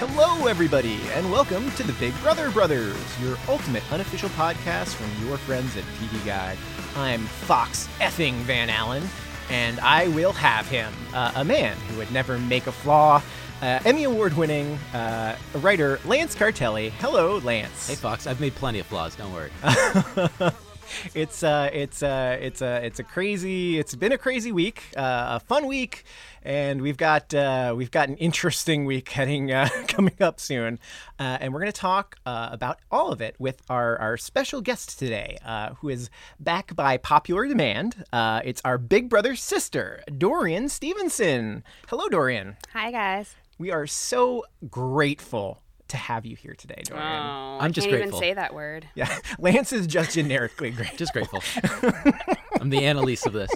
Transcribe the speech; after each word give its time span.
Hello, 0.00 0.46
everybody, 0.46 1.00
and 1.14 1.28
welcome 1.28 1.72
to 1.72 1.82
the 1.82 1.92
Big 1.94 2.14
Brother 2.22 2.52
Brothers, 2.52 2.96
your 3.20 3.36
ultimate 3.48 3.82
unofficial 3.92 4.28
podcast 4.28 4.94
from 4.94 5.26
your 5.26 5.36
friends 5.38 5.76
at 5.76 5.82
TV 5.82 6.24
Guide. 6.24 6.56
I'm 6.94 7.22
Fox 7.22 7.88
effing 7.98 8.34
Van 8.42 8.70
Allen, 8.70 9.02
and 9.50 9.80
I 9.80 10.06
will 10.06 10.30
have 10.30 10.68
him, 10.68 10.92
uh, 11.12 11.32
a 11.34 11.44
man 11.44 11.76
who 11.88 11.98
would 11.98 12.12
never 12.12 12.38
make 12.38 12.68
a 12.68 12.72
flaw. 12.72 13.20
Uh, 13.60 13.80
Emmy 13.84 14.04
Award 14.04 14.36
winning 14.36 14.74
uh, 14.94 15.36
writer 15.54 15.98
Lance 16.04 16.36
Cartelli. 16.36 16.90
Hello, 16.90 17.38
Lance. 17.38 17.88
Hey 17.88 17.96
Fox, 17.96 18.28
I've 18.28 18.40
made 18.40 18.54
plenty 18.54 18.78
of 18.78 18.86
flaws. 18.86 19.16
Don't 19.16 19.32
worry. 19.32 19.50
it's 21.14 21.42
uh, 21.42 21.70
it's 21.72 22.02
uh, 22.02 22.38
it's 22.40 22.62
a 22.62 22.84
it's 22.84 22.98
a 22.98 23.04
crazy. 23.04 23.78
It's 23.78 23.94
been 23.94 24.12
a 24.12 24.18
crazy 24.18 24.52
week, 24.52 24.84
uh, 24.96 25.36
a 25.36 25.40
fun 25.40 25.66
week, 25.66 26.04
and 26.42 26.80
we've 26.80 26.96
got 26.96 27.32
uh, 27.34 27.74
we've 27.76 27.90
got 27.90 28.08
an 28.08 28.16
interesting 28.16 28.84
week 28.84 29.10
heading 29.10 29.52
uh, 29.52 29.68
coming 29.88 30.16
up 30.20 30.40
soon, 30.40 30.78
uh, 31.18 31.38
and 31.40 31.52
we're 31.52 31.60
going 31.60 31.72
to 31.72 31.80
talk 31.80 32.16
uh, 32.26 32.48
about 32.50 32.78
all 32.90 33.12
of 33.12 33.20
it 33.20 33.36
with 33.38 33.62
our 33.68 33.98
our 33.98 34.16
special 34.16 34.60
guest 34.60 34.98
today, 34.98 35.38
uh, 35.44 35.74
who 35.74 35.88
is 35.88 36.10
back 36.40 36.74
by 36.74 36.96
popular 36.96 37.46
demand. 37.46 38.04
Uh, 38.12 38.40
it's 38.44 38.62
our 38.64 38.78
big 38.78 39.08
brother 39.08 39.36
sister, 39.36 40.02
Doriean 40.10 40.70
Stevenson. 40.70 41.64
Hello, 41.88 42.08
Doriean. 42.08 42.56
Hi 42.72 42.90
guys. 42.90 43.34
We 43.58 43.70
are 43.70 43.86
so 43.86 44.44
grateful 44.70 45.60
to 45.88 45.96
have 45.96 46.24
you 46.26 46.36
here 46.36 46.54
today, 46.54 46.82
Doriean. 46.84 46.98
Oh, 47.00 47.58
I'm 47.60 47.64
I 47.64 47.68
just 47.68 47.88
can't 47.88 48.00
grateful. 48.00 48.18
even 48.18 48.28
say 48.28 48.34
that 48.34 48.54
word. 48.54 48.88
Yeah, 48.94 49.18
Lance 49.38 49.72
is 49.72 49.86
just 49.86 50.14
generically 50.14 50.70
great. 50.70 50.96
Just 50.96 51.12
grateful. 51.12 51.42
I'm 52.60 52.70
the 52.70 52.84
Annalise 52.84 53.24
of 53.26 53.32
this. 53.32 53.50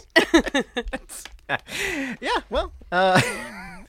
yeah, 2.21 2.39
well, 2.51 2.73
uh, 2.91 3.21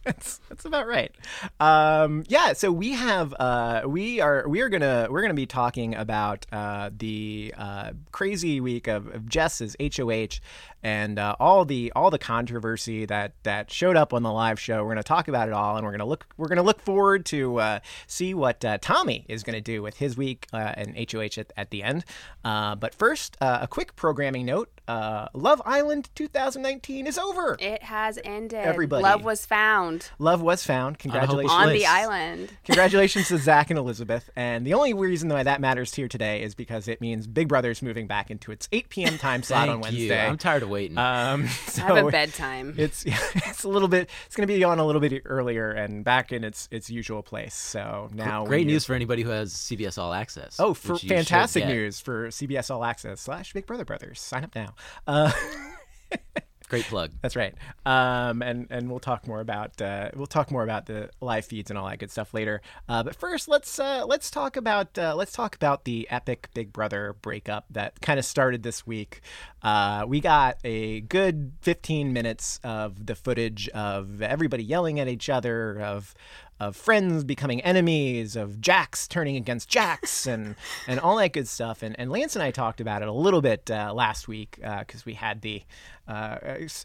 that's 0.05 0.39
that's 0.49 0.66
about 0.66 0.85
right. 0.85 1.16
Um, 1.62 2.26
yeah, 2.27 2.51
so 2.51 2.73
we 2.73 2.91
have 2.91 3.34
uh, 3.40 3.84
we 3.85 4.20
are 4.20 4.45
we 4.49 4.60
are 4.60 4.68
gonna 4.68 5.07
we're 5.10 5.21
gonna 5.21 5.34
be 5.34 5.45
talking 5.45 5.95
about 5.95 6.45
uh, 6.51 6.90
the 6.98 7.54
uh, 7.57 7.91
crazy 8.12 8.60
week 8.60 8.87
of, 8.87 9.07
of 9.07 9.29
Jess's 9.29 9.77
HOH 9.79 10.40
and 10.84 11.18
uh, 11.18 11.37
all 11.40 11.63
the 11.63 11.93
all 11.95 12.12
the 12.12 12.20
controversy 12.20 13.05
that 13.05 13.34
that 13.43 13.71
showed 13.71 13.95
up 13.95 14.13
on 14.13 14.23
the 14.23 14.32
live 14.32 14.60
show. 14.60 14.84
We're 14.84 14.91
gonna 14.91 15.04
talk 15.04 15.29
about 15.29 15.48
it 15.48 15.54
all, 15.54 15.77
and 15.77 15.85
we're 15.85 15.93
gonna 15.93 16.05
look 16.05 16.26
we're 16.35 16.49
gonna 16.49 16.63
look 16.63 16.82
forward 16.82 17.26
to 17.27 17.60
uh, 17.60 17.79
see 18.05 18.34
what 18.34 18.65
uh, 18.65 18.79
Tommy 18.82 19.26
is 19.29 19.41
gonna 19.43 19.62
do 19.62 19.82
with 19.82 19.95
his 19.98 20.17
week 20.17 20.48
and 20.51 20.98
HOH 21.10 21.38
at, 21.38 21.54
at 21.55 21.70
the 21.70 21.82
end. 21.82 22.04
But 22.43 22.93
first, 22.93 23.38
a 23.40 23.70
quick 23.70 23.95
programming 23.95 24.45
note: 24.45 24.70
uh, 24.87 25.27
Love 25.34 25.62
Island 25.65 26.09
2019 26.15 27.07
is 27.07 27.17
over. 27.17 27.57
It 27.59 27.84
has 27.84 28.20
ended. 28.23 28.59
Everybody. 28.59 29.03
Love 29.03 29.23
was 29.23 29.45
found 29.45 30.09
Love 30.20 30.41
was 30.41 30.63
found. 30.65 30.99
Congratulations. 30.99 31.51
on 31.51 31.70
the 31.70 31.85
island. 31.85 32.51
Congratulations 32.65 33.27
to 33.27 33.37
Zach 33.37 33.70
and 33.70 33.79
Elizabeth. 33.79 34.29
And 34.35 34.65
the 34.65 34.73
only 34.73 34.93
reason 34.93 35.29
why 35.29 35.43
that 35.43 35.61
matters 35.61 35.93
here 35.93 36.07
today 36.07 36.41
is 36.41 36.55
because 36.55 36.87
it 36.87 37.01
means 37.01 37.27
Big 37.27 37.48
Brother's 37.48 37.81
moving 37.81 38.07
back 38.07 38.31
into 38.31 38.51
its 38.51 38.67
8 38.71 38.89
p.m. 38.89 39.17
time 39.17 39.43
slot 39.43 39.70
on 39.70 39.81
Thank 39.81 39.95
you. 39.95 40.09
Wednesday. 40.09 40.27
I'm 40.27 40.37
tired 40.37 40.63
of 40.63 40.70
waiting. 40.70 40.98
Um, 40.98 41.43
I 41.77 41.81
have 41.81 41.98
a 41.98 42.11
bedtime. 42.11 42.76
it's 42.77 43.04
it's 43.05 43.63
a 43.63 43.70
little 43.70 43.87
bit. 43.87 44.09
It's 44.26 44.35
going 44.35 44.48
to 44.48 44.54
be 44.54 44.63
on 44.63 44.79
a 44.79 44.85
little 44.85 45.01
bit 45.01 45.23
earlier 45.26 45.71
and 45.71 46.04
back 46.04 46.31
in 46.31 46.43
its 46.43 46.67
its 46.71 46.89
usual 46.89 47.23
place. 47.23 47.55
So 47.55 48.09
now 48.13 48.45
Great 48.45 48.59
when 48.59 48.67
news 48.67 48.85
for 48.85 48.93
anybody 48.93 49.23
who 49.23 49.29
has 49.29 49.54
CBS 49.54 49.98
All 49.98 50.13
Access. 50.13 50.59
Oh, 50.59 50.73
for 50.73 50.93
which 50.93 51.04
you 51.04 51.09
should 51.09 51.17
fantastic 51.17 51.65
news 51.65 51.99
for 51.99 52.27
CBS 52.27 52.71
All 52.71 52.84
Access 52.84 53.21
slash 53.21 53.54
Big 53.54 53.65
Brother 53.65 53.85
Brothers. 53.85 54.21
Sign 54.21 54.43
up 54.43 54.55
now. 54.55 54.73
Uh, 55.07 55.32
Great 56.74 56.85
plug. 56.85 57.12
That's 57.21 57.35
right. 57.35 57.54
Um, 57.85 58.41
and 58.41 58.66
and 58.71 58.90
we'll 58.90 58.99
talk 58.99 59.27
more 59.27 59.41
about 59.41 59.79
uh, 59.79 60.10
we'll 60.16 60.26
talk 60.26 60.49
more 60.49 60.63
about 60.63 60.88
the 60.88 61.12
live 61.21 61.46
feeds 61.46 61.70
and 61.70 61.77
all 61.77 61.88
that 61.88 61.99
good 61.99 62.10
stuff 62.10 62.34
later. 62.34 62.62
Uh, 62.90 63.04
but 63.04 63.16
first, 63.16 63.48
let's 63.48 63.77
uh, 63.79 64.06
let's 64.07 64.31
talk 64.31 64.57
about 64.57 64.97
uh, 64.97 65.13
let's 65.16 65.34
talk 65.34 65.56
about 65.56 65.84
the 65.84 66.07
epic 66.09 66.50
Big 66.56 66.73
Brother 66.73 67.16
breakup 67.22 67.66
that 67.69 68.01
kind 68.01 68.17
of 68.17 68.25
started 68.25 68.63
this 68.63 68.88
week. 68.88 69.22
Uh, 69.61 70.06
we 70.07 70.19
got 70.19 70.57
a 70.63 71.01
good 71.01 71.51
15 71.61 72.11
minutes 72.11 72.59
of 72.63 73.05
the 73.05 73.13
footage 73.13 73.69
of 73.69 74.23
everybody 74.23 74.63
yelling 74.63 75.00
at 75.00 75.07
each 75.07 75.29
other, 75.29 75.79
of 75.79 76.16
of 76.68 76.75
friends 76.75 77.24
becoming 77.24 77.62
enemies, 77.62 78.35
of 78.35 78.62
Jax 78.62 79.07
turning 79.07 79.35
against 79.35 79.69
Jax, 79.69 80.25
and 80.34 80.56
and 80.88 81.00
all 81.00 81.18
that 81.18 81.34
good 81.34 81.47
stuff. 81.47 81.84
And 81.84 81.97
and 82.00 82.12
Lance 82.12 82.35
and 82.35 82.44
I 82.44 82.51
talked 82.51 82.81
about 82.81 83.01
it 83.01 83.07
a 83.07 83.13
little 83.13 83.41
bit 83.41 83.69
uh, 83.69 83.94
last 83.94 84.28
week 84.28 84.59
because 84.79 85.06
we 85.06 85.13
had 85.13 85.41
the 85.41 85.63
uh, 86.07 86.38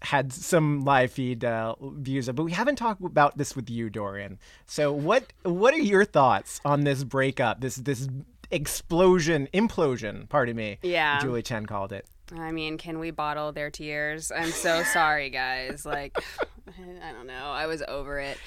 had 0.02 0.32
some 0.32 0.84
live 0.84 1.12
feed 1.12 1.44
uh, 1.44 1.74
views 1.80 2.28
of, 2.28 2.36
but 2.36 2.44
we 2.44 2.52
haven't 2.52 2.76
talked 2.76 3.02
about 3.02 3.36
this 3.36 3.56
with 3.56 3.68
you, 3.68 3.90
Doriean. 3.90 4.38
So 4.66 4.92
what 4.92 5.32
what 5.42 5.74
are 5.74 5.78
your 5.78 6.04
thoughts 6.04 6.60
on 6.64 6.84
this 6.84 7.04
breakup? 7.04 7.60
This 7.60 7.76
this 7.76 8.08
explosion, 8.50 9.48
implosion. 9.52 10.28
Pardon 10.28 10.56
me. 10.56 10.78
Yeah. 10.82 11.20
Julie 11.20 11.42
Chen 11.42 11.66
called 11.66 11.92
it. 11.92 12.06
I 12.36 12.52
mean, 12.52 12.76
can 12.76 12.98
we 12.98 13.10
bottle 13.10 13.52
their 13.52 13.70
tears? 13.70 14.30
I'm 14.30 14.50
so 14.50 14.82
sorry, 14.82 15.30
guys. 15.30 15.86
Like, 15.86 16.18
I 17.02 17.12
don't 17.12 17.26
know. 17.26 17.50
I 17.50 17.66
was 17.66 17.82
over 17.88 18.20
it. 18.20 18.38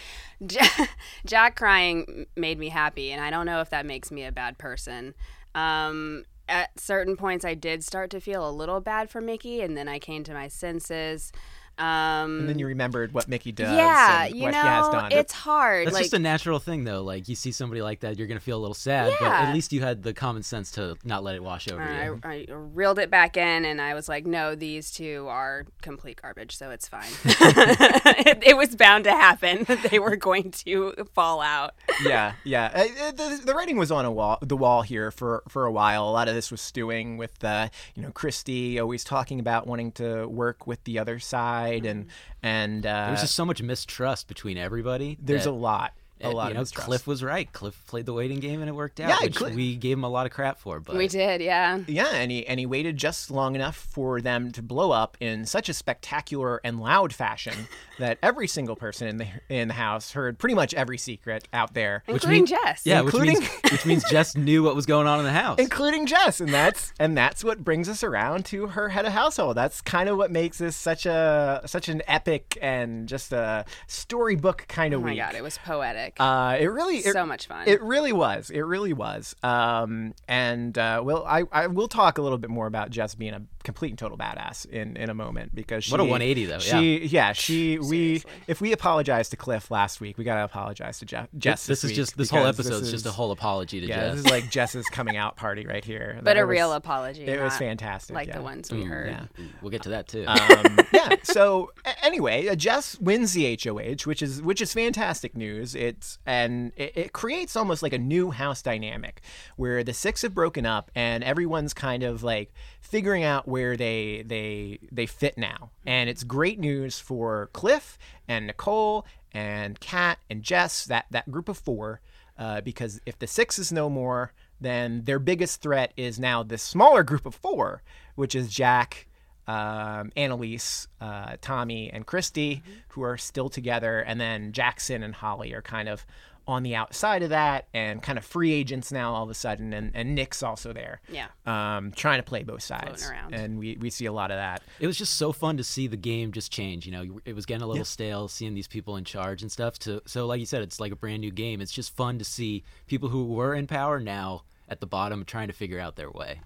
Ja- 0.50 0.86
Jack 1.26 1.56
crying 1.56 2.26
made 2.36 2.60
me 2.60 2.70
happy, 2.70 3.12
and 3.12 3.22
I 3.24 3.30
don't 3.30 3.46
know 3.46 3.62
if 3.62 3.70
that 3.70 3.86
makes 3.86 4.12
me 4.12 4.24
a 4.26 4.32
bad 4.32 4.58
person. 4.58 5.14
Um, 5.56 6.24
at 6.50 6.80
certain 6.80 7.16
points, 7.16 7.46
I 7.46 7.54
did 7.54 7.84
start 7.84 8.10
to 8.12 8.20
feel 8.20 8.48
a 8.48 8.52
little 8.52 8.82
bad 8.82 9.10
for 9.10 9.22
Mickey, 9.22 9.62
and 9.62 9.78
then 9.78 9.88
I 9.88 10.00
came 10.00 10.24
to 10.26 10.34
my 10.34 10.48
senses. 10.48 11.32
Um, 11.78 12.42
And 12.42 12.50
then 12.50 12.60
you 12.60 12.68
remembered 12.68 13.14
what 13.14 13.28
Mickey 13.28 13.52
does. 13.52 13.76
yeah, 13.76 14.26
and 14.26 14.36
you 14.36 14.44
what 14.44 14.54
he 14.54 14.60
has 14.60 14.86
know, 14.88 14.92
done. 14.92 15.12
it's 15.12 15.34
hard. 15.34 15.88
That's 15.88 15.94
like, 15.96 16.04
just 16.04 16.14
a 16.14 16.20
natural 16.20 16.60
thing, 16.60 16.84
though. 16.84 17.02
Like 17.04 17.28
you 17.28 17.36
see 17.36 17.52
somebody 17.52 17.82
like 17.82 18.02
that, 18.02 18.18
you're 18.20 18.28
gonna 18.28 18.40
feel 18.40 18.58
a 18.58 18.62
little 18.62 18.74
sad, 18.76 19.14
but 19.20 19.26
Yeah. 19.26 19.42
at 19.48 19.54
least 19.54 19.74
you 19.74 19.82
had 19.82 20.04
the 20.04 20.14
common 20.14 20.44
sense 20.44 20.72
to 20.74 20.96
not 21.04 21.24
let 21.24 21.36
it 21.36 21.44
wash 21.44 21.72
over 21.72 21.82
I, 21.82 22.06
you. 22.06 22.20
I 22.24 22.46
reeled 22.50 23.00
it 23.00 23.10
back 23.10 23.38
in 23.38 23.66
and 23.66 23.82
I 23.82 23.94
was 23.94 24.08
like, 24.08 24.26
no, 24.26 24.56
these 24.56 24.92
two 24.92 25.28
are 25.30 25.66
complete 25.82 26.22
garbage, 26.22 26.56
so 26.58 26.70
it's 26.72 26.88
fine. 26.88 27.10
it, 27.26 28.44
it 28.46 28.58
was 28.58 28.76
bound 28.76 29.06
to 29.06 29.12
happen. 29.12 29.66
they 29.90 30.00
were 30.00 30.16
going 30.16 30.52
to 30.52 30.94
fall 31.14 31.42
out. 31.42 31.74
yeah, 32.04 32.34
yeah. 32.44 32.72
Uh, 32.74 33.08
uh, 33.08 33.12
the, 33.12 33.42
the 33.46 33.54
writing 33.54 33.78
was 33.78 33.92
on 33.92 34.06
a 34.06 34.12
wall, 34.12 34.38
the 34.42 34.58
wall 34.58 34.82
here 34.82 35.12
for 35.12 35.44
for 35.48 35.66
a 35.66 35.72
while. 35.72 36.08
A 36.08 36.12
lot 36.12 36.28
of 36.28 36.36
this 36.36 36.52
was 36.52 36.62
stewing 36.62 37.18
with, 37.18 37.44
uh, 37.44 37.70
you 37.96 38.04
know, 38.04 38.12
Christy 38.12 38.80
always 38.80 39.04
talking 39.04 39.40
about 39.40 39.68
wanting 39.68 39.92
to 39.94 40.28
work 40.28 40.68
with 40.68 40.84
the 40.84 41.00
other 41.00 41.20
side, 41.20 41.61
and 41.70 42.08
and 42.44 42.86
uh, 42.86 43.08
There's 43.08 43.22
just 43.22 43.36
so 43.36 43.46
much 43.46 43.62
mistrust 43.62 44.28
between 44.28 44.58
everybody. 44.58 45.18
there's 45.22 45.46
that, 45.46 45.52
a 45.52 45.54
lot, 45.54 45.94
a 46.24 46.30
lot. 46.30 46.46
You 46.46 46.50
of 46.52 46.54
know, 46.56 46.60
mistrust. 46.62 46.88
Cliff 46.88 47.08
was 47.08 47.24
right. 47.24 47.52
Cliff 47.52 47.82
played 47.88 48.06
the 48.06 48.14
waiting 48.14 48.40
game 48.40 48.62
and 48.62 48.70
it 48.70 48.74
worked 48.74 49.00
out. 49.00 49.10
Yeah, 49.10 49.18
which 49.22 49.36
Cliff- 49.36 49.56
we 49.56 49.76
gave 49.76 49.98
him 49.98 50.04
a 50.04 50.10
lot 50.10 50.26
of 50.26 50.32
crap 50.32 50.58
for. 50.60 50.80
But 50.80 50.96
We 50.96 51.08
did, 51.08 51.42
yeah. 51.42 51.80
Yeah, 51.88 52.08
and 52.14 52.32
he 52.32 52.46
and 52.48 52.60
he 52.60 52.66
waited 52.66 52.98
just 52.98 53.32
long 53.32 53.56
enough 53.56 53.76
for 53.76 54.22
them 54.22 54.52
to 54.54 54.62
blow 54.62 54.92
up 54.92 55.18
in 55.20 55.46
such 55.46 55.70
a 55.70 55.74
spectacular 55.74 56.62
and 56.64 56.80
loud 56.80 57.14
fashion 57.14 57.68
that 58.00 58.18
every 58.24 58.48
single 58.48 58.76
person 58.76 59.08
in 59.08 59.18
the 59.18 59.28
in 59.50 59.68
the 59.68 59.74
house 59.76 60.12
heard 60.14 60.38
pretty 60.40 60.56
much 60.56 60.74
every 60.74 60.98
secret 60.98 61.48
out 61.54 61.74
there, 61.74 62.04
Including 62.08 62.40
mean- 62.40 62.46
Jess. 62.46 62.82
Yeah, 62.86 63.02
Including- 63.02 63.36
which 63.40 63.42
means 63.64 63.72
which 63.72 63.86
means 63.86 64.04
Jess 64.10 64.36
knew 64.36 64.64
what 64.64 64.76
was 64.76 64.86
going 64.86 65.08
on 65.08 65.20
in 65.20 65.26
the 65.26 65.32
house. 65.32 65.60
including 65.60 66.06
Jess, 66.06 66.40
and 66.42 66.50
that's 66.54 66.94
and 67.00 67.18
that's 67.18 67.44
what 67.44 67.64
brings 67.64 67.88
us 67.90 68.04
around 68.04 68.46
to 68.46 68.68
her 68.68 68.90
head 68.90 69.06
of 69.06 69.14
household. 69.14 69.56
That's 69.58 69.82
kind 69.82 70.10
of 70.10 70.18
what 70.18 70.32
makes 70.32 70.58
this 70.58 70.76
such 70.76 71.06
a 71.06 71.62
such 71.66 71.88
an 71.90 72.02
epic 72.08 72.58
and 72.62 73.08
just 73.08 73.32
a 73.32 73.66
storybook 73.88 74.66
kind 74.68 74.94
of. 74.94 75.02
Week. 75.02 75.04
Oh 75.04 75.06
my 75.06 75.12
week. 75.12 75.20
god, 75.20 75.36
it 75.36 75.44
was 75.44 75.58
poetic. 75.58 76.11
Uh, 76.20 76.58
it 76.60 76.68
really 76.68 76.98
it, 76.98 77.14
so 77.14 77.26
much 77.26 77.48
fun. 77.48 77.68
It 77.68 77.82
really 77.82 78.14
was. 78.14 78.50
It 78.50 78.62
really 78.62 78.94
was. 78.94 79.36
Um, 79.44 80.14
and 80.28 80.78
uh, 80.78 81.02
well, 81.04 81.26
I, 81.26 81.44
I 81.52 81.68
will 81.68 81.88
talk 81.88 82.18
a 82.18 82.22
little 82.22 82.38
bit 82.38 82.50
more 82.50 82.68
about 82.68 82.90
Jess 82.90 83.16
being 83.16 83.34
a 83.34 83.42
complete 83.64 83.90
and 83.90 84.00
total 84.00 84.18
badass 84.18 84.66
in, 84.66 84.98
in 84.98 85.10
a 85.10 85.14
moment 85.14 85.54
because 85.54 85.84
she, 85.84 85.92
What 85.92 86.00
a 86.00 86.04
180 86.04 86.46
though, 86.46 86.60
She 86.60 87.06
yeah 87.06 87.34
she 87.34 87.78
we 87.90 88.24
if 88.48 88.62
we 88.62 88.72
apologized 88.72 89.32
to 89.32 89.38
Cliff 89.38 89.72
last 89.72 90.02
week, 90.02 90.18
we 90.18 90.24
gotta 90.24 90.44
apologize 90.44 91.00
to 91.00 91.06
Jeff, 91.06 91.28
Jess. 91.38 91.66
this, 91.68 91.84
is 91.84 91.92
just 91.92 92.18
this 92.18 92.30
whole 92.30 92.46
episode 92.46 92.72
this 92.72 92.82
is 92.84 92.92
just 92.92 93.06
a 93.06 93.12
whole 93.12 93.32
apology 93.32 93.82
to 93.82 93.88
yeah. 93.88 93.96
Jess. 93.96 94.16
This 94.16 94.26
is 94.26 94.32
like 94.32 94.50
Jess's 94.50 94.86
coming 94.88 95.18
out 95.18 95.36
party 95.36 95.66
right 95.66 95.84
here. 95.84 96.16
but 96.18 96.26
That 96.26 96.38
a 96.38 96.46
was- 96.46 96.52
real 96.52 96.74
apology. 96.74 97.26
It 97.26 97.42
was 97.42 97.56
fantastic. 97.58 98.16
Like 98.16 98.28
yeah. 98.28 98.38
the 98.38 98.44
ones 98.44 98.72
we 98.72 98.84
heard. 98.84 99.10
yeah. 99.10 99.46
we'll 99.62 99.72
get 99.72 99.84
to 99.84 99.90
that 99.90 100.08
too. 100.08 100.26
um, 100.28 100.80
yeah. 100.94 101.16
So 101.24 101.72
anyway, 102.02 102.48
uh, 102.48 102.56
Jess 102.56 103.00
wins 103.00 103.34
the 103.34 103.60
HOH, 103.64 104.06
which 104.06 104.22
is 104.22 104.42
which 104.42 104.62
is 104.62 104.74
fantastic 104.74 105.36
news. 105.36 105.76
It's 106.02 106.18
and 106.26 106.72
it, 106.76 106.94
it 106.96 107.14
creates 107.14 107.56
almost 107.56 107.84
like 107.84 107.94
a 107.94 108.00
new 108.00 108.32
house 108.32 108.64
dynamic 108.64 109.22
where 109.56 109.84
the 109.84 109.94
six 109.94 110.24
have 110.24 110.34
broken 110.34 110.66
up 110.66 110.90
and 110.96 111.24
everyone's 111.24 111.76
kind 111.76 112.02
of 112.02 112.24
like 112.24 112.52
figuring 112.82 113.24
out 113.24 113.48
where 113.48 113.78
they 113.78 114.24
they 114.26 114.80
they 114.92 115.06
fit 115.06 115.38
now. 115.38 115.70
And 115.86 116.10
it's 116.10 116.24
great 116.24 116.60
news 116.60 117.00
for 117.00 117.50
Cliff 117.54 118.00
and 118.28 118.48
Nicole 118.48 119.06
and 119.32 119.80
Kat 119.80 120.18
and 120.28 120.42
Jess 120.42 120.86
that 120.86 121.06
that 121.12 121.30
group 121.30 121.48
of 121.48 121.58
four. 121.58 122.02
Uh, 122.36 122.62
because 122.62 123.00
if 123.06 123.20
the 123.20 123.28
six 123.28 123.60
is 123.60 123.72
no 123.72 123.88
more, 123.88 124.34
then 124.60 125.04
their 125.04 125.20
biggest 125.20 125.62
threat 125.62 125.94
is 125.96 126.20
now 126.20 126.42
this 126.42 126.64
smaller 126.64 127.04
group 127.04 127.28
of 127.28 127.36
four, 127.36 127.84
which 128.16 128.34
is 128.34 128.50
Jack, 128.50 129.08
um, 129.48 130.12
Annalise, 130.16 130.88
uh, 131.00 131.36
Tommy, 131.42 131.92
and 131.92 132.06
Christy, 132.06 132.64
who 132.90 133.02
are 133.04 133.18
still 133.18 133.50
together, 133.50 134.00
and 134.00 134.20
then 134.20 134.52
Jackson 134.52 135.04
and 135.04 135.16
Holly 135.16 135.54
are 135.54 135.62
kind 135.62 135.90
of 135.90 136.06
on 136.48 136.64
the 136.64 136.76
outside 136.76 137.24
of 137.24 137.30
that 137.30 137.68
and 137.74 138.02
kind 138.02 138.18
of 138.18 138.26
free 138.26 138.52
agents 138.52 138.92
now 138.92 139.14
all 139.14 139.24
of 139.24 139.30
a 139.30 139.34
sudden 139.34 139.74
and, 139.74 139.92
and 139.94 140.16
Nick's 140.16 140.42
also 140.42 140.74
there. 140.74 141.00
Yeah. 141.08 141.28
Um, 141.46 141.92
trying 141.92 142.20
to 142.20 142.24
play 142.24 142.44
both 142.44 142.64
sides. 142.64 143.10
around. 143.10 143.34
And 143.34 143.60
we, 143.60 143.78
we 143.80 143.90
see 143.90 144.06
a 144.06 144.12
lot 144.12 144.32
of 144.32 144.38
that. 144.38 144.64
It 144.80 144.88
was 144.88 144.98
just 144.98 145.14
so 145.14 145.32
fun 145.32 145.58
to 145.58 145.64
see 145.64 145.88
the 145.88 145.98
game 145.98 146.32
just 146.32 146.52
change. 146.52 146.86
You 146.86 146.92
know, 146.92 147.20
it 147.26 147.36
was 147.36 147.46
getting 147.46 147.62
a 147.62 147.68
little 147.68 147.86
stale 147.86 148.28
seeing 148.28 148.54
these 148.54 148.68
people 148.68 148.98
in 148.98 149.04
charge 149.04 149.42
and 149.44 149.52
stuff. 149.52 149.78
To 149.80 150.02
so, 150.06 150.26
like 150.26 150.40
you 150.40 150.46
said, 150.46 150.62
it's 150.64 150.80
like 150.80 150.92
a 150.92 150.96
brand 150.96 151.22
new 151.22 151.32
game. 151.32 151.62
It's 151.62 151.72
just 151.72 151.96
fun 151.96 152.18
to 152.20 152.26
see 152.26 152.64
people 152.88 153.10
who 153.10 153.26
were 153.26 153.54
in 153.54 153.68
power 153.68 154.00
now 154.00 154.44
at 154.72 154.80
the 154.80 154.88
bottom 154.88 155.26
trying 155.26 155.48
to 155.50 155.54
figure 155.54 155.80
out 155.80 155.98
their 155.98 156.10
way. 156.10 156.40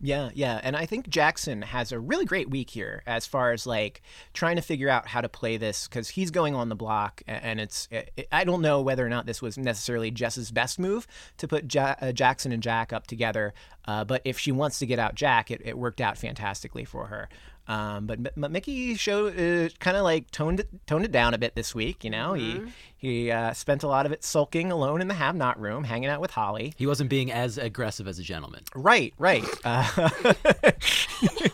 Yeah, 0.00 0.28
yeah, 0.34 0.60
and 0.62 0.76
I 0.76 0.84
think 0.84 1.08
Jackson 1.08 1.62
has 1.62 1.92
a 1.92 1.98
really 1.98 2.26
great 2.26 2.50
week 2.50 2.68
here 2.68 3.02
as 3.06 3.26
far 3.26 3.52
as 3.52 3.66
like 3.66 4.02
trying 4.34 4.56
to 4.56 4.62
figure 4.62 4.90
out 4.90 5.08
how 5.08 5.22
to 5.22 5.30
play 5.30 5.56
this 5.56 5.88
because 5.88 6.10
he's 6.10 6.30
going 6.30 6.54
on 6.54 6.68
the 6.68 6.76
block, 6.76 7.22
and 7.26 7.58
it's 7.58 7.88
it, 7.90 8.28
I 8.30 8.44
don't 8.44 8.60
know 8.60 8.82
whether 8.82 9.04
or 9.04 9.08
not 9.08 9.24
this 9.24 9.40
was 9.40 9.56
necessarily 9.56 10.10
Jess's 10.10 10.50
best 10.50 10.78
move 10.78 11.06
to 11.38 11.48
put 11.48 11.74
ja- 11.74 11.96
uh, 12.00 12.12
Jackson 12.12 12.52
and 12.52 12.62
Jack 12.62 12.92
up 12.92 13.06
together, 13.06 13.54
uh, 13.86 14.04
but 14.04 14.20
if 14.26 14.38
she 14.38 14.52
wants 14.52 14.78
to 14.80 14.86
get 14.86 14.98
out 14.98 15.14
Jack, 15.14 15.50
it, 15.50 15.62
it 15.64 15.78
worked 15.78 16.02
out 16.02 16.18
fantastically 16.18 16.84
for 16.84 17.06
her. 17.06 17.30
Um, 17.66 18.06
but, 18.06 18.38
but 18.38 18.50
Mickey 18.50 18.94
showed 18.94 19.38
uh, 19.38 19.68
kind 19.78 19.96
of 19.96 20.02
like 20.04 20.30
toned 20.30 20.60
it 20.60 20.68
toned 20.86 21.04
it 21.04 21.12
down 21.12 21.32
a 21.34 21.38
bit 21.38 21.54
this 21.54 21.74
week. 21.74 22.04
You 22.04 22.10
know, 22.10 22.34
he 22.34 22.60
he 22.96 23.30
uh, 23.30 23.52
spent 23.52 23.82
a 23.82 23.88
lot 23.88 24.06
of 24.06 24.12
it 24.12 24.22
sulking 24.24 24.70
alone 24.70 25.00
in 25.00 25.08
the 25.08 25.14
have 25.14 25.34
not 25.34 25.58
room, 25.60 25.84
hanging 25.84 26.08
out 26.08 26.20
with 26.20 26.30
Holly. 26.30 26.74
He 26.76 26.86
wasn't 26.86 27.10
being 27.10 27.32
as 27.32 27.56
aggressive 27.58 28.06
as 28.06 28.18
a 28.18 28.22
gentleman. 28.22 28.64
Right, 28.74 29.14
right. 29.18 29.44
Uh, 29.64 30.10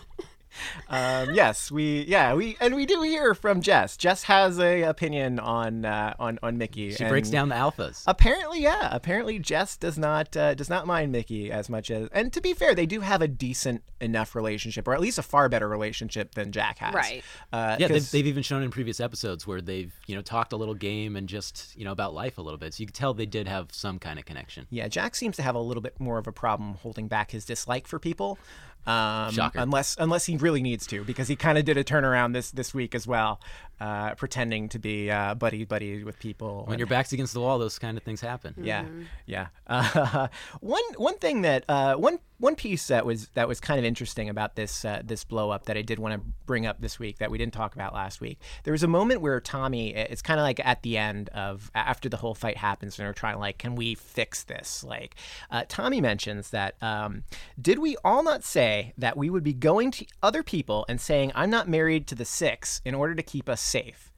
um, 0.90 1.34
yes, 1.34 1.70
we 1.70 2.02
yeah 2.02 2.34
we 2.34 2.56
and 2.60 2.74
we 2.74 2.84
do 2.84 3.00
hear 3.02 3.34
from 3.34 3.60
Jess. 3.62 3.96
Jess 3.96 4.24
has 4.24 4.58
a 4.58 4.82
opinion 4.82 5.38
on 5.38 5.84
uh, 5.84 6.14
on 6.18 6.38
on 6.42 6.58
Mickey. 6.58 6.92
She 6.92 7.04
breaks 7.04 7.30
down 7.30 7.48
the 7.48 7.54
alphas. 7.54 8.02
Apparently, 8.06 8.60
yeah. 8.62 8.88
Apparently, 8.92 9.38
Jess 9.38 9.76
does 9.76 9.96
not 9.96 10.36
uh, 10.36 10.54
does 10.54 10.68
not 10.68 10.86
mind 10.86 11.12
Mickey 11.12 11.52
as 11.52 11.68
much 11.68 11.90
as. 11.90 12.08
And 12.12 12.32
to 12.32 12.40
be 12.40 12.54
fair, 12.54 12.74
they 12.74 12.86
do 12.86 13.00
have 13.00 13.22
a 13.22 13.28
decent 13.28 13.82
enough 14.00 14.34
relationship, 14.34 14.88
or 14.88 14.94
at 14.94 15.00
least 15.00 15.18
a 15.18 15.22
far 15.22 15.48
better 15.48 15.68
relationship 15.68 16.34
than 16.34 16.52
Jack 16.52 16.78
has. 16.78 16.92
Right. 16.94 17.22
Uh, 17.52 17.76
Yeah, 17.78 17.86
'cause- 17.88 18.10
they've, 18.10 18.10
they've 18.10 18.26
even 18.28 18.42
shown 18.42 18.62
in 18.62 18.70
previous 18.70 18.98
episodes 19.00 19.46
where 19.46 19.60
they've 19.60 19.92
you 20.06 20.14
know 20.16 20.22
talked 20.22 20.52
a 20.52 20.56
little 20.56 20.74
game 20.74 21.14
and 21.16 21.28
just 21.28 21.76
you 21.76 21.84
know 21.84 21.92
about 21.92 22.14
life 22.14 22.36
a 22.38 22.42
little 22.42 22.58
bit. 22.58 22.74
So 22.74 22.80
you 22.80 22.86
can 22.86 22.94
tell 22.94 23.14
they 23.14 23.26
did 23.26 23.46
have 23.46 23.68
some 23.72 23.98
kind 23.98 24.18
of 24.18 24.24
connection. 24.24 24.66
Yeah, 24.70 24.88
Jack 24.88 25.14
seems 25.14 25.36
to 25.36 25.42
have 25.42 25.54
a 25.54 25.60
little 25.60 25.82
bit 25.82 26.00
more 26.00 26.18
of 26.18 26.26
a 26.26 26.32
problem 26.32 26.74
holding 26.74 27.06
back 27.06 27.30
his 27.30 27.44
dislike 27.44 27.86
for 27.86 27.98
people. 27.98 28.38
Um, 28.86 29.32
Shocker. 29.32 29.58
Unless 29.58 29.96
unless 29.98 30.26
he 30.26 30.36
really 30.36 30.62
needs 30.62 30.86
to, 30.88 31.04
because 31.04 31.28
he 31.28 31.36
kind 31.36 31.58
of 31.58 31.64
did 31.64 31.76
a 31.76 31.84
turnaround 31.84 32.32
this 32.32 32.50
this 32.50 32.72
week 32.72 32.94
as 32.94 33.06
well, 33.06 33.40
uh, 33.80 34.14
pretending 34.14 34.68
to 34.68 34.78
be 34.78 35.10
uh, 35.10 35.34
buddy 35.34 35.64
buddy 35.64 36.04
with 36.04 36.18
people. 36.18 36.64
When 36.64 36.74
and- 36.74 36.78
your 36.78 36.86
back's 36.86 37.12
against 37.12 37.34
the 37.34 37.40
wall, 37.40 37.58
those 37.58 37.78
kind 37.78 37.96
of 37.96 38.02
things 38.02 38.20
happen. 38.20 38.54
yeah, 38.62 38.84
yeah. 39.26 39.48
Uh, 39.66 40.28
one 40.60 40.82
one 40.96 41.18
thing 41.18 41.42
that 41.42 41.64
uh, 41.68 41.94
one 41.94 42.18
one 42.38 42.56
piece 42.56 42.86
that 42.88 43.04
was 43.04 43.28
that 43.34 43.48
was 43.48 43.60
kind 43.60 43.78
of 43.78 43.84
interesting 43.84 44.28
about 44.28 44.56
this 44.56 44.84
uh, 44.84 45.02
this 45.04 45.24
blow 45.24 45.50
up 45.50 45.66
that 45.66 45.76
I 45.76 45.82
did 45.82 45.98
want 45.98 46.14
to 46.14 46.20
bring 46.46 46.66
up 46.66 46.80
this 46.80 46.98
week 46.98 47.18
that 47.18 47.30
we 47.30 47.38
didn't 47.38 47.52
talk 47.52 47.74
about 47.74 47.94
last 47.94 48.20
week. 48.20 48.38
There 48.64 48.72
was 48.72 48.82
a 48.82 48.88
moment 48.88 49.20
where 49.20 49.40
Tommy, 49.40 49.94
it's 49.94 50.22
kind 50.22 50.40
of 50.40 50.44
like 50.44 50.60
at 50.64 50.82
the 50.82 50.96
end 50.96 51.28
of 51.30 51.70
after 51.74 52.08
the 52.08 52.16
whole 52.16 52.34
fight 52.34 52.56
happens, 52.56 52.98
and 52.98 53.06
they're 53.06 53.12
trying 53.12 53.38
like, 53.38 53.58
can 53.58 53.76
we 53.76 53.94
fix 53.94 54.44
this? 54.44 54.82
Like, 54.82 55.16
uh, 55.50 55.64
Tommy 55.68 56.00
mentions 56.00 56.50
that 56.50 56.74
um, 56.82 57.24
did 57.60 57.78
we 57.78 57.96
all 58.04 58.22
not 58.22 58.42
say 58.42 58.69
that 58.98 59.16
we 59.16 59.30
would 59.30 59.44
be 59.44 59.52
going 59.52 59.90
to 59.92 60.06
other 60.22 60.42
people 60.42 60.84
and 60.88 61.00
saying 61.00 61.32
I'm 61.34 61.50
not 61.50 61.68
married 61.68 62.06
to 62.08 62.14
the 62.14 62.24
six 62.24 62.80
in 62.84 62.94
order 62.94 63.14
to 63.14 63.22
keep 63.22 63.48
us 63.48 63.60
safe? 63.60 64.10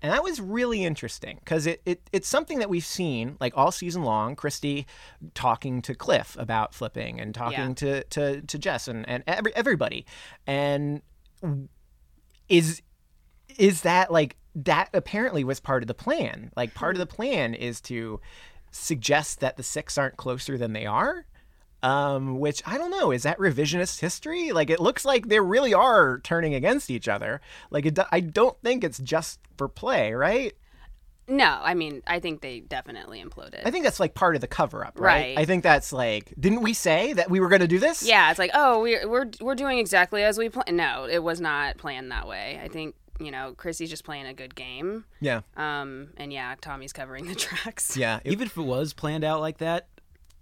And 0.00 0.12
that 0.12 0.22
was 0.22 0.40
really 0.40 0.84
interesting 0.84 1.38
because 1.40 1.66
it, 1.66 1.82
it 1.84 2.08
it's 2.12 2.28
something 2.28 2.60
that 2.60 2.70
we've 2.70 2.84
seen 2.84 3.36
like 3.40 3.52
all 3.56 3.72
season 3.72 4.04
long. 4.04 4.36
Christy 4.36 4.86
talking 5.34 5.82
to 5.82 5.94
Cliff 5.94 6.36
about 6.38 6.72
flipping 6.72 7.20
and 7.20 7.34
talking 7.34 7.74
to, 7.76 8.04
to, 8.04 8.40
to 8.42 8.58
Jess 8.58 8.86
and, 8.86 9.08
and 9.08 9.24
every, 9.26 9.52
everybody. 9.56 10.06
And 10.46 11.02
is 12.48 12.80
is 13.58 13.82
that 13.82 14.12
like 14.12 14.36
that 14.54 14.88
apparently 14.94 15.42
was 15.44 15.60
part 15.60 15.82
of 15.82 15.88
the 15.88 15.94
plan. 15.94 16.52
Like 16.56 16.74
part 16.74 16.94
of 16.94 16.98
hmm. 16.98 17.08
the 17.08 17.14
plan 17.14 17.54
is 17.54 17.80
to 17.82 18.20
suggest 18.70 19.40
that 19.40 19.56
the 19.56 19.62
six 19.62 19.98
aren't 19.98 20.16
closer 20.16 20.56
than 20.56 20.72
they 20.72 20.86
are. 20.86 21.26
Um, 21.82 22.40
which 22.40 22.62
I 22.66 22.76
don't 22.76 22.90
know. 22.90 23.12
Is 23.12 23.22
that 23.22 23.38
revisionist 23.38 24.00
history? 24.00 24.50
Like 24.52 24.70
it 24.70 24.80
looks 24.80 25.04
like 25.04 25.28
they 25.28 25.40
really 25.40 25.72
are 25.72 26.18
turning 26.20 26.54
against 26.54 26.90
each 26.90 27.08
other. 27.08 27.40
Like 27.70 27.86
it, 27.86 27.98
I 28.10 28.20
don't 28.20 28.60
think 28.62 28.82
it's 28.82 28.98
just 28.98 29.38
for 29.56 29.68
play, 29.68 30.12
right? 30.12 30.54
No, 31.28 31.60
I 31.62 31.74
mean, 31.74 32.02
I 32.06 32.20
think 32.20 32.40
they 32.40 32.60
definitely 32.60 33.22
imploded. 33.22 33.60
I 33.64 33.70
think 33.70 33.84
that's 33.84 34.00
like 34.00 34.14
part 34.14 34.34
of 34.34 34.40
the 34.40 34.46
cover 34.46 34.84
up, 34.84 34.98
right? 34.98 35.36
Right. 35.36 35.38
I 35.38 35.44
think 35.44 35.62
that's 35.62 35.92
like, 35.92 36.32
didn't 36.40 36.62
we 36.62 36.72
say 36.72 37.12
that 37.12 37.30
we 37.30 37.38
were 37.38 37.48
going 37.48 37.60
to 37.60 37.68
do 37.68 37.78
this? 37.78 38.02
yeah, 38.02 38.30
it's 38.30 38.38
like, 38.38 38.50
oh, 38.54 38.80
we're 38.80 39.06
we're 39.06 39.30
we're 39.40 39.54
doing 39.54 39.78
exactly 39.78 40.24
as 40.24 40.38
we 40.38 40.48
planned. 40.48 40.76
No, 40.76 41.06
it 41.08 41.22
was 41.22 41.40
not 41.40 41.76
planned 41.76 42.10
that 42.10 42.26
way. 42.26 42.58
I 42.62 42.68
think 42.68 42.94
you 43.20 43.30
know, 43.30 43.54
Chrissy's 43.56 43.90
just 43.90 44.04
playing 44.04 44.26
a 44.26 44.34
good 44.34 44.54
game. 44.54 45.04
Yeah. 45.20 45.40
Um, 45.56 46.10
and 46.16 46.32
yeah, 46.32 46.54
Tommy's 46.60 46.92
covering 46.92 47.26
the 47.26 47.34
tracks. 47.36 47.96
Yeah. 47.96 48.20
Even 48.24 48.46
if 48.46 48.56
it 48.56 48.62
was 48.62 48.92
planned 48.92 49.24
out 49.24 49.40
like 49.40 49.58
that, 49.58 49.88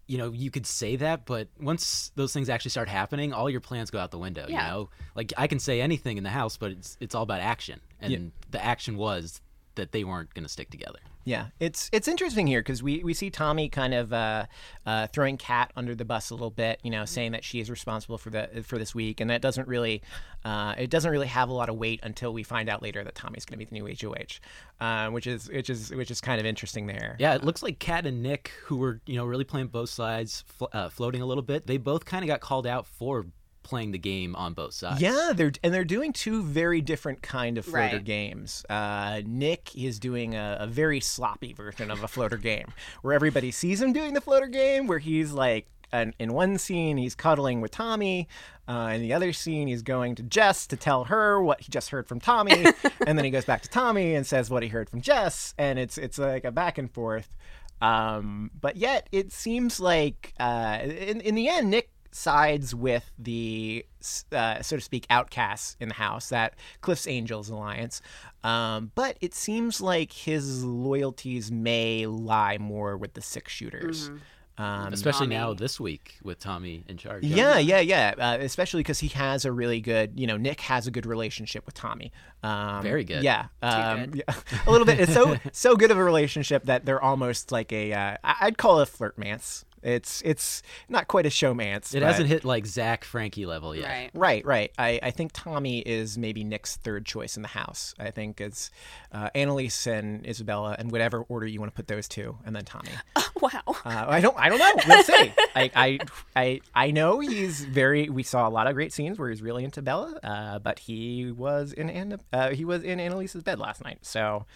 you 0.06 0.18
know, 0.18 0.30
you 0.32 0.50
could 0.50 0.66
say 0.66 0.96
that, 0.96 1.26
but 1.26 1.48
once 1.60 2.12
those 2.14 2.32
things 2.32 2.48
actually 2.48 2.70
start 2.70 2.88
happening, 2.88 3.32
all 3.32 3.50
your 3.50 3.60
plans 3.60 3.90
go 3.90 3.98
out 3.98 4.10
the 4.12 4.18
window. 4.18 4.46
Yeah. 4.48 4.64
You 4.66 4.72
know, 4.72 4.88
like 5.14 5.32
I 5.36 5.46
can 5.48 5.58
say 5.58 5.80
anything 5.80 6.16
in 6.16 6.22
the 6.24 6.30
house, 6.30 6.56
but 6.56 6.70
it's 6.70 6.96
it's 7.00 7.14
all 7.14 7.22
about 7.24 7.40
action, 7.40 7.80
and 8.00 8.12
Yeah. 8.12 8.18
the 8.50 8.64
action 8.64 8.96
was 8.96 9.40
that 9.74 9.92
they 9.92 10.04
weren't 10.04 10.32
going 10.32 10.44
to 10.44 10.48
stick 10.48 10.70
together. 10.70 11.00
Yeah, 11.26 11.48
it's 11.58 11.90
it's 11.92 12.06
interesting 12.06 12.46
here 12.46 12.60
because 12.60 12.84
we, 12.84 13.02
we 13.02 13.12
see 13.12 13.30
Tommy 13.30 13.68
kind 13.68 13.92
of 13.94 14.12
uh, 14.12 14.46
uh, 14.86 15.08
throwing 15.08 15.36
Kat 15.36 15.72
under 15.74 15.92
the 15.92 16.04
bus 16.04 16.30
a 16.30 16.34
little 16.34 16.52
bit, 16.52 16.78
you 16.84 16.90
know, 16.90 17.04
saying 17.04 17.32
that 17.32 17.42
she 17.42 17.58
is 17.58 17.68
responsible 17.68 18.16
for 18.16 18.30
the 18.30 18.62
for 18.64 18.78
this 18.78 18.94
week, 18.94 19.20
and 19.20 19.28
that 19.28 19.42
doesn't 19.42 19.66
really 19.66 20.02
uh, 20.44 20.76
it 20.78 20.88
doesn't 20.88 21.10
really 21.10 21.26
have 21.26 21.48
a 21.48 21.52
lot 21.52 21.68
of 21.68 21.74
weight 21.74 21.98
until 22.04 22.32
we 22.32 22.44
find 22.44 22.68
out 22.68 22.80
later 22.80 23.02
that 23.02 23.16
Tommy's 23.16 23.44
going 23.44 23.58
to 23.58 23.58
be 23.58 23.64
the 23.64 23.74
new 23.74 23.92
HOH, 24.00 24.38
uh, 24.80 25.10
which 25.10 25.26
is 25.26 25.50
which 25.50 25.68
is 25.68 25.90
which 25.90 26.12
is 26.12 26.20
kind 26.20 26.38
of 26.38 26.46
interesting 26.46 26.86
there. 26.86 27.16
Yeah, 27.18 27.34
it 27.34 27.42
looks 27.42 27.60
like 27.60 27.80
Kat 27.80 28.06
and 28.06 28.22
Nick, 28.22 28.52
who 28.62 28.76
were 28.76 29.00
you 29.04 29.16
know 29.16 29.24
really 29.24 29.42
playing 29.42 29.66
both 29.66 29.90
sides, 29.90 30.44
fl- 30.46 30.66
uh, 30.72 30.90
floating 30.90 31.22
a 31.22 31.26
little 31.26 31.42
bit, 31.42 31.66
they 31.66 31.76
both 31.76 32.04
kind 32.04 32.22
of 32.22 32.28
got 32.28 32.40
called 32.40 32.68
out 32.68 32.86
for 32.86 33.26
playing 33.66 33.90
the 33.92 33.98
game 33.98 34.34
on 34.36 34.54
both 34.54 34.72
sides. 34.72 35.00
Yeah, 35.00 35.32
they're 35.34 35.52
and 35.62 35.74
they're 35.74 35.84
doing 35.84 36.12
two 36.12 36.42
very 36.42 36.80
different 36.80 37.20
kind 37.22 37.58
of 37.58 37.64
floater 37.64 37.96
Right. 37.96 38.04
games. 38.04 38.64
Uh, 38.70 39.20
Nick 39.26 39.76
is 39.76 39.98
doing 39.98 40.34
a, 40.34 40.56
a 40.60 40.66
very 40.66 41.00
sloppy 41.00 41.52
version 41.52 41.90
of 41.90 42.02
a 42.02 42.08
floater 42.08 42.36
game, 42.38 42.66
where 43.02 43.12
everybody 43.14 43.50
sees 43.50 43.82
him 43.82 43.92
doing 43.92 44.14
the 44.14 44.20
floater 44.20 44.46
game, 44.48 44.86
where 44.86 44.98
he's 45.00 45.32
like. 45.32 45.66
And 45.92 46.14
in 46.18 46.32
one 46.32 46.58
scene, 46.58 46.96
he's 46.96 47.14
cuddling 47.14 47.60
with 47.60 47.70
Tommy. 47.70 48.26
Uh, 48.68 48.90
in 48.96 49.00
the 49.02 49.12
other 49.12 49.32
scene, 49.32 49.68
he's 49.68 49.82
going 49.82 50.16
to 50.16 50.24
Jess 50.24 50.66
to 50.66 50.76
tell 50.76 51.04
her 51.04 51.40
what 51.40 51.60
he 51.60 51.70
just 51.70 51.90
heard 51.90 52.08
from 52.08 52.18
Tommy, 52.18 52.64
and 53.06 53.16
then 53.16 53.24
he 53.24 53.30
goes 53.30 53.44
back 53.44 53.62
to 53.62 53.68
Tommy 53.68 54.16
and 54.16 54.26
says 54.26 54.50
what 54.50 54.64
he 54.64 54.68
heard 54.68 54.90
from 54.90 55.00
Jess, 55.00 55.54
and 55.56 55.78
it's 55.78 55.96
it's 55.96 56.18
like 56.18 56.44
a 56.44 56.50
back 56.50 56.76
and 56.78 56.90
forth. 56.90 57.36
Um, 57.80 58.50
but 58.60 58.76
yet, 58.76 59.08
it 59.12 59.32
seems 59.32 59.78
like 59.78 60.34
uh, 60.40 60.80
in 60.82 61.20
in 61.20 61.34
the 61.36 61.48
end, 61.48 61.70
Nick 61.70 61.90
sides 62.16 62.74
with 62.74 63.10
the 63.18 63.84
uh, 64.32 64.62
so 64.62 64.76
to 64.76 64.82
speak 64.82 65.06
outcasts 65.10 65.76
in 65.80 65.88
the 65.88 65.94
house 65.94 66.30
that 66.30 66.54
cliff's 66.80 67.06
angels 67.06 67.50
alliance 67.50 68.00
um, 68.42 68.90
but 68.94 69.16
it 69.20 69.34
seems 69.34 69.80
like 69.80 70.12
his 70.12 70.64
loyalties 70.64 71.52
may 71.52 72.06
lie 72.06 72.56
more 72.58 72.96
with 72.96 73.12
the 73.14 73.20
six 73.22 73.52
shooters 73.52 74.10
um, 74.58 74.90
especially 74.94 75.26
now 75.26 75.52
this 75.52 75.78
week 75.78 76.14
with 76.22 76.38
Tommy 76.38 76.82
in 76.88 76.96
charge. 76.96 77.22
yeah, 77.24 77.58
yeah, 77.58 77.80
yeah. 77.80 78.14
Uh, 78.16 78.38
especially 78.40 78.80
because 78.80 78.98
he 79.00 79.08
has 79.08 79.44
a 79.44 79.52
really 79.52 79.82
good, 79.82 80.18
you 80.18 80.26
know, 80.26 80.38
Nick 80.38 80.62
has 80.62 80.86
a 80.86 80.90
good 80.90 81.04
relationship 81.04 81.66
with 81.66 81.74
Tommy. 81.74 82.10
Um, 82.42 82.82
Very 82.82 83.04
good. 83.04 83.22
Yeah, 83.22 83.48
um, 83.60 84.06
good. 84.06 84.22
yeah, 84.26 84.34
a 84.66 84.70
little 84.70 84.86
bit. 84.86 84.98
It's 84.98 85.12
so 85.12 85.36
so 85.52 85.76
good 85.76 85.90
of 85.90 85.98
a 85.98 86.02
relationship 86.02 86.62
that 86.64 86.86
they're 86.86 87.02
almost 87.02 87.52
like 87.52 87.70
a. 87.70 87.92
Uh, 87.92 88.16
I- 88.24 88.36
I'd 88.40 88.56
call 88.56 88.80
it 88.80 88.88
a 88.88 88.90
flirtmance. 88.90 89.64
It's 89.86 90.20
it's 90.24 90.62
not 90.88 91.06
quite 91.06 91.26
a 91.26 91.28
showmance. 91.28 91.94
It 91.94 92.00
but- 92.00 92.08
hasn't 92.08 92.28
hit 92.28 92.44
like 92.44 92.66
Zach 92.66 93.04
Frankie 93.04 93.46
level 93.46 93.74
yet. 93.74 93.86
Right. 93.86 94.10
Right, 94.14 94.44
right. 94.44 94.72
I, 94.78 94.98
I 95.02 95.10
think 95.12 95.30
Tommy 95.32 95.78
is 95.78 96.18
maybe 96.18 96.42
Nick's 96.42 96.76
third 96.76 97.06
choice 97.06 97.36
in 97.36 97.42
the 97.42 97.48
house. 97.48 97.94
I 97.98 98.10
think 98.10 98.40
it's 98.40 98.70
uh, 99.12 99.30
Annalise 99.34 99.86
and 99.86 100.26
Isabella, 100.26 100.74
and 100.78 100.90
whatever 100.90 101.22
order 101.28 101.46
you 101.46 101.60
want 101.60 101.72
to 101.72 101.76
put 101.76 101.86
those 101.86 102.08
two, 102.08 102.36
and 102.44 102.56
then 102.56 102.64
Tommy. 102.64 102.90
wow. 103.40 103.60
Uh, 103.66 104.06
I 104.08 104.20
don't. 104.20 104.36
I 104.36 104.48
don't 104.48 104.58
know. 104.58 104.72
We'll 104.88 105.02
see. 105.04 105.32
I, 105.54 105.70
I, 105.76 105.98
I, 106.34 106.60
I 106.74 106.90
know 106.90 107.20
he's 107.20 107.64
very. 107.64 108.08
We 108.08 108.24
saw 108.24 108.48
a 108.48 108.50
lot 108.50 108.66
of 108.66 108.74
great 108.74 108.92
scenes 108.92 109.18
where 109.18 109.30
he's 109.30 109.40
really 109.42 109.62
into 109.62 109.82
Bella, 109.82 110.18
uh, 110.24 110.58
but 110.58 110.80
he 110.80 111.30
was 111.30 111.72
in 111.72 111.88
Anna, 111.88 112.18
uh, 112.32 112.50
he 112.50 112.64
was 112.64 112.82
in 112.82 112.98
Annalise's 112.98 113.44
bed 113.44 113.60
last 113.60 113.84
night. 113.84 113.98
So 114.02 114.46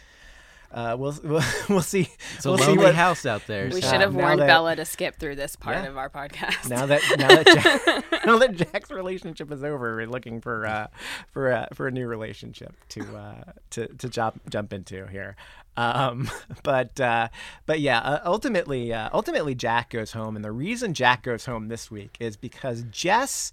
uh, 0.73 0.97
we'll, 0.99 1.19
we'll 1.25 1.43
we'll 1.69 1.81
see. 1.83 2.09
It's 2.37 2.45
a 2.45 2.49
we'll 2.49 2.59
see 2.59 2.67
lonely 2.67 2.85
what 2.85 2.95
house 2.95 3.27
out 3.27 3.47
there. 3.47 3.67
We 3.73 3.81
so- 3.81 3.91
should 3.91 4.00
have 4.00 4.15
now 4.15 4.21
warned 4.21 4.41
that- 4.41 4.47
Bella 4.47 4.77
to 4.77 4.85
skip 4.85 5.17
through 5.19 5.37
this 5.37 5.57
part 5.57 5.77
Yeah. 5.77 5.87
of 5.87 5.97
our 5.97 6.09
podcast. 6.11 6.69
now 6.69 6.87
that 6.87 7.03
now 7.19 7.29
that 7.29 7.47
Jack, 7.47 8.05
now 8.27 8.39
that 8.39 8.57
Jack's 8.57 8.91
relationship 8.91 9.50
is 9.50 9.65
over, 9.65 9.97
we're 9.97 10.07
looking 10.07 10.41
for 10.41 10.67
uh, 10.67 10.87
for 11.33 11.53
uh, 11.53 11.67
for 11.75 11.89
a 11.89 11.91
new 11.91 12.07
relationship 12.07 12.75
to 12.91 13.00
uh, 13.17 13.53
to 13.71 13.87
to 13.89 14.09
jump 14.09 14.41
jump 14.50 14.73
into 14.73 15.07
here. 15.07 15.37
Um, 15.77 16.29
but 16.62 17.00
uh, 17.00 17.29
but 17.67 17.81
yeah, 17.81 17.99
uh, 18.00 18.21
ultimately 18.25 18.93
uh, 18.93 19.09
ultimately 19.12 19.55
Jack 19.55 19.91
goes 19.91 20.12
home, 20.12 20.37
and 20.37 20.45
the 20.45 20.53
reason 20.53 20.95
Jack 20.95 21.23
goes 21.23 21.47
home 21.47 21.69
this 21.69 21.91
week 21.91 22.17
is 22.21 22.37
because 22.37 22.83
Jess 22.91 23.53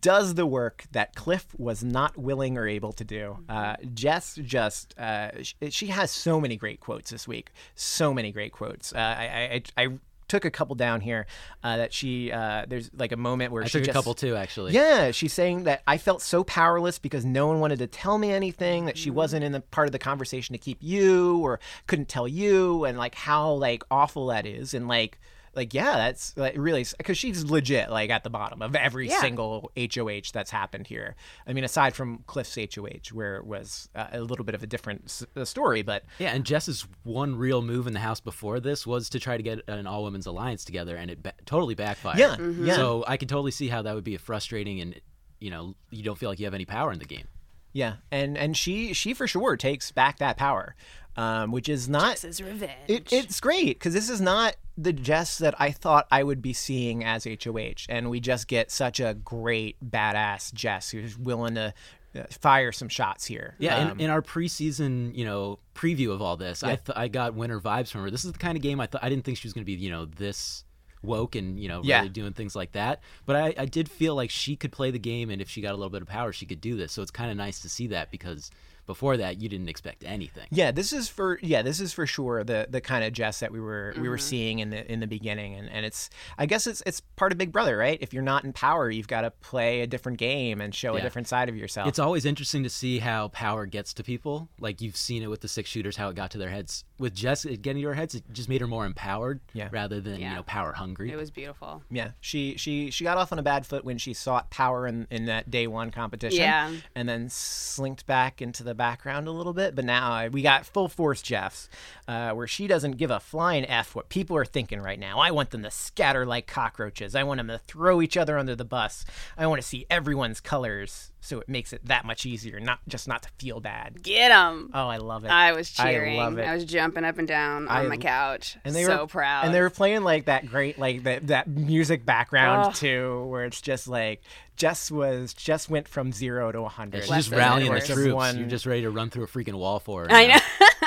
does 0.00 0.34
the 0.34 0.44
work 0.46 0.84
that 0.92 1.14
Cliff 1.14 1.46
was 1.56 1.82
not 1.82 2.16
willing 2.18 2.58
or 2.58 2.68
able 2.68 2.92
to 2.92 3.04
do. 3.04 3.38
Uh, 3.48 3.76
Jess 3.94 4.34
just 4.42 4.98
uh, 4.98 5.42
sh- 5.42 5.54
she 5.70 5.86
has 5.88 6.10
so 6.10 6.40
many 6.40 6.56
great 6.56 6.80
quotes 6.80 7.10
this 7.10 7.26
week, 7.26 7.50
so 7.74 8.12
many 8.12 8.30
great 8.32 8.52
quotes. 8.52 8.92
Uh, 8.92 8.98
I, 8.98 9.62
I 9.76 9.84
I 9.84 9.88
took 10.28 10.44
a 10.44 10.50
couple 10.50 10.76
down 10.76 11.00
here 11.00 11.26
uh, 11.64 11.78
that 11.78 11.90
she 11.90 12.30
uh, 12.30 12.66
there's 12.68 12.90
like 12.94 13.12
a 13.12 13.16
moment 13.16 13.50
where 13.50 13.62
I 13.64 13.66
she 13.66 13.80
took 13.80 13.88
a 13.88 13.92
couple 13.94 14.12
too, 14.12 14.36
actually. 14.36 14.72
yeah, 14.74 15.10
she's 15.10 15.32
saying 15.32 15.64
that 15.64 15.82
I 15.86 15.96
felt 15.96 16.20
so 16.20 16.44
powerless 16.44 16.98
because 16.98 17.24
no 17.24 17.46
one 17.46 17.60
wanted 17.60 17.78
to 17.78 17.86
tell 17.86 18.18
me 18.18 18.30
anything, 18.30 18.84
that 18.84 18.96
Mm-hmm. 18.96 19.02
she 19.04 19.10
wasn't 19.10 19.42
in 19.42 19.52
the 19.52 19.60
part 19.62 19.88
of 19.88 19.92
the 19.92 19.98
conversation 19.98 20.52
to 20.52 20.58
keep 20.58 20.76
you 20.82 21.38
or 21.38 21.60
couldn't 21.86 22.10
tell 22.10 22.28
you 22.28 22.84
and 22.84 22.98
like 22.98 23.14
how 23.14 23.52
like 23.52 23.82
awful 23.90 24.26
that 24.26 24.44
is 24.44 24.74
and 24.74 24.86
like 24.86 25.18
like 25.58 25.74
yeah, 25.74 25.96
that's 25.96 26.36
like 26.36 26.54
really 26.56 26.86
because 26.96 27.18
she's 27.18 27.44
legit 27.44 27.90
like 27.90 28.08
at 28.10 28.22
the 28.24 28.30
bottom 28.30 28.62
of 28.62 28.74
every 28.74 29.08
Yeah. 29.08 29.20
single 29.20 29.70
HOH 29.76 30.30
that's 30.32 30.50
happened 30.50 30.86
here. 30.86 31.16
I 31.46 31.52
mean, 31.52 31.64
aside 31.64 31.94
from 31.94 32.22
Cliff's 32.26 32.56
HOH, 32.56 33.12
where 33.12 33.36
it 33.36 33.44
was 33.46 33.88
uh, 33.94 34.06
a 34.12 34.20
little 34.20 34.44
bit 34.44 34.54
of 34.54 34.62
a 34.62 34.66
different 34.66 35.02
s- 35.06 35.26
uh, 35.36 35.44
story, 35.44 35.82
but 35.82 36.04
Yeah, 36.18 36.30
and 36.30 36.44
Jess's 36.44 36.86
one 37.02 37.36
real 37.36 37.60
move 37.60 37.86
in 37.86 37.92
the 37.92 38.00
house 38.00 38.20
before 38.20 38.60
this 38.60 38.86
was 38.86 39.08
to 39.10 39.20
try 39.20 39.36
to 39.36 39.42
get 39.42 39.60
an 39.68 39.86
all 39.86 40.04
women's 40.04 40.26
alliance 40.26 40.64
together, 40.64 40.96
and 40.96 41.10
it 41.10 41.22
ba- 41.22 41.34
totally 41.44 41.74
backfired. 41.74 42.18
Yeah, 42.18 42.36
Mhm. 42.36 42.66
yeah. 42.66 42.76
So 42.76 43.04
I 43.06 43.16
can 43.16 43.28
totally 43.28 43.50
see 43.50 43.68
how 43.68 43.82
that 43.82 43.94
would 43.94 44.04
be 44.04 44.16
frustrating, 44.16 44.80
and 44.80 45.00
you 45.40 45.50
know, 45.50 45.74
you 45.90 46.02
don't 46.02 46.18
feel 46.18 46.30
like 46.30 46.38
you 46.38 46.46
have 46.46 46.54
any 46.54 46.64
power 46.64 46.92
in 46.92 46.98
the 46.98 47.04
game. 47.04 47.28
yeah, 47.72 47.96
and 48.10 48.36
and 48.38 48.56
she 48.56 48.92
she 48.94 49.12
for 49.14 49.26
sure 49.28 49.56
takes 49.56 49.92
back 49.92 50.18
that 50.18 50.36
power, 50.36 50.74
um, 51.18 51.50
which 51.50 51.68
is 51.68 51.88
not 51.88 52.12
This 52.12 52.24
is 52.24 52.40
revenge. 52.42 52.72
It, 52.88 53.12
it's 53.12 53.40
great 53.40 53.78
because 53.78 53.92
this 53.92 54.08
is 54.08 54.20
not 54.20 54.54
the 54.76 54.92
Jess 54.92 55.38
that 55.38 55.54
I 55.60 55.72
thought 55.72 56.06
I 56.10 56.22
would 56.22 56.40
be 56.40 56.52
seeing 56.52 57.02
as 57.04 57.24
HOH, 57.24 57.86
and 57.88 58.08
we 58.08 58.20
just 58.20 58.46
get 58.46 58.70
such 58.70 59.00
a 59.00 59.14
great 59.14 59.76
badass 59.84 60.52
Jess 60.54 60.90
who's 60.90 61.18
willing 61.18 61.56
to 61.56 61.74
uh, 62.16 62.22
fire 62.40 62.70
some 62.72 62.88
shots 62.88 63.24
here. 63.26 63.56
Yeah, 63.58 63.76
Um, 63.76 63.90
in, 63.98 64.02
in 64.02 64.10
our 64.10 64.22
preseason, 64.22 65.14
you 65.16 65.24
know, 65.24 65.58
preview 65.74 66.12
of 66.12 66.22
all 66.22 66.36
this, 66.36 66.62
I 66.62 66.76
th- 66.76 66.96
I 66.96 67.08
got 67.08 67.34
winter 67.34 67.60
vibes 67.60 67.90
from 67.90 68.02
her. 68.02 68.10
This 68.10 68.24
is 68.24 68.32
the 68.32 68.38
kind 68.38 68.56
of 68.56 68.62
game 68.62 68.78
I 68.80 68.86
thought 68.86 69.02
I 69.04 69.08
didn't 69.08 69.24
think 69.24 69.38
she 69.38 69.46
was 69.48 69.52
going 69.52 69.62
to 69.64 69.66
be, 69.66 69.72
you 69.72 69.90
know, 69.90 70.04
this 70.04 70.64
woke 71.02 71.36
and 71.36 71.60
you 71.60 71.68
know 71.68 71.80
Yeah. 71.84 71.98
really 71.98 72.08
doing 72.08 72.32
things 72.32 72.56
like 72.56 72.72
that. 72.72 73.00
But 73.26 73.36
I, 73.36 73.54
I 73.58 73.64
did 73.66 73.88
feel 73.90 74.14
like 74.14 74.30
she 74.30 74.56
could 74.56 74.72
play 74.72 74.90
the 74.90 74.98
game, 74.98 75.30
and 75.30 75.42
if 75.42 75.48
she 75.50 75.60
got 75.60 75.70
a 75.72 75.76
little 75.76 75.90
bit 75.90 76.02
of 76.02 76.08
power, 76.08 76.32
she 76.32 76.46
could 76.46 76.60
do 76.60 76.76
this. 76.76 76.92
So 76.92 77.02
it's 77.02 77.10
kind 77.10 77.30
of 77.30 77.36
nice 77.36 77.60
to 77.60 77.68
see 77.68 77.88
that 77.88 78.10
because 78.10 78.50
before 78.88 79.16
that, 79.18 79.40
you 79.40 79.48
didn't 79.48 79.68
expect 79.68 80.02
anything. 80.04 80.48
yeah, 80.50 80.72
this 80.72 80.92
is 80.92 81.08
for 81.08 81.38
yeah, 81.42 81.62
this 81.62 81.78
is 81.78 81.92
for 81.92 82.06
sure 82.06 82.42
the 82.42 82.66
the 82.68 82.80
kind 82.80 83.04
of 83.04 83.12
Jess 83.12 83.38
that 83.38 83.52
we 83.52 83.60
were 83.60 83.94
we 83.96 84.08
were 84.08 84.16
Mm-hmm. 84.16 84.22
seeing 84.22 84.58
in 84.58 84.70
the 84.70 84.90
in 84.92 84.98
the 84.98 85.06
beginning, 85.06 85.54
and 85.54 85.70
and 85.70 85.86
it's 85.86 86.10
I 86.36 86.46
guess 86.46 86.66
it's 86.66 86.82
it's 86.84 87.00
part 87.14 87.30
of 87.30 87.38
Big 87.38 87.52
Brother, 87.52 87.76
right? 87.76 87.98
If 88.00 88.12
you're 88.12 88.22
not 88.24 88.42
in 88.44 88.52
power, 88.52 88.90
you've 88.90 89.06
got 89.06 89.20
to 89.20 89.30
play 89.30 89.82
a 89.82 89.86
different 89.86 90.18
game 90.18 90.60
and 90.60 90.74
show 90.74 90.96
a 90.96 91.00
different 91.00 91.28
side 91.28 91.48
of 91.48 91.56
yourself. 91.56 91.86
It's 91.86 92.00
always 92.00 92.24
interesting 92.24 92.64
to 92.64 92.70
see 92.70 92.98
how 92.98 93.28
power 93.28 93.66
gets 93.66 93.94
to 93.94 94.02
people. 94.02 94.48
Like 94.58 94.80
you've 94.80 94.96
seen 94.96 95.22
it 95.22 95.28
with 95.30 95.42
the 95.42 95.48
six 95.48 95.70
shooters, 95.70 95.96
how 95.96 96.08
it 96.08 96.16
got 96.16 96.32
to 96.32 96.38
their 96.38 96.48
heads. 96.50 96.84
With 96.98 97.14
Jess 97.14 97.44
it 97.44 97.62
getting 97.62 97.82
to 97.82 97.88
her 97.88 97.94
heads, 97.94 98.14
it 98.16 98.24
just 98.32 98.48
made 98.48 98.60
her 98.60 98.66
more 98.66 98.86
empowered 98.86 99.40
Yeah. 99.52 99.68
rather 99.70 100.00
than 100.00 100.18
Yeah. 100.18 100.30
you 100.30 100.34
know 100.36 100.42
power 100.42 100.72
hungry. 100.72 101.12
it 101.12 101.16
was 101.16 101.30
beautiful. 101.30 101.82
Yeah, 101.90 102.12
she 102.20 102.56
she 102.56 102.90
she 102.90 103.04
got 103.04 103.18
off 103.18 103.30
on 103.30 103.38
a 103.38 103.42
bad 103.42 103.66
foot 103.66 103.84
when 103.84 103.98
she 103.98 104.14
sought 104.14 104.50
power 104.50 104.86
in, 104.86 105.06
in 105.10 105.26
that 105.26 105.50
day 105.50 105.66
one 105.66 105.90
competition. 105.90 106.40
Yeah. 106.40 106.72
and 106.94 107.06
then 107.08 107.28
slinked 107.28 108.06
back 108.06 108.40
into 108.40 108.62
the 108.64 108.74
background 108.78 109.28
a 109.28 109.32
little 109.32 109.52
bit. 109.52 109.74
But 109.74 109.84
now 109.84 110.28
we 110.28 110.40
got 110.40 110.64
full 110.64 110.88
force 110.88 111.20
Jeffs, 111.20 111.68
uh, 112.08 112.30
where 112.30 112.46
she 112.46 112.66
doesn't 112.66 112.96
give 112.96 113.10
a 113.10 113.20
flying 113.20 113.66
f 113.66 113.94
what 113.94 114.08
people 114.08 114.36
are 114.36 114.46
thinking 114.46 114.80
right 114.80 114.98
now. 114.98 115.18
I 115.18 115.30
want 115.30 115.50
them 115.50 115.62
to 115.64 115.70
scatter 115.70 116.24
like 116.24 116.46
cockroaches. 116.46 117.14
I 117.14 117.24
want 117.24 117.38
them 117.38 117.48
to 117.48 117.58
throw 117.58 118.00
each 118.00 118.16
other 118.16 118.38
under 118.38 118.56
the 118.56 118.64
bus. 118.64 119.04
I 119.36 119.46
want 119.46 119.60
to 119.60 119.68
see 119.68 119.84
everyone's 119.90 120.40
colors, 120.40 121.10
so 121.20 121.40
it 121.40 121.48
makes 121.48 121.72
it 121.72 121.84
that 121.86 122.04
much 122.04 122.24
easier, 122.26 122.60
not 122.60 122.78
just 122.88 123.08
not 123.08 123.22
to 123.22 123.28
feel 123.38 123.60
bad. 123.60 124.02
Get 124.02 124.28
them. 124.28 124.70
Oh, 124.72 124.86
I 124.88 124.98
love 124.98 125.24
it. 125.24 125.28
I 125.30 125.52
was 125.52 125.70
cheering. 125.70 126.18
I 126.18 126.24
love 126.24 126.38
it. 126.38 126.42
I 126.46 126.54
was 126.54 126.64
jumping 126.64 127.04
up 127.04 127.18
and 127.18 127.26
down 127.28 127.68
on 127.68 127.86
I- 127.86 127.88
my 127.88 127.96
couch. 127.96 128.56
and 128.64 128.74
they 128.74 128.84
so 128.84 129.02
were 129.02 129.06
proud. 129.06 129.44
and 129.44 129.54
they 129.54 129.60
were 129.60 129.70
playing 129.70 130.02
like 130.02 130.26
that 130.26 130.46
great 130.46 130.78
like 130.78 131.02
that 131.04 131.26
that 131.28 131.48
music 131.48 132.04
background 132.04 132.66
Ugh. 132.68 132.74
too 132.74 133.24
where 133.26 133.44
it's 133.44 133.60
just 133.60 133.88
like 133.88 134.22
Jess 134.56 134.90
was 134.90 135.34
just 135.34 135.70
went 135.70 135.86
from 135.86 136.10
zero 136.10 136.50
to 136.50 136.60
100 136.62 137.02
She's 137.04 137.08
just 137.10 137.30
rallying 137.30 137.70
the 137.70 137.76
Edwards. 137.78 137.94
troops. 137.94 138.14
One- 138.14 138.38
You're 138.38 138.48
just 138.48 138.66
ready 138.66 138.82
to 138.82 138.90
run 138.90 139.08
through 139.08 139.22
a 139.24 139.28
freaking 139.28 139.54
wall 139.54 139.78
for 139.78 140.02
her. 140.02 140.08
I 140.12 140.26
now. 140.26 140.34
know. 140.36 140.40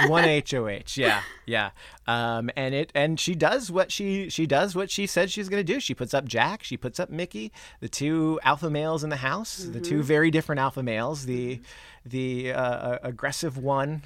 one 0.08 0.24
HOH 0.24 0.96
yeah 0.96 1.22
yeah 1.46 1.70
um 2.08 2.50
and 2.56 2.74
it 2.74 2.92
and 2.96 3.20
she 3.20 3.36
does 3.36 3.72
what 3.72 3.92
she 3.92 4.30
she 4.30 4.46
does 4.48 4.74
what 4.76 4.90
she 4.90 5.06
said 5.06 5.30
she's 5.30 5.48
going 5.48 5.64
to 5.64 5.74
do 5.74 5.80
she 5.80 5.94
puts 5.94 6.14
up 6.14 6.26
Jack 6.26 6.64
she 6.64 6.76
puts 6.76 7.00
up 7.00 7.10
Mickey 7.10 7.52
the 7.82 7.90
two 7.90 8.40
alpha 8.44 8.70
males 8.70 9.04
in 9.04 9.10
the 9.10 9.18
house 9.18 9.58
the 9.58 9.80
Mm-hmm. 9.80 9.82
two 9.84 10.04
very 10.04 10.21
different 10.30 10.60
alpha 10.60 10.84
males 10.84 11.26
the 11.26 11.62
the 12.06 12.52
uh, 12.52 13.00
aggressive 13.02 13.58
one 13.58 14.04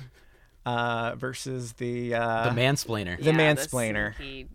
uh 0.66 1.16
versus 1.18 1.74
the 1.74 2.14
uh 2.14 2.50
the 2.54 2.62
mansplainer. 2.62 3.18
The 3.18 3.26
Yeah, 3.26 3.32
mansplainer. 3.34 4.16
sneaky- 4.16 4.48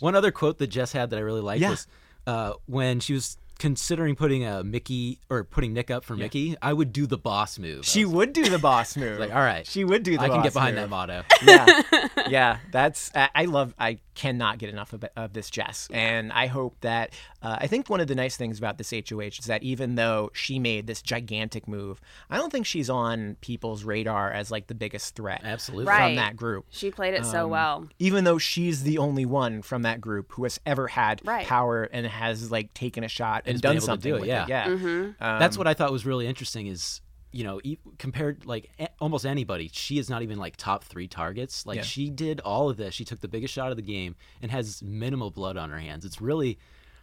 One 0.00 0.14
other 0.14 0.30
quote 0.30 0.58
that 0.58 0.68
Jess 0.68 0.92
had 0.92 1.10
that 1.10 1.16
I 1.16 1.20
really 1.22 1.40
liked 1.40 1.60
Yeah. 1.62 1.70
was 1.70 1.86
uh, 2.26 2.52
when 2.66 3.00
she 3.00 3.12
was 3.14 3.36
considering 3.58 4.16
putting 4.16 4.44
a 4.44 4.64
Mickey 4.64 5.18
or 5.30 5.44
putting 5.44 5.72
Nick 5.72 5.88
up 5.90 6.04
for 6.04 6.16
Mickey. 6.16 6.56
I 6.60 6.72
would 6.72 6.92
do 6.92 7.06
the 7.06 7.18
boss 7.18 7.58
move. 7.58 7.84
She 7.84 8.04
was 8.04 8.14
would 8.14 8.32
do 8.32 8.44
the 8.48 8.58
boss 8.58 8.96
move 9.02 9.18
like, 9.20 9.30
all 9.32 9.36
right, 9.42 9.66
she 9.66 9.84
would 9.84 10.02
do 10.02 10.16
the 10.16 10.22
I 10.22 10.28
can 10.28 10.42
get 10.42 10.52
behind 10.52 10.76
move. 10.76 10.88
that 10.88 10.90
motto. 10.90 11.22
yeah, 11.44 12.08
yeah. 12.28 12.58
That's 12.72 13.10
I 13.14 13.28
I 13.34 13.44
love. 13.44 13.74
I 13.78 13.98
cannot 14.14 14.58
get 14.58 14.68
enough 14.70 14.92
of, 14.92 15.04
of 15.16 15.32
this 15.32 15.48
Jess, 15.50 15.88
and 15.92 16.32
I 16.32 16.46
hope 16.46 16.76
that. 16.80 17.12
Uh, 17.42 17.56
I 17.60 17.66
think 17.66 17.90
one 17.90 17.98
of 18.00 18.06
the 18.06 18.14
nice 18.14 18.36
things 18.36 18.56
about 18.58 18.78
this 18.78 18.92
HOH 18.92 19.20
is 19.40 19.46
that 19.46 19.64
even 19.64 19.96
though 19.96 20.30
she 20.32 20.60
made 20.60 20.86
this 20.86 21.02
gigantic 21.02 21.66
move, 21.66 22.00
I 22.30 22.36
don't 22.36 22.52
think 22.52 22.66
she's 22.66 22.88
on 22.88 23.36
people's 23.40 23.82
radar 23.82 24.30
as 24.30 24.50
like 24.52 24.68
the 24.68 24.76
biggest 24.76 25.16
threat 25.16 25.40
Absolutely. 25.42 25.86
from 25.86 25.94
Right. 25.96 26.14
that 26.14 26.36
group. 26.36 26.66
She 26.70 26.92
played 26.92 27.14
it 27.14 27.24
Um, 27.24 27.30
so 27.32 27.48
well. 27.48 27.88
Even 27.98 28.22
though 28.22 28.38
she's 28.38 28.84
the 28.84 28.98
only 28.98 29.26
one 29.26 29.60
from 29.60 29.82
that 29.82 30.00
group 30.00 30.30
who 30.34 30.44
has 30.44 30.60
ever 30.64 30.86
had 30.86 31.20
Right. 31.24 31.44
power 31.46 31.82
and 31.84 32.06
has 32.06 32.52
like 32.52 32.72
taken 32.74 33.02
a 33.02 33.08
shot 33.08 33.42
and 33.44 33.54
has 33.54 33.60
been 33.60 33.70
done 33.70 33.76
able 33.76 33.80
to 33.80 33.86
something 33.86 34.12
do 34.12 34.16
it, 34.16 34.20
with 34.20 34.28
yeah. 34.28 34.44
it. 34.44 34.48
Yeah, 34.48 34.66
Mm-hmm. 34.68 34.86
Um, 35.20 35.38
That's 35.40 35.58
what 35.58 35.66
I 35.66 35.74
thought 35.74 35.90
was 35.90 36.06
really 36.06 36.28
interesting. 36.28 36.68
Is 36.68 37.00
you 37.32 37.44
know 37.44 37.60
e- 37.64 37.78
compared 37.98 38.44
like 38.46 38.70
a- 38.78 38.88
almost 39.00 39.24
anybody, 39.26 39.70
she 39.72 39.98
is 39.98 40.08
not 40.10 40.22
even 40.22 40.38
like 40.38 40.56
top 40.56 40.84
three 40.84 41.08
targets. 41.08 41.66
Like 41.66 41.76
Yeah. 41.78 41.82
she 41.82 42.10
did 42.10 42.40
all 42.40 42.68
of 42.70 42.76
this. 42.76 42.94
She 42.94 43.04
took 43.04 43.20
the 43.20 43.28
biggest 43.28 43.52
shot 43.54 43.70
of 43.70 43.76
the 43.76 43.82
game 43.82 44.14
and 44.40 44.50
has 44.50 44.82
minimal 44.82 45.30
blood 45.30 45.56
on 45.56 45.70
her 45.70 45.78
hands. 45.78 46.04
It's 46.04 46.20
really. 46.20 46.58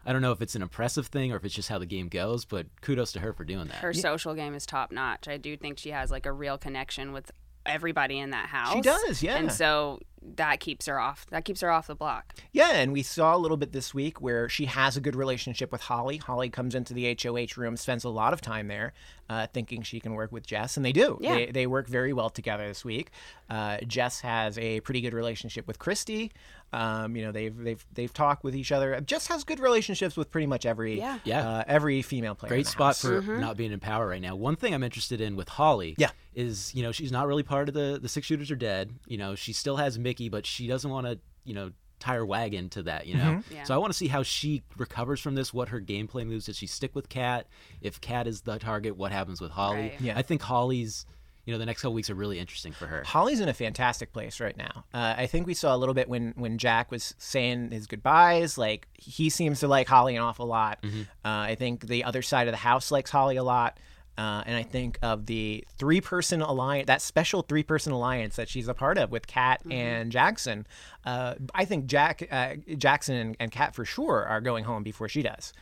I 0.05 0.13
don't 0.13 0.21
know 0.21 0.31
if 0.31 0.41
it's 0.41 0.55
an 0.55 0.61
impressive 0.61 1.07
thing 1.07 1.33
or 1.33 1.35
if 1.35 1.43
it's 1.43 1.53
just 1.53 1.67
how 1.67 1.77
the 1.77 1.85
game 1.85 2.07
goes, 2.07 2.45
but 2.45 2.67
kudos 2.81 3.11
to 3.11 3.19
her 3.19 3.33
for 3.33 3.43
doing 3.43 3.67
that. 3.67 3.75
Her 3.75 3.93
social 3.93 4.33
game 4.33 4.55
is 4.55 4.65
top 4.65 4.93
notch. 4.93 5.27
I 5.27 5.35
do 5.35 5.57
think 5.57 5.77
she 5.77 5.89
has 5.91 6.09
like 6.09 6.25
a 6.25 6.31
real 6.31 6.57
connection 6.57 7.11
with 7.11 7.31
everybody 7.65 8.19
in 8.19 8.31
that 8.31 8.47
house. 8.47 8.73
She 8.73 8.81
does, 8.81 9.23
yeah. 9.23 9.37
And 9.37 9.51
so 9.51 9.99
that 10.35 10.59
keeps 10.59 10.85
her 10.85 10.99
off. 10.99 11.25
That 11.29 11.45
keeps 11.45 11.61
her 11.61 11.69
off 11.69 11.87
the 11.87 11.95
block. 11.95 12.35
Yeah, 12.51 12.71
and 12.73 12.91
we 12.91 13.03
saw 13.03 13.35
a 13.35 13.37
little 13.37 13.57
bit 13.57 13.71
this 13.71 13.93
week 13.93 14.21
where 14.21 14.49
she 14.49 14.65
has 14.65 14.97
a 14.97 15.01
good 15.01 15.15
relationship 15.15 15.71
with 15.71 15.81
Holly. 15.81 16.17
Holly 16.17 16.49
comes 16.49 16.75
into 16.75 16.93
the 16.93 17.17
HOH 17.21 17.59
room, 17.59 17.77
spends 17.77 18.03
a 18.03 18.09
lot 18.09 18.33
of 18.33 18.41
time 18.41 18.67
there, 18.67 18.93
uh, 19.29 19.47
thinking 19.53 19.81
she 19.81 19.99
can 19.99 20.13
work 20.13 20.31
with 20.31 20.45
Jess, 20.45 20.77
and 20.77 20.85
they 20.85 20.91
do. 20.91 21.17
Yeah. 21.21 21.35
They, 21.35 21.45
they 21.47 21.67
work 21.67 21.87
very 21.87 22.13
well 22.13 22.29
together 22.29 22.67
this 22.67 22.83
week. 22.83 23.11
Uh, 23.49 23.77
Jess 23.87 24.21
has 24.21 24.57
a 24.57 24.81
pretty 24.81 25.01
good 25.01 25.13
relationship 25.13 25.67
with 25.67 25.79
Christy. 25.79 26.31
Um, 26.71 27.15
you 27.15 27.23
know, 27.23 27.31
they've 27.31 27.55
they've 27.57 27.83
they've 27.93 28.13
talked 28.13 28.43
with 28.43 28.55
each 28.55 28.71
other. 28.71 28.99
Just 29.01 29.27
has 29.29 29.43
good 29.43 29.59
relationships 29.59 30.15
with 30.15 30.29
pretty 30.29 30.45
much 30.47 30.65
every 30.65 30.97
Yeah. 30.99 31.19
Yeah. 31.23 31.49
uh, 31.49 31.63
every 31.67 32.01
female 32.01 32.35
player. 32.35 32.53
in 32.53 32.57
Great 32.57 32.65
the 32.65 32.71
spot 32.71 32.87
house. 32.89 33.01
for 33.01 33.21
not 33.39 33.57
being 33.57 33.71
in 33.71 33.79
power 33.79 34.07
right 34.07 34.21
now. 34.21 34.35
One 34.35 34.55
thing 34.55 34.73
I'm 34.73 34.83
interested 34.83 35.19
in 35.19 35.35
with 35.35 35.49
Holly 35.49 35.95
Yeah. 35.97 36.11
is, 36.35 36.73
you 36.75 36.83
know, 36.83 36.91
she's 36.91 37.11
not 37.11 37.25
really 37.27 37.43
part 37.43 37.69
of 37.69 37.73
the 37.73 37.99
the 38.01 38.07
six 38.09 38.27
shooters 38.27 38.51
are 38.51 38.55
dead. 38.55 38.91
You 39.07 39.17
know, 39.17 39.35
she 39.35 39.51
still 39.53 39.77
has 39.77 39.97
Mickey, 39.97 40.29
but 40.29 40.45
she 40.45 40.67
doesn't 40.67 40.89
want 40.91 41.07
to, 41.07 41.19
you 41.43 41.53
know, 41.55 41.71
tie 41.99 42.15
her 42.15 42.25
wagon 42.25 42.69
to 42.69 42.83
that, 42.83 43.07
you 43.07 43.15
know. 43.17 43.23
Mm-hmm. 43.23 43.53
Yeah. 43.55 43.63
So 43.63 43.73
I 43.73 43.77
want 43.77 43.91
to 43.91 43.97
see 43.97 44.07
how 44.07 44.23
she 44.23 44.63
recovers 44.77 45.19
from 45.19 45.35
this, 45.35 45.53
what 45.53 45.69
her 45.69 45.81
gameplay 45.81 46.25
moves. 46.25 46.45
Does 46.45 46.55
she 46.57 46.67
stick 46.67 46.95
with 46.95 47.09
Kat? 47.09 47.47
If 47.81 47.99
Kat 47.99 48.25
is 48.27 48.41
the 48.41 48.57
target, 48.57 48.95
what 48.95 49.11
happens 49.11 49.41
with 49.41 49.51
Holly? 49.51 49.77
Right. 49.89 50.01
Yeah. 50.01 50.17
I 50.17 50.21
think 50.21 50.41
Holly's 50.43 51.05
you 51.49 51.55
know, 51.55 51.57
the 51.57 51.65
next 51.65 51.81
couple 51.81 51.95
weeks 51.95 52.11
are 52.11 52.15
really 52.15 52.37
interesting 52.37 52.71
for 52.73 52.85
her. 52.85 53.03
Holly's 53.03 53.39
in 53.39 53.49
a 53.49 53.55
fantastic 53.55 54.13
place 54.13 54.39
right 54.39 54.55
now. 54.55 54.85
Uh, 54.93 55.15
I 55.17 55.25
think 55.25 55.47
we 55.47 55.55
saw 55.55 55.75
a 55.75 55.77
little 55.77 55.95
bit 55.95 56.07
when 56.07 56.35
when 56.37 56.59
Jack 56.59 56.91
was 56.91 57.15
saying 57.17 57.71
his 57.71 57.87
goodbyes. 57.87 58.55
Like 58.55 58.87
he 58.93 59.31
seems 59.31 59.61
to 59.61 59.67
like 59.67 59.87
Holly 59.87 60.15
an 60.15 60.21
awful 60.21 60.45
lot. 60.45 60.79
Mm-hmm. 60.83 61.01
Uh, 61.25 61.29
I 61.41 61.55
think 61.55 61.87
the 61.87 62.03
other 62.03 62.21
side 62.21 62.47
of 62.47 62.51
the 62.51 62.57
house 62.57 62.91
likes 62.91 63.09
Holly 63.09 63.37
a 63.37 63.43
lot. 63.43 63.79
Uh, 64.19 64.43
and 64.45 64.57
I 64.57 64.63
think 64.63 64.99
of 65.01 65.27
the 65.27 65.63
three 65.77 66.01
person 66.01 66.41
alliance, 66.41 66.87
that 66.87 67.01
special 67.01 67.41
three 67.41 67.63
person 67.63 67.93
alliance 67.93 68.35
that 68.35 68.49
she's 68.49 68.67
a 68.67 68.73
part 68.73 68.97
of 68.97 69.11
with 69.11 69.27
Kat 69.27 69.61
and 69.71 70.11
Jackson. 70.11 70.67
Uh, 71.05 71.35
I 71.55 71.63
think 71.63 71.85
Jack, 71.85 72.27
uh, 72.29 72.55
Jackson 72.77 73.15
and, 73.15 73.37
and 73.39 73.49
Kat 73.49 73.73
for 73.73 73.85
sure 73.85 74.25
are 74.25 74.41
going 74.41 74.65
home 74.65 74.83
before 74.83 75.07
she 75.07 75.21
does. 75.21 75.53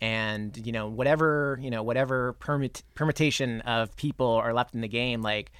And 0.00 0.56
you 0.64 0.70
know 0.70 0.88
whatever 0.88 1.58
you 1.60 1.70
know 1.70 1.82
whatever 1.82 2.34
permit, 2.34 2.84
permutation 2.94 3.62
of 3.62 3.96
people 3.96 4.28
are 4.28 4.54
left 4.54 4.76
in 4.76 4.80
the 4.80 4.88
game, 4.88 5.20
like 5.20 5.50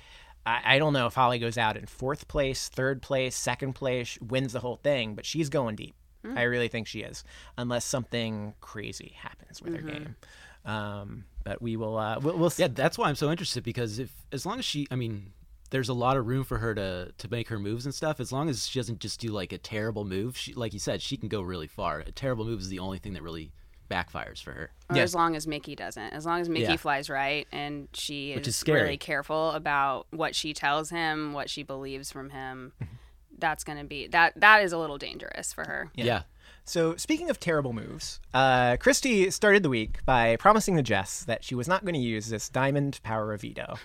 I, 0.47 0.77
I 0.77 0.79
don't 0.79 0.93
know 0.93 1.07
if 1.07 1.15
Holly 1.15 1.41
goes 1.41 1.59
out 1.59 1.77
in 1.77 1.87
fourth 1.87 2.29
place, 2.29 2.69
third 2.69 3.03
place, 3.03 3.35
second 3.35 3.73
place, 3.73 4.17
wins 4.21 4.53
the 4.53 4.61
whole 4.61 4.77
thing, 4.77 5.17
but 5.17 5.27
she's 5.27 5.49
going 5.49 5.75
deep. 5.75 5.97
I 6.37 6.43
really 6.43 6.69
think 6.69 6.87
she 6.87 7.01
is, 7.01 7.25
unless 7.59 7.85
something 7.85 8.55
crazy 8.61 9.13
happens 9.19 9.61
with 9.61 9.75
her 9.75 9.83
game. 9.83 10.17
Um, 10.65 11.25
but 11.45 11.63
we 11.63 11.77
will. 11.77 11.97
Uh, 11.97 12.19
we'll, 12.21 12.37
we'll 12.39 12.51
see. 12.51 12.63
Yeah, 12.65 12.69
that's 12.73 12.99
why 12.99 13.09
I'm 13.09 13.15
so 13.15 13.31
interested 13.31 13.63
because 13.63 13.99
if 13.99 14.11
as 14.33 14.45
long 14.45 14.59
as 14.59 14.65
she, 14.65 14.87
I 14.91 14.97
mean, 14.97 15.33
there's 15.71 15.89
a 15.89 15.95
lot 15.95 16.17
of 16.17 16.27
room 16.27 16.45
for 16.45 16.59
her 16.59 16.75
to 16.75 17.13
to 17.17 17.29
make 17.31 17.49
her 17.49 17.59
moves 17.59 17.85
and 17.85 17.95
stuff. 17.95 18.19
As 18.21 18.33
long 18.33 18.49
as 18.49 18.67
she 18.67 18.79
doesn't 18.79 19.01
just 19.01 19.21
do 19.21 19.29
like 19.29 19.53
a 19.53 19.59
terrible 19.59 20.05
move, 20.05 20.37
she, 20.37 20.53
like 20.55 20.73
you 20.73 20.79
said, 20.79 21.01
she 21.03 21.17
can 21.17 21.29
go 21.29 21.41
really 21.43 21.67
far. 21.69 22.01
A 22.01 22.13
terrible 22.13 22.45
move 22.45 22.61
is 22.61 22.69
the 22.69 22.79
only 22.81 22.99
thing 22.99 23.13
that 23.15 23.23
really 23.23 23.53
backfires 23.91 24.43
for 24.43 24.53
her. 24.53 24.71
Or 24.89 24.97
Yeah. 24.97 25.03
as 25.03 25.15
long 25.15 25.37
as 25.37 25.47
Mickey 25.47 25.75
doesn't. 25.77 26.13
As 26.15 26.25
long 26.25 26.41
as 26.41 26.49
Mickey 26.49 26.65
Yeah. 26.73 26.77
flies 26.77 27.11
right 27.11 27.47
and 27.53 27.89
she 27.93 28.35
Which 28.35 28.43
is, 28.49 28.55
is 28.55 28.57
scary. 28.57 28.81
really 28.83 28.97
careful 28.97 29.51
about 29.51 30.07
what 30.11 30.35
she 30.35 30.55
tells 30.55 30.89
him, 30.91 31.35
what 31.35 31.51
she 31.51 31.63
believes 31.63 32.11
from 32.11 32.31
him, 32.31 32.73
Mm-hmm. 32.83 32.95
that's 33.39 33.63
going 33.65 33.79
to 33.79 33.85
be 33.85 34.07
that 34.09 34.33
that 34.41 34.63
is 34.63 34.73
a 34.73 34.79
little 34.79 34.97
dangerous 34.97 35.53
for 35.53 35.65
her. 35.65 35.91
Yeah. 35.95 36.23
So, 36.67 36.97
speaking 36.97 37.29
of 37.29 37.39
terrible 37.39 37.73
moves, 37.75 38.21
uh, 38.33 38.79
Christy 38.79 39.31
started 39.31 39.63
the 39.63 39.69
week 39.69 39.99
by 40.07 40.37
promising 40.37 40.77
the 40.77 40.83
Jess 40.83 41.25
that 41.25 41.45
she 41.45 41.55
was 41.55 41.69
not 41.69 41.85
going 41.85 41.95
to 41.95 42.01
use 42.01 42.29
this 42.29 42.49
diamond 42.49 43.01
power 43.03 43.35
of 43.35 43.43
veto. 43.43 43.77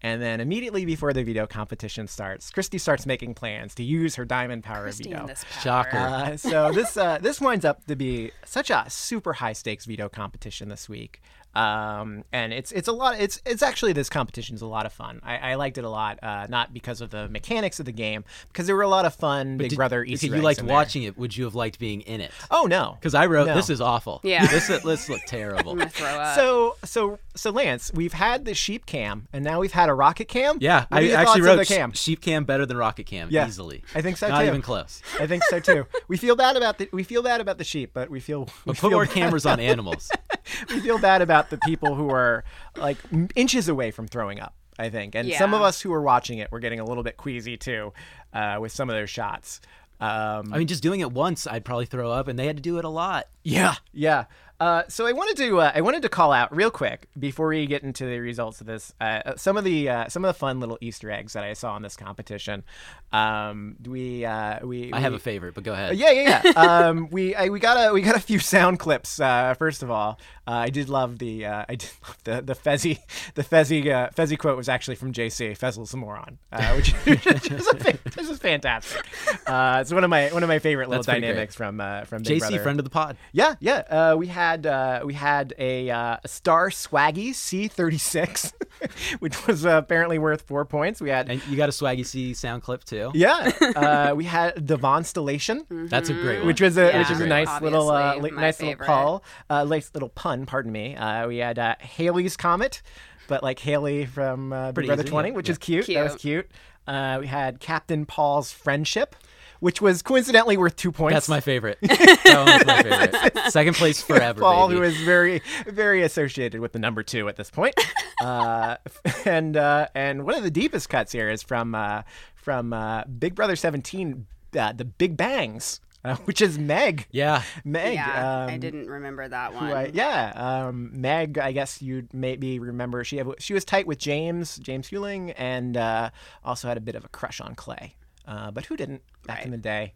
And 0.00 0.22
then 0.22 0.40
immediately 0.40 0.84
before 0.84 1.12
the 1.12 1.24
veto 1.24 1.46
competition 1.46 2.06
starts, 2.06 2.50
Christy 2.50 2.78
starts 2.78 3.04
making 3.04 3.34
plans 3.34 3.74
to 3.76 3.82
use 3.82 4.14
her 4.14 4.24
diamond 4.24 4.62
power 4.62 4.84
Christy 4.84 5.04
of 5.06 5.10
veto. 5.10 5.20
and 5.22 5.28
this 5.30 5.44
power. 5.50 5.62
Shocker. 5.62 5.96
Uh, 5.96 6.36
so 6.36 6.70
this 6.70 6.96
uh, 6.96 7.18
this 7.20 7.40
winds 7.40 7.64
up 7.64 7.84
to 7.86 7.96
be 7.96 8.30
such 8.44 8.70
a 8.70 8.84
super 8.88 9.32
high 9.32 9.54
stakes 9.54 9.86
veto 9.86 10.08
competition 10.08 10.68
this 10.68 10.88
week, 10.88 11.20
um, 11.54 12.24
and 12.32 12.52
it's 12.52 12.70
it's 12.72 12.88
a 12.88 12.92
lot. 12.92 13.18
It's 13.20 13.40
it's 13.44 13.62
actually 13.62 13.92
this 13.92 14.08
competition 14.08 14.54
is 14.54 14.62
a 14.62 14.66
lot 14.66 14.86
of 14.86 14.92
fun. 14.92 15.20
I, 15.24 15.36
I 15.52 15.54
liked 15.56 15.78
it 15.78 15.84
a 15.84 15.88
lot, 15.90 16.18
uh, 16.22 16.46
not 16.48 16.72
because 16.72 17.00
of 17.00 17.10
the 17.10 17.28
mechanics 17.28 17.80
of 17.80 17.86
the 17.86 17.92
game, 17.92 18.24
because 18.48 18.66
there 18.66 18.76
were 18.76 18.82
a 18.82 18.88
lot 18.88 19.04
of 19.06 19.14
fun 19.14 19.56
Big 19.56 19.70
Did- 19.70 19.76
Brother 19.76 20.02
if 20.04 20.10
Easter 20.10 20.26
you 20.36 20.42
liked 20.42 20.60
in 20.60 20.66
there. 20.66 20.74
watching 20.74 21.02
it, 21.04 21.18
would 21.18 21.36
you 21.36 21.44
have 21.44 21.54
liked 21.54 21.78
being 21.78 22.02
in 22.02 22.20
it? 22.20 22.30
Oh 22.50 22.66
no, 22.66 22.96
Because 23.00 23.14
I 23.14 23.26
wrote 23.26 23.46
No. 23.48 23.54
this 23.54 23.70
is 23.70 23.80
awful. 23.80 24.20
Yeah. 24.22 24.46
this 24.46 24.68
this 24.68 25.08
looked 25.08 25.26
terrible. 25.28 25.80
I'm 25.80 25.88
throw 25.88 26.06
up. 26.06 26.36
So 26.36 26.76
so 26.84 27.18
so 27.34 27.50
Lance, 27.50 27.90
we've 27.94 28.12
had 28.12 28.44
the 28.44 28.54
sheep 28.54 28.86
cam, 28.86 29.26
and 29.32 29.44
now 29.44 29.60
we've 29.60 29.72
had 29.72 29.88
a 29.88 29.94
rocket 29.94 30.28
cam. 30.28 30.58
Yeah, 30.60 30.86
What 30.88 31.02
I 31.02 31.08
actually 31.10 31.24
thoughts 31.24 31.40
wrote 31.40 31.56
the 31.56 31.64
cam. 31.66 31.92
sheep 31.92 32.20
cam 32.20 32.44
better 32.44 32.66
than 32.66 32.76
rocket 32.76 33.04
cam 33.06 33.28
Yeah, 33.30 33.46
easily. 33.46 33.82
I 33.94 34.02
think 34.02 34.16
so 34.16 34.28
Not 34.28 34.42
too. 34.42 34.46
even 34.48 34.62
close. 34.62 35.02
I 35.18 35.26
think 35.26 35.42
so 35.44 35.60
too. 35.60 35.86
We 36.08 36.16
feel 36.16 36.36
bad 36.36 36.56
about 36.56 36.78
the 36.78 36.88
we 36.92 37.02
feel 37.02 37.22
bad 37.22 37.40
about 37.40 37.58
the 37.58 37.64
sheep, 37.64 37.90
but 37.92 38.08
we 38.10 38.20
feel 38.20 38.44
we 38.44 38.50
But 38.66 38.76
feel 38.78 38.90
put 38.90 38.94
more 38.94 39.04
bad 39.04 39.14
cameras 39.14 39.44
on 39.46 39.60
animals. 39.60 40.10
we 40.70 40.80
feel 40.80 40.98
bad 40.98 41.20
about 41.22 41.37
the 41.50 41.58
people 41.58 41.94
who 41.94 42.10
are 42.10 42.44
like 42.76 42.98
inches 43.34 43.68
away 43.68 43.90
from 43.90 44.08
throwing 44.08 44.40
up. 44.40 44.54
I 44.80 44.90
think, 44.90 45.16
and 45.16 45.26
some 45.38 45.54
of 45.54 45.60
us 45.62 45.80
who 45.80 45.90
were 45.90 46.02
watching 46.02 46.38
it, 46.38 46.52
were 46.52 46.60
getting 46.60 46.78
a 46.78 46.84
little 46.84 47.02
bit 47.02 47.16
queasy 47.16 47.56
too, 47.56 47.92
uh, 48.32 48.58
with 48.60 48.70
some 48.70 48.88
of 48.88 48.94
those 48.94 49.10
shots. 49.10 49.60
Um, 50.00 50.54
I 50.54 50.58
mean, 50.58 50.68
just 50.68 50.84
doing 50.84 51.00
it 51.00 51.10
once, 51.10 51.48
I'd 51.48 51.64
probably 51.64 51.86
throw 51.86 52.12
up, 52.12 52.28
and 52.28 52.38
they 52.38 52.46
had 52.46 52.56
to 52.58 52.62
do 52.62 52.78
it 52.78 52.84
a 52.84 52.88
lot. 52.88 53.26
yeah, 53.42 53.74
yeah. 53.92 54.26
Uh, 54.60 54.82
so 54.88 55.06
I 55.06 55.12
wanted 55.12 55.36
to 55.36 55.60
uh, 55.60 55.72
I 55.74 55.82
wanted 55.82 56.02
to 56.02 56.08
call 56.08 56.32
out 56.32 56.54
real 56.54 56.70
quick 56.70 57.08
before 57.16 57.48
we 57.48 57.66
get 57.66 57.84
into 57.84 58.04
the 58.06 58.18
results 58.18 58.60
of 58.60 58.66
this 58.66 58.92
uh, 59.00 59.36
some 59.36 59.56
of 59.56 59.62
the 59.62 59.88
uh, 59.88 60.08
some 60.08 60.24
of 60.24 60.28
the 60.28 60.38
fun 60.38 60.58
little 60.58 60.76
Easter 60.80 61.10
eggs 61.10 61.34
that 61.34 61.44
I 61.44 61.52
saw 61.52 61.76
in 61.76 61.82
this 61.82 61.96
competition. 61.96 62.64
Um, 63.12 63.76
we 63.86 64.24
uh, 64.24 64.66
we 64.66 64.92
I 64.92 64.98
have 64.98 65.12
we- 65.12 65.16
a 65.16 65.20
favorite, 65.20 65.54
but 65.54 65.62
go 65.64 65.72
ahead. 65.72 65.96
Yeah, 65.96 66.10
yeah, 66.10 66.42
yeah. 66.44 66.50
um, 66.88 67.08
we 67.10 67.34
I, 67.34 67.48
we 67.50 67.60
got 67.60 67.76
a 67.90 67.92
we 67.92 68.02
got 68.02 68.16
a 68.16 68.20
few 68.20 68.38
sound 68.40 68.80
clips. 68.80 69.20
Uh, 69.20 69.54
first 69.54 69.82
of 69.84 69.90
all, 69.90 70.18
uh, 70.46 70.50
I 70.50 70.70
did 70.70 70.88
love 70.88 71.18
the 71.18 71.46
uh, 71.46 71.64
I 71.68 71.76
did 71.76 71.90
love 72.06 72.16
the 72.24 72.42
the 72.42 72.54
Fessy 72.54 72.98
the 73.34 73.44
Fessy 73.44 73.88
uh, 73.92 74.10
Fessy 74.10 74.36
quote 74.36 74.56
was 74.56 74.68
actually 74.68 74.96
from 74.96 75.12
JC 75.12 75.56
Fezzel's 75.56 75.94
a 75.94 75.96
moron, 75.96 76.38
uh, 76.52 76.72
which, 76.76 76.92
which 77.04 77.26
is 77.50 77.68
a, 77.68 77.98
is 78.18 78.38
fantastic. 78.38 79.04
Uh, 79.46 79.78
it's 79.80 79.92
one 79.92 80.04
of 80.04 80.10
my 80.10 80.28
one 80.30 80.42
of 80.42 80.48
my 80.48 80.58
favorite 80.58 80.88
little 80.88 81.04
That's 81.04 81.20
dynamics 81.20 81.54
from 81.54 81.80
uh, 81.80 82.04
from 82.04 82.22
Big 82.24 82.38
JC, 82.38 82.40
Brother. 82.40 82.62
friend 82.62 82.80
of 82.80 82.84
the 82.84 82.90
pod. 82.90 83.16
Yeah, 83.32 83.54
yeah. 83.60 83.82
Uh, 83.88 84.16
we 84.18 84.26
had 84.50 84.66
uh, 84.66 85.00
we 85.04 85.14
had 85.14 85.54
a, 85.58 85.90
uh, 85.90 86.16
a 86.24 86.28
Star 86.28 86.70
Swaggy 86.70 87.30
C36, 87.30 88.52
which 89.20 89.46
was 89.46 89.64
uh, 89.66 89.70
apparently 89.70 90.18
worth 90.18 90.42
four 90.42 90.64
points. 90.64 91.00
We 91.00 91.10
had 91.10 91.28
And 91.30 91.44
you 91.48 91.56
got 91.56 91.68
a 91.68 91.72
Swaggy 91.72 92.04
C 92.04 92.34
sound 92.34 92.62
clip 92.62 92.84
too. 92.84 93.10
yeah. 93.14 93.50
Uh, 93.78 94.14
we 94.16 94.24
had 94.24 94.66
the 94.66 94.76
Vonstellation 94.78 95.64
That's 95.88 96.08
a 96.08 96.14
great 96.14 96.38
one. 96.38 96.46
which 96.46 96.60
was 96.60 96.76
a 96.76 96.86
Yeah, 96.86 96.98
which 96.98 97.10
is 97.10 97.16
a 97.20 97.26
great. 97.26 97.44
nice 97.44 97.60
little 97.62 97.90
uh, 97.90 98.16
li- 98.16 98.30
nice 98.30 98.56
favorite. 98.56 98.88
little 98.88 99.04
pull, 99.04 99.24
uh, 99.50 99.64
nice 99.64 99.90
little 99.94 100.08
pun. 100.08 100.46
Pardon 100.46 100.72
me. 100.72 100.96
Uh, 100.96 101.28
we 101.28 101.38
had 101.38 101.58
uh, 101.58 101.74
Haley's 101.80 102.36
comet, 102.36 102.82
but 103.28 103.42
like 103.42 103.58
Haley 103.58 104.06
from 104.06 104.52
uh, 104.52 104.72
Big 104.72 104.86
Brother 104.86 105.02
easy, 105.02 105.10
Twenty, 105.10 105.28
yeah. 105.30 105.34
which 105.36 105.48
Yeah. 105.48 105.52
is 105.52 105.58
cute. 105.58 105.86
That 105.86 106.02
was 106.02 106.12
Cute. 106.16 106.46
cute. 106.46 106.50
Uh, 106.86 107.18
we 107.20 107.26
had 107.26 107.60
Captain 107.60 108.06
Paul's 108.06 108.50
friendship, 108.50 109.14
which 109.60 109.80
was 109.80 110.02
coincidentally 110.02 110.56
worth 110.56 110.76
two 110.76 110.92
points. 110.92 111.14
That's 111.14 111.28
my 111.28 111.40
favorite. 111.40 111.78
that 111.82 112.24
one 112.24 112.46
was 112.46 112.66
my 112.66 112.82
favorite. 112.82 113.52
Second 113.52 113.74
place 113.76 114.02
forever, 114.02 114.40
Paul, 114.40 114.68
baby. 114.68 114.78
who 114.78 114.84
is 114.84 114.96
very, 115.02 115.42
very 115.66 116.02
associated 116.02 116.60
with 116.60 116.72
the 116.72 116.78
number 116.78 117.02
two 117.02 117.28
at 117.28 117.36
this 117.36 117.50
point. 117.50 117.74
uh, 118.22 118.76
and 119.24 119.56
uh, 119.56 119.88
and 119.94 120.24
one 120.24 120.34
of 120.34 120.42
the 120.42 120.50
deepest 120.50 120.88
cuts 120.88 121.12
here 121.12 121.28
is 121.28 121.42
from 121.42 121.74
uh, 121.74 122.02
from 122.34 122.72
uh, 122.72 123.04
Big 123.04 123.34
Brother 123.34 123.56
17, 123.56 124.26
uh, 124.58 124.72
the 124.72 124.84
Big 124.84 125.16
Bangs, 125.16 125.80
uh, 126.04 126.16
which 126.24 126.40
is 126.40 126.58
Meg. 126.58 127.06
yeah. 127.10 127.42
Meg. 127.64 127.94
yeah, 127.94 128.46
I 128.48 128.54
um, 128.54 128.60
didn't 128.60 128.88
remember 128.88 129.28
that 129.28 129.54
one. 129.54 129.64
I- 129.64 129.90
yeah, 129.92 130.32
um, 130.66 130.90
Meg. 130.94 131.38
I 131.38 131.52
guess 131.52 131.82
you'd 131.82 132.12
maybe 132.14 132.58
remember 132.58 133.04
she 133.04 133.18
have, 133.18 133.34
she 133.38 133.54
was 133.54 133.64
tight 133.64 133.86
with 133.86 133.98
James 133.98 134.56
James 134.58 134.88
Huling, 134.88 135.34
and 135.36 135.76
uh, 135.76 136.10
also 136.44 136.68
had 136.68 136.76
a 136.76 136.80
bit 136.80 136.94
of 136.94 137.04
a 137.04 137.08
crush 137.08 137.40
on 137.40 137.54
Clay. 137.54 137.94
Uh, 138.28 138.50
but 138.50 138.66
who 138.66 138.76
didn't 138.76 139.00
back 139.26 139.44
in 139.44 139.50
the 139.50 139.56
day? 139.56 139.94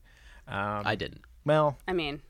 Um, 0.48 0.82
I 0.86 0.94
didn't. 0.96 1.20
well, 1.44 1.76
I 1.86 1.92
mean, 1.92 2.20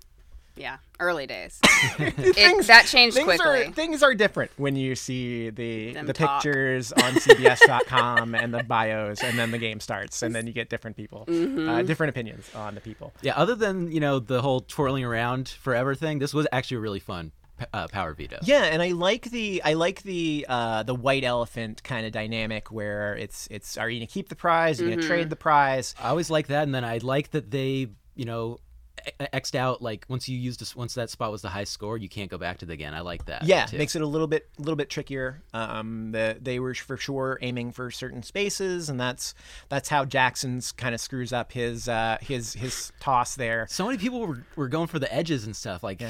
yeah, 0.56 0.78
early 1.00 1.26
days. 1.26 1.58
things, 1.96 2.66
that 2.66 2.84
changed 2.86 3.14
things 3.16 3.24
quickly. 3.24 3.66
Are, 3.66 3.70
things 3.70 4.02
are 4.02 4.12
different 4.14 4.50
when 4.58 4.76
you 4.76 4.94
see 4.96 5.48
the 5.48 5.92
Them 5.94 6.06
the 6.06 6.12
talk. 6.12 6.42
pictures 6.42 6.92
on 6.92 7.14
CBS.com 7.14 8.34
and 8.42 8.52
the 8.52 8.62
bios, 8.64 9.22
and 9.22 9.38
then 9.38 9.50
the 9.50 9.58
game 9.58 9.80
starts, 9.80 10.22
and 10.22 10.34
then 10.34 10.46
you 10.46 10.52
get 10.52 10.68
different 10.68 10.96
people, 10.96 11.24
Mm-hmm. 11.26 11.68
uh, 11.68 11.82
different 11.82 12.10
opinions 12.10 12.50
on 12.54 12.74
the 12.74 12.80
people. 12.82 13.12
Yeah, 13.22 13.34
other 13.36 13.54
than, 13.54 13.90
you 13.90 14.00
know, 14.00 14.18
the 14.18 14.42
whole 14.42 14.60
twirling 14.60 15.04
around 15.04 15.48
forever 15.48 15.94
thing, 15.94 16.18
this 16.18 16.34
was 16.34 16.46
actually 16.52 16.78
really 16.78 17.00
fun 17.00 17.30
p- 17.30 17.41
uh, 17.72 17.88
power 17.88 18.14
veto. 18.14 18.38
Yeah, 18.42 18.64
and 18.64 18.82
I 18.82 18.88
like 18.92 19.24
the 19.30 19.62
I 19.64 19.74
like 19.74 20.02
the 20.02 20.46
uh, 20.48 20.82
the 20.82 20.94
white 20.94 21.24
elephant 21.24 21.82
kind 21.82 22.06
of 22.06 22.12
dynamic 22.12 22.70
where 22.70 23.16
it's 23.16 23.48
it's 23.50 23.76
are 23.78 23.88
you 23.90 24.00
gonna 24.00 24.06
keep 24.06 24.28
the 24.28 24.36
prize? 24.36 24.80
Are 24.80 24.84
you 24.84 24.90
Mm-hmm. 24.90 25.00
gonna 25.00 25.08
trade 25.08 25.30
the 25.30 25.36
prize? 25.36 25.94
I 26.00 26.08
always 26.08 26.30
like 26.30 26.48
that, 26.48 26.62
and 26.64 26.74
then 26.74 26.84
I 26.84 26.98
like 26.98 27.30
that 27.32 27.50
they, 27.50 27.88
you 28.14 28.24
know, 28.24 28.58
e- 29.06 29.26
xed 29.32 29.54
out 29.54 29.80
like 29.82 30.04
once 30.08 30.28
you 30.28 30.36
used 30.38 30.60
this, 30.60 30.76
once 30.76 30.94
that 30.94 31.10
spot 31.10 31.32
was 31.32 31.42
the 31.42 31.48
high 31.48 31.64
score, 31.64 31.96
you 31.98 32.08
can't 32.08 32.30
go 32.30 32.38
back 32.38 32.58
to 32.58 32.66
it 32.66 32.70
again. 32.70 32.94
I 32.94 33.00
like 33.00 33.24
that. 33.26 33.44
Yeah, 33.44 33.66
too. 33.66 33.78
makes 33.78 33.96
it 33.96 34.02
a 34.02 34.06
little 34.06 34.26
bit 34.26 34.48
a 34.58 34.62
little 34.62 34.76
bit 34.76 34.90
trickier. 34.90 35.42
Um, 35.54 36.12
the, 36.12 36.36
they 36.40 36.58
were 36.60 36.74
for 36.74 36.96
sure 36.96 37.38
aiming 37.42 37.72
for 37.72 37.90
certain 37.90 38.22
spaces, 38.22 38.88
and 38.88 39.00
that's 39.00 39.34
that's 39.68 39.88
how 39.88 40.04
Jackson's 40.04 40.72
kind 40.72 40.94
of 40.94 41.00
screws 41.00 41.32
up 41.32 41.52
his 41.52 41.88
uh, 41.88 42.18
his 42.20 42.52
his 42.54 42.92
toss 43.00 43.34
there. 43.36 43.66
so 43.70 43.86
many 43.86 43.98
people 43.98 44.26
were, 44.26 44.44
were 44.56 44.68
going 44.68 44.86
for 44.88 44.98
the 44.98 45.12
edges 45.12 45.44
and 45.46 45.56
stuff. 45.56 45.82
Like, 45.82 46.02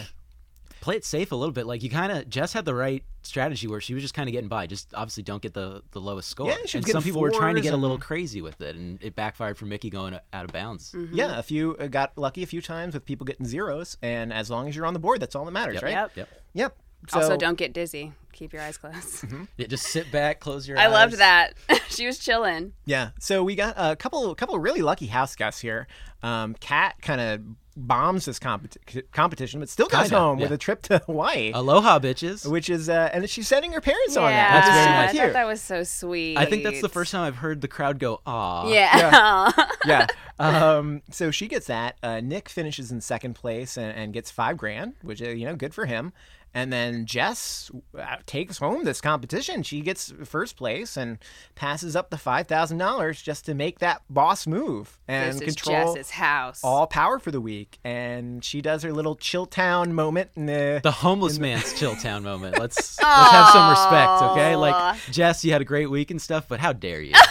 play 0.82 0.96
it 0.96 1.04
safe 1.04 1.32
a 1.32 1.36
little 1.36 1.52
bit. 1.52 1.64
Like 1.66 1.82
you 1.82 1.88
kind 1.88 2.12
of 2.12 2.28
Jess 2.28 2.52
had 2.52 2.66
the 2.66 2.74
right 2.74 3.02
strategy 3.22 3.66
where 3.68 3.80
she 3.80 3.94
was 3.94 4.02
just 4.02 4.12
kind 4.12 4.28
of 4.28 4.32
getting 4.32 4.48
by. 4.48 4.66
Just 4.66 4.92
obviously 4.92 5.22
don't 5.22 5.40
get 5.40 5.54
the 5.54 5.82
the 5.92 6.00
lowest 6.00 6.28
score. 6.28 6.48
Yeah, 6.48 6.56
she 6.66 6.76
was 6.76 6.84
and 6.84 6.88
some 6.88 7.02
people 7.02 7.22
were 7.22 7.30
trying 7.30 7.54
to 7.54 7.62
get 7.62 7.72
a 7.72 7.76
little 7.78 7.98
crazy 7.98 8.42
with 8.42 8.60
it, 8.60 8.76
and 8.76 9.02
it 9.02 9.14
backfired 9.16 9.56
for 9.56 9.64
Mickey 9.64 9.88
going 9.88 10.12
out 10.32 10.44
of 10.44 10.52
bounds. 10.52 10.94
Yeah, 11.12 11.38
a 11.38 11.42
few 11.42 11.76
uh, 11.76 11.86
got 11.86 12.18
lucky 12.18 12.42
a 12.42 12.46
few 12.46 12.60
times 12.60 12.92
with 12.92 13.06
people 13.06 13.24
getting 13.24 13.46
zeros, 13.46 13.96
and 14.02 14.32
as 14.32 14.50
long 14.50 14.68
as 14.68 14.76
you're 14.76 14.84
on 14.84 14.92
the 14.92 15.00
board, 15.00 15.20
that's 15.20 15.34
all 15.34 15.46
that 15.46 15.52
matters, 15.52 15.74
Yep. 15.74 15.82
right? 15.84 15.92
Yep. 15.92 16.10
Yep. 16.16 16.28
Yep. 16.54 16.76
So, 17.08 17.20
also, 17.20 17.36
don't 17.36 17.58
get 17.58 17.72
dizzy. 17.72 18.12
Keep 18.32 18.52
your 18.52 18.62
eyes 18.62 18.78
closed. 18.78 19.24
Yeah, 19.56 19.66
just 19.66 19.84
sit 19.84 20.10
back, 20.10 20.40
close 20.40 20.66
your 20.66 20.78
I 20.78 20.82
eyes. 20.84 20.86
I 20.86 20.92
loved 20.92 21.18
that. 21.18 21.54
she 21.88 22.06
was 22.06 22.18
chilling. 22.18 22.72
Yeah. 22.86 23.10
So 23.18 23.42
we 23.44 23.54
got 23.54 23.74
a 23.76 23.96
couple, 23.96 24.34
couple 24.34 24.58
really 24.58 24.82
lucky 24.82 25.06
house 25.06 25.36
guests 25.36 25.60
here. 25.60 25.86
Um, 26.22 26.54
Kat 26.60 26.96
kind 27.02 27.20
of 27.20 27.42
bombs 27.76 28.24
this 28.26 28.38
competi- 28.38 29.02
competition, 29.12 29.60
but 29.60 29.68
still 29.68 29.86
comes 29.86 30.08
Kinda, 30.08 30.18
home 30.18 30.38
yeah. 30.38 30.44
with 30.44 30.52
a 30.52 30.58
trip 30.58 30.82
to 30.82 30.98
Hawaii, 31.06 31.52
Aloha, 31.52 31.98
bitches. 31.98 32.46
which 32.50 32.68
is, 32.70 32.88
uh, 32.88 33.10
and 33.12 33.28
she's 33.28 33.48
sending 33.48 33.72
her 33.72 33.80
parents 33.80 34.16
on 34.16 34.30
yeah, 34.30 34.50
that. 34.52 34.52
That's 34.52 35.12
very 35.12 35.24
I 35.24 35.26
thought 35.28 35.32
that 35.34 35.46
was 35.46 35.60
so 35.62 35.82
sweet. 35.82 36.36
I 36.36 36.44
think 36.44 36.62
that's 36.64 36.80
the 36.80 36.88
first 36.88 37.12
time 37.12 37.22
I've 37.24 37.36
heard 37.36 37.60
the 37.60 37.68
crowd 37.68 37.98
go, 37.98 38.20
"Ah." 38.26 38.68
Yeah. 38.68 39.50
yeah. 39.86 40.06
Um, 40.38 41.02
so 41.10 41.30
she 41.30 41.48
gets 41.48 41.66
that. 41.66 41.96
Uh, 42.02 42.20
Nick 42.20 42.48
finishes 42.48 42.90
in 42.90 43.00
second 43.00 43.34
place 43.34 43.76
and, 43.76 43.96
and 43.96 44.12
gets 44.12 44.30
five 44.30 44.56
grand, 44.56 44.94
which 45.02 45.20
is 45.20 45.38
you 45.38 45.46
know 45.46 45.56
good 45.56 45.74
for 45.74 45.86
him. 45.86 46.12
And 46.54 46.72
then 46.72 47.06
Jess 47.06 47.70
uh, 47.98 48.16
takes 48.26 48.58
home 48.58 48.84
this 48.84 49.00
competition. 49.00 49.62
She 49.62 49.80
gets 49.80 50.12
first 50.24 50.56
place 50.56 50.96
and 50.96 51.18
passes 51.54 51.96
up 51.96 52.10
the 52.10 52.18
five 52.18 52.46
thousand 52.46 52.78
dollars 52.78 53.22
just 53.22 53.46
to 53.46 53.54
make 53.54 53.78
that 53.78 54.02
boss 54.10 54.46
move 54.46 54.98
and 55.08 55.40
this 55.40 55.48
is 55.48 55.54
control 55.54 55.94
Jess's 55.94 56.10
house. 56.10 56.60
all 56.62 56.86
power 56.86 57.18
for 57.18 57.30
the 57.30 57.40
week. 57.40 57.78
And 57.84 58.44
she 58.44 58.60
does 58.60 58.82
her 58.82 58.92
little 58.92 59.16
Chilltown 59.16 59.92
moment 59.92 60.30
in 60.36 60.46
the. 60.46 60.80
The 60.82 60.90
homeless 60.90 61.38
man's 61.40 61.72
Chilltown 61.74 62.22
moment. 62.22 62.58
Let's 62.58 62.98
let's 63.00 63.30
have 63.32 63.48
some 63.50 63.70
respect, 63.70 64.22
okay? 64.32 64.56
Like 64.56 64.98
Jess, 65.10 65.44
you 65.44 65.52
had 65.52 65.62
a 65.62 65.64
great 65.66 65.90
week 65.90 66.10
and 66.10 66.20
stuff, 66.20 66.46
but 66.48 66.60
how 66.60 66.72
dare 66.72 67.00
you? 67.00 67.12
I 67.14 67.22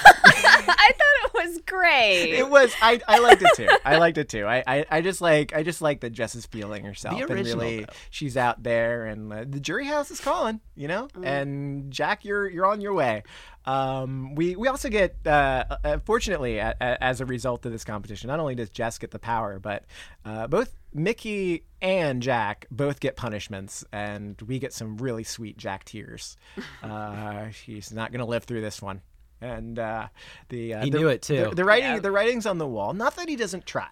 thought 0.66 0.90
it 0.90 1.01
was 1.46 1.60
great. 1.66 2.34
it 2.34 2.50
was 2.50 2.74
I, 2.82 3.00
I 3.08 3.20
liked 3.20 3.42
it 3.42 3.50
too. 3.56 3.68
I 3.86 3.98
liked 3.98 4.18
it 4.18 4.30
too. 4.30 4.46
I, 4.46 4.64
I, 4.66 4.86
I 4.90 5.02
just 5.02 5.22
like 5.22 5.56
I 5.56 5.64
just 5.64 5.82
like 5.82 6.02
that 6.02 6.12
Jess 6.12 6.36
is 6.36 6.46
feeling 6.46 6.84
herself 6.86 7.18
The 7.18 7.34
and 7.34 7.46
really 7.46 7.80
though. 7.82 7.94
she's 8.10 8.38
out 8.38 8.64
there 8.64 9.06
and 9.06 9.32
uh, 9.32 9.46
the 9.48 9.60
jury 9.60 9.86
house 9.86 10.12
is 10.12 10.20
calling, 10.20 10.60
you 10.76 10.88
know. 10.88 11.08
Mm. 11.14 11.26
And 11.26 11.92
Jack, 11.92 12.26
you're 12.26 12.50
you're 12.50 12.66
on 12.66 12.82
your 12.82 12.94
way. 12.94 13.24
Um, 13.66 14.34
we 14.36 14.56
we 14.56 14.68
also 14.68 14.90
get 14.90 15.16
uh, 15.26 15.66
uh, 15.84 15.98
fortunately 16.06 16.58
a, 16.58 16.76
a, 16.82 17.04
as 17.04 17.22
a 17.22 17.26
result 17.26 17.66
of 17.66 17.72
this 17.72 17.84
competition, 17.84 18.28
not 18.28 18.40
only 18.40 18.56
does 18.56 18.70
Jess 18.70 18.98
get 18.98 19.12
the 19.12 19.20
power, 19.20 19.60
but 19.60 19.86
uh, 20.26 20.48
both 20.48 20.76
Mickey 20.94 21.66
and 21.82 22.22
Jack 22.24 22.66
both 22.72 23.00
get 23.00 23.16
punishments, 23.16 23.86
and 23.92 24.42
we 24.42 24.58
get 24.60 24.74
some 24.74 24.98
really 24.98 25.24
sweet 25.24 25.58
Jack 25.58 25.86
tears. 25.86 26.38
Uh, 26.84 27.46
he's 27.66 27.92
not 27.92 28.12
gonna 28.12 28.26
live 28.26 28.44
through 28.44 28.62
this 28.62 28.82
one. 28.82 29.02
And 29.42 29.80
uh, 29.80 30.08
the 30.50 30.76
uh, 30.76 30.84
He 30.84 30.90
the- 30.92 31.00
knew 31.00 31.08
it, 31.08 31.22
too. 31.24 31.48
The, 31.50 31.56
the 31.56 31.66
writing, 31.66 31.94
Yeah. 31.94 32.00
the 32.00 32.12
writing's 32.12 32.46
on 32.46 32.58
the 32.60 32.68
wall. 32.68 32.94
Not 32.94 33.16
that 33.16 33.28
he 33.28 33.36
doesn't 33.36 33.66
try, 33.66 33.90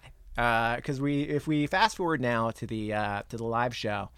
because 0.76 1.00
we, 1.00 1.22
if 1.22 1.46
we 1.46 1.66
fast 1.66 1.96
forward 1.96 2.20
now 2.20 2.50
to 2.52 2.66
the 2.66 2.92
uh, 2.94 3.22
to 3.28 3.36
the 3.36 3.44
live 3.44 3.74
show, 3.74 4.10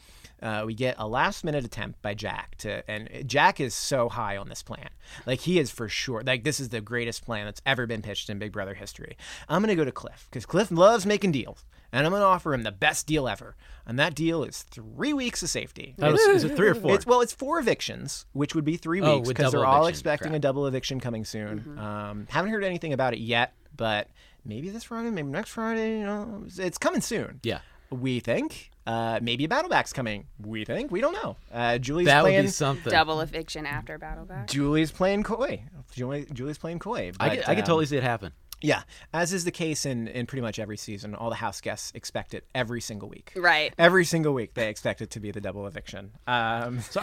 uh, 0.43 0.65
we 0.67 0.75
get 0.75 0.97
a 0.99 1.07
last 1.07 1.45
minute 1.45 1.65
attempt 1.65 2.03
by 2.03 2.15
Jack 2.15 2.57
to, 2.59 2.83
and 2.91 3.09
Jack 3.29 3.61
is 3.61 3.75
so 3.75 4.09
high 4.09 4.37
on 4.37 4.49
this 4.49 4.63
plan, 4.63 4.89
like 5.27 5.41
he 5.41 5.59
is 5.59 5.71
for 5.71 5.89
sure. 5.89 6.23
Like 6.27 6.45
this 6.45 6.59
is 6.61 6.71
the 6.71 6.81
greatest 6.81 7.25
plan 7.25 7.45
that's 7.47 7.63
ever 7.65 7.87
been 7.87 8.03
pitched 8.03 8.29
in 8.29 8.39
Big 8.39 8.53
Brother 8.53 8.75
history. 8.75 9.17
I'm 9.49 9.63
gonna 9.63 9.77
go 9.77 9.85
to 9.85 9.93
Cliff 9.93 10.27
because 10.31 10.45
Cliff 10.47 10.71
loves 10.71 11.07
making 11.07 11.33
deals, 11.33 11.65
and 11.93 12.05
I'm 12.07 12.13
gonna 12.13 12.25
offer 12.25 12.53
him 12.55 12.63
the 12.63 12.73
best 12.73 13.07
deal 13.07 13.29
ever, 13.29 13.55
and 13.87 13.99
that 13.99 14.15
deal 14.15 14.43
is 14.45 14.63
three 14.65 15.13
weeks 15.13 15.43
of 15.43 15.49
safety. 15.51 15.95
That 15.99 16.13
was, 16.13 16.21
is 16.23 16.45
it 16.45 16.57
three 16.57 16.69
or 16.69 16.75
four? 16.75 16.95
It's 16.95 17.07
well, 17.07 17.21
it's 17.21 17.33
four 17.33 17.59
evictions, 17.59 18.27
which 18.33 18.55
would 18.55 18.65
be 18.65 18.77
three 18.77 19.01
Oh, 19.01 19.17
weeks 19.17 19.29
because 19.29 19.53
they're 19.53 19.65
all 19.65 19.87
expecting 19.87 20.29
Crap. 20.31 20.37
a 20.37 20.41
double 20.41 20.67
eviction 20.67 21.01
coming 21.01 21.25
soon. 21.25 21.79
Um, 21.79 22.27
haven't 22.31 22.51
heard 22.51 22.65
anything 22.65 22.93
about 22.93 23.15
it 23.15 23.21
yet, 23.21 23.53
but 23.77 24.09
maybe 24.45 24.71
this 24.71 24.85
Friday, 24.85 25.11
maybe 25.11 25.29
next 25.29 25.51
Friday. 25.51 25.99
You 26.01 26.05
know, 26.07 26.43
it's- 26.47 26.59
it's 26.59 26.79
coming 26.79 27.01
soon. 27.01 27.39
yeah. 27.45 27.61
We 27.91 28.21
think. 28.21 28.71
Uh, 28.87 29.19
maybe 29.23 29.45
a 29.45 29.49
battleback's 29.49 29.93
coming. 29.93 30.27
We 30.41 30.65
think. 30.65 30.91
We 30.91 31.01
don't 31.01 31.13
know. 31.13 31.37
Uh, 31.53 31.79
Julie's 31.79 32.07
That 32.07 32.23
would 32.23 32.31
playing. 32.31 32.43
be 32.47 32.51
something. 32.51 32.91
Double 32.91 33.21
eviction 33.21 33.65
after 33.67 33.99
battle 33.99 34.25
back. 34.25 34.49
Julie's 34.49 34.91
playing 34.91 35.23
coy. 35.23 35.63
Julie, 35.95 36.27
Julie's 36.33 36.59
playing 36.59 36.79
coy. 36.81 37.13
I 37.21 37.29
but, 37.29 37.37
could, 37.39 37.49
I 37.49 37.55
could 37.55 37.59
um, 37.65 37.67
totally 37.67 37.87
see 37.87 37.97
it 37.97 38.03
happen. 38.03 38.33
Yeah, 38.65 38.83
as 39.13 39.33
is 39.33 39.45
the 39.45 39.51
case 39.51 39.85
in 39.87 40.07
in 40.07 40.27
pretty 40.27 40.43
much 40.43 40.61
every 40.61 40.77
season. 40.77 41.17
All 41.17 41.31
the 41.31 41.37
house 41.37 41.61
guests 41.61 41.91
expect 41.97 42.33
it 42.33 42.47
every 42.55 42.81
single 42.81 43.09
week. 43.09 43.33
Right. 43.35 43.75
Every 43.77 44.05
single 44.05 44.33
week, 44.35 44.55
they 44.55 44.69
expect 44.69 45.03
it 45.03 45.11
to 45.11 45.21
be 45.21 45.33
the 45.33 45.41
double 45.41 45.67
eviction. 45.67 46.13
Um, 46.29 46.81
So, 46.81 47.03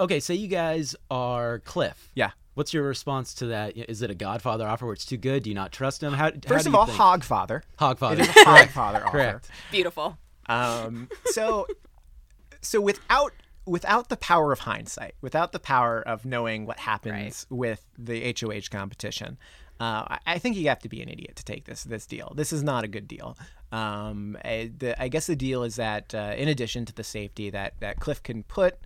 okay, 0.00 0.18
say 0.18 0.34
you 0.34 0.48
guys 0.48 0.96
are 1.10 1.60
Cliff. 1.60 2.10
yeah. 2.14 2.30
What's 2.54 2.74
your 2.74 2.82
response 2.82 3.34
to 3.34 3.46
that? 3.46 3.76
Is 3.76 4.02
it 4.02 4.10
a 4.10 4.16
Godfather 4.16 4.66
offer 4.66 4.86
where 4.86 4.92
it's 4.94 5.04
too 5.06 5.16
good? 5.16 5.44
Do 5.44 5.50
you 5.50 5.54
not 5.54 5.70
trust 5.70 6.02
him? 6.02 6.12
How, 6.12 6.24
how 6.24 6.30
First 6.48 6.64
do 6.64 6.70
of 6.70 6.72
you 6.74 6.76
all, 6.80 6.86
think? 6.86 6.98
Hogfather. 6.98 7.62
Hogfather. 7.78 8.12
It 8.14 8.20
is 8.20 8.28
a 8.30 8.32
Hogfather 8.44 9.02
offer. 9.02 9.10
Correct. 9.12 9.48
Beautiful. 9.70 10.18
Um, 10.48 11.08
so, 11.26 11.66
so 12.60 12.80
without 12.80 13.32
without 13.66 14.08
the 14.08 14.16
power 14.16 14.52
of 14.52 14.60
hindsight, 14.60 15.14
without 15.20 15.52
the 15.52 15.58
power 15.58 16.00
of 16.00 16.24
knowing 16.24 16.64
what 16.64 16.78
happens 16.80 17.46
with 17.50 17.84
the 17.98 18.34
HOH 18.40 18.70
competition, 18.70 19.36
uh, 19.80 20.04
I, 20.08 20.18
I 20.26 20.38
think 20.38 20.56
you 20.56 20.68
have 20.68 20.80
to 20.80 20.88
be 20.88 21.02
an 21.02 21.08
idiot 21.08 21.36
to 21.36 21.44
take 21.44 21.66
this 21.66 21.84
this 21.84 22.06
deal. 22.06 22.32
This 22.34 22.52
is 22.52 22.62
not 22.62 22.84
a 22.84 22.88
good 22.88 23.06
deal. 23.06 23.36
Um, 23.70 24.38
I, 24.44 24.70
the, 24.76 25.00
I 25.00 25.08
guess 25.08 25.26
the 25.26 25.36
deal 25.36 25.62
is 25.62 25.76
that 25.76 26.14
uh, 26.14 26.34
in 26.36 26.48
addition 26.48 26.84
to 26.86 26.94
the 26.94 27.04
safety 27.04 27.50
that 27.50 27.74
that 27.80 28.00
Cliff 28.00 28.22
can 28.22 28.42
put 28.42 28.78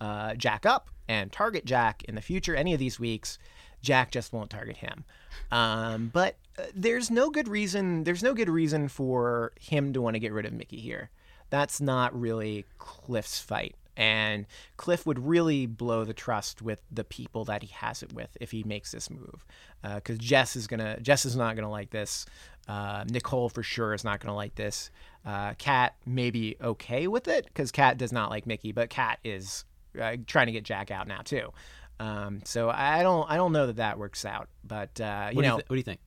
uh, 0.00 0.34
Jack 0.34 0.66
up 0.66 0.90
and 1.08 1.32
target 1.32 1.64
Jack 1.64 2.04
in 2.04 2.14
the 2.14 2.20
future, 2.20 2.54
any 2.54 2.74
of 2.74 2.78
these 2.78 3.00
weeks, 3.00 3.38
Jack 3.80 4.10
just 4.10 4.32
won't 4.32 4.50
target 4.50 4.76
him. 4.78 5.04
Um, 5.50 6.10
but 6.12 6.36
uh, 6.58 6.64
there's 6.74 7.10
no 7.10 7.30
good 7.30 7.48
reason. 7.48 8.04
There's 8.04 8.22
no 8.22 8.34
good 8.34 8.48
reason 8.48 8.88
for 8.88 9.52
him 9.60 9.92
to 9.92 10.00
want 10.00 10.14
to 10.14 10.20
get 10.20 10.32
rid 10.32 10.46
of 10.46 10.52
Mickey 10.52 10.78
here. 10.78 11.10
That's 11.50 11.80
not 11.80 12.18
really 12.18 12.64
Cliff's 12.78 13.38
fight. 13.38 13.76
And 13.96 14.44
Cliff 14.76 15.06
would 15.06 15.18
really 15.18 15.64
blow 15.64 16.04
the 16.04 16.12
trust 16.12 16.60
with 16.60 16.82
the 16.92 17.04
people 17.04 17.46
that 17.46 17.62
he 17.62 17.68
has 17.68 18.02
it 18.02 18.12
with 18.12 18.36
if 18.40 18.50
he 18.50 18.62
makes 18.62 18.92
this 18.92 19.08
move, 19.08 19.46
because 19.82 20.18
Jess 20.18 20.54
is 20.54 20.66
gonna 20.66 21.00
Jess 21.00 21.24
is 21.24 21.34
not 21.34 21.56
gonna 21.56 21.70
like 21.70 21.90
this. 21.90 22.26
Uh, 22.68 23.04
Nicole 23.08 23.48
for 23.48 23.62
sure 23.62 23.94
is 23.94 24.04
not 24.04 24.20
gonna 24.20 24.36
like 24.36 24.54
this. 24.54 24.90
Uh, 25.24 25.54
Kat 25.54 25.94
may 26.04 26.30
be 26.30 26.56
okay 26.60 27.06
with 27.06 27.26
it 27.26 27.46
because 27.46 27.72
Kat 27.72 27.96
does 27.96 28.12
not 28.12 28.28
like 28.28 28.46
Mickey, 28.46 28.70
but 28.70 28.90
Kat 28.90 29.18
is 29.24 29.64
uh, 29.98 30.16
trying 30.26 30.46
to 30.46 30.52
get 30.52 30.64
Jack 30.64 30.90
out 30.90 31.08
now 31.08 31.22
too. 31.22 31.50
Um, 31.98 32.40
so 32.44 32.68
I 32.70 33.02
don't 33.02 33.28
I 33.30 33.36
don't 33.36 33.52
know 33.52 33.66
that 33.68 33.76
that 33.76 33.98
works 33.98 34.24
out, 34.24 34.48
but 34.64 35.00
uh, 35.00 35.28
you 35.30 35.36
What, 35.36 35.42
do 35.42 35.48
know 35.48 35.54
you 35.54 35.60
th- 35.60 35.68
what 35.70 35.74
do 35.74 35.78
you 35.78 35.82
think? 35.82 36.00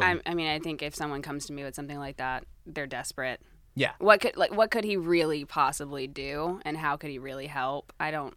I, 0.00 0.20
I 0.24 0.34
mean, 0.34 0.46
I 0.48 0.58
think 0.60 0.82
if 0.82 0.94
someone 0.94 1.20
comes 1.22 1.46
to 1.46 1.52
me 1.52 1.64
with 1.64 1.74
something 1.74 1.98
like 1.98 2.16
that, 2.18 2.44
they're 2.66 2.86
desperate. 2.86 3.40
yeah 3.74 3.92
What 3.98 4.20
could 4.20 4.36
like 4.36 4.52
what 4.54 4.70
could 4.70 4.84
he 4.84 4.96
really 4.96 5.44
possibly 5.44 6.06
do, 6.06 6.60
and 6.64 6.76
how 6.76 6.96
could 6.96 7.10
he 7.10 7.18
really 7.18 7.46
help? 7.46 7.92
I 8.00 8.10
don't. 8.10 8.34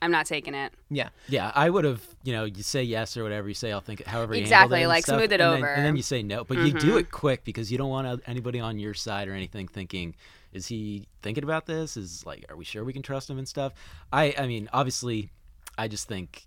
I'm 0.00 0.10
not 0.10 0.26
taking 0.26 0.52
it. 0.54 0.72
yeah 0.90 1.10
Yeah, 1.28 1.52
I 1.54 1.70
would 1.70 1.84
have, 1.84 2.02
you 2.24 2.32
know, 2.32 2.42
you 2.44 2.64
say 2.64 2.82
yes 2.82 3.16
or 3.16 3.22
whatever 3.22 3.46
you 3.46 3.54
say. 3.54 3.70
I'll 3.70 3.80
think 3.80 4.04
however 4.04 4.34
you 4.34 4.40
Exactly, 4.40 4.82
it 4.82 4.88
like, 4.88 5.04
stuff, 5.04 5.18
smooth 5.20 5.30
it 5.32 5.40
and 5.40 5.52
then- 5.52 5.58
over. 5.62 5.68
and 5.68 5.84
then 5.86 5.94
you 5.94 6.02
say 6.02 6.24
no. 6.24 6.42
But 6.42 6.56
you 6.58 6.74
Mm-hmm. 6.74 6.88
do 6.88 6.96
it 6.96 7.12
quick 7.12 7.44
because 7.44 7.70
you 7.70 7.78
don't 7.78 7.88
want 7.90 8.20
anybody 8.26 8.58
on 8.58 8.80
your 8.80 8.94
side 8.94 9.28
or 9.28 9.32
anything 9.32 9.68
thinking, 9.68 10.16
is 10.52 10.66
he 10.66 11.06
thinking 11.22 11.44
about 11.44 11.66
this? 11.66 11.96
Is 11.96 12.26
like, 12.26 12.44
are 12.48 12.56
we 12.56 12.64
sure 12.64 12.82
we 12.82 12.92
can 12.92 13.02
trust 13.02 13.30
him 13.30 13.38
and 13.38 13.46
stuff? 13.46 13.74
I, 14.12 14.34
I 14.36 14.48
mean, 14.48 14.68
obviously, 14.72 15.30
I 15.82 15.88
just 15.88 16.06
think 16.08 16.46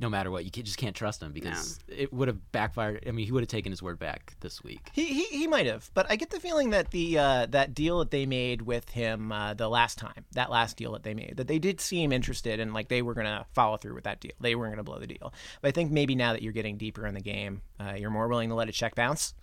no 0.00 0.10
matter 0.10 0.32
what, 0.32 0.44
you 0.44 0.50
can, 0.50 0.64
just 0.64 0.78
can't 0.78 0.96
trust 0.96 1.22
him 1.22 1.30
because 1.30 1.78
it 1.86 2.12
would 2.12 2.26
have 2.26 2.50
backfired. 2.50 3.04
I 3.06 3.12
mean, 3.12 3.24
he 3.24 3.30
would 3.30 3.42
have 3.44 3.48
taken 3.48 3.70
his 3.70 3.80
word 3.80 4.00
back 4.00 4.34
this 4.40 4.60
week. 4.64 4.90
He, 4.92 5.04
he, 5.06 5.24
he 5.26 5.46
might 5.46 5.66
have, 5.66 5.88
but 5.94 6.10
I 6.10 6.16
get 6.16 6.30
the 6.30 6.40
feeling 6.40 6.70
that 6.70 6.90
the 6.90 7.16
uh, 7.18 7.46
that 7.50 7.74
deal 7.74 8.00
that 8.00 8.10
they 8.10 8.26
made 8.26 8.62
with 8.62 8.88
him 8.88 9.30
uh, 9.30 9.54
the 9.54 9.68
last 9.68 9.98
time, 9.98 10.24
that 10.32 10.50
last 10.50 10.76
deal 10.76 10.92
that 10.92 11.04
they 11.04 11.14
made, 11.14 11.34
that 11.36 11.46
they 11.46 11.60
did 11.60 11.80
seem 11.80 12.10
interested 12.10 12.58
and 12.58 12.74
like 12.74 12.88
they 12.88 13.00
were 13.02 13.14
gonna 13.14 13.46
follow 13.52 13.76
through 13.76 13.94
with 13.94 14.04
that 14.04 14.18
deal. 14.20 14.32
They 14.40 14.56
weren't 14.56 14.72
gonna 14.72 14.82
blow 14.82 14.98
the 14.98 15.06
deal. 15.06 15.32
But 15.60 15.68
I 15.68 15.70
think 15.70 15.92
maybe 15.92 16.16
now 16.16 16.32
that 16.32 16.42
you're 16.42 16.52
getting 16.52 16.76
deeper 16.78 17.06
in 17.06 17.14
the 17.14 17.20
game, 17.22 17.62
uh, 17.78 17.92
you're 17.96 18.10
more 18.10 18.26
willing 18.26 18.48
to 18.48 18.56
let 18.56 18.68
a 18.68 18.72
check 18.72 18.96
bounce, 18.96 19.34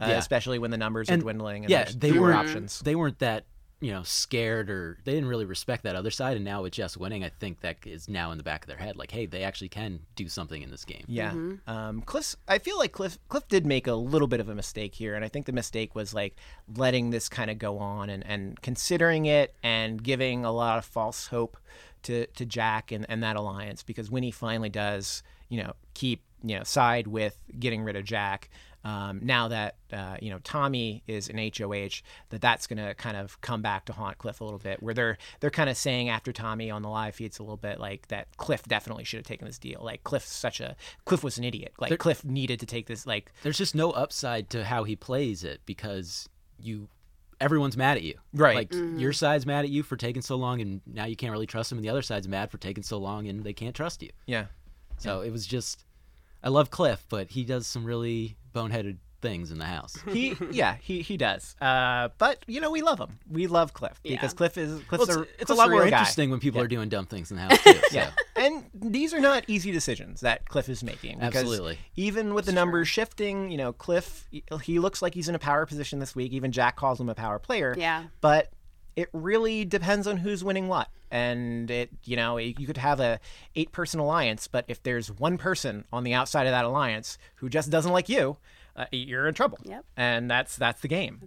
uh, 0.00 0.06
Yeah. 0.08 0.18
especially 0.18 0.60
when 0.60 0.70
the 0.70 0.78
numbers 0.78 1.10
are 1.10 1.16
dwindling. 1.16 1.64
And 1.64 1.70
yeah, 1.70 1.90
they 1.92 2.12
weren't- 2.12 2.36
options. 2.38 2.78
They 2.78 2.94
weren't 2.94 3.18
that 3.18 3.46
you 3.80 3.92
know 3.92 4.02
scared 4.02 4.70
or 4.70 4.98
they 5.04 5.12
didn't 5.12 5.28
really 5.28 5.44
respect 5.44 5.82
that 5.82 5.96
other 5.96 6.10
side. 6.10 6.36
And 6.36 6.44
now 6.44 6.62
with 6.62 6.72
Jess 6.72 6.96
winning, 6.96 7.22
I 7.24 7.28
think 7.28 7.60
that 7.60 7.76
is 7.84 8.08
now 8.08 8.30
in 8.32 8.38
the 8.38 8.44
back 8.44 8.64
of 8.64 8.68
their 8.68 8.78
head, 8.78 8.96
like, 8.96 9.10
hey, 9.10 9.26
they 9.26 9.42
actually 9.42 9.68
can 9.68 10.00
do 10.14 10.28
something 10.28 10.62
in 10.62 10.70
this 10.70 10.84
game. 10.84 11.04
Yeah. 11.06 11.34
Um, 11.66 12.02
Cliff, 12.02 12.36
I 12.48 12.58
feel 12.58 12.78
like 12.78 12.92
Cliff, 12.92 13.18
Cliff 13.28 13.46
did 13.48 13.66
make 13.66 13.86
a 13.86 13.94
little 13.94 14.28
bit 14.28 14.40
of 14.40 14.48
a 14.48 14.54
mistake 14.54 14.94
here, 14.94 15.14
and 15.14 15.24
I 15.24 15.28
think 15.28 15.46
the 15.46 15.52
mistake 15.52 15.94
was 15.94 16.14
like 16.14 16.36
letting 16.74 17.10
this 17.10 17.28
kind 17.28 17.50
of 17.50 17.58
go 17.58 17.78
on 17.78 18.08
and, 18.08 18.24
and 18.26 18.60
considering 18.62 19.26
it 19.26 19.54
and 19.62 20.02
giving 20.02 20.44
a 20.44 20.52
lot 20.52 20.78
of 20.78 20.84
false 20.84 21.26
hope 21.26 21.58
to, 22.04 22.26
to 22.26 22.46
Jack 22.46 22.92
and, 22.92 23.04
and 23.08 23.22
that 23.22 23.36
alliance 23.36 23.82
because 23.82 24.10
when 24.10 24.22
he 24.22 24.30
finally 24.30 24.70
does, 24.70 25.22
you 25.48 25.62
know, 25.62 25.74
keep 25.94 26.22
you 26.42 26.56
know 26.56 26.62
side 26.62 27.06
with 27.06 27.36
getting 27.58 27.82
rid 27.82 27.96
of 27.96 28.04
Jack. 28.04 28.48
Um, 28.86 29.18
now 29.22 29.48
that 29.48 29.74
uh, 29.92 30.16
you 30.22 30.30
know 30.30 30.38
Tommy 30.44 31.02
is 31.08 31.28
an 31.28 31.38
HOH, 31.38 32.02
that 32.28 32.40
that's 32.40 32.68
going 32.68 32.78
to 32.78 32.94
kind 32.94 33.16
of 33.16 33.40
come 33.40 33.60
back 33.60 33.84
to 33.86 33.92
haunt 33.92 34.18
Cliff 34.18 34.40
a 34.40 34.44
little 34.44 34.60
bit. 34.60 34.80
Where 34.80 34.94
they're 34.94 35.18
they're 35.40 35.50
kind 35.50 35.68
of 35.68 35.76
saying 35.76 36.08
after 36.08 36.32
Tommy 36.32 36.70
on 36.70 36.82
the 36.82 36.88
live 36.88 37.16
feeds 37.16 37.40
a 37.40 37.42
little 37.42 37.56
bit 37.56 37.80
like 37.80 38.06
that 38.08 38.28
Cliff 38.36 38.62
definitely 38.62 39.02
should 39.02 39.18
have 39.18 39.26
taken 39.26 39.46
this 39.46 39.58
deal. 39.58 39.80
Like 39.82 40.04
Cliff's 40.04 40.30
such 40.30 40.60
a 40.60 40.76
Cliff 41.04 41.24
was 41.24 41.36
an 41.36 41.42
idiot. 41.42 41.72
Like 41.80 41.98
Cliff 41.98 42.24
needed 42.24 42.60
to 42.60 42.66
take 42.66 42.86
this. 42.86 43.06
Like 43.06 43.32
There's 43.42 43.58
just 43.58 43.74
no 43.74 43.90
upside 43.90 44.50
to 44.50 44.64
how 44.64 44.84
he 44.84 44.94
plays 44.94 45.42
it 45.42 45.62
because 45.66 46.28
you 46.60 46.88
everyone's 47.40 47.76
mad 47.76 47.96
at 47.96 48.02
you. 48.04 48.14
Right. 48.32 48.54
Like 48.54 48.72
your 49.00 49.12
side's 49.12 49.46
mad 49.46 49.64
at 49.64 49.70
you 49.70 49.82
for 49.82 49.96
taking 49.96 50.22
so 50.22 50.36
long 50.36 50.60
and 50.60 50.80
now 50.86 51.06
you 51.06 51.16
can't 51.16 51.32
really 51.32 51.46
trust 51.46 51.72
him 51.72 51.78
and 51.78 51.84
the 51.84 51.90
other 51.90 52.02
side's 52.02 52.28
mad 52.28 52.50
for 52.52 52.58
taking 52.58 52.84
so 52.84 52.98
long 52.98 53.26
and 53.26 53.42
they 53.42 53.52
can't 53.52 53.74
trust 53.74 54.02
you. 54.02 54.10
yeah, 54.26 54.46
So 54.98 55.22
it 55.22 55.30
was 55.30 55.44
just 55.46 55.84
I 56.42 56.48
love 56.48 56.70
Cliff, 56.70 57.04
but 57.08 57.30
he 57.30 57.44
does 57.44 57.66
some 57.66 57.84
really 57.84 58.36
boneheaded 58.54 58.98
things 59.22 59.50
in 59.50 59.58
the 59.58 59.64
house. 59.64 59.96
he 60.12 60.36
yeah 60.52 60.76
he 60.80 61.00
he 61.02 61.16
does. 61.16 61.56
Uh, 61.60 62.10
but 62.18 62.44
you 62.46 62.60
know 62.60 62.70
we 62.70 62.82
love 62.82 63.00
him. 63.00 63.18
We 63.28 63.46
love 63.46 63.72
Cliff 63.72 63.98
because 64.02 64.32
Yeah. 64.32 64.36
Cliff 64.36 64.58
is 64.58 64.80
Cliff's 64.84 65.08
Well, 65.08 65.18
a, 65.18 65.22
it's, 65.22 65.32
it's 65.42 65.50
a 65.50 65.54
lot 65.54 65.70
more 65.70 65.80
real 65.80 65.90
guy. 65.90 65.98
interesting 65.98 66.30
when 66.30 66.38
people 66.38 66.60
are 66.60 66.68
doing 66.68 66.88
dumb 66.90 67.06
things 67.06 67.30
in 67.30 67.38
the 67.38 67.42
house 67.44 67.62
too. 67.64 67.72
So. 67.90 67.96
Yeah, 67.96 68.10
and 68.36 68.64
these 68.74 69.14
are 69.14 69.20
not 69.20 69.44
easy 69.48 69.72
decisions 69.72 70.20
that 70.20 70.48
Cliff 70.48 70.68
is 70.68 70.84
making. 70.84 71.20
Absolutely. 71.22 71.78
Even 71.96 72.34
with 72.34 72.44
the 72.44 72.52
numbers 72.52 72.88
shifting, 72.88 73.50
you 73.50 73.56
know, 73.56 73.72
Cliff 73.72 74.28
he 74.62 74.78
looks 74.78 75.00
like 75.02 75.14
he's 75.14 75.28
in 75.28 75.34
a 75.34 75.38
power 75.40 75.64
position 75.66 75.98
this 75.98 76.14
week. 76.14 76.32
Even 76.32 76.52
Jack 76.52 76.76
calls 76.76 77.00
him 77.00 77.08
a 77.08 77.14
power 77.14 77.38
player. 77.38 77.74
Yeah. 77.76 78.04
But 78.20 78.52
it 78.96 79.10
really 79.12 79.64
depends 79.64 80.06
on 80.06 80.16
who's 80.16 80.42
winning 80.42 80.68
what. 80.68 80.88
And 81.10 81.70
it, 81.70 81.90
you 82.04 82.16
know, 82.16 82.38
you 82.38 82.66
could 82.66 82.78
have 82.78 82.98
a 82.98 83.20
eight 83.54 83.70
person 83.70 84.00
alliance, 84.00 84.48
but 84.48 84.64
if 84.66 84.82
there's 84.82 85.12
one 85.12 85.38
person 85.38 85.84
on 85.92 86.02
the 86.02 86.14
outside 86.14 86.46
of 86.46 86.50
that 86.50 86.64
alliance 86.64 87.18
who 87.36 87.48
just 87.48 87.70
doesn't 87.70 87.92
like 87.92 88.08
you, 88.08 88.38
uh, 88.74 88.86
you're 88.90 89.28
in 89.28 89.34
trouble. 89.34 89.58
Yep. 89.64 89.84
And 89.96 90.30
that's 90.30 90.56
that's 90.56 90.80
the 90.80 90.88
game. 90.88 91.20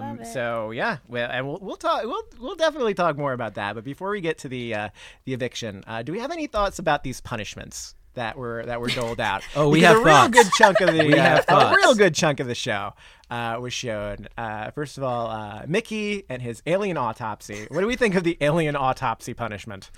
love 0.00 0.20
it. 0.20 0.26
So 0.26 0.70
yeah, 0.70 0.98
well, 1.08 1.28
and 1.30 1.46
we'll, 1.46 1.58
we'll 1.60 1.76
talk. 1.76 2.04
We'll 2.04 2.22
we'll 2.40 2.54
definitely 2.54 2.94
talk 2.94 3.18
more 3.18 3.32
about 3.32 3.54
that. 3.54 3.74
But 3.74 3.84
before 3.84 4.10
we 4.10 4.20
get 4.20 4.38
to 4.38 4.48
the 4.48 4.74
uh, 4.74 4.88
the 5.24 5.34
eviction, 5.34 5.82
uh, 5.86 6.02
do 6.02 6.12
we 6.12 6.20
have 6.20 6.30
any 6.30 6.46
thoughts 6.46 6.78
about 6.78 7.02
these 7.02 7.20
punishments? 7.20 7.94
That 8.14 8.36
were 8.38 8.64
that 8.66 8.80
were 8.80 8.88
doled 8.88 9.20
out. 9.20 9.42
Oh, 9.56 9.68
we 9.68 9.80
Because 9.80 9.94
have 9.96 10.02
a 10.02 10.04
real 10.04 10.14
thoughts. 10.14 10.32
good 10.34 10.52
chunk 10.52 10.80
of 10.80 10.92
the 10.94 11.04
We 11.06 11.14
uh, 11.14 11.22
have 11.22 11.44
a 11.48 11.74
real 11.76 11.94
good 11.94 12.14
chunk 12.14 12.40
of 12.40 12.46
the 12.46 12.54
show 12.54 12.92
uh, 13.30 13.58
was 13.60 13.72
shown. 13.72 14.28
Uh, 14.38 14.70
first 14.70 14.98
of 14.98 15.04
all, 15.04 15.28
uh, 15.28 15.64
Mickey 15.66 16.24
and 16.28 16.40
his 16.42 16.62
alien 16.66 16.96
autopsy. 16.96 17.66
What 17.70 17.80
do 17.80 17.86
we 17.86 17.96
think 17.96 18.14
of 18.14 18.22
the 18.24 18.36
alien 18.40 18.76
autopsy 18.76 19.34
punishment? 19.34 19.90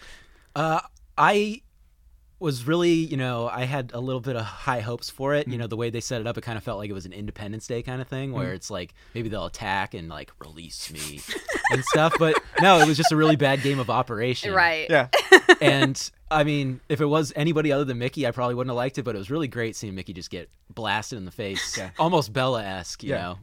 Uh, 0.54 0.80
I 1.18 1.62
was 2.38 2.66
really, 2.66 2.90
you 2.92 3.16
know, 3.16 3.48
I 3.48 3.64
had 3.64 3.92
a 3.94 4.00
little 4.00 4.20
bit 4.20 4.36
of 4.36 4.44
high 4.44 4.80
hopes 4.80 5.08
for 5.08 5.34
it. 5.34 5.48
Mm. 5.48 5.52
You 5.52 5.58
know, 5.58 5.66
the 5.66 5.76
way 5.76 5.88
they 5.90 6.00
set 6.00 6.20
it 6.20 6.26
up, 6.26 6.36
it 6.36 6.42
kind 6.42 6.58
of 6.58 6.64
felt 6.64 6.78
like 6.78 6.90
it 6.90 6.92
was 6.92 7.06
an 7.06 7.12
Independence 7.12 7.66
Day 7.66 7.82
kind 7.82 8.02
of 8.02 8.08
thing, 8.08 8.32
where 8.32 8.52
it's 8.52 8.70
like 8.70 8.92
maybe 9.14 9.28
they'll 9.28 9.46
attack 9.46 9.94
and 9.94 10.08
like 10.08 10.30
release 10.40 10.92
me 10.92 11.20
and 11.72 11.82
stuff. 11.84 12.12
But 12.18 12.38
no, 12.60 12.78
it 12.80 12.86
was 12.86 12.96
just 12.96 13.12
a 13.12 13.16
really 13.16 13.36
bad 13.36 13.62
game 13.62 13.78
of 13.78 13.88
operation. 13.90 14.52
Right. 14.52 14.86
Yeah, 14.90 15.08
And 15.62 16.10
I 16.30 16.44
mean, 16.44 16.80
if 16.88 17.00
it 17.00 17.06
was 17.06 17.32
anybody 17.36 17.72
other 17.72 17.84
than 17.84 17.98
Mickey, 17.98 18.26
I 18.26 18.32
probably 18.32 18.54
wouldn't 18.54 18.70
have 18.70 18.76
liked 18.76 18.98
it. 18.98 19.04
But 19.04 19.14
it 19.14 19.18
was 19.18 19.30
really 19.30 19.48
great 19.48 19.74
seeing 19.76 19.94
Mickey 19.94 20.12
just 20.12 20.28
get 20.30 20.50
blasted 20.74 21.16
in 21.18 21.24
the 21.24 21.30
face, 21.30 21.78
Yeah. 21.78 21.90
almost 21.98 22.32
Bella 22.32 22.62
esque. 22.62 23.02
You 23.02 23.10
Yeah. 23.10 23.16
know, 23.22 23.38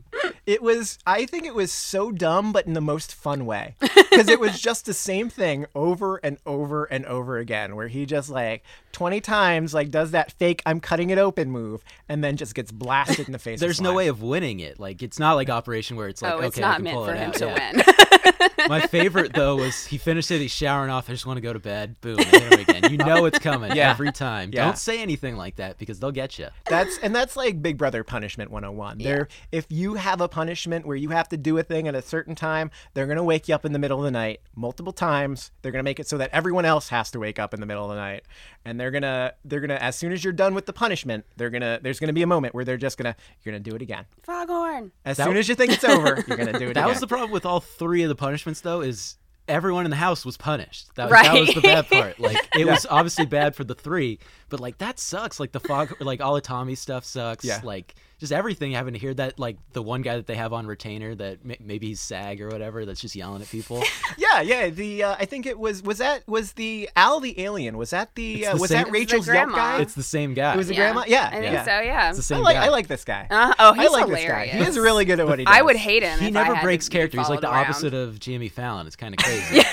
it 0.46 0.62
was. 0.62 1.00
I 1.06 1.26
think 1.26 1.46
it 1.46 1.56
was 1.56 1.72
so 1.72 2.12
dumb, 2.12 2.52
but 2.52 2.66
in 2.68 2.74
the 2.74 2.82
most 2.82 3.14
fun 3.16 3.46
way, 3.46 3.76
because 3.80 4.28
it 4.28 4.40
was 4.40 4.60
just 4.60 4.86
the 4.86 4.94
same 4.94 5.30
thing 5.30 5.66
over 5.74 6.18
and 6.18 6.38
over 6.46 6.86
and 6.86 7.06
over 7.06 7.38
again, 7.38 7.76
where 7.76 7.88
he 7.88 8.06
just 8.06 8.30
like 8.30 8.64
twenty 8.92 9.22
times 9.22 9.74
like 9.74 9.90
does 9.90 10.12
that 10.12 10.32
fake 10.34 10.62
"I'm 10.66 10.80
cutting 10.80 11.10
it 11.10 11.18
open" 11.18 11.50
move, 11.52 11.84
and 12.10 12.24
then 12.24 12.36
just 12.38 12.56
gets 12.56 12.72
blasted 12.72 13.28
in 13.28 13.32
the 13.32 13.40
face. 13.40 13.60
there's 13.60 13.82
no 13.82 13.94
way 13.94 14.08
of 14.08 14.22
winning 14.22 14.60
it. 14.60 14.80
Like 14.80 15.02
it's 15.02 15.20
not 15.20 15.34
like 15.34 15.50
Operation 15.50 15.96
where 15.98 16.08
it's 16.08 16.22
like 16.22 16.34
oh, 16.34 16.38
okay, 16.38 16.48
it's 16.48 16.58
I 16.58 16.62
not 16.62 16.76
can 16.76 16.84
meant 16.84 16.96
pull 16.98 17.06
for 17.06 17.14
it 17.14 17.18
him 17.18 17.30
out. 17.30 17.36
to 17.36 17.46
Yeah. 17.46 17.72
win. 17.74 18.33
My 18.68 18.82
favorite 18.82 19.34
though 19.34 19.56
was 19.58 19.86
he 19.86 19.98
finished 19.98 20.32
it. 20.32 20.40
He's 20.40 20.52
showering 20.52 20.90
off. 20.90 21.10
I 21.10 21.14
just 21.14 21.26
want 21.26 21.38
to 21.38 21.42
go 21.42 21.54
to 21.54 21.60
bed. 21.60 22.00
Boom, 22.02 22.18
and 22.20 22.28
hit 22.28 22.44
him 22.44 22.60
again. 22.60 22.92
You 22.92 22.98
know 22.98 23.26
it's 23.26 23.40
coming 23.40 23.76
Yeah. 23.76 23.90
every 23.92 24.12
time. 24.12 24.52
Yeah. 24.54 24.66
Don't 24.66 24.78
say 24.78 25.02
anything 25.02 25.36
like 25.36 25.56
that 25.58 25.78
because 25.78 26.00
they'll 26.00 26.12
get 26.12 26.38
you. 26.40 26.48
That's 26.66 26.98
and 27.00 27.16
that's 27.16 27.36
like 27.36 27.62
Big 27.62 27.78
Brother 27.78 28.04
punishment 28.04 28.52
101. 28.52 28.98
There 29.00 29.28
if 29.52 29.66
you 29.70 29.96
have 29.96 30.22
a 30.22 30.28
punishment 30.28 30.86
where 30.86 30.96
you 30.98 31.10
have 31.10 31.30
to 31.30 31.38
do 31.38 31.58
a 31.58 31.64
thing 31.64 31.88
at 31.88 31.96
a 31.96 32.02
certain 32.02 32.36
time, 32.36 32.72
they're 32.94 33.06
going 33.08 33.18
to 33.18 33.24
wake 33.24 33.48
you 33.48 33.56
up 33.56 33.66
in 33.66 33.74
the 33.74 33.80
middle 33.80 34.00
of 34.00 34.04
the 34.06 34.12
night 34.12 34.42
multiple 34.56 34.94
times. 34.94 35.52
They're 35.62 35.72
going 35.72 35.80
to 35.80 35.84
make 35.84 36.00
it 36.00 36.08
so 36.08 36.18
that 36.18 36.30
everyone 36.34 36.66
else 36.66 36.90
has 36.90 37.12
to 37.12 37.20
wake 37.20 37.40
up 37.40 37.54
in 37.54 37.60
the 37.60 37.66
middle 37.66 37.84
of 37.84 37.90
the 37.90 38.02
night. 38.02 38.24
And 38.66 38.80
they're 38.80 38.92
going 38.92 39.02
to 39.04 39.34
they're 39.44 39.60
going 39.60 39.70
to 39.70 39.82
as 39.82 39.96
soon 39.96 40.12
as 40.12 40.24
you're 40.24 40.34
done 40.34 40.54
with 40.54 40.66
the 40.66 40.74
punishment, 40.74 41.26
they're 41.38 41.50
going 41.50 41.62
to 41.62 41.80
there's 41.82 42.00
going 42.00 42.08
to 42.08 42.14
be 42.14 42.22
a 42.24 42.28
moment 42.28 42.54
where 42.54 42.64
they're 42.66 42.78
just 42.78 42.98
going 42.98 43.14
to 43.14 43.20
you're 43.44 43.52
going 43.52 43.64
to 43.64 43.70
do 43.70 43.76
it 43.76 43.82
again. 43.82 44.06
Foghorn. 44.24 44.92
As 45.06 45.18
That 45.18 45.24
soon 45.24 45.32
w- 45.32 45.40
as 45.40 45.50
you 45.50 45.56
think 45.56 45.72
it's 45.74 45.84
over, 45.84 46.24
you're 46.28 46.38
going 46.38 46.52
to 46.52 46.60
do 46.60 46.70
it 46.70 46.74
That 46.74 46.82
again. 46.82 46.88
was 46.90 47.00
the 47.00 47.08
problem 47.08 47.32
with 47.32 47.46
all 47.46 47.60
three 47.60 48.04
of 48.04 48.10
the 48.10 48.16
punishments 48.16 48.33
though. 48.62 48.82
Is 48.82 49.18
everyone 49.48 49.86
in 49.86 49.92
the 49.92 49.98
house 49.98 50.26
was 50.26 50.38
punished. 50.38 50.94
That, 50.96 51.10
was 51.10 51.22
that 51.22 51.40
was 51.40 51.54
the 51.54 51.62
bad 51.62 51.90
part. 51.90 52.20
Like 52.20 52.38
it 52.58 52.66
was 52.68 52.86
obviously 52.90 53.26
bad 53.26 53.56
for 53.56 53.64
the 53.64 53.76
three, 53.76 54.20
but 54.54 54.60
like 54.60 54.78
that 54.78 55.00
sucks. 55.00 55.40
Like 55.40 55.52
the 55.52 55.60
fog, 55.60 55.96
like 56.00 56.22
all 56.22 56.36
the 56.36 56.42
Tommy 56.42 56.76
stuff 56.76 57.06
sucks. 57.06 57.44
Yeah. 57.44 57.60
Like 57.64 57.96
just 58.20 58.32
everything 58.32 58.74
having 58.74 58.94
to 58.94 59.00
hear 59.00 59.12
that. 59.16 59.40
Like 59.40 59.58
the 59.72 59.82
one 59.82 60.04
guy 60.04 60.16
that 60.18 60.28
they 60.28 60.36
have 60.36 60.54
on 60.54 60.68
retainer 60.68 61.16
that 61.16 61.44
may- 61.44 61.58
maybe 61.60 61.88
he's 61.88 62.00
SAG 62.02 62.40
or 62.40 62.50
whatever 62.50 62.86
that's 62.86 63.02
just 63.02 63.16
yelling 63.16 63.42
at 63.42 63.50
people. 63.50 63.84
Yeah, 64.16 64.42
yeah. 64.42 64.70
The 64.70 65.04
uh, 65.04 65.16
I 65.20 65.26
think 65.26 65.48
it 65.48 65.58
was 65.58 65.82
was 65.82 65.98
that 65.98 66.28
was 66.28 66.54
the 66.54 66.88
Al 66.96 67.20
the 67.20 67.40
alien. 67.42 67.78
Was 67.78 67.90
that 67.90 68.14
the, 68.14 68.46
uh, 68.46 68.54
the 68.56 68.62
was 68.62 68.70
same- 68.70 68.78
that 68.78 68.82
It's 68.82 68.92
the 69.12 69.18
Rachel's 69.18 69.28
Yelp 69.28 69.56
guy? 69.56 69.82
it's 69.82 69.96
the 69.96 70.04
same 70.04 70.36
guy. 70.36 70.54
it 70.54 70.58
was 70.58 70.68
the 70.68 70.76
grandma. 70.76 71.04
Yeah, 71.08 71.30
I 71.32 71.40
think 71.40 71.46
yeah. 71.54 71.64
so. 71.66 71.80
Yeah. 71.80 72.10
It's 72.10 72.18
the 72.28 72.36
I 72.36 72.38
same 72.38 72.44
like 72.44 72.56
guy. 72.56 72.66
I 72.66 72.70
like 72.70 72.88
this 72.88 73.04
guy. 73.06 73.28
Uh, 73.32 73.54
oh, 73.58 73.74
he's 73.74 73.90
I 73.90 73.92
like 73.92 74.06
hilarious. 74.06 74.52
this 74.52 74.60
guy. 74.60 74.66
He's 74.66 74.78
really 74.78 75.06
good 75.06 75.20
at 75.20 75.26
what 75.28 75.40
he 75.40 75.46
does. 75.46 75.56
I 75.56 75.64
would 75.64 75.78
hate 75.78 76.04
him. 76.04 76.20
he 76.20 76.28
if 76.28 76.34
never 76.34 76.52
I 76.52 76.56
had 76.58 76.64
breaks 76.64 76.90
character. 76.90 77.18
He's 77.18 77.28
like 77.30 77.42
the 77.42 77.50
around. 77.50 77.66
opposite 77.66 77.96
of 77.96 78.20
Jimmy 78.20 78.50
Fallon. 78.50 78.86
It's 78.86 78.96
kind 78.96 79.16
of 79.18 79.24
crazy. 79.26 79.64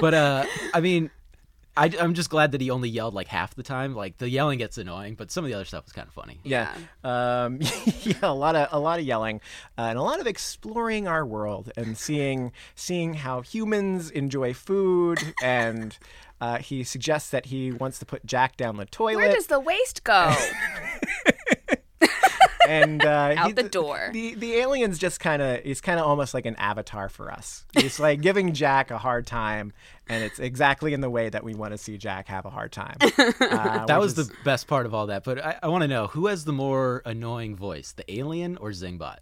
but 0.00 0.14
uh, 0.14 0.44
I 0.72 0.80
mean, 0.80 1.10
I, 1.76 1.86
am 1.98 2.14
just 2.14 2.30
glad 2.30 2.52
that 2.52 2.60
he 2.60 2.70
only 2.70 2.88
yelled 2.88 3.14
like 3.14 3.28
half 3.28 3.54
the 3.54 3.62
time. 3.62 3.94
Like 3.94 4.18
the 4.18 4.28
yelling 4.28 4.58
gets 4.58 4.78
annoying, 4.78 5.14
but 5.14 5.30
some 5.30 5.44
of 5.44 5.48
the 5.48 5.54
other 5.54 5.64
stuff 5.64 5.84
was 5.84 5.92
kind 5.92 6.08
of 6.08 6.14
funny. 6.14 6.40
Yeah. 6.42 6.72
Um, 7.04 7.60
yeah, 8.02 8.14
a 8.22 8.32
lot 8.32 8.56
of 8.56 8.68
a 8.72 8.78
lot 8.78 8.98
of 8.98 9.04
yelling 9.04 9.40
uh, 9.78 9.82
and 9.82 9.98
a 9.98 10.02
lot 10.02 10.20
of 10.20 10.26
exploring 10.26 11.06
our 11.06 11.24
world 11.24 11.70
and 11.76 11.96
seeing 11.96 12.52
seeing 12.74 13.14
how 13.14 13.42
humans 13.42 14.10
enjoy 14.10 14.54
food 14.54 15.18
and 15.42 15.98
uh, 16.40 16.58
he 16.58 16.84
suggests 16.84 17.30
that 17.30 17.46
he 17.46 17.72
wants 17.72 17.98
to 17.98 18.06
put 18.06 18.24
Jack 18.26 18.56
down 18.56 18.76
the 18.76 18.86
toilet. 18.86 19.16
Where 19.16 19.32
does 19.32 19.46
the 19.46 19.60
waste 19.60 20.04
go? 20.04 20.34
and 22.66 23.04
uh, 23.04 23.34
Out 23.38 23.46
he- 23.48 23.52
the 23.52 23.62
door. 23.62 24.10
The 24.12 24.34
the 24.34 24.54
alien's 24.54 24.98
just 24.98 25.20
kind 25.20 25.40
of 25.42 25.62
he's 25.62 25.80
kind 25.80 25.98
of 26.00 26.06
almost 26.06 26.34
like 26.34 26.46
an 26.46 26.56
avatar 26.56 27.08
for 27.08 27.30
us. 27.30 27.64
He's 27.78 27.98
like 28.00 28.20
giving 28.20 28.52
Jack 28.54 28.90
a 28.90 28.98
hard 28.98 29.26
time, 29.26 29.72
and 30.08 30.22
it's 30.24 30.38
exactly 30.38 30.92
in 30.94 31.00
the 31.00 31.10
way 31.10 31.28
that 31.28 31.44
we 31.44 31.54
want 31.54 31.72
to 31.72 31.78
see 31.78 31.96
Jack 31.98 32.28
have 32.28 32.44
a 32.44 32.50
hard 32.50 32.72
time. 32.72 32.96
Uh, 33.40 33.86
That 33.86 34.00
was 34.00 34.18
is- 34.18 34.28
the 34.28 34.34
best 34.44 34.66
part 34.66 34.86
of 34.86 34.94
all 34.94 35.06
that. 35.06 35.24
But 35.24 35.44
I, 35.44 35.58
I 35.62 35.68
want 35.68 35.82
to 35.82 35.88
know 35.88 36.06
who 36.08 36.26
has 36.26 36.44
the 36.44 36.52
more 36.52 37.02
annoying 37.04 37.56
voice, 37.56 37.92
the 37.92 38.10
alien 38.12 38.56
or 38.58 38.70
Zingbot? 38.70 39.18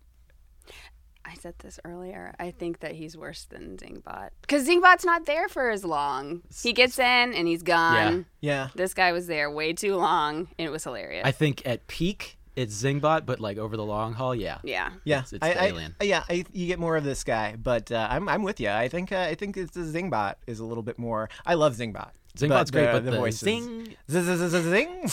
I 1.26 1.35
said 1.35 1.54
this 1.59 1.80
earlier. 1.85 2.35
I 2.38 2.50
think 2.50 2.80
that 2.80 2.92
he's 2.92 3.16
worse 3.16 3.44
than 3.46 3.78
Zingbot 3.78 4.28
because 4.42 4.68
Zingbot's 4.68 5.04
not 5.07 5.24
there 5.24 5.48
for 5.48 5.70
as 5.70 5.83
long. 5.85 6.42
He 6.62 6.72
gets 6.74 6.98
in 6.98 7.33
and 7.35 7.48
he's 7.48 7.62
gone. 7.62 8.26
yeah. 8.40 8.68
This 8.74 8.92
guy 8.92 9.12
was 9.12 9.26
there 9.26 9.50
way 9.50 9.72
too 9.72 9.96
long. 9.96 10.48
And 10.59 10.66
it 10.66 10.70
was 10.70 10.85
hilarious. 10.85 11.22
I 11.26 11.30
think 11.33 11.62
at 11.66 11.87
peak 11.87 12.37
it's 12.56 12.74
Zingbot, 12.82 13.26
but 13.26 13.40
like 13.40 13.58
over 13.58 13.76
the 13.76 13.84
long 13.84 14.12
haul, 14.14 14.34
yeah. 14.34 14.58
yeah. 14.62 14.90
Yeah, 15.04 15.18
It's- 15.18 15.32
it's 15.32 15.44
I, 15.44 15.54
the 15.54 15.62
I- 15.62 15.66
alien. 15.66 15.96
yeah, 16.02 16.24
I, 16.28 16.44
you 16.52 16.66
get 16.66 16.78
more 16.78 16.96
of 16.96 17.04
this 17.04 17.24
guy, 17.24 17.56
but 17.56 17.90
uh, 17.90 18.06
I'm 18.10 18.28
I'm 18.28 18.42
with 18.42 18.60
you. 18.60 18.70
I 18.70 18.88
think 18.88 19.12
uh, 19.12 19.18
I 19.18 19.34
think 19.34 19.56
it's 19.56 19.72
the 19.72 19.80
Zingbot 19.80 20.34
is 20.46 20.60
a 20.60 20.64
little 20.64 20.82
bit 20.82 20.98
more. 20.98 21.28
I 21.46 21.54
love 21.54 21.74
Zingbot. 21.76 22.10
Zingbot's 22.36 22.70
great, 22.72 22.90
but 22.90 23.04
the, 23.04 23.12
voices 23.12 23.40
zing. 23.40 23.94
Z- 24.10 24.22
z- 24.22 24.36
z- 24.36 24.48
z- 24.48 24.62
zing. 24.70 25.10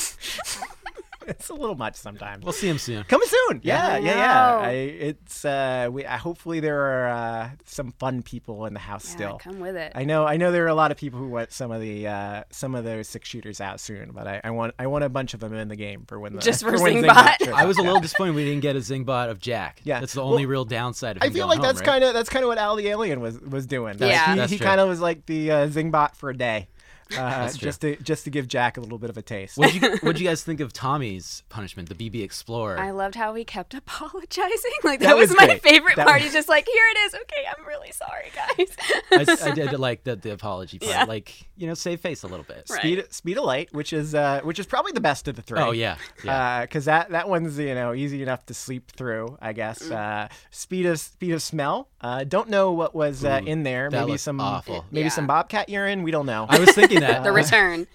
it's 1.27 1.49
a 1.49 1.53
little 1.53 1.75
much 1.75 1.95
sometimes. 1.95 2.43
We'll 2.43 2.53
see 2.53 2.67
him 2.67 2.77
soon. 2.77 3.03
Coming 3.05 3.27
soon. 3.27 3.61
Yeah, 3.63 3.87
I 3.87 3.97
yeah, 3.99 4.15
yeah. 4.15 4.57
I, 4.59 4.71
it's 4.71 5.45
uh, 5.45 5.89
we. 5.91 6.05
I, 6.05 6.17
hopefully 6.17 6.59
there 6.59 6.79
are 6.81 7.09
uh, 7.09 7.49
some 7.65 7.91
fun 7.93 8.21
people 8.23 8.65
in 8.65 8.73
the 8.73 8.79
house 8.79 9.05
Yeah, 9.09 9.15
still. 9.15 9.37
come 9.39 9.59
with 9.59 9.75
it. 9.75 9.91
I 9.95 10.03
know. 10.03 10.25
I 10.25 10.37
know 10.37 10.51
there 10.51 10.63
are 10.65 10.69
a 10.69 10.75
lot 10.75 10.91
of 10.91 10.97
people 10.97 11.19
who 11.19 11.27
want 11.29 11.51
some 11.51 11.71
of 11.71 11.81
the 11.81 12.07
uh, 12.07 12.43
some 12.51 12.75
of 12.75 12.83
those 12.83 13.07
six 13.07 13.27
shooters 13.29 13.61
out 13.61 13.79
soon, 13.79 14.11
but 14.13 14.27
I, 14.27 14.41
I 14.43 14.51
want 14.51 14.73
I 14.79 14.87
want 14.87 15.03
a 15.03 15.09
bunch 15.09 15.33
of 15.33 15.39
them 15.39 15.53
in 15.53 15.67
the 15.67 15.75
game 15.75 16.05
for 16.07 16.19
when 16.19 16.33
the 16.35 16.41
Just 16.41 16.61
for 16.63 16.71
when 16.81 17.03
Zingbot? 17.03 17.45
shows 17.45 17.53
I 17.55 17.65
was 17.65 17.77
a 17.77 17.81
little 17.83 17.99
disappointed 18.01 18.35
we 18.35 18.45
didn't 18.45 18.61
get 18.61 18.75
a 18.75 18.79
Zingbot 18.79 19.29
of 19.29 19.39
Jack. 19.39 19.81
Yeah. 19.83 19.99
That's 19.99 20.13
the 20.13 20.23
only 20.23 20.45
Well, 20.45 20.51
real 20.51 20.65
downside 20.65 21.17
of 21.17 21.23
I 21.23 21.27
him 21.27 21.33
feel 21.33 21.47
going 21.47 21.59
like 21.59 21.67
that's 21.67 21.79
right? 21.81 21.85
kind 21.87 22.03
of 22.03 22.13
that's 22.13 22.29
kind 22.29 22.43
of 22.43 22.49
what 22.49 22.57
Al 22.57 22.75
the 22.75 22.87
Alien 22.87 23.21
was 23.21 23.39
was 23.39 23.65
doing. 23.65 23.97
Like, 23.97 24.09
Yeah. 24.11 24.47
he, 24.47 24.55
he 24.55 24.59
kind 24.59 24.79
of 24.79 24.87
was 24.89 24.99
like 25.01 25.25
the 25.25 25.51
uh, 25.51 25.67
Zingbot 25.67 26.15
for 26.15 26.29
a 26.29 26.37
day, 26.37 26.67
uh, 27.17 27.51
just 27.53 27.81
to 27.81 27.95
just 27.97 28.23
to 28.25 28.29
give 28.29 28.47
Jack 28.47 28.77
a 28.77 28.81
little 28.81 28.97
bit 28.97 29.09
of 29.09 29.17
a 29.17 29.21
taste. 29.21 29.57
What'd 29.57 29.75
you, 29.75 29.99
you 30.03 30.27
guys 30.27 30.43
think 30.43 30.59
of 30.59 30.73
Tommy's 30.73 31.43
punishment, 31.49 31.89
the 31.89 31.95
BB 32.09 32.23
Explorer? 32.23 32.77
I 32.79 32.91
loved 32.91 33.15
how 33.15 33.33
he 33.33 33.43
kept 33.45 33.73
apologizing. 34.15 34.71
Like 34.83 34.99
That 34.99 35.07
that, 35.07 35.17
was, 35.17 35.29
was 35.29 35.37
my 35.37 35.45
great. 35.45 35.61
favorite 35.63 35.95
That 35.95 36.07
part. 36.07 36.17
was- 36.17 36.23
He's 36.25 36.33
just 36.33 36.49
like, 36.49 36.67
"Here 36.67 36.83
it 36.95 36.97
is. 36.99 37.13
Okay, 37.15 37.43
I'm 37.57 37.65
really 37.65 37.91
sorry, 37.91 38.31
guys." 38.35 39.37
I, 39.43 39.49
I 39.49 39.51
did 39.53 39.79
like 39.79 40.03
the, 40.03 40.15
the 40.15 40.31
apology 40.33 40.79
part. 40.79 40.91
Yeah. 40.91 41.03
Like, 41.05 41.33
you 41.57 41.67
know, 41.67 41.73
save 41.73 41.99
face 42.01 42.23
a 42.23 42.27
little 42.27 42.45
bit. 42.45 42.67
Right. 42.69 42.79
Speed 42.79 43.05
Speed 43.13 43.37
of 43.37 43.43
Light, 43.45 43.73
which 43.73 43.93
is 43.93 44.13
uh, 44.15 44.41
which 44.43 44.59
is 44.59 44.65
probably 44.65 44.91
the 44.91 45.01
best 45.01 45.27
of 45.27 45.35
the 45.35 45.41
three. 45.41 45.59
Oh, 45.59 45.71
yeah. 45.71 45.97
Yeah. 46.23 46.61
because 46.61 46.85
that 46.85 47.09
that 47.11 47.27
one's 47.29 47.57
you 47.57 47.73
know 47.75 47.93
easy 47.93 48.21
enough 48.21 48.45
to 48.47 48.53
sleep 48.53 48.91
through, 48.91 49.37
I 49.41 49.53
guess. 49.53 49.81
Mm. 49.83 50.25
Uh, 50.25 50.27
speed 50.51 50.85
of 50.85 50.99
speed 50.99 51.31
of 51.31 51.41
smell. 51.41 51.89
Uh, 51.99 52.23
don't 52.23 52.49
know 52.49 52.71
what 52.71 52.95
was 52.95 53.23
uh, 53.23 53.41
Ooh, 53.43 53.45
in 53.45 53.63
there. 53.63 53.89
that 53.89 54.05
maybe 54.07 54.17
some 54.17 54.39
awful. 54.39 54.85
maybe 54.91 55.03
Yeah. 55.05 55.09
some 55.09 55.27
bobcat 55.27 55.69
urine. 55.69 56.01
We 56.03 56.09
don't 56.11 56.25
know. 56.25 56.45
I 56.49 56.57
was 56.59 56.71
thinking 56.71 57.00
that. 57.01 57.23
the 57.25 57.31
return. 57.31 57.85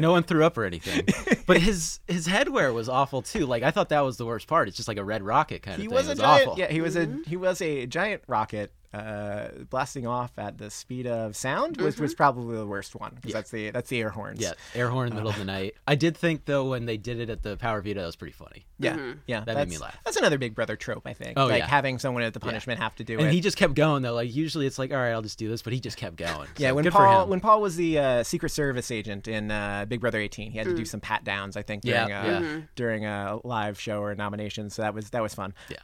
no 0.00 0.12
one 0.12 0.22
threw 0.22 0.44
up 0.44 0.56
or 0.56 0.64
anything. 0.64 1.06
But 1.46 1.58
his 1.60 2.00
his 2.06 2.26
headwear 2.28 2.72
was 2.72 2.88
awful 2.88 3.22
too. 3.22 3.44
Like 3.46 3.62
I 3.62 3.70
thought 3.70 3.88
that 3.90 4.00
was 4.00 4.16
the 4.16 4.26
worst 4.26 4.46
part. 4.46 4.68
It's 4.68 4.76
just 4.76 4.88
like 4.88 4.98
a 4.98 5.04
red 5.04 5.22
rocket 5.22 5.62
kind 5.62 5.74
of 5.76 5.80
he 5.82 5.88
thing. 5.88 5.94
was 5.94 6.06
it 6.06 6.10
a 6.10 6.12
was 6.12 6.18
giant. 6.20 6.48
awful. 6.48 6.58
Yeah, 6.60 6.70
he 6.70 6.80
was 6.80 6.96
Mm-hmm. 6.96 7.22
a 7.26 7.28
he 7.28 7.36
was 7.36 7.60
a 7.60 7.86
giant 7.86 8.22
rocket. 8.28 8.72
Uh, 8.92 9.48
blasting 9.70 10.04
off 10.04 10.36
at 10.36 10.58
the 10.58 10.68
speed 10.68 11.06
of 11.06 11.36
sound, 11.36 11.76
which 11.80 11.94
Mm-hmm. 11.94 12.02
was 12.02 12.14
probably 12.14 12.56
the 12.56 12.66
worst 12.66 12.96
one 12.96 13.12
because 13.14 13.32
that's 13.32 13.50
the 13.52 13.70
that's 13.70 13.88
the 13.88 14.00
air 14.00 14.08
horns. 14.10 14.40
Yeah, 14.40 14.52
air 14.74 14.88
horn 14.88 15.06
in 15.06 15.10
the 15.10 15.16
middle 15.16 15.30
of 15.30 15.38
the 15.38 15.44
night. 15.44 15.74
I 15.86 15.94
did 15.94 16.16
think 16.16 16.44
though 16.44 16.68
when 16.70 16.86
they 16.86 16.96
did 16.96 17.20
it 17.20 17.30
at 17.30 17.42
the 17.44 17.56
Power 17.56 17.80
Veto, 17.82 18.00
that 18.00 18.06
was 18.06 18.16
pretty 18.16 18.32
funny. 18.32 18.66
Yeah, 18.80 18.96
Mm-hmm. 18.96 19.18
yeah, 19.26 19.40
That 19.44 19.56
made 19.56 19.68
me 19.68 19.78
laugh. 19.78 19.96
That's 20.04 20.16
another 20.16 20.38
Big 20.38 20.54
Brother 20.56 20.74
trope, 20.74 21.02
I 21.06 21.12
think. 21.12 21.34
Oh, 21.38 21.46
like 21.46 21.58
yeah. 21.58 21.66
having 21.68 21.98
someone 22.00 22.22
at 22.24 22.32
the 22.34 22.40
punishment 22.40 22.80
have 22.80 22.94
to 22.96 23.04
do 23.04 23.12
And 23.14 23.20
it. 23.22 23.24
And 23.26 23.34
he 23.34 23.40
just 23.40 23.56
kept 23.58 23.74
going 23.74 24.02
though. 24.02 24.14
Like 24.14 24.34
usually 24.34 24.66
it's 24.66 24.78
like, 24.78 24.90
all 24.90 24.96
right, 24.96 25.12
I'll 25.12 25.22
just 25.22 25.38
do 25.38 25.48
this, 25.48 25.62
but 25.62 25.72
he 25.72 25.78
just 25.80 25.96
kept 25.96 26.16
going. 26.16 26.48
yeah, 26.56 26.70
So 26.70 26.74
when 26.74 26.84
good 26.84 26.92
for 26.92 26.98
Paul 26.98 27.24
him. 27.24 27.28
when 27.30 27.40
Paul 27.40 27.60
was 27.60 27.76
the 27.76 27.98
uh, 27.98 28.22
Secret 28.24 28.50
Service 28.50 28.90
agent 28.90 29.28
in 29.28 29.50
uh, 29.52 29.84
Big 29.88 30.00
Brother 30.00 30.18
18, 30.18 30.50
he 30.50 30.58
had 30.58 30.66
to 30.66 30.74
do 30.74 30.84
some 30.84 31.00
pat 31.00 31.22
downs. 31.22 31.56
I 31.56 31.62
think 31.62 31.84
Yeah, 31.84 32.06
during 32.06 32.10
a, 32.10 32.24
yeah. 32.30 32.40
Mm-hmm. 32.40 32.60
during 32.74 33.04
a 33.06 33.38
live 33.44 33.78
show 33.78 34.00
or 34.02 34.14
nomination. 34.16 34.68
So 34.70 34.82
that 34.82 34.94
was 34.94 35.10
that 35.10 35.22
was 35.22 35.34
fun. 35.34 35.54
Yeah. 35.68 35.76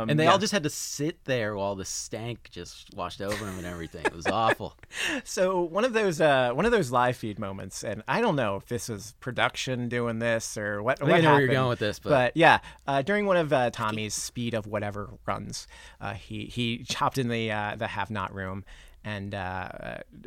um, 0.00 0.10
and 0.10 0.18
they 0.20 0.24
yeah. 0.24 0.32
all 0.32 0.38
just 0.38 0.52
had 0.52 0.64
to 0.64 0.70
sit 0.70 1.24
there 1.24 1.54
while 1.56 1.74
the 1.76 1.84
stank 1.86 2.49
just 2.50 2.92
washed 2.94 3.20
over 3.20 3.46
him 3.46 3.58
and 3.58 3.66
everything. 3.66 4.04
It 4.04 4.14
was 4.14 4.26
awful. 4.26 4.76
So 5.24 5.60
one 5.60 5.84
of 5.84 5.92
those 5.92 6.20
uh, 6.20 6.50
one 6.52 6.66
of 6.66 6.72
those 6.72 6.90
live 6.90 7.16
feed 7.16 7.38
moments, 7.38 7.84
and 7.84 8.02
I 8.08 8.20
don't 8.20 8.36
know 8.36 8.56
if 8.56 8.66
this 8.66 8.88
was 8.88 9.14
production 9.20 9.88
doing 9.88 10.18
this 10.18 10.56
or 10.56 10.82
what. 10.82 11.00
I 11.00 11.04
what 11.04 11.12
think 11.12 11.18
I 11.18 11.20
know 11.22 11.32
where 11.32 11.40
you're 11.40 11.52
going 11.54 11.68
with 11.68 11.78
this, 11.78 11.98
but, 11.98 12.10
But 12.10 12.36
yeah, 12.36 12.58
uh, 12.86 13.02
during 13.02 13.26
one 13.26 13.36
of 13.36 13.52
uh, 13.52 13.70
Tommy's 13.70 14.14
speed 14.14 14.54
of 14.54 14.66
whatever 14.66 15.10
runs, 15.26 15.66
uh, 16.00 16.14
he 16.14 16.46
he 16.46 16.84
chopped 16.84 17.18
in 17.18 17.28
the 17.28 17.50
uh, 17.50 17.76
the 17.76 17.86
have 17.86 18.10
not 18.10 18.34
room 18.34 18.64
and 19.04 19.34
uh, 19.34 19.68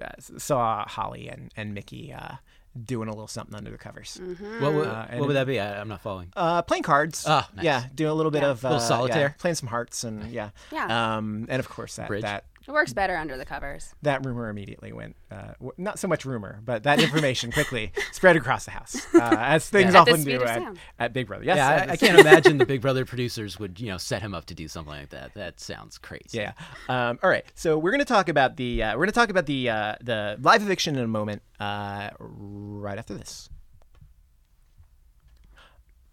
uh, 0.01 0.07
saw 0.19 0.87
Holly 0.87 1.27
and 1.29 1.51
and 1.55 1.73
Mickey 1.73 2.13
uh, 2.13 2.35
doing 2.81 3.07
a 3.07 3.11
little 3.11 3.27
something 3.27 3.55
under 3.55 3.69
the 3.71 3.77
covers. 3.77 4.19
what, 4.59 4.73
would, 4.73 4.87
Uh, 4.87 5.05
what 5.17 5.27
would 5.27 5.35
that 5.35 5.45
be? 5.47 5.59
I, 5.59 5.79
I'm 5.79 5.87
not 5.87 6.01
following. 6.01 6.29
Uh, 6.35 6.61
playing 6.63 6.83
cards. 6.83 7.25
Oh, 7.27 7.45
nice. 7.55 7.63
Yeah, 7.65 7.83
doing 7.93 8.09
a 8.11 8.13
little 8.13 8.31
bit 8.31 8.41
Yeah. 8.43 8.49
of 8.49 8.65
uh, 8.65 8.69
Little 8.69 8.81
solitaire. 8.87 9.19
yeah, 9.21 9.33
playing 9.41 9.55
some 9.55 9.69
hearts 9.69 10.03
and 10.03 10.31
yeah. 10.31 10.49
Yeah. 10.71 11.15
Um, 11.17 11.45
and 11.49 11.59
of 11.59 11.69
course 11.69 11.95
that 11.97 12.07
Bridge. 12.07 12.23
that 12.23 12.45
It 12.67 12.71
works 12.71 12.93
better 12.93 13.15
under 13.17 13.35
the 13.37 13.45
covers. 13.45 13.93
that 14.03 14.25
rumor 14.25 14.49
immediately 14.49 14.93
went 14.93 15.15
uh, 15.29 15.53
w- 15.59 15.73
not 15.77 15.99
so 15.99 16.07
much 16.07 16.23
rumor, 16.25 16.61
but 16.63 16.83
that 16.83 17.01
information 17.01 17.51
quickly 17.51 17.91
spread 18.13 18.35
across 18.37 18.65
the 18.65 18.71
house, 18.71 18.95
uh, 19.15 19.35
as 19.37 19.69
things 19.69 19.93
Yeah. 19.93 19.99
Often 20.01 20.21
speed 20.21 20.37
do 20.39 20.43
at, 20.43 20.59
sound. 20.59 20.79
at 20.99 21.13
Big 21.13 21.27
Brother. 21.27 21.43
Yes, 21.43 21.57
yeah, 21.57 21.85
I, 21.89 21.91
I 21.93 21.97
can't 21.97 22.19
imagine 22.19 22.57
the 22.57 22.65
Big 22.65 22.81
Brother 22.81 23.03
producers 23.05 23.59
would, 23.59 23.79
you 23.79 23.87
know, 23.87 23.97
set 23.97 24.21
him 24.21 24.33
up 24.33 24.45
to 24.45 24.53
do 24.53 24.67
something 24.67 24.93
like 24.93 25.09
that. 25.09 25.33
That 25.33 25.59
sounds 25.59 25.97
crazy. 25.97 26.37
Yeah. 26.37 26.53
Um, 26.87 27.19
all 27.21 27.29
right. 27.29 27.45
So 27.55 27.77
we're 27.77 27.91
gonna 27.91 28.05
talk 28.05 28.29
about 28.29 28.55
the 28.57 28.81
uh, 28.83 28.93
we're 28.97 29.03
gonna 29.05 29.11
talk 29.11 29.29
about 29.29 29.45
the 29.45 29.69
uh, 29.69 29.95
the 30.01 30.37
live 30.41 30.61
eviction 30.61 30.95
in 30.95 31.03
a 31.03 31.07
moment. 31.07 31.41
Uh, 31.59 32.09
right 32.19 32.97
after 32.97 33.13
this. 33.13 33.49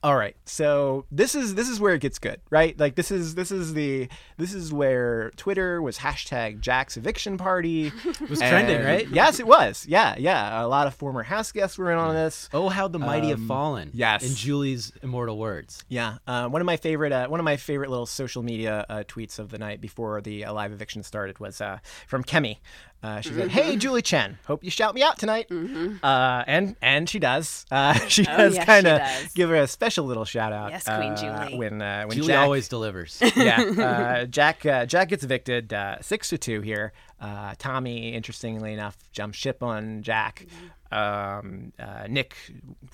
All 0.03 0.17
right. 0.17 0.35
So 0.47 1.05
this 1.11 1.35
is 1.35 1.55
this 1.57 1.69
is 1.69 1.79
where 1.79 1.93
it 1.95 2.01
gets 2.01 2.19
good, 2.19 2.41
right? 2.49 2.79
Like 2.81 2.95
this 2.95 3.11
is 3.11 3.35
this 3.35 3.51
is 3.51 3.75
the 3.75 4.09
this 4.39 4.55
is 4.55 4.73
where 4.73 5.31
Twitter 5.37 5.83
was 5.83 5.99
hashtag 5.99 6.61
Jack's 6.61 6.97
eviction 6.97 7.37
party. 7.37 7.93
It 8.21 8.31
was 8.31 8.39
trending, 8.39 8.83
right? 8.83 9.07
Yes, 9.09 9.41
it 9.41 9.47
was. 9.47 9.87
Yeah, 9.87 10.15
yeah. 10.17 10.63
A 10.65 10.67
lot 10.69 10.87
of 10.87 10.95
former 10.95 11.23
house 11.23 11.53
guests 11.53 11.77
were 11.77 11.91
in 11.93 11.99
on 11.99 12.15
this. 12.15 12.49
Oh, 12.55 12.69
how 12.71 12.89
the 12.89 12.99
mighty 12.99 13.29
have 13.29 13.41
Um, 13.41 13.49
fallen. 13.49 13.91
yes. 13.93 14.23
In 14.27 14.35
Julie's 14.35 14.93
immortal 15.03 15.37
words. 15.39 15.85
Yeah, 15.89 16.19
uh, 16.27 16.49
one 16.49 16.63
of 16.63 16.67
my 16.67 16.77
favorite 16.79 17.13
uh, 17.13 17.29
one 17.29 17.41
of 17.41 17.45
my 17.45 17.57
favorite 17.59 17.91
little 17.91 18.07
social 18.07 18.43
media 18.43 18.87
uh, 18.89 19.03
tweets 19.07 19.39
of 19.39 19.51
the 19.51 19.59
night 19.59 19.81
before 19.83 20.21
the 20.23 20.45
uh, 20.47 20.53
live 20.55 20.73
eviction 20.73 21.03
started 21.03 21.39
was 21.41 21.61
uh, 21.61 21.79
from 22.07 22.25
Kemi. 22.25 22.57
Uh, 23.03 23.21
she 23.23 23.31
said, 23.33 23.51
"Hey, 23.51 23.77
Julie 23.77 24.03
Chen, 24.03 24.39
hope 24.47 24.63
you 24.63 24.71
shout 24.71 24.95
me 24.95 25.03
out 25.03 25.19
tonight." 25.19 25.51
Uh, 25.51 26.45
and 26.47 26.77
and 26.83 27.09
she 27.09 27.19
does. 27.19 27.65
Uh, 27.71 27.95
she 28.09 28.27
Oh, 28.27 28.37
does 28.37 28.55
yes, 28.57 28.67
kind 28.67 28.87
of 28.87 29.01
give 29.35 29.49
her 29.49 29.57
a 29.57 29.67
special 29.67 30.05
little 30.05 30.27
shout 30.27 30.53
out. 30.53 30.71
Yes, 30.71 30.85
Queen 30.85 31.13
uh, 31.13 31.47
Julie. 31.47 31.59
When 31.59 31.81
uh, 31.81 32.05
when 32.05 32.17
Julie 32.17 32.29
Jack, 32.29 32.45
always 32.45 32.69
delivers. 32.69 33.19
yeah, 33.37 33.61
uh, 33.63 34.25
Jack 34.27 34.67
uh, 34.67 34.85
Jack 34.85 35.09
gets 35.09 35.25
evicted 35.25 35.73
uh, 35.73 35.97
six 36.03 36.29
to 36.29 36.37
two 36.39 36.61
here. 36.61 36.93
Uh, 37.19 37.55
Tommy, 37.59 38.13
interestingly 38.13 38.73
enough, 38.75 38.97
jumps 39.13 39.39
ship 39.39 39.63
on 39.63 40.03
Jack. 40.03 40.47
Um, 40.93 41.73
uh, 41.79 42.07
Nick 42.09 42.35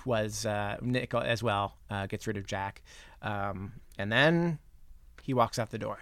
was 0.04 0.46
uh, 0.46 0.76
Nick 0.82 1.14
as 1.14 1.42
well 1.42 1.76
uh, 1.90 2.06
gets 2.06 2.26
rid 2.28 2.36
of 2.36 2.46
Jack, 2.46 2.82
um, 3.22 3.72
and 3.98 4.12
then 4.12 4.58
he 5.22 5.34
walks 5.34 5.58
out 5.58 5.70
the 5.70 5.78
door 5.78 5.98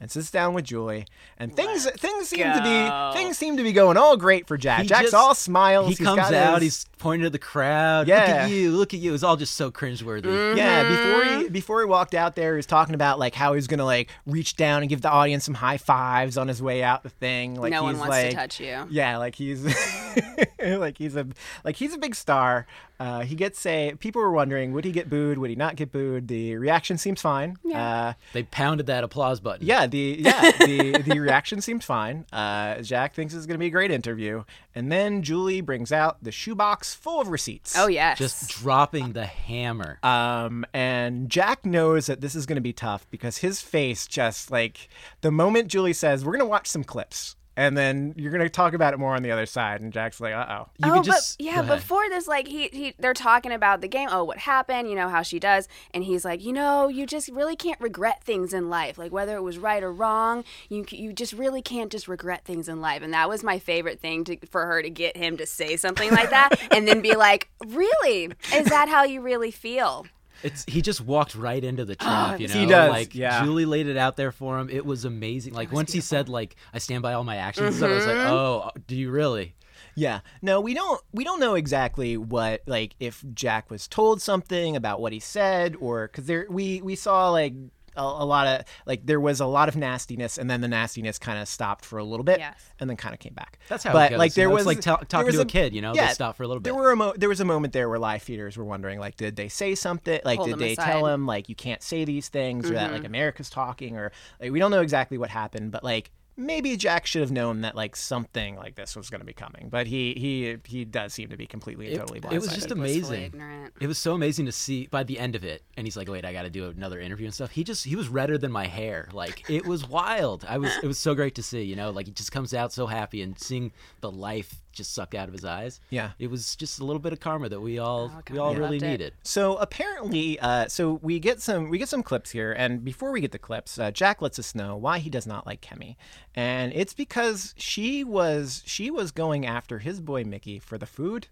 and 0.00 0.10
sits 0.10 0.30
down 0.30 0.52
with 0.54 0.64
Julie. 0.64 1.06
And 1.38 1.54
things 1.54 1.90
things 1.92 2.28
seem 2.28 2.44
to 2.44 2.62
be 2.62 3.18
things 3.18 3.38
seem 3.38 3.56
to 3.56 3.62
be 3.62 3.72
going 3.72 3.96
all 3.96 4.16
great 4.16 4.46
for 4.46 4.56
Jack. 4.56 4.82
He 4.82 4.86
Jack's 4.88 5.04
just- 5.04 5.14
all 5.14 5.34
smiles. 5.34 5.86
he 5.88 5.94
He's 5.94 6.06
comes 6.06 6.16
got 6.20 6.34
out, 6.34 6.62
his- 6.62 6.84
he's 6.84 6.86
pointing 6.98 7.26
at 7.26 7.32
the 7.32 7.38
crowd. 7.38 8.08
Yeah. 8.08 8.20
Look 8.20 8.28
at 8.28 8.50
you, 8.50 8.70
look 8.72 8.94
at 8.94 9.00
you. 9.00 9.14
It's 9.14 9.22
all 9.22 9.36
just 9.36 9.54
so 9.54 9.70
cringeworthy. 9.70 10.56
Yeah, 10.56 10.82
before 10.82 11.24
Mm-hmm. 11.26 11.40
he 11.42 11.48
before 11.48 11.80
he 11.80 11.86
walked 11.86 12.14
out 12.14 12.36
there, 12.36 12.52
he 12.54 12.56
was 12.56 12.66
talking 12.66 12.94
about 12.94 13.18
like 13.18 13.34
how 13.34 13.52
he's 13.54 13.66
gonna 13.66 13.84
like 13.84 14.10
reach 14.26 14.56
down 14.56 14.82
and 14.82 14.88
give 14.88 15.00
the 15.02 15.10
audience 15.10 15.44
some 15.44 15.54
high 15.54 15.78
fives 15.78 16.36
on 16.38 16.48
his 16.48 16.62
way 16.62 16.82
out 16.82 17.02
the 17.02 17.08
thing. 17.10 17.54
Like 17.60 17.70
no 17.72 17.82
one 17.82 17.94
he's 17.94 18.00
wants 18.00 18.10
like, 18.10 18.30
to 18.30 18.36
touch 18.36 18.60
you. 18.60 18.86
Yeah, 18.90 19.18
like 19.18 19.34
he's 19.34 19.64
like 20.62 20.98
he's 20.98 21.16
a 21.16 21.26
like 21.64 21.76
he's 21.76 21.94
a 21.94 21.98
big 21.98 22.14
star. 22.14 22.66
Uh, 22.98 23.20
he 23.20 23.34
gets 23.34 23.64
a. 23.66 23.94
People 23.98 24.22
were 24.22 24.30
wondering 24.32 24.72
would 24.72 24.84
he 24.84 24.92
get 24.92 25.10
booed? 25.10 25.38
Would 25.38 25.50
he 25.50 25.56
not 25.56 25.76
get 25.76 25.92
booed? 25.92 26.28
The 26.28 26.56
reaction 26.56 26.96
seems 26.98 27.20
fine. 27.20 27.56
Uh, 27.74 28.14
They 28.32 28.42
pounded 28.44 28.86
that 28.86 29.04
applause 29.04 29.38
button. 29.40 29.66
yeah, 29.66 29.86
the 29.86 30.16
yeah 30.20 30.50
the 30.58 31.02
the 31.06 31.20
reaction 31.20 31.60
seems 31.60 31.84
fine. 31.84 32.24
Uh, 32.32 32.80
Jack 32.82 33.14
thinks 33.14 33.34
it's 33.34 33.46
gonna 33.46 33.58
be 33.58 33.66
a 33.66 33.70
great 33.70 33.90
interview, 33.90 34.44
and 34.74 34.90
then 34.90 35.22
Julie 35.22 35.60
brings 35.60 35.92
out 35.92 36.22
the 36.22 36.32
shoebox 36.32 36.94
full 36.94 37.20
of 37.20 37.28
receipts. 37.28 37.76
Oh 37.76 37.86
yes. 37.86 38.18
Just 38.18 38.48
dropping 38.50 39.12
the 39.12 39.26
hammer. 39.26 39.98
Um, 40.02 40.64
and 40.72 41.28
Jack 41.28 41.66
knows 41.66 42.06
that 42.06 42.20
this 42.20 42.34
is 42.34 42.46
going 42.46 42.56
to 42.56 42.62
be 42.62 42.72
tough 42.72 43.06
because 43.10 43.38
his 43.38 43.60
face 43.60 44.06
just 44.06 44.50
like 44.50 44.88
the 45.20 45.30
moment 45.30 45.68
Julie 45.68 45.92
says, 45.92 46.24
"We're 46.24 46.32
going 46.32 46.40
to 46.40 46.46
watch 46.46 46.66
some 46.66 46.82
clips," 46.84 47.35
and 47.56 47.76
then 47.76 48.14
you're 48.16 48.30
going 48.30 48.42
to 48.42 48.50
talk 48.50 48.74
about 48.74 48.92
it 48.92 48.98
more 48.98 49.14
on 49.14 49.22
the 49.22 49.30
other 49.30 49.46
side, 49.46 49.80
and 49.80 49.92
Jack's 49.92 50.20
like, 50.20 50.34
"Uh 50.34 50.46
oh." 50.48 50.68
You 50.78 50.90
oh, 50.90 50.94
could 50.94 51.04
just 51.04 51.38
but 51.38 51.44
yeah, 51.44 51.62
before 51.62 52.08
this, 52.08 52.28
like 52.28 52.46
he, 52.46 52.68
he, 52.68 52.94
they're 52.98 53.14
talking 53.14 53.52
about 53.52 53.80
the 53.80 53.88
game. 53.88 54.08
Oh, 54.10 54.24
what 54.24 54.38
happened? 54.38 54.88
You 54.88 54.94
know 54.94 55.08
how 55.08 55.22
she 55.22 55.38
does, 55.38 55.68
and 55.94 56.04
he's 56.04 56.24
like, 56.24 56.44
you 56.44 56.52
know, 56.52 56.88
you 56.88 57.06
just 57.06 57.28
really 57.28 57.56
can't 57.56 57.80
regret 57.80 58.22
things 58.22 58.52
in 58.52 58.68
life, 58.68 58.98
like 58.98 59.12
whether 59.12 59.36
it 59.36 59.42
was 59.42 59.58
right 59.58 59.82
or 59.82 59.92
wrong. 59.92 60.44
You, 60.68 60.84
you 60.90 61.12
just 61.12 61.32
really 61.32 61.62
can't 61.62 61.90
just 61.90 62.08
regret 62.08 62.44
things 62.44 62.68
in 62.68 62.80
life, 62.80 63.02
and 63.02 63.14
that 63.14 63.28
was 63.28 63.42
my 63.42 63.58
favorite 63.58 64.00
thing 64.00 64.24
to 64.24 64.36
for 64.46 64.66
her 64.66 64.82
to 64.82 64.90
get 64.90 65.16
him 65.16 65.36
to 65.38 65.46
say 65.46 65.76
something 65.76 66.10
like 66.10 66.30
that, 66.30 66.60
and 66.70 66.86
then 66.86 67.00
be 67.00 67.16
like, 67.16 67.48
really, 67.66 68.32
is 68.54 68.68
that 68.68 68.88
how 68.88 69.04
you 69.04 69.20
really 69.22 69.50
feel? 69.50 70.06
It's 70.42 70.64
he 70.66 70.82
just 70.82 71.00
walked 71.00 71.34
right 71.34 71.62
into 71.62 71.84
the 71.84 71.96
ah, 72.00 72.28
trap, 72.28 72.40
you 72.40 72.48
know. 72.48 72.54
He 72.54 72.66
does, 72.66 72.90
Like 72.90 73.14
yeah. 73.14 73.44
Julie 73.44 73.64
laid 73.64 73.86
it 73.86 73.96
out 73.96 74.16
there 74.16 74.32
for 74.32 74.58
him. 74.58 74.68
It 74.70 74.84
was 74.84 75.04
amazing. 75.04 75.54
Like 75.54 75.72
once 75.72 75.92
he 75.92 76.00
said 76.00 76.28
like 76.28 76.56
I 76.72 76.78
stand 76.78 77.02
by 77.02 77.14
all 77.14 77.24
my 77.24 77.36
actions, 77.36 77.76
stuff, 77.76 77.90
I 77.90 77.94
was 77.94 78.06
like, 78.06 78.16
mm-hmm. 78.16 78.32
oh, 78.32 78.70
do 78.86 78.96
you 78.96 79.10
really? 79.10 79.54
Yeah. 79.94 80.20
No, 80.42 80.60
we 80.60 80.74
don't 80.74 81.00
we 81.12 81.24
don't 81.24 81.40
know 81.40 81.54
exactly 81.54 82.16
what 82.16 82.62
like 82.66 82.94
if 83.00 83.24
Jack 83.32 83.70
was 83.70 83.88
told 83.88 84.20
something 84.20 84.76
about 84.76 85.00
what 85.00 85.12
he 85.12 85.20
said 85.20 85.74
or 85.80 86.08
cuz 86.08 86.26
there 86.26 86.46
we 86.50 86.82
we 86.82 86.94
saw 86.94 87.30
like 87.30 87.54
a, 87.96 88.00
a 88.00 88.24
lot 88.24 88.46
of 88.46 88.64
like 88.86 89.04
there 89.06 89.20
was 89.20 89.40
a 89.40 89.46
lot 89.46 89.68
of 89.68 89.76
nastiness 89.76 90.38
and 90.38 90.50
then 90.50 90.60
the 90.60 90.68
nastiness 90.68 91.18
kind 91.18 91.38
of 91.38 91.48
stopped 91.48 91.84
for 91.84 91.98
a 91.98 92.04
little 92.04 92.24
bit 92.24 92.38
Yes. 92.38 92.58
and 92.80 92.88
then 92.90 92.96
kind 92.96 93.12
of 93.14 93.18
came 93.20 93.34
back. 93.34 93.58
That's 93.68 93.84
how 93.84 93.90
it 93.90 93.92
but 93.94 94.10
goes, 94.10 94.18
like 94.18 94.30
you 94.32 94.34
there 94.34 94.48
know? 94.48 94.54
was 94.54 94.62
It's 94.62 94.66
like 94.66 94.80
ta- 94.80 94.96
there 94.96 95.04
talking 95.06 95.26
was 95.26 95.34
to 95.36 95.42
a 95.42 95.44
kid, 95.46 95.74
you 95.74 95.82
know? 95.82 95.94
They 95.94 96.06
stop 96.08 96.36
for 96.36 96.42
a 96.42 96.48
little 96.48 96.60
bit. 96.60 96.64
There 96.72 96.74
were 96.74 96.90
a 96.92 96.96
mo- 96.96 97.14
there 97.16 97.28
was 97.28 97.40
a 97.40 97.44
moment 97.44 97.72
there 97.72 97.88
where 97.88 97.98
live 97.98 98.22
feeders 98.22 98.56
were 98.56 98.64
wondering 98.64 98.98
like 98.98 99.16
did 99.16 99.36
they 99.36 99.48
say 99.48 99.74
something 99.74 100.20
like 100.24 100.38
Hold 100.38 100.50
did 100.50 100.58
they 100.58 100.72
aside. 100.72 100.82
Mm-hmm. 100.82 100.90
tell 100.92 101.06
him 101.08 101.26
like 101.26 101.48
you 101.48 101.54
can't 101.54 101.82
say 101.82 102.04
these 102.04 102.28
things 102.28 102.70
or 102.70 102.74
that 102.74 102.92
like 102.92 103.04
America's 103.04 103.50
talking 103.50 103.96
or 103.96 104.12
like 104.40 104.50
we 104.52 104.58
don't 104.58 104.70
know 104.70 104.80
exactly 104.82 105.18
what 105.18 105.30
happened 105.30 105.70
but 105.72 105.82
like 105.84 106.10
maybe 106.36 106.76
Jack 106.76 107.06
should 107.06 107.22
have 107.22 107.30
known 107.30 107.62
that 107.62 107.74
like 107.74 107.96
something 107.96 108.56
like 108.56 108.74
this 108.74 108.94
was 108.96 109.10
going 109.10 109.20
to 109.20 109.26
be 109.26 109.32
coming, 109.32 109.68
but 109.70 109.86
he 109.86 110.14
he 110.14 110.56
he 110.64 110.84
does 110.84 111.12
seem 111.12 111.28
to 111.30 111.36
be 111.36 111.46
completely 111.46 111.88
and 111.88 111.98
totally 111.98 112.20
blindsided. 112.20 112.32
it 112.32 112.40
was 112.40 112.54
just 112.54 112.70
amazing. 112.70 113.22
ignorant. 113.24 113.74
It 113.80 113.86
was 113.86 113.98
so 113.98 114.14
amazing 114.14 114.46
to 114.46 114.52
see 114.52 114.86
by 114.86 115.02
the 115.04 115.18
end 115.18 115.34
of 115.34 115.44
it, 115.44 115.62
and 115.76 115.86
he's 115.86 115.96
like, 115.96 116.08
"Wait, 116.08 116.24
I 116.24 116.32
got 116.32 116.42
to 116.42 116.50
do 116.50 116.68
another 116.68 117.00
interview 117.00 117.26
and 117.26 117.34
stuff." 117.34 117.50
He 117.50 117.64
just 117.64 117.84
he 117.84 117.96
was 117.96 118.08
redder 118.08 118.38
than 118.38 118.52
my 118.52 118.66
hair. 118.66 119.08
Like 119.12 119.48
it 119.50 119.66
was 119.66 119.88
wild. 119.88 120.44
I 120.48 120.58
was 120.58 120.70
it 120.82 120.86
was 120.86 120.98
so 120.98 121.14
great 121.14 121.34
to 121.36 121.42
see. 121.42 121.62
You 121.62 121.76
know, 121.76 121.90
like 121.90 122.06
he 122.06 122.12
just 122.12 122.32
comes 122.32 122.54
out 122.54 122.72
so 122.72 122.86
happy 122.86 123.22
and 123.22 123.38
seeing 123.38 123.72
the 124.00 124.10
life 124.10 124.62
just 124.76 124.94
sucked 124.94 125.14
out 125.14 125.26
of 125.28 125.34
his 125.34 125.44
eyes. 125.44 125.80
Yeah. 125.90 126.10
it 126.18 126.28
was 126.30 126.54
just 126.56 126.78
a 126.80 126.84
little 126.84 127.00
bit 127.00 127.12
of 127.12 127.20
karma 127.20 127.48
that 127.48 127.60
we 127.60 127.78
all 127.78 128.12
Oh, 128.14 128.22
we 128.30 128.38
all 128.38 128.54
I 128.54 128.56
really 128.56 128.78
needed. 128.78 129.14
So 129.22 129.56
apparently, 129.56 130.38
uh, 130.38 130.68
so 130.68 131.00
we 131.02 131.18
get 131.18 131.40
some 131.40 131.68
we 131.70 131.78
get 131.78 131.88
some 131.88 132.02
clips 132.02 132.30
here, 132.30 132.52
and 132.52 132.84
before 132.84 133.10
we 133.10 133.20
get 133.20 133.32
the 133.32 133.38
clips, 133.38 133.78
uh, 133.78 133.90
Jack 133.90 134.22
lets 134.22 134.38
us 134.38 134.54
know 134.54 134.76
why 134.76 134.98
he 134.98 135.10
does 135.10 135.26
not 135.26 135.46
like 135.46 135.60
Kemi, 135.60 135.96
and 136.34 136.72
it's 136.74 136.94
because 136.94 137.54
she 137.56 138.04
was 138.04 138.62
she 138.66 138.90
was 138.90 139.10
going 139.10 139.44
after 139.46 139.78
his 139.80 140.00
boy 140.00 140.24
Michie 140.24 140.58
for 140.58 140.78
the 140.78 140.86
food, 140.86 141.28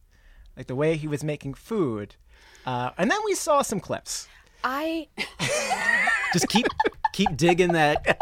like 0.56 0.66
the 0.66 0.74
way 0.74 0.96
he 0.96 1.06
was 1.06 1.22
making 1.22 1.54
food, 1.54 2.16
uh, 2.66 2.90
and 2.98 3.10
then 3.10 3.18
we 3.24 3.34
saw 3.34 3.62
some 3.62 3.80
clips. 3.80 4.26
I 4.64 5.08
Just 6.32 6.48
keep 6.48 6.66
keep 7.12 7.36
digging 7.36 7.72
that. 7.72 8.18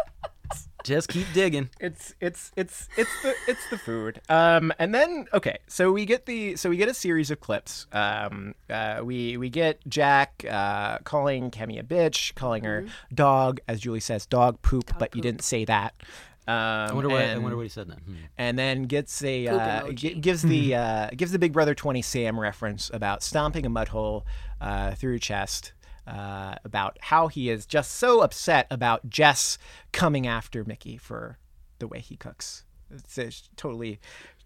Just 0.85 1.09
keep 1.09 1.27
digging. 1.33 1.71
It's 1.81 2.15
it's 2.21 2.53
it's 2.57 2.89
it's 2.97 3.23
the 3.23 3.35
it's 3.47 3.69
the 3.71 3.79
food. 3.79 4.21
Um, 4.29 4.73
and 4.79 4.95
then 4.95 5.27
okay, 5.33 5.59
so 5.69 5.93
we 5.93 6.05
get 6.05 6.27
the 6.27 6.57
so 6.57 6.69
we 6.71 6.77
get 6.77 6.89
a 6.89 6.95
series 6.95 7.31
of 7.31 7.41
clips. 7.41 7.87
Um, 7.93 8.55
uh, 8.69 9.01
we 9.03 9.37
we 9.37 9.49
get 9.51 9.81
Jack 9.89 10.45
uh, 10.51 10.99
calling 10.99 11.51
Kemi 11.51 11.79
a 11.79 11.83
bitch, 11.83 12.35
calling 12.35 12.65
her 12.65 12.87
dog, 13.15 13.61
as 13.69 13.81
Julie 13.81 14.01
says, 14.01 14.27
dog 14.27 14.61
poop, 14.63 14.93
but 14.99 15.15
you 15.15 15.23
didn't 15.23 15.43
say 15.43 15.65
that. 15.67 15.95
Um, 16.49 16.55
I 16.57 16.93
wonder 16.93 17.09
what 17.09 17.23
I 17.23 17.39
wonder 17.39 17.57
what 17.57 17.63
he 17.63 17.69
said 17.69 17.89
then. 17.89 17.99
Hmm. 18.05 18.15
and 18.37 18.59
then 18.59 18.83
gets 18.85 19.23
a 19.23 19.47
uh, 19.47 19.83
emoji. 19.85 19.95
gi- 19.95 20.15
gives 20.15 20.43
the 20.43 20.75
uh, 20.75 21.11
gives 21.17 21.31
the 21.31 21.39
Big 21.39 21.53
Brother 21.53 21.75
Twenty 21.75 22.03
Sam 22.03 22.39
reference 22.39 22.91
about 22.93 23.23
stomping 23.23 23.65
a 23.65 23.69
mud 23.69 23.89
hole 23.89 24.27
uh, 24.61 24.97
through 24.97 25.13
your 25.13 25.19
chest. 25.21 25.73
Uh, 26.07 26.57
about 26.65 26.99
how 27.01 27.29
he 27.29 27.49
is 27.49 27.65
just 27.65 27.93
so 27.93 28.23
upset 28.23 28.67
about 28.73 29.09
Jess 29.09 29.57
coming 29.93 30.27
after 30.27 30.65
Michie 30.65 30.97
for 30.97 31.39
the 31.79 31.87
way 31.87 32.01
he 32.01 32.17
cooks. 32.17 32.65
It's, 32.91 33.17
it's 33.19 33.49
totally, 33.57 34.01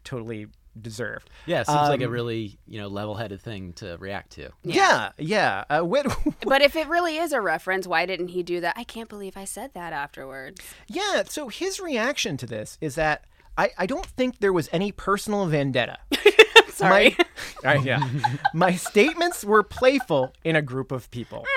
totally 0.04 0.48
deserved. 0.78 1.30
Yeah, 1.46 1.62
it 1.62 1.66
seems 1.66 1.88
like 1.88 2.02
a 2.02 2.06
Um, 2.06 2.10
really 2.12 2.58
you 2.66 2.78
know 2.78 2.88
level-headed 2.88 3.40
thing 3.40 3.72
to 3.74 3.96
react 3.98 4.32
to. 4.32 4.50
Yeah, 4.64 5.12
yeah. 5.16 5.64
Uh, 5.70 5.80
what, 5.80 6.06
But 6.46 6.60
if 6.60 6.76
it 6.76 6.88
really 6.88 7.16
is 7.16 7.32
a 7.32 7.40
reference, 7.40 7.86
why 7.86 8.04
didn't 8.04 8.28
he 8.28 8.42
do 8.42 8.60
that? 8.60 8.74
I 8.76 8.84
can't 8.84 9.08
believe 9.08 9.34
I 9.36 9.46
said 9.46 9.72
that 9.72 9.94
afterwards. 9.94 10.60
yeah. 10.88 11.22
So 11.26 11.48
his 11.48 11.80
reaction 11.80 12.36
to 12.36 12.46
this 12.46 12.76
is 12.82 12.96
that 12.96 13.24
I, 13.56 13.70
I 13.78 13.86
don't 13.86 14.04
think 14.04 14.40
there 14.40 14.52
was 14.52 14.68
any 14.72 14.92
personal 14.92 15.46
vendetta. 15.46 15.96
Sorry. 16.76 17.16
My, 17.64 17.74
Right, 17.74 17.84
yeah. 17.84 18.08
My 18.54 18.74
statements 18.76 19.44
were 19.44 19.62
playful 19.62 20.32
in 20.44 20.56
a 20.56 20.62
group 20.62 20.92
of 20.92 21.10
people. 21.10 21.44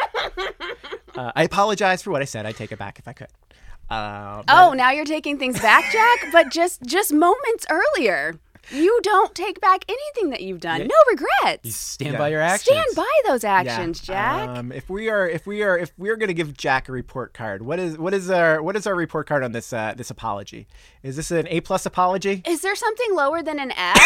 Uh, 1.15 1.31
I 1.35 1.43
apologize 1.43 2.01
for 2.03 2.11
what 2.11 2.21
I 2.21 2.25
said. 2.25 2.45
I 2.45 2.51
take 2.53 2.71
it 2.71 2.77
back 2.77 2.99
if 2.99 3.07
I 3.07 3.13
could. 3.13 3.27
Uh, 3.89 4.43
but- 4.45 4.55
Oh, 4.55 4.73
now 4.73 4.91
you're 4.91 5.03
taking 5.05 5.37
things 5.39 5.59
back, 5.59 5.91
Jack. 5.91 6.31
but 6.31 6.49
just 6.49 6.83
just 6.83 7.11
moments 7.11 7.65
earlier, 7.69 8.39
you 8.71 8.99
don't 9.03 9.33
take 9.35 9.59
back 9.61 9.83
anything 9.87 10.29
that 10.31 10.41
you've 10.41 10.59
done. 10.59 10.79
No 10.79 10.85
You 10.85 11.03
regrets. 11.11 11.75
stand 11.75 12.13
Yeah. 12.13 12.17
by 12.19 12.29
your 12.29 12.41
actions. 12.41 12.63
Stand 12.77 12.95
by 12.95 13.11
those 13.27 13.43
yeah, 13.43 13.53
actions, 13.53 13.99
Jack. 14.01 14.49
Um, 14.49 14.71
if 14.71 14.89
we 14.89 15.09
are, 15.09 15.27
if 15.27 15.45
we 15.47 15.63
are, 15.63 15.77
if 15.77 15.91
we 15.97 16.09
are 16.09 16.15
going 16.15 16.27
to 16.27 16.33
give 16.33 16.55
Jack 16.55 16.89
a 16.89 16.91
report 16.91 17.33
card, 17.33 17.61
what 17.63 17.79
is 17.79 17.97
what 17.97 18.13
is 18.13 18.29
our 18.29 18.61
what 18.61 18.75
is 18.75 18.85
our 18.87 18.95
report 18.95 19.27
card 19.27 19.43
on 19.43 19.51
this 19.51 19.71
uh, 19.73 19.93
this 19.95 20.09
apology? 20.09 20.67
Is 21.03 21.15
this 21.15 21.31
an 21.31 21.47
A 21.49 21.61
plus 21.61 21.85
apology? 21.85 22.41
is 22.45 22.61
there 22.61 22.75
something 22.75 23.15
lower 23.15 23.41
than 23.41 23.59
an 23.59 23.71
F? 23.75 23.97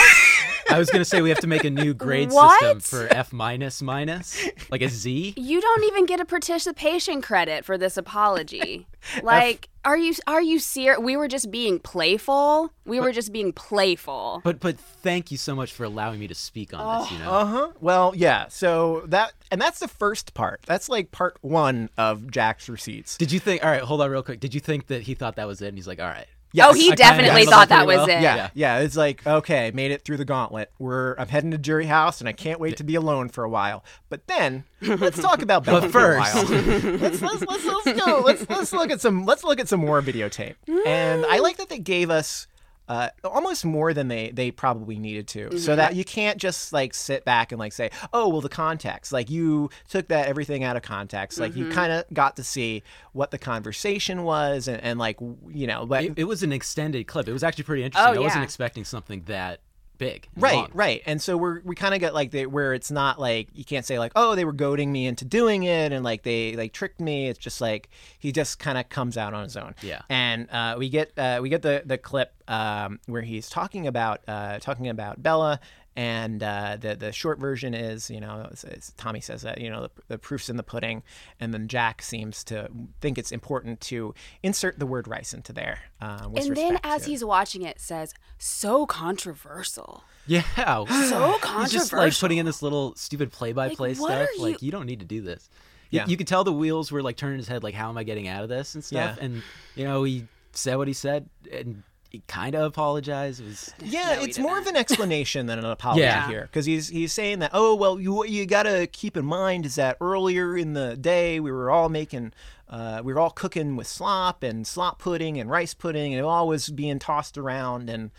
I 0.70 0.78
was 0.80 0.89
gonna 0.89 1.05
say 1.05 1.22
we 1.22 1.30
have 1.30 1.39
to 1.39 1.47
make 1.47 1.64
a 1.66 1.70
new 1.70 1.93
grade 1.93 2.32
What? 2.32 2.59
system 2.80 2.80
for 3.07 3.14
F 3.14 3.34
minus 3.34 3.82
minus, 3.82 4.41
like 4.72 4.82
a 4.82 4.89
Z. 4.89 5.34
you 5.38 5.59
don't 5.61 5.84
even 5.86 6.05
get 6.05 6.20
a 6.22 6.26
participation 6.26 7.22
credit 7.22 7.66
for 7.66 7.78
this 7.78 7.97
apology. 7.97 8.88
Like, 9.22 9.68
are 9.86 9.98
you 9.98 10.14
are 10.28 10.42
you 10.42 10.60
serious? 10.60 11.00
We 11.00 11.18
were 11.18 11.28
just 11.28 11.52
being 11.52 11.80
playful. 11.80 12.72
We 12.86 13.00
were 13.00 13.12
just 13.12 13.32
being 13.34 13.54
playful. 13.54 14.42
But 14.44 14.60
but 14.60 14.78
thank 14.78 15.32
you 15.32 15.38
so 15.38 15.56
much 15.56 15.74
for 15.74 15.84
allowing 15.84 16.20
me 16.20 16.28
to 16.28 16.36
speak 16.36 16.74
on 16.74 17.02
this. 17.02 17.12
You 17.12 17.20
know, 17.20 17.32
Uh 17.32 17.46
huh. 17.46 17.70
Well, 17.82 18.14
yeah. 18.16 18.48
So 18.50 19.04
that 19.08 19.34
and 19.52 19.62
that's 19.62 19.80
the 19.80 19.88
first 19.88 20.34
part. 20.34 20.62
That's 20.66 20.90
like 20.90 21.12
part 21.12 21.38
one 21.42 21.90
of 21.98 22.30
Jack's 22.32 22.70
receipts. 22.70 23.18
did 23.18 23.32
you 23.32 23.40
think? 23.40 23.64
All 23.64 23.70
right, 23.72 23.82
hold 23.82 24.02
on 24.02 24.10
real 24.10 24.24
quick. 24.24 24.40
Did 24.40 24.54
you 24.54 24.60
think 24.60 24.88
that 24.88 25.04
he 25.04 25.16
thought 25.16 25.36
that 25.36 25.48
was 25.48 25.62
it? 25.62 25.68
And 25.68 25.78
he's 25.78 25.88
like, 25.88 26.00
all 26.00 26.08
right. 26.08 26.28
Yes. 26.56 26.68
oh, 26.70 26.74
he 26.74 26.91
I 26.91 26.95
definitely 26.95 27.45
thought 27.45 27.70
that 27.70 27.88
was 27.88 27.97
well. 27.97 28.06
it. 28.10 28.22
Yeah, 28.22 28.36
Yeah. 28.36 28.49
yeah, 28.54 28.80
It's 28.80 28.95
like 28.95 29.26
okay, 29.26 29.72
made 29.74 29.89
it 29.91 30.04
through 30.06 30.18
the 30.18 30.26
gauntlet. 30.26 30.72
We're 30.80 31.16
I'm 31.16 31.28
heading 31.28 31.49
to 31.51 31.58
jury 31.58 31.86
house, 31.88 32.20
and 32.20 32.30
I 32.30 32.32
can't 32.32 32.60
wait 32.60 32.78
to 32.78 32.84
be 32.84 32.93
alone 32.95 33.30
for 33.30 33.43
a 33.43 33.49
while. 33.49 33.84
But 34.10 34.28
then 34.28 34.64
let's 34.82 35.20
talk 35.20 35.41
about 35.41 35.66
Bella 35.66 35.82
But 35.82 35.91
for 35.91 36.16
a 36.16 36.24
first- 36.24 36.36
while. 36.36 36.45
let's, 36.99 37.22
let's 37.22 37.41
let's 37.41 37.66
let's 37.66 38.06
go. 38.06 38.22
Let's 38.24 38.47
let's 38.49 38.72
look 38.74 38.91
at 38.91 39.01
some 39.01 39.26
let's 39.26 39.43
look 39.43 39.60
at 39.60 39.68
some 39.68 39.80
more 39.80 40.01
videotape. 40.01 40.56
And 40.86 41.26
I 41.26 41.39
like 41.39 41.58
that 41.58 41.70
they 41.70 41.80
gave 41.80 42.10
us. 42.10 42.47
Uh, 42.88 43.10
almost 43.24 43.64
more 43.64 43.94
than 43.94 44.10
they 44.10 44.30
they 44.32 44.52
probably 44.52 45.00
needed 45.00 45.26
to, 45.26 45.58
so 45.58 45.74
that 45.76 45.96
you 45.96 46.04
can't 46.04 46.38
just 46.38 46.74
like 46.74 46.94
sit 46.94 47.24
back 47.24 47.54
and 47.54 47.58
like 47.60 47.72
say, 47.72 47.90
oh 48.12 48.28
well, 48.28 48.42
the 48.42 48.50
context. 48.50 49.14
Like 49.14 49.30
you 49.30 49.70
took 49.88 50.10
that 50.10 50.28
everything 50.28 50.66
out 50.66 50.76
of 50.76 50.82
context. 50.82 51.40
Like 51.40 51.56
you 51.56 51.70
kind 51.70 51.94
of 51.94 52.04
got 52.14 52.36
to 52.36 52.44
see 52.44 52.84
what 53.14 53.32
the 53.32 53.38
conversation 53.38 54.24
was, 54.24 54.68
and, 54.68 54.82
and 54.84 55.00
like 55.00 55.18
you 55.48 55.66
know, 55.66 55.86
but 55.86 56.04
It, 56.04 56.14
it 56.18 56.24
was 56.26 56.44
an 56.44 56.52
extended 56.52 57.08
clip. 57.08 57.28
It 57.30 57.34
was 57.34 57.44
actually 57.44 57.64
pretty 57.64 57.84
interesting. 57.86 58.16
Oh, 58.16 58.20
I 58.20 58.22
wasn't 58.22 58.44
expecting 58.44 58.84
something 58.84 59.24
that 59.28 59.62
big. 60.04 60.28
Right, 60.36 60.56
long. 60.56 60.70
right. 60.74 61.01
And 61.06 61.22
so 61.22 61.38
we're 61.38 61.62
we 61.62 61.76
kind 61.76 61.93
of 61.93 62.01
got 62.01 62.14
like 62.14 62.32
the 62.32 62.45
where 62.45 62.74
it's 62.74 62.91
not 62.91 63.20
like 63.20 63.47
you 63.54 63.64
can't 63.64 63.86
say 63.86 63.99
like 63.99 64.12
oh 64.16 64.36
they 64.36 64.45
were 64.45 64.54
goading 64.54 64.91
me 64.91 65.08
into 65.08 65.26
doing 65.26 65.64
it 65.64 65.91
and 65.91 66.04
like 66.04 66.24
they 66.24 66.56
like 66.56 66.74
tricked 66.74 66.99
me. 66.99 67.30
It's 67.30 67.39
just 67.39 67.62
like 67.62 67.89
he 68.20 68.32
just 68.32 68.60
kind 68.60 68.78
of 68.78 68.89
comes 68.89 69.18
out 69.18 69.34
on 69.34 69.43
his 69.43 69.58
own. 69.58 69.76
Yeah. 69.82 70.01
And 70.10 70.49
uh, 70.51 70.76
we 70.78 70.89
get 70.89 71.18
uh, 71.18 71.39
we 71.41 71.49
get 71.49 71.62
the 71.62 71.84
the 71.86 71.97
clip 71.97 72.34
um, 72.47 72.99
where 73.06 73.22
he's 73.22 73.49
talking 73.49 73.88
about 73.88 74.22
uh, 74.28 74.60
talking 74.60 74.89
about 74.89 75.22
Bella. 75.22 75.60
And 75.96 76.41
uh, 76.41 76.78
the 76.80 76.96
the 76.96 77.12
short 77.12 77.38
version 77.39 77.74
is, 77.76 78.10
you 78.10 78.20
know, 78.20 78.48
it's, 78.52 78.64
it's, 78.64 78.91
Tommy 78.98 79.22
says 79.22 79.44
that 79.44 79.62
you 79.62 79.70
know 79.70 79.84
the, 79.84 79.91
the 80.08 80.18
proof's 80.18 80.50
in 80.50 80.58
the 80.58 80.64
pudding, 80.64 81.04
and 81.39 81.54
then 81.54 81.68
Jack 81.68 82.02
seems 82.02 82.44
to 82.46 82.68
think 83.00 83.18
it's 83.20 83.32
important 83.32 83.80
to 83.82 84.16
insert 84.41 84.80
the 84.80 84.88
word 84.88 85.08
rice 85.08 85.34
into 85.36 85.54
there. 85.54 85.80
Uh, 86.02 86.30
And 86.36 86.56
then 86.58 86.80
as 86.84 87.06
he's 87.06 87.24
watching 87.24 87.62
it, 87.62 87.80
says 87.80 88.14
so 88.39 88.86
controversial. 88.88 90.04
Yeah. 90.26 90.41
So 90.56 90.86
He's 90.88 91.39
controversial. 91.41 91.68
just 91.80 91.94
like 91.94 92.18
putting 92.18 92.38
in 92.39 92.46
this 92.46 92.62
little 92.62 92.96
stupid 92.96 93.32
play-by-play 93.32 93.89
Like, 93.89 93.98
stuff. 93.98 94.10
are 94.10 94.28
Like 94.41 94.62
you- 94.62 94.68
you 94.68 94.72
don't 94.72 94.86
need 94.86 95.00
to 95.02 95.06
do 95.06 95.22
this. 95.22 95.50
Y- 95.52 95.58
Yeah. 95.91 96.06
You 96.08 96.18
could 96.18 96.28
tell 96.28 96.44
the 96.44 96.54
wheels 96.54 96.91
were 96.91 97.04
like 97.04 97.18
turning 97.18 97.38
his 97.38 97.48
head. 97.48 97.62
Like, 97.64 97.76
how 97.76 97.89
am 97.89 97.98
I 97.98 98.04
getting 98.04 98.28
out 98.28 98.41
of 98.44 98.50
this 98.50 98.74
and 98.74 98.84
stuff? 98.84 99.18
Yeah. 99.18 99.24
And 99.24 99.44
you 99.76 99.84
know, 99.84 100.04
he 100.04 100.26
said 100.54 100.76
what 100.78 100.88
he 100.88 100.94
said, 100.94 101.30
and 101.52 101.68
he 101.68 101.82
kind 102.28 102.55
of 102.55 102.64
apologized. 102.64 103.41
It 103.41 103.45
was 103.45 103.74
Yeah, 103.84 104.16
No, 104.18 104.24
it's 104.24 104.38
more 104.39 104.57
of 104.59 104.68
an 104.68 104.76
explanation 104.76 105.45
than 105.47 105.59
an 105.59 105.66
apology 105.78 106.01
Yeah. 106.01 106.28
here, 106.28 106.43
because 106.43 106.66
he's 106.66 106.89
he's 106.89 107.11
saying 107.14 107.39
that 107.39 107.51
oh 107.53 107.76
well, 107.76 107.99
you 107.99 108.14
what 108.14 108.30
you 108.30 108.45
got 108.45 108.64
to 108.64 108.88
keep 108.88 109.18
in 109.18 109.26
mind 109.26 109.66
is 109.66 109.76
that 109.76 109.97
earlier 110.01 110.55
in 110.57 110.74
the 110.74 110.95
day 110.97 111.39
we 111.39 111.51
were 111.51 111.70
all 111.72 111.89
making. 111.89 112.34
Uh, 112.70 113.01
we 113.03 113.14
were 113.14 113.20
all 113.20 113.30
cooking 113.30 113.76
with 113.76 113.86
slop 113.86 114.41
and 114.41 114.66
slop 114.66 114.97
pudding 114.97 115.39
and 115.39 115.47
rice 115.47 115.76
pudding, 115.76 116.11
and 116.14 116.20
it 116.20 116.26
all 116.26 116.47
was 116.47 116.70
being 116.70 116.97
tossed 116.97 117.38
around. 117.38 117.88
And 117.88 118.09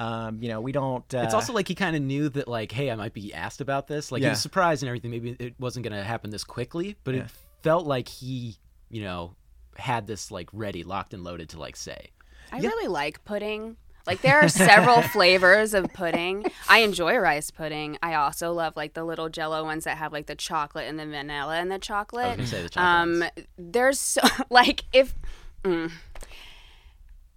um, 0.00 0.42
you 0.42 0.48
know, 0.48 0.60
we 0.60 0.72
don't. 0.72 1.04
Uh, 1.14 1.18
It's 1.18 1.34
also 1.34 1.52
like 1.52 1.68
he 1.68 1.74
kind 1.76 1.94
of 1.94 2.02
knew 2.02 2.28
that, 2.30 2.48
like, 2.48 2.72
hey, 2.72 2.90
I 2.90 2.96
might 2.96 3.12
be 3.12 3.32
asked 3.34 3.60
about 3.60 3.86
this. 3.86 4.10
Like, 4.10 4.22
he 4.22 4.28
was 4.28 4.40
surprised 4.40 4.82
and 4.82 4.88
everything. 4.88 5.10
Maybe 5.12 5.36
it 5.38 5.54
wasn't 5.60 5.84
going 5.86 5.96
to 5.96 6.02
happen 6.02 6.30
this 6.30 6.42
quickly, 6.42 6.96
but 7.04 7.14
it 7.14 7.26
felt 7.62 7.86
like 7.86 8.08
he, 8.08 8.56
you 8.88 9.02
know, 9.02 9.36
had 9.76 10.06
this 10.08 10.30
like 10.32 10.48
ready, 10.52 10.82
locked 10.82 11.14
and 11.14 11.22
loaded 11.22 11.50
to 11.50 11.58
like 11.60 11.76
say. 11.76 12.08
I 12.52 12.60
really 12.60 12.88
like 12.88 13.24
pudding. 13.24 13.76
Like 14.06 14.22
there 14.22 14.40
are 14.40 14.48
several 14.48 15.02
flavors 15.14 15.74
of 15.74 15.92
pudding. 15.92 16.44
I 16.68 16.78
enjoy 16.80 17.16
rice 17.16 17.50
pudding. 17.50 17.98
I 18.02 18.14
also 18.14 18.52
love 18.52 18.76
like 18.76 18.94
the 18.94 19.04
little 19.04 19.28
jello 19.28 19.62
ones 19.64 19.84
that 19.84 19.98
have 19.98 20.12
like 20.12 20.26
the 20.26 20.34
chocolate 20.34 20.88
and 20.88 20.98
the 20.98 21.06
vanilla 21.06 21.56
and 21.56 21.70
the 21.70 21.78
chocolate. 21.78 22.24
I 22.24 22.28
was 22.28 22.36
gonna 22.36 22.46
say 22.48 22.62
the 22.62 22.68
chocolate 22.70 23.32
Um 23.32 23.44
there's 23.58 24.00
so 24.00 24.22
like 24.50 24.84
if 24.92 25.14
mm, 25.62 25.92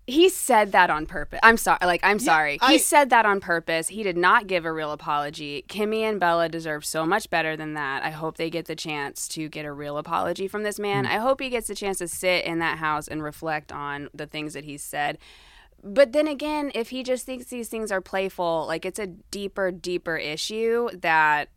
he 0.06 0.28
said 0.28 0.74
that 0.74 0.90
on 0.90 1.06
purpose. 1.06 1.40
I'm 1.44 1.56
sorry. 1.58 1.80
Like 1.82 2.02
I'm 2.04 2.20
sorry. 2.20 2.58
I- 2.62 2.74
he 2.74 2.78
said 2.78 3.10
that 3.12 3.26
on 3.26 3.40
purpose. 3.40 3.88
He 3.88 4.04
did 4.04 4.18
not 4.18 4.48
give 4.48 4.66
a 4.66 4.74
real 4.74 4.92
apology. 4.92 5.64
Kemi 5.70 6.02
and 6.02 6.20
Bella 6.20 6.50
deserve 6.50 6.84
so 6.84 7.06
much 7.06 7.30
better 7.30 7.56
than 7.56 7.74
that. 7.76 8.04
I 8.04 8.10
hope 8.10 8.38
they 8.38 8.50
get 8.50 8.66
the 8.66 8.76
chance 8.76 9.28
to 9.30 9.48
get 9.48 9.66
a 9.66 9.72
real 9.72 9.98
apology 9.98 10.48
from 10.48 10.64
this 10.64 10.78
man. 10.78 11.06
Mm. 11.06 11.10
I 11.10 11.18
hope 11.20 11.40
he 11.40 11.50
gets 11.50 11.68
the 11.68 11.76
chance 11.76 12.00
to 12.00 12.08
sit 12.08 12.44
in 12.46 12.60
that 12.60 12.80
house 12.80 13.08
and 13.08 13.24
reflect 13.24 13.72
on 13.72 14.10
the 14.14 14.26
things 14.26 14.54
that 14.54 14.66
he 14.66 14.78
said. 14.78 15.18
But 15.84 16.14
then 16.14 16.28
again, 16.28 16.72
if 16.74 16.90
he 16.90 17.04
just 17.04 17.26
thinks 17.26 17.46
these 17.46 17.70
things 17.70 17.92
are 17.92 18.02
playful, 18.02 18.66
like 18.68 18.86
it's 18.86 19.00
a 19.00 19.08
deeper, 19.08 19.72
deeper 19.72 20.16
issue 20.18 20.90
that 20.94 21.50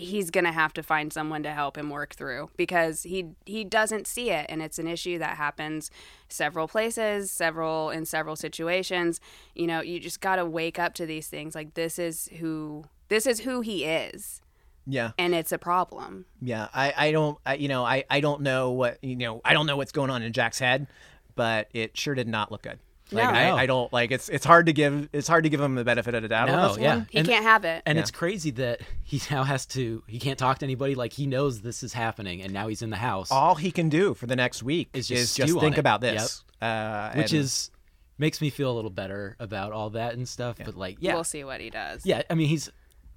he's 0.00 0.30
gonna 0.30 0.52
have 0.52 0.72
to 0.72 0.82
find 0.82 1.12
someone 1.12 1.42
to 1.42 1.52
help 1.52 1.76
him 1.76 1.90
work 1.90 2.14
through 2.14 2.50
because 2.56 3.04
he 3.04 3.26
he 3.46 3.64
doesn't 3.64 4.06
see 4.06 4.30
it 4.30 4.46
and 4.48 4.62
it's 4.62 4.78
an 4.78 4.86
issue 4.86 5.18
that 5.18 5.36
happens 5.36 5.90
several 6.28 6.66
places 6.66 7.30
several 7.30 7.90
in 7.90 8.04
several 8.04 8.36
situations 8.36 9.20
you 9.54 9.66
know 9.66 9.80
you 9.80 10.00
just 10.00 10.20
got 10.20 10.36
to 10.36 10.44
wake 10.44 10.78
up 10.78 10.94
to 10.94 11.06
these 11.06 11.28
things 11.28 11.54
like 11.54 11.74
this 11.74 11.98
is 11.98 12.28
who 12.38 12.84
this 13.08 13.26
is 13.26 13.40
who 13.40 13.60
he 13.60 13.84
is 13.84 14.40
yeah, 14.86 15.12
and 15.18 15.34
it's 15.34 15.52
a 15.52 15.58
problem 15.58 16.24
yeah. 16.40 16.68
I, 16.74 16.92
I 16.96 17.12
don't. 17.12 17.38
I, 17.44 17.54
you 17.54 17.68
know, 17.68 17.84
I, 17.84 18.04
I 18.10 18.20
don't 18.20 18.40
know 18.40 18.70
what 18.70 19.02
you 19.04 19.14
know. 19.14 19.40
I 19.44 19.52
don't 19.52 19.66
know 19.66 19.76
what's 19.76 19.92
going 19.92 20.10
on 20.10 20.22
in 20.22 20.32
Jack's 20.32 20.58
head, 20.58 20.86
but 21.36 21.68
it 21.72 21.96
sure 21.96 22.14
did 22.14 22.28
not 22.28 22.50
look 22.50 22.62
good. 22.62 22.78
Like 23.12 23.24
No. 23.24 23.30
I, 23.30 23.62
I 23.62 23.66
don't 23.66 23.92
like 23.92 24.10
it's 24.10 24.28
it's 24.28 24.44
hard 24.44 24.66
to 24.66 24.72
give 24.72 25.08
it's 25.12 25.26
hard 25.28 25.44
to 25.44 25.50
give 25.50 25.60
him 25.60 25.74
the 25.74 25.84
benefit 25.84 26.14
of 26.14 26.22
the 26.22 26.28
doubt 26.28 26.48
on 26.48 26.56
No, 26.56 26.68
this 26.68 26.78
yeah. 26.78 26.94
one. 26.96 27.06
he 27.10 27.18
And- 27.18 27.28
can't 27.28 27.44
have 27.44 27.64
it 27.64 27.82
And 27.86 27.96
Yeah. 27.96 28.02
it's 28.02 28.10
crazy 28.10 28.50
that 28.52 28.80
he 29.04 29.20
now 29.30 29.42
has 29.44 29.66
to. 29.66 30.02
He 30.06 30.18
can't 30.18 30.38
talk 30.38 30.58
to 30.58 30.64
anybody. 30.66 30.94
Like 30.94 31.12
he 31.12 31.26
knows 31.26 31.60
this 31.62 31.82
is 31.82 31.92
happening, 31.92 32.42
and 32.42 32.52
now 32.52 32.68
he's 32.68 32.82
in 32.82 32.90
the 32.90 32.96
house, 32.96 33.30
All 33.30 33.54
he 33.56 33.70
can 33.70 33.88
do 33.88 34.14
for 34.14 34.26
the 34.26 34.36
next 34.36 34.62
week 34.62 34.90
Is 34.92 35.04
is 35.04 35.08
just 35.08 35.36
just, 35.36 35.48
stew 35.50 35.58
on 35.58 35.64
think 35.64 35.78
about 35.78 36.00
this, 36.00 36.44
uh, 36.62 37.12
which 37.14 37.32
and- 37.32 37.40
is 37.40 37.70
makes 38.18 38.40
me 38.40 38.50
feel 38.50 38.70
a 38.70 38.74
little 38.74 38.90
better 38.90 39.34
about 39.40 39.72
all 39.72 39.90
that 39.90 40.12
and 40.14 40.28
stuff. 40.28 40.56
But 40.64 40.76
like, 40.76 40.98
yeah, 41.00 41.14
we'll 41.14 41.24
see 41.24 41.42
what 41.42 41.60
he 41.60 41.70
does 41.70 42.04
yeah. 42.04 42.22
I 42.28 42.34
mean, 42.34 42.48
he's 42.48 42.70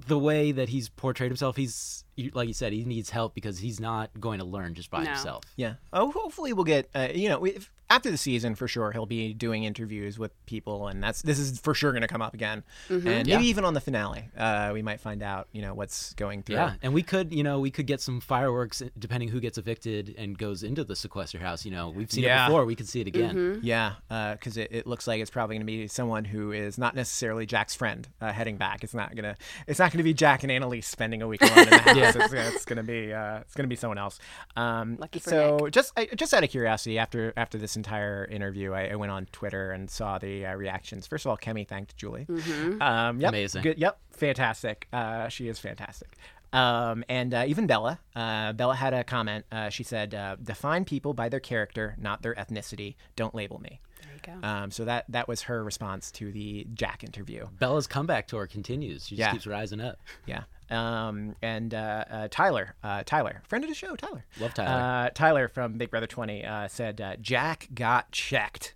the 0.08 0.18
way 0.18 0.52
that 0.52 0.70
he's 0.70 0.90
portrayed 0.90 1.30
himself. 1.30 1.56
He's 1.56 2.04
like 2.34 2.48
you 2.48 2.54
said, 2.54 2.74
he 2.74 2.84
needs 2.86 3.10
help 3.10 3.34
because 3.36 3.60
he's 3.60 3.80
not 3.80 4.10
going 4.20 4.40
to 4.40 4.46
learn 4.46 4.74
just 4.76 4.90
by 4.92 5.04
No. 5.04 5.12
himself. 5.12 5.44
Yeah. 5.56 5.74
Oh, 5.92 6.12
hopefully 6.12 6.54
we'll 6.54 6.64
get. 6.64 6.90
Uh, 6.94 7.08
you 7.14 7.28
know, 7.30 7.44
if, 7.46 7.72
after 7.96 8.10
the 8.12 8.18
season 8.18 8.56
for 8.56 8.68
sure, 8.68 8.92
he'll 8.92 9.06
be 9.06 9.34
doing 9.34 9.64
interviews 9.64 10.18
with 10.20 10.32
people, 10.46 10.88
and 10.88 11.02
that's 11.04 11.22
this 11.22 11.40
is 11.40 11.60
for 11.60 11.74
sure 11.74 11.92
going 11.92 12.02
to 12.02 12.08
come 12.08 12.22
up 12.22 12.34
again, 12.34 12.64
and 12.90 13.04
maybe 13.28 13.46
even 13.46 13.66
on 13.66 13.74
the 13.74 13.82
finale, 13.82 14.30
uh, 14.38 14.72
we 14.74 14.82
might 14.82 15.00
find 15.00 15.22
out. 15.24 15.48
You 15.52 15.62
know 15.62 15.74
what's 15.74 16.14
going 16.14 16.44
through. 16.44 16.56
Yeah, 16.56 16.74
and 16.82 16.94
we 16.94 17.04
could, 17.04 17.34
you 17.34 17.44
know, 17.44 17.60
we 17.60 17.70
could 17.72 17.86
get 17.88 18.02
some 18.02 18.20
fireworks 18.22 18.82
depending 18.98 19.30
who 19.30 19.40
gets 19.40 19.58
evicted 19.58 20.16
and 20.18 20.38
goes 20.38 20.64
into 20.64 20.84
the 20.84 20.96
sequester 20.96 21.40
house. 21.40 21.66
You 21.66 21.72
know, 21.72 21.90
we've 21.90 22.12
seen 22.12 22.24
Yeah. 22.24 22.46
it 22.46 22.48
before. 22.50 22.66
We 22.66 22.76
could 22.76 22.88
see 22.90 23.02
it 23.02 23.08
again. 23.08 23.36
Mm-hmm. 23.36 23.60
Yeah, 23.66 23.94
because 24.34 24.58
it, 24.58 24.70
it 24.72 24.88
looks 24.88 25.08
like 25.08 25.22
it's 25.22 25.32
probably 25.32 25.56
going 25.56 25.66
to 25.66 25.72
be 25.72 25.88
someone 25.88 26.26
who 26.26 26.52
is 26.52 26.78
not 26.78 26.96
necessarily 26.96 27.46
Jack's 27.46 27.76
friend 27.76 28.08
uh, 28.22 28.32
heading 28.32 28.58
back. 28.58 28.84
It's 28.84 28.94
not 28.94 29.16
gonna. 29.16 29.36
It's 29.68 29.80
not 29.80 29.92
going 29.92 29.98
to 30.00 30.04
be 30.04 30.14
Jack 30.14 30.44
and 30.44 30.52
Analyse 30.52 30.88
spending 30.88 31.22
a 31.22 31.28
week 31.28 31.42
alone 31.42 31.60
in 31.60 31.70
the 31.70 31.78
house. 31.78 31.96
Yeah. 31.98 32.10
It's, 32.16 32.56
it's 32.56 32.66
going 32.66 32.78
to 32.78 32.84
be. 32.84 33.14
Uh, 33.14 33.40
it's 33.40 33.54
going 33.56 33.66
to 33.66 33.70
be 33.70 33.76
someone 33.76 33.98
else. 33.98 34.20
Um, 34.56 34.98
Lucky 35.00 35.20
for 35.20 35.30
so 35.30 35.70
just 35.70 35.92
I, 35.98 36.06
just 36.16 36.34
out 36.34 36.44
of 36.44 36.50
curiosity, 36.50 36.98
after 36.98 37.34
after 37.38 37.58
this 37.58 37.76
entire 37.84 38.26
interview. 38.26 38.74
I, 38.74 38.90
I 38.90 38.96
went 38.96 39.12
on 39.12 39.26
Twitter 39.32 39.72
and 39.72 39.90
saw 39.90 40.18
the 40.18 40.46
uh, 40.46 40.56
reactions. 40.56 41.06
First 41.08 41.26
of 41.26 41.30
all, 41.32 41.38
Kemi 41.38 41.68
thanked 41.68 41.96
Julie. 41.98 42.26
Mm-hmm. 42.26 42.82
Um, 42.82 43.20
yep, 43.20 43.30
Amazing. 43.30 43.64
Good, 43.64 43.78
yep, 43.78 44.00
fantastic. 44.12 44.88
Uh, 44.94 45.28
she 45.28 45.48
is 45.48 45.60
fantastic. 45.60 46.16
Um, 46.54 47.04
and 47.10 47.34
uh, 47.34 47.46
even 47.48 47.66
Bella, 47.68 48.00
uh, 48.16 48.54
Bella 48.54 48.76
had 48.76 48.94
a 48.94 49.04
comment. 49.04 49.46
Uh, 49.52 49.70
she 49.70 49.84
said, 49.84 50.14
uh, 50.14 50.36
"Define 50.42 50.86
people 50.86 51.14
by 51.16 51.28
their 51.28 51.40
character, 51.40 51.96
not 52.00 52.22
their 52.22 52.36
ethnicity. 52.36 52.96
Don't 53.16 53.34
label 53.34 53.60
me." 53.60 53.80
There 54.04 54.12
you 54.36 54.40
go. 54.42 54.48
Um, 54.48 54.70
so 54.70 54.86
that 54.86 55.06
that 55.10 55.28
was 55.28 55.42
her 55.44 55.64
response 55.64 56.12
to 56.12 56.32
the 56.32 56.68
Jack 56.76 57.04
interview. 57.04 57.48
Bella's 57.60 57.88
comeback 57.88 58.28
tour 58.28 58.46
continues. 58.46 59.08
She 59.08 59.16
just 59.16 59.20
Yeah. 59.28 59.32
keeps 59.32 59.48
rising 59.48 59.82
up. 59.82 59.98
Yeah. 60.28 60.44
Um, 60.74 61.36
and 61.42 61.74
uh, 61.74 62.06
uh, 62.10 62.28
Tyler, 62.32 62.76
uh, 62.84 63.04
Tyler, 63.06 63.42
friend 63.48 63.64
of 63.64 63.70
the 63.70 63.76
show, 63.76 63.96
Tyler. 63.96 64.26
Love 64.40 64.54
Tyler. 64.54 65.06
Uh, 65.06 65.10
Tyler 65.14 65.48
from 65.48 65.74
Big 65.78 65.92
Brother 65.92 66.08
20 66.08 66.44
uh, 66.46 66.68
said, 66.68 67.00
uh, 67.00 67.16
Jack 67.22 67.68
got 67.74 68.12
checked. 68.12 68.74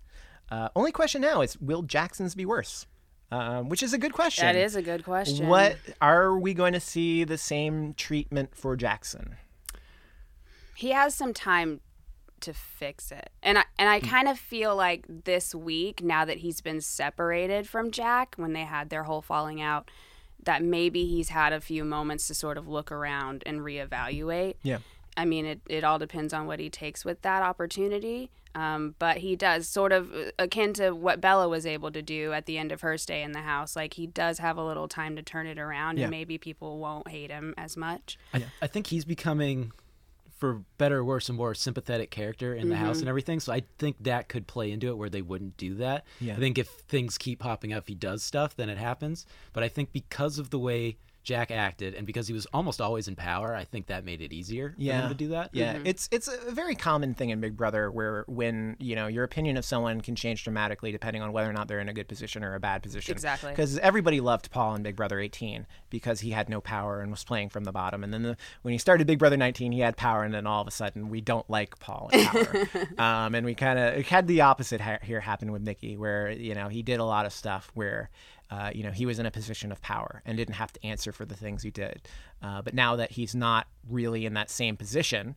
Uh, 0.50 0.68
only 0.76 0.92
question 0.92 1.20
now 1.20 1.40
is, 1.42 1.58
will 1.60 1.82
Jackson's 1.82 2.34
be 2.34 2.46
worse? 2.46 2.86
Um, 3.30 3.68
which 3.68 3.82
is 3.82 3.92
a 3.92 3.98
good 3.98 4.14
question. 4.14 4.46
That 4.46 4.56
is 4.56 4.74
a 4.74 4.80
good 4.80 5.04
question. 5.04 5.48
What 5.48 5.76
are 6.00 6.38
we 6.38 6.54
going 6.54 6.72
to 6.72 6.80
see 6.80 7.24
the 7.24 7.36
same 7.36 7.92
treatment 7.94 8.54
for 8.54 8.74
Jackson? 8.76 9.36
he 10.74 10.92
has 10.92 11.12
some 11.12 11.34
time 11.34 11.80
to 12.40 12.54
fix 12.54 13.10
it. 13.10 13.30
And 13.42 13.58
I 13.58 13.64
and 13.78 13.88
Hmm. 13.88 13.94
I 13.94 14.08
kind 14.08 14.28
of 14.28 14.38
feel 14.38 14.76
like 14.76 15.04
this 15.08 15.54
week 15.56 16.02
now 16.04 16.24
that 16.24 16.38
he's 16.38 16.60
been 16.60 16.80
separated 16.80 17.68
from 17.68 17.90
Jack 17.90 18.36
when 18.36 18.52
they 18.52 18.62
had 18.64 18.88
their 18.88 19.02
whole 19.02 19.20
falling 19.20 19.60
out 19.60 19.90
that 20.44 20.62
maybe 20.62 21.06
he's 21.06 21.28
had 21.30 21.52
a 21.52 21.60
few 21.60 21.84
moments 21.84 22.26
to 22.28 22.34
sort 22.34 22.56
of 22.58 22.68
look 22.68 22.90
around 22.92 23.42
and 23.46 23.60
reevaluate. 23.60 24.54
Yeah. 24.62 24.78
I 25.16 25.24
mean, 25.24 25.46
it, 25.46 25.60
it 25.68 25.84
all 25.84 25.98
depends 25.98 26.32
on 26.32 26.46
what 26.46 26.60
he 26.60 26.70
takes 26.70 27.04
with 27.04 27.22
that 27.22 27.42
opportunity. 27.42 28.30
Um, 28.54 28.94
but 28.98 29.18
he 29.18 29.36
does 29.36 29.68
sort 29.68 29.92
of 29.92 30.12
uh, 30.12 30.30
akin 30.38 30.72
to 30.74 30.90
what 30.92 31.20
Bella 31.20 31.48
was 31.48 31.66
able 31.66 31.90
to 31.92 32.02
do 32.02 32.32
at 32.32 32.46
the 32.46 32.56
end 32.58 32.72
of 32.72 32.80
her 32.80 32.96
stay 32.96 33.22
in 33.22 33.32
the 33.32 33.42
house. 33.42 33.76
Like 33.76 33.94
he 33.94 34.06
does 34.06 34.38
have 34.38 34.56
a 34.56 34.64
little 34.64 34.88
time 34.88 35.14
to 35.16 35.22
turn 35.22 35.46
it 35.46 35.58
around, 35.58 35.98
Yeah. 35.98 36.04
and 36.04 36.10
maybe 36.10 36.38
people 36.38 36.78
won't 36.78 37.06
hate 37.08 37.30
him 37.30 37.54
as 37.58 37.76
much. 37.76 38.18
I, 38.32 38.46
I 38.62 38.66
think 38.66 38.86
he's 38.88 39.04
becoming, 39.04 39.72
for 40.38 40.62
better 40.78 40.98
or 40.98 41.04
worse, 41.04 41.28
a 41.28 41.32
more 41.32 41.52
sympathetic 41.54 42.10
character 42.10 42.54
in 42.54 42.68
the 42.68 42.74
Mm-hmm. 42.76 42.84
house 42.84 43.00
and 43.00 43.08
everything. 43.08 43.40
So 43.40 43.52
I 43.52 43.64
think 43.78 43.96
that 44.04 44.28
could 44.28 44.46
play 44.46 44.70
into 44.70 44.88
it 44.88 44.96
where 44.96 45.10
they 45.10 45.20
wouldn't 45.22 45.56
do 45.56 45.74
that. 45.74 46.04
Yeah. 46.20 46.34
I 46.34 46.36
think 46.38 46.58
if 46.58 46.68
things 46.68 47.18
keep 47.18 47.40
popping 47.40 47.72
up, 47.72 47.88
he 47.88 47.94
does 47.94 48.22
stuff, 48.22 48.54
then 48.56 48.68
it 48.70 48.78
happens. 48.78 49.26
But 49.52 49.64
I 49.64 49.68
think 49.68 49.92
because 49.92 50.38
of 50.38 50.50
the 50.50 50.58
way 50.58 50.96
Jack 51.28 51.50
acted 51.50 51.94
and 51.94 52.06
because 52.06 52.26
he 52.26 52.32
was 52.32 52.46
almost 52.54 52.80
always 52.80 53.06
in 53.06 53.14
power, 53.14 53.54
I 53.54 53.64
think 53.64 53.88
that 53.88 54.02
made 54.02 54.22
it 54.22 54.32
easier 54.32 54.70
for 54.70 54.80
Yeah. 54.80 55.02
him 55.02 55.08
to 55.10 55.14
do 55.14 55.28
that. 55.28 55.50
Yeah, 55.52 55.78
it's 55.84 56.08
it's 56.10 56.26
a 56.26 56.50
very 56.52 56.74
common 56.74 57.12
thing 57.12 57.28
in 57.28 57.38
Big 57.38 57.54
Brother 57.54 57.90
where 57.90 58.24
when 58.28 58.76
you 58.80 58.96
know 58.96 59.08
your 59.08 59.24
opinion 59.24 59.58
of 59.58 59.64
someone 59.66 60.00
can 60.00 60.16
change 60.16 60.42
dramatically 60.42 60.90
depending 60.90 61.20
on 61.20 61.32
whether 61.32 61.50
or 61.50 61.52
not 61.52 61.68
they're 61.68 61.80
in 61.80 61.88
a 61.90 61.92
good 61.92 62.08
position 62.08 62.42
or 62.42 62.54
a 62.54 62.60
bad 62.60 62.82
position. 62.82 63.12
Exactly. 63.12 63.50
Because 63.50 63.78
everybody 63.80 64.20
loved 64.20 64.50
Paul 64.50 64.74
in 64.74 64.82
Big 64.82 64.96
Brother 64.96 65.20
18 65.20 65.66
because 65.90 66.20
he 66.20 66.30
had 66.30 66.48
no 66.48 66.62
power 66.62 67.02
and 67.02 67.10
was 67.10 67.24
playing 67.24 67.50
from 67.50 67.64
the 67.64 67.72
bottom. 67.72 68.02
And 68.02 68.14
then 68.14 68.22
the, 68.22 68.36
when 68.62 68.72
he 68.72 68.78
started 68.78 69.06
Big 69.06 69.18
Brother 69.18 69.36
19, 69.36 69.72
he 69.72 69.80
had 69.80 69.98
power, 69.98 70.22
and 70.24 70.32
then 70.32 70.46
all 70.46 70.62
of 70.62 70.66
a 70.68 70.70
sudden 70.70 71.10
we 71.10 71.20
don't 71.20 71.48
like 71.50 71.78
Paul 71.78 72.08
in 72.12 72.24
power. 72.24 72.68
um, 72.98 73.34
and 73.34 73.44
we 73.44 73.54
kind 73.54 73.78
of 73.78 74.06
had 74.06 74.26
the 74.26 74.40
opposite 74.40 74.80
ha- 74.80 74.98
here 75.02 75.20
happen 75.20 75.52
with 75.52 75.60
Michie, 75.60 75.98
where 75.98 76.30
you 76.30 76.54
know 76.54 76.68
he 76.68 76.82
did 76.82 77.00
a 77.00 77.04
lot 77.04 77.26
of 77.26 77.34
stuff 77.34 77.70
where. 77.74 78.08
Uh, 78.50 78.70
you 78.74 78.82
know, 78.82 78.90
he 78.90 79.04
was 79.04 79.18
in 79.18 79.26
a 79.26 79.30
position 79.30 79.70
of 79.70 79.80
power 79.82 80.22
and 80.24 80.36
didn't 80.38 80.54
have 80.54 80.72
to 80.72 80.86
answer 80.86 81.12
for 81.12 81.24
the 81.26 81.34
things 81.36 81.62
he 81.62 81.70
did. 81.70 82.08
Uh, 82.42 82.62
but 82.62 82.72
now 82.74 82.96
that 82.96 83.12
he's 83.12 83.34
not 83.34 83.66
really 83.88 84.24
in 84.24 84.34
that 84.34 84.48
same 84.50 84.76
position, 84.76 85.36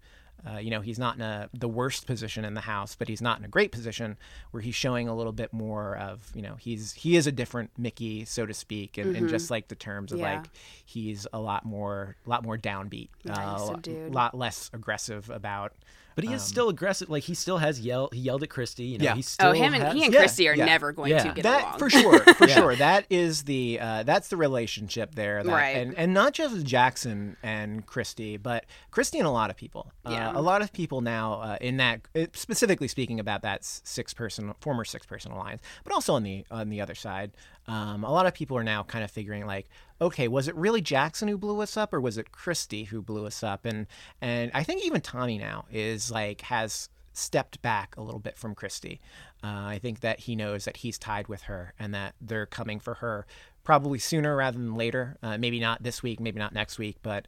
uh, 0.49 0.57
you 0.57 0.71
know, 0.71 0.81
he's 0.81 0.97
not 0.97 1.15
in 1.15 1.21
a, 1.21 1.49
the 1.53 1.67
worst 1.67 2.07
position 2.07 2.43
in 2.45 2.53
the 2.55 2.61
house, 2.61 2.95
but 2.95 3.07
he's 3.07 3.21
not 3.21 3.37
in 3.37 3.45
a 3.45 3.47
great 3.47 3.71
position 3.71 4.17
where 4.51 4.61
he's 4.61 4.73
showing 4.73 5.07
a 5.07 5.15
little 5.15 5.33
bit 5.33 5.53
more 5.53 5.97
of, 5.97 6.31
you 6.33 6.41
know, 6.41 6.55
he's 6.55 6.93
he 6.93 7.15
is 7.15 7.27
a 7.27 7.31
different 7.31 7.69
Michie, 7.77 8.25
so 8.25 8.45
to 8.45 8.53
speak, 8.53 8.97
and, 8.97 9.15
and 9.15 9.27
just 9.29 9.51
like 9.51 9.67
the 9.67 9.75
terms 9.75 10.11
of 10.11 10.19
Yeah. 10.19 10.35
like 10.35 10.49
he's 10.85 11.27
a 11.31 11.39
lot 11.39 11.63
more, 11.65 12.15
a 12.25 12.29
lot 12.29 12.43
more 12.43 12.57
downbeat, 12.57 13.09
Yeah, 13.23 13.33
uh, 13.37 13.57
a 13.57 13.63
lot, 13.65 13.87
lot 14.09 14.37
less 14.37 14.69
aggressive 14.73 15.29
about. 15.29 15.73
But 16.15 16.23
he 16.25 16.33
is 16.33 16.41
still 16.43 16.69
aggressive. 16.69 17.09
Like 17.09 17.23
he 17.23 17.33
still 17.33 17.57
has 17.59 17.79
yell. 17.79 18.09
He 18.11 18.19
yelled 18.19 18.43
at 18.43 18.49
Christie. 18.49 18.83
You 18.85 18.97
know, 18.97 19.03
Yeah. 19.05 19.15
he 19.15 19.21
still 19.21 19.49
Oh, 19.49 19.51
him 19.53 19.73
and 19.73 19.83
has, 19.83 19.93
he 19.95 20.03
and 20.05 20.13
Yeah, 20.13 20.19
Christie 20.19 20.49
are 20.49 20.55
yeah. 20.55 20.65
never 20.65 20.91
going 20.91 21.11
Yeah. 21.11 21.23
to 21.23 21.33
get 21.33 21.43
that 21.43 21.61
along. 21.63 21.79
for 21.79 21.89
sure, 21.89 22.19
for 22.35 22.47
Yeah. 22.47 22.55
sure. 22.55 22.75
That 22.75 23.05
is 23.09 23.43
the 23.43 23.79
uh, 23.79 24.03
that's 24.03 24.27
the 24.27 24.37
relationship 24.37 25.15
there, 25.15 25.43
that, 25.43 25.51
Right. 25.51 25.77
and 25.77 25.95
and 25.97 26.13
not 26.13 26.33
just 26.33 26.65
Jackson 26.65 27.37
and 27.43 27.85
Christie, 27.85 28.37
but 28.37 28.65
Christie 28.91 29.19
and 29.19 29.27
a 29.27 29.31
lot 29.31 29.49
of 29.49 29.55
people. 29.55 29.91
Yeah. 30.09 30.29
Uh, 30.31 30.39
a 30.39 30.41
lot 30.41 30.61
of 30.61 30.73
people 30.73 31.01
now 31.01 31.33
uh, 31.41 31.57
in 31.61 31.77
that, 31.77 32.01
uh, 32.15 32.25
specifically 32.33 32.87
speaking 32.87 33.19
about 33.19 33.41
that 33.43 33.63
six 33.63 34.13
person 34.13 34.53
former 34.59 34.83
six 34.85 35.05
person 35.05 35.31
alliance, 35.31 35.61
but 35.83 35.93
also 35.93 36.13
on 36.15 36.23
the 36.23 36.45
on 36.51 36.69
the 36.69 36.81
other 36.81 36.95
side, 36.95 37.31
um, 37.67 38.03
a 38.03 38.11
lot 38.11 38.25
of 38.25 38.33
people 38.33 38.57
are 38.57 38.63
now 38.63 38.83
kind 38.83 39.03
of 39.03 39.11
figuring 39.11 39.45
like, 39.45 39.69
okay, 39.99 40.27
was 40.27 40.47
it 40.47 40.55
really 40.55 40.81
Jackson 40.81 41.27
who 41.27 41.37
blew 41.37 41.61
us 41.61 41.77
up, 41.77 41.93
or 41.93 42.01
was 42.01 42.17
it 42.17 42.31
Christie 42.31 42.85
who 42.85 43.01
blew 43.01 43.25
us 43.25 43.43
up? 43.43 43.65
And 43.65 43.87
and 44.21 44.51
I 44.53 44.63
think 44.63 44.83
even 44.83 45.01
Tommy 45.01 45.37
now 45.37 45.65
is 45.71 46.11
like 46.11 46.41
has 46.41 46.89
stepped 47.13 47.61
back 47.61 47.95
a 47.97 48.01
little 48.01 48.19
bit 48.19 48.37
from 48.37 48.55
Christie. 48.55 48.99
Uh, 49.43 49.65
I 49.65 49.79
think 49.81 49.99
that 49.99 50.21
he 50.21 50.35
knows 50.35 50.65
that 50.65 50.77
he's 50.77 50.97
tied 50.97 51.27
with 51.27 51.43
her 51.43 51.73
and 51.77 51.93
that 51.93 52.15
they're 52.21 52.45
coming 52.45 52.79
for 52.79 52.95
her 52.95 53.25
probably 53.63 53.99
sooner 53.99 54.35
rather 54.35 54.57
than 54.57 54.75
later. 54.75 55.17
Uh, 55.21 55.37
maybe 55.37 55.59
not 55.59 55.83
this 55.83 56.01
week, 56.01 56.19
maybe 56.19 56.39
not 56.39 56.53
next 56.53 56.79
week, 56.79 56.97
but 57.01 57.27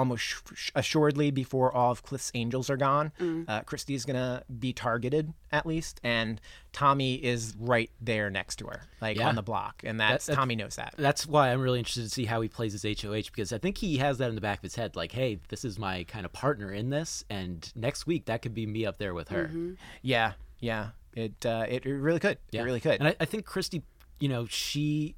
almost 0.00 0.22
sh- 0.24 0.36
sh- 0.54 0.70
assuredly 0.74 1.30
before 1.30 1.72
all 1.72 1.92
of 1.92 2.02
Cliff's 2.02 2.30
angels 2.34 2.68
are 2.70 2.76
gone, 2.76 3.12
uh, 3.48 3.60
Christie's 3.62 4.04
gonna 4.04 4.42
be 4.58 4.72
targeted 4.72 5.32
at 5.52 5.66
least, 5.66 6.00
and 6.02 6.40
Tommy 6.72 7.14
is 7.16 7.54
right 7.58 7.90
there 8.00 8.30
next 8.30 8.56
to 8.56 8.66
her, 8.66 8.82
like 9.00 9.16
Yeah. 9.18 9.28
on 9.28 9.34
the 9.34 9.42
block, 9.42 9.82
and 9.84 10.00
that's 10.00 10.26
That- 10.26 10.32
that- 10.32 10.36
Tommy 10.36 10.56
knows 10.56 10.76
that. 10.76 10.94
That's 10.96 11.26
why 11.26 11.50
I'm 11.52 11.60
really 11.60 11.78
interested 11.80 12.02
to 12.04 12.08
see 12.10 12.24
how 12.24 12.40
he 12.40 12.48
plays 12.48 12.72
his 12.72 12.84
HOH 12.84 13.30
because 13.30 13.52
I 13.52 13.58
think 13.58 13.78
he 13.78 13.98
has 13.98 14.18
that 14.18 14.28
in 14.28 14.34
the 14.34 14.40
back 14.40 14.58
of 14.58 14.62
his 14.62 14.74
head. 14.76 14.96
Like, 14.96 15.12
hey, 15.12 15.38
this 15.48 15.64
is 15.64 15.78
my 15.78 16.04
kind 16.04 16.24
of 16.24 16.32
partner 16.32 16.72
in 16.72 16.90
this, 16.90 17.24
and 17.30 17.70
next 17.76 18.06
week 18.06 18.24
that 18.26 18.42
could 18.42 18.54
be 18.54 18.66
me 18.66 18.86
up 18.86 18.98
there 18.98 19.12
with 19.14 19.28
her. 19.28 19.44
Mm-hmm. 19.48 19.72
Yeah, 20.02 20.32
yeah, 20.60 20.90
it 21.14 21.44
uh, 21.44 21.66
it, 21.68 21.84
it 21.86 21.92
really 21.94 22.20
could, 22.20 22.38
Yeah, 22.52 22.62
it 22.62 22.64
really 22.64 22.80
could. 22.80 23.00
And 23.00 23.08
I, 23.08 23.16
I 23.20 23.24
think 23.26 23.44
Christie, 23.44 23.82
you 24.18 24.28
know, 24.28 24.46
she 24.46 25.16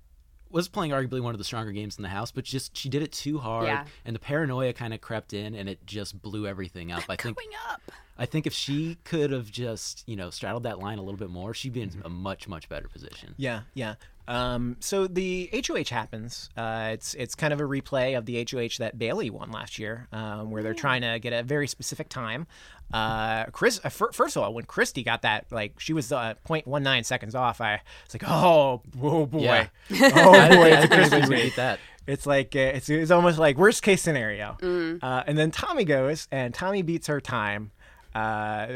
was 0.53 0.69
playing 0.69 0.93
arguably 0.93 1.21
one 1.21 1.35
of 1.35 1.39
the 1.39 1.45
stronger 1.45 1.73
games 1.73 1.97
in 1.97 2.03
the 2.03 2.09
house, 2.09 2.31
but 2.31 2.45
just 2.45 2.77
she 2.77 2.89
did 2.89 3.03
it 3.03 3.11
too 3.13 3.39
hard, 3.39 3.67
Yeah. 3.67 3.85
and 4.05 4.15
the 4.15 4.21
paranoia 4.21 4.73
kind 4.73 4.93
of 4.95 5.01
crept 5.01 5.33
in, 5.33 5.55
and 5.55 5.69
it 5.69 5.85
just 5.87 6.21
blew 6.23 6.47
everything 6.47 6.93
up. 6.93 7.05
I 7.09 7.17
think 7.17 7.37
Going 7.37 7.49
up. 7.71 7.81
I 8.19 8.27
think 8.27 8.47
if 8.47 8.53
she 8.53 8.99
could 9.05 9.31
have 9.33 9.51
just 9.51 10.05
you 10.07 10.15
know 10.17 10.29
straddled 10.31 10.63
that 10.65 10.79
line 10.79 10.99
a 10.99 11.03
little 11.03 11.19
bit 11.19 11.31
more, 11.31 11.55
she'd 11.55 11.73
be 11.73 11.81
in 11.83 11.89
Mm-hmm. 11.91 12.07
a 12.07 12.09
much 12.11 12.47
much 12.49 12.69
better 12.69 12.87
position. 12.89 13.35
Yeah, 13.37 13.63
yeah. 13.75 13.95
Um, 14.29 14.77
so 14.81 15.07
the 15.07 15.51
HOH 15.67 15.91
happens. 15.91 16.49
Uh, 16.57 16.91
it's 16.93 17.15
it's 17.15 17.35
kind 17.35 17.53
of 17.53 17.61
a 17.61 17.65
replay 17.65 18.17
of 18.17 18.25
the 18.27 18.37
HOH 18.49 18.79
that 18.79 18.99
Bayleigh 18.99 19.31
won 19.31 19.51
last 19.51 19.79
year, 19.79 20.07
um, 20.13 20.51
where 20.51 20.63
they're 20.63 20.75
trying 20.75 21.03
to 21.03 21.19
get 21.19 21.33
a 21.33 21.43
very 21.43 21.67
specific 21.67 22.09
time. 22.09 22.47
Uh, 22.93 23.47
Chris, 23.47 23.81
uh, 23.85 23.89
fir- 23.89 24.13
first 24.13 24.37
of 24.37 24.43
all, 24.43 24.53
when 24.55 24.65
Christie 24.65 25.03
got 25.03 25.23
that, 25.23 25.47
like 25.51 25.81
she 25.81 25.93
was 25.93 26.13
uh, 26.13 26.35
0.19 26.47 27.05
seconds 27.05 27.35
off, 27.35 27.61
I 27.61 27.81
was 28.07 28.15
like, 28.15 28.25
oh, 28.31 28.83
oh 29.03 29.27
boy, 29.27 29.41
Yeah. 29.41 29.69
oh 29.91 30.33
boy, 30.55 30.71
didn't 30.71 30.89
think 30.89 30.93
it's 30.93 31.09
Christie's 31.11 31.29
beat 31.29 31.57
that. 31.57 31.79
It's 32.07 32.27
like 32.27 32.55
uh, 32.55 32.59
it's, 32.59 32.89
it's 32.91 33.11
almost 33.11 33.39
like 33.39 33.57
worst 33.57 33.83
case 33.83 34.03
scenario. 34.03 34.57
Uh, 35.03 35.23
and 35.27 35.39
then 35.39 35.51
Tommy 35.51 35.85
goes, 35.85 36.29
and 36.31 36.53
Tommy 36.53 36.83
beats 36.83 37.07
her 37.07 37.21
time 37.21 37.71
uh, 38.15 38.67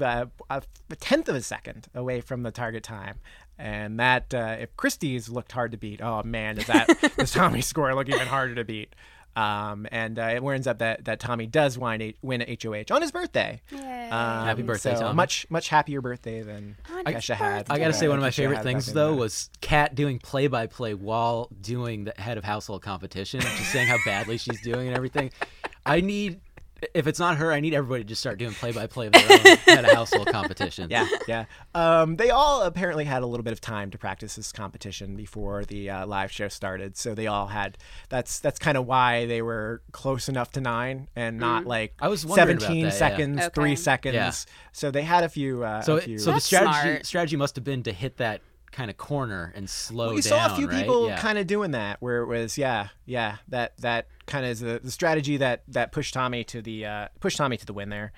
uh, 0.00 0.26
a 0.50 0.62
tenth 1.00 1.28
of 1.28 1.34
a 1.34 1.42
second 1.42 1.88
away 1.94 2.20
from 2.20 2.42
the 2.42 2.50
target 2.50 2.82
time. 2.84 3.18
And 3.58 4.00
that 4.00 4.34
uh, 4.34 4.56
if 4.60 4.76
Christie's 4.76 5.28
looked 5.28 5.52
hard 5.52 5.72
to 5.72 5.78
beat, 5.78 6.00
oh 6.02 6.22
man, 6.24 6.56
does 6.56 6.66
that 6.66 7.14
does 7.18 7.32
Tommy's 7.32 7.66
score 7.66 7.94
look 7.94 8.08
even 8.08 8.26
harder 8.26 8.54
to 8.56 8.64
beat? 8.64 8.94
Um, 9.36 9.88
and 9.90 10.16
uh, 10.18 10.22
it 10.34 10.42
ends 10.44 10.66
up 10.68 10.78
that, 10.78 11.06
that 11.06 11.18
Tommy 11.18 11.46
does 11.46 11.76
win 11.76 12.00
a, 12.00 12.14
win 12.22 12.40
a 12.42 12.56
HOH 12.62 12.94
on 12.94 13.02
his 13.02 13.10
birthday. 13.10 13.60
Yay. 13.72 14.08
Um, 14.08 14.46
Happy 14.46 14.62
birthday, 14.62 14.94
so 14.94 15.00
Tommy. 15.00 15.16
Much 15.16 15.46
much 15.50 15.68
happier 15.68 16.00
birthday 16.00 16.42
than 16.42 16.76
On 16.94 17.04
Kesha 17.04 17.14
his 17.14 17.38
had. 17.38 17.66
I 17.68 17.78
gotta 17.78 17.94
say, 17.94 18.06
one 18.06 18.18
of 18.18 18.22
my 18.22 18.28
Kesha 18.30 18.34
favorite 18.36 18.62
things 18.62 18.92
though 18.92 19.10
the- 19.10 19.16
was 19.16 19.50
Kat 19.60 19.94
doing 19.96 20.20
play 20.20 20.46
by 20.46 20.66
play 20.68 20.94
while 20.94 21.48
doing 21.60 22.04
the 22.04 22.14
head 22.16 22.38
of 22.38 22.44
household 22.44 22.82
competition, 22.82 23.40
just 23.40 23.72
saying 23.72 23.88
how 23.88 23.96
badly 24.04 24.38
she's 24.38 24.60
doing 24.62 24.86
and 24.86 24.96
everything. 24.96 25.32
I 25.86 26.00
need, 26.00 26.40
if 26.92 27.06
it's 27.06 27.18
not 27.18 27.36
her, 27.38 27.52
I 27.52 27.60
need 27.60 27.72
everybody 27.74 28.02
to 28.02 28.08
just 28.08 28.20
start 28.20 28.38
doing 28.38 28.52
play 28.52 28.72
by 28.72 28.86
play 28.86 29.06
of 29.06 29.12
their 29.12 29.22
own 29.32 29.56
head 29.58 29.84
of 29.84 29.90
household 29.92 30.26
competition. 30.28 30.88
yeah, 30.90 31.06
yeah. 31.26 31.44
Um, 31.74 32.16
they 32.16 32.30
all 32.30 32.62
apparently 32.62 33.04
had 33.04 33.22
a 33.22 33.26
little 33.26 33.44
bit 33.44 33.52
of 33.52 33.60
time 33.60 33.90
to 33.92 33.98
practice 33.98 34.36
this 34.36 34.52
competition 34.52 35.16
before 35.16 35.64
the 35.64 35.90
uh, 35.90 36.06
live 36.06 36.30
show 36.32 36.48
started. 36.48 36.96
So 36.96 37.14
they 37.14 37.26
all 37.26 37.46
had. 37.46 37.78
That's 38.08 38.40
that's 38.40 38.58
kind 38.58 38.76
of 38.76 38.86
why 38.86 39.26
they 39.26 39.42
were 39.42 39.82
close 39.92 40.28
enough 40.28 40.52
to 40.52 40.60
nine 40.60 41.08
and 41.16 41.38
not 41.38 41.66
like 41.66 41.94
I 42.00 42.08
was 42.08 42.22
seventeen 42.22 42.84
that, 42.84 42.92
yeah. 42.92 42.98
seconds, 42.98 43.38
Okay. 43.40 43.50
three 43.54 43.76
seconds. 43.76 44.14
Yeah. 44.14 44.32
So 44.72 44.90
they 44.90 45.02
had 45.02 45.24
a 45.24 45.28
few. 45.28 45.64
Uh, 45.64 45.82
So, 45.82 45.96
a 45.96 46.00
few 46.00 46.18
so 46.18 46.32
the 46.32 46.40
strategy 46.40 46.80
smart. 46.80 47.06
strategy 47.06 47.36
must 47.36 47.56
have 47.56 47.64
been 47.64 47.82
to 47.84 47.92
hit 47.92 48.16
that 48.18 48.40
kind 48.74 48.90
of 48.90 48.96
corner 48.96 49.52
and 49.54 49.70
slow 49.70 50.14
we 50.14 50.20
down. 50.20 50.22
saw 50.22 50.52
a 50.52 50.56
few 50.56 50.68
right? 50.68 50.80
people 50.80 51.06
yeah. 51.06 51.18
kind 51.18 51.38
of 51.38 51.46
doing 51.46 51.70
that, 51.70 52.02
where 52.02 52.22
it 52.22 52.26
was 52.26 52.58
yeah, 52.58 52.88
yeah. 53.06 53.36
That 53.48 53.76
that 53.78 54.08
kind 54.26 54.44
of 54.44 54.50
is 54.50 54.60
the, 54.60 54.80
the 54.82 54.90
strategy 54.90 55.36
that 55.38 55.62
that 55.68 55.92
pushed 55.92 56.12
Tommy 56.12 56.44
to 56.44 56.60
the 56.60 56.84
uh, 56.84 57.08
pushed 57.20 57.38
Tommy 57.38 57.56
to 57.56 57.64
the 57.64 57.72
win 57.72 57.88
there. 57.88 58.12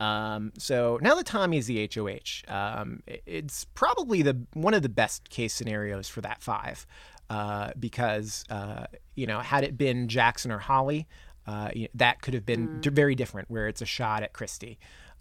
Um, 0.00 0.52
so 0.58 0.98
now 1.02 1.14
that 1.16 1.26
Tommy's 1.26 1.66
the 1.66 1.88
HOH, 1.92 2.52
um, 2.52 3.02
it's 3.06 3.64
probably 3.74 4.22
the 4.22 4.40
one 4.54 4.74
of 4.74 4.82
the 4.82 4.88
best 4.88 5.28
case 5.28 5.52
scenarios 5.52 6.08
for 6.08 6.20
that 6.22 6.42
five, 6.42 6.86
uh, 7.28 7.72
because 7.78 8.44
uh, 8.48 8.86
you 9.14 9.26
know 9.26 9.40
had 9.40 9.62
it 9.62 9.76
been 9.76 10.08
Jackson 10.08 10.50
or 10.50 10.58
Holly, 10.58 11.06
uh, 11.46 11.70
that 11.94 12.22
could 12.22 12.34
have 12.34 12.46
been 12.46 12.80
mm. 12.80 12.92
very 12.92 13.14
different, 13.14 13.50
where 13.50 13.68
it's 13.68 13.82
a 13.82 13.86
shot 13.86 14.22
at 14.22 14.32
Christie. 14.32 14.78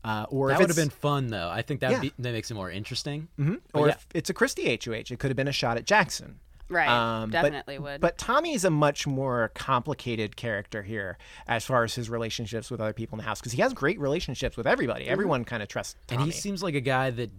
Uh, 0.08 0.26
or 0.30 0.48
that 0.48 0.60
would 0.60 0.70
have 0.70 0.78
been 0.78 0.90
fun 0.90 1.28
though. 1.28 1.50
I 1.50 1.62
think 1.62 1.82
that 1.82 1.92
yeah. 1.92 2.00
be, 2.00 2.14
that 2.20 2.32
makes 2.32 2.50
it 2.50 2.54
more 2.54 2.72
interesting. 2.72 3.28
Mm-hmm. 3.38 3.56
Or 3.74 3.88
yeah. 3.88 3.94
if 3.94 4.08
it's 4.14 4.30
a 4.30 4.34
Christie 4.34 4.68
HOH, 4.68 5.12
it 5.12 5.20
could 5.20 5.30
have 5.30 5.36
been 5.36 5.50
a 5.50 5.52
shot 5.52 5.76
at 5.76 5.86
Jackson. 5.86 6.40
Right. 6.70 6.88
Um, 6.88 7.30
definitely 7.30 7.76
but, 7.78 7.84
would. 7.84 8.02
But 8.02 8.18
Tommy 8.18 8.54
is 8.54 8.64
a 8.64 8.70
much 8.70 9.06
more 9.06 9.52
complicated 9.54 10.38
character 10.38 10.82
here 10.82 11.18
as 11.46 11.66
far 11.66 11.84
as 11.84 11.94
his 11.94 12.10
relationships 12.10 12.72
with 12.72 12.80
other 12.80 12.94
people 12.94 13.18
in 13.18 13.24
the 13.24 13.28
house 13.28 13.42
because 13.42 13.52
he 13.52 13.62
has 13.62 13.74
great 13.74 14.00
relationships 14.00 14.56
with 14.56 14.66
everybody. 14.66 15.04
Mm-hmm. 15.04 15.12
Everyone 15.12 15.44
kind 15.44 15.62
of 15.62 15.68
trusts 15.68 15.98
Tommy. 16.08 16.24
And 16.24 16.32
he 16.32 16.38
seems 16.38 16.64
like 16.64 16.76
a 16.76 16.82
guy 16.82 17.10
that 17.10 17.30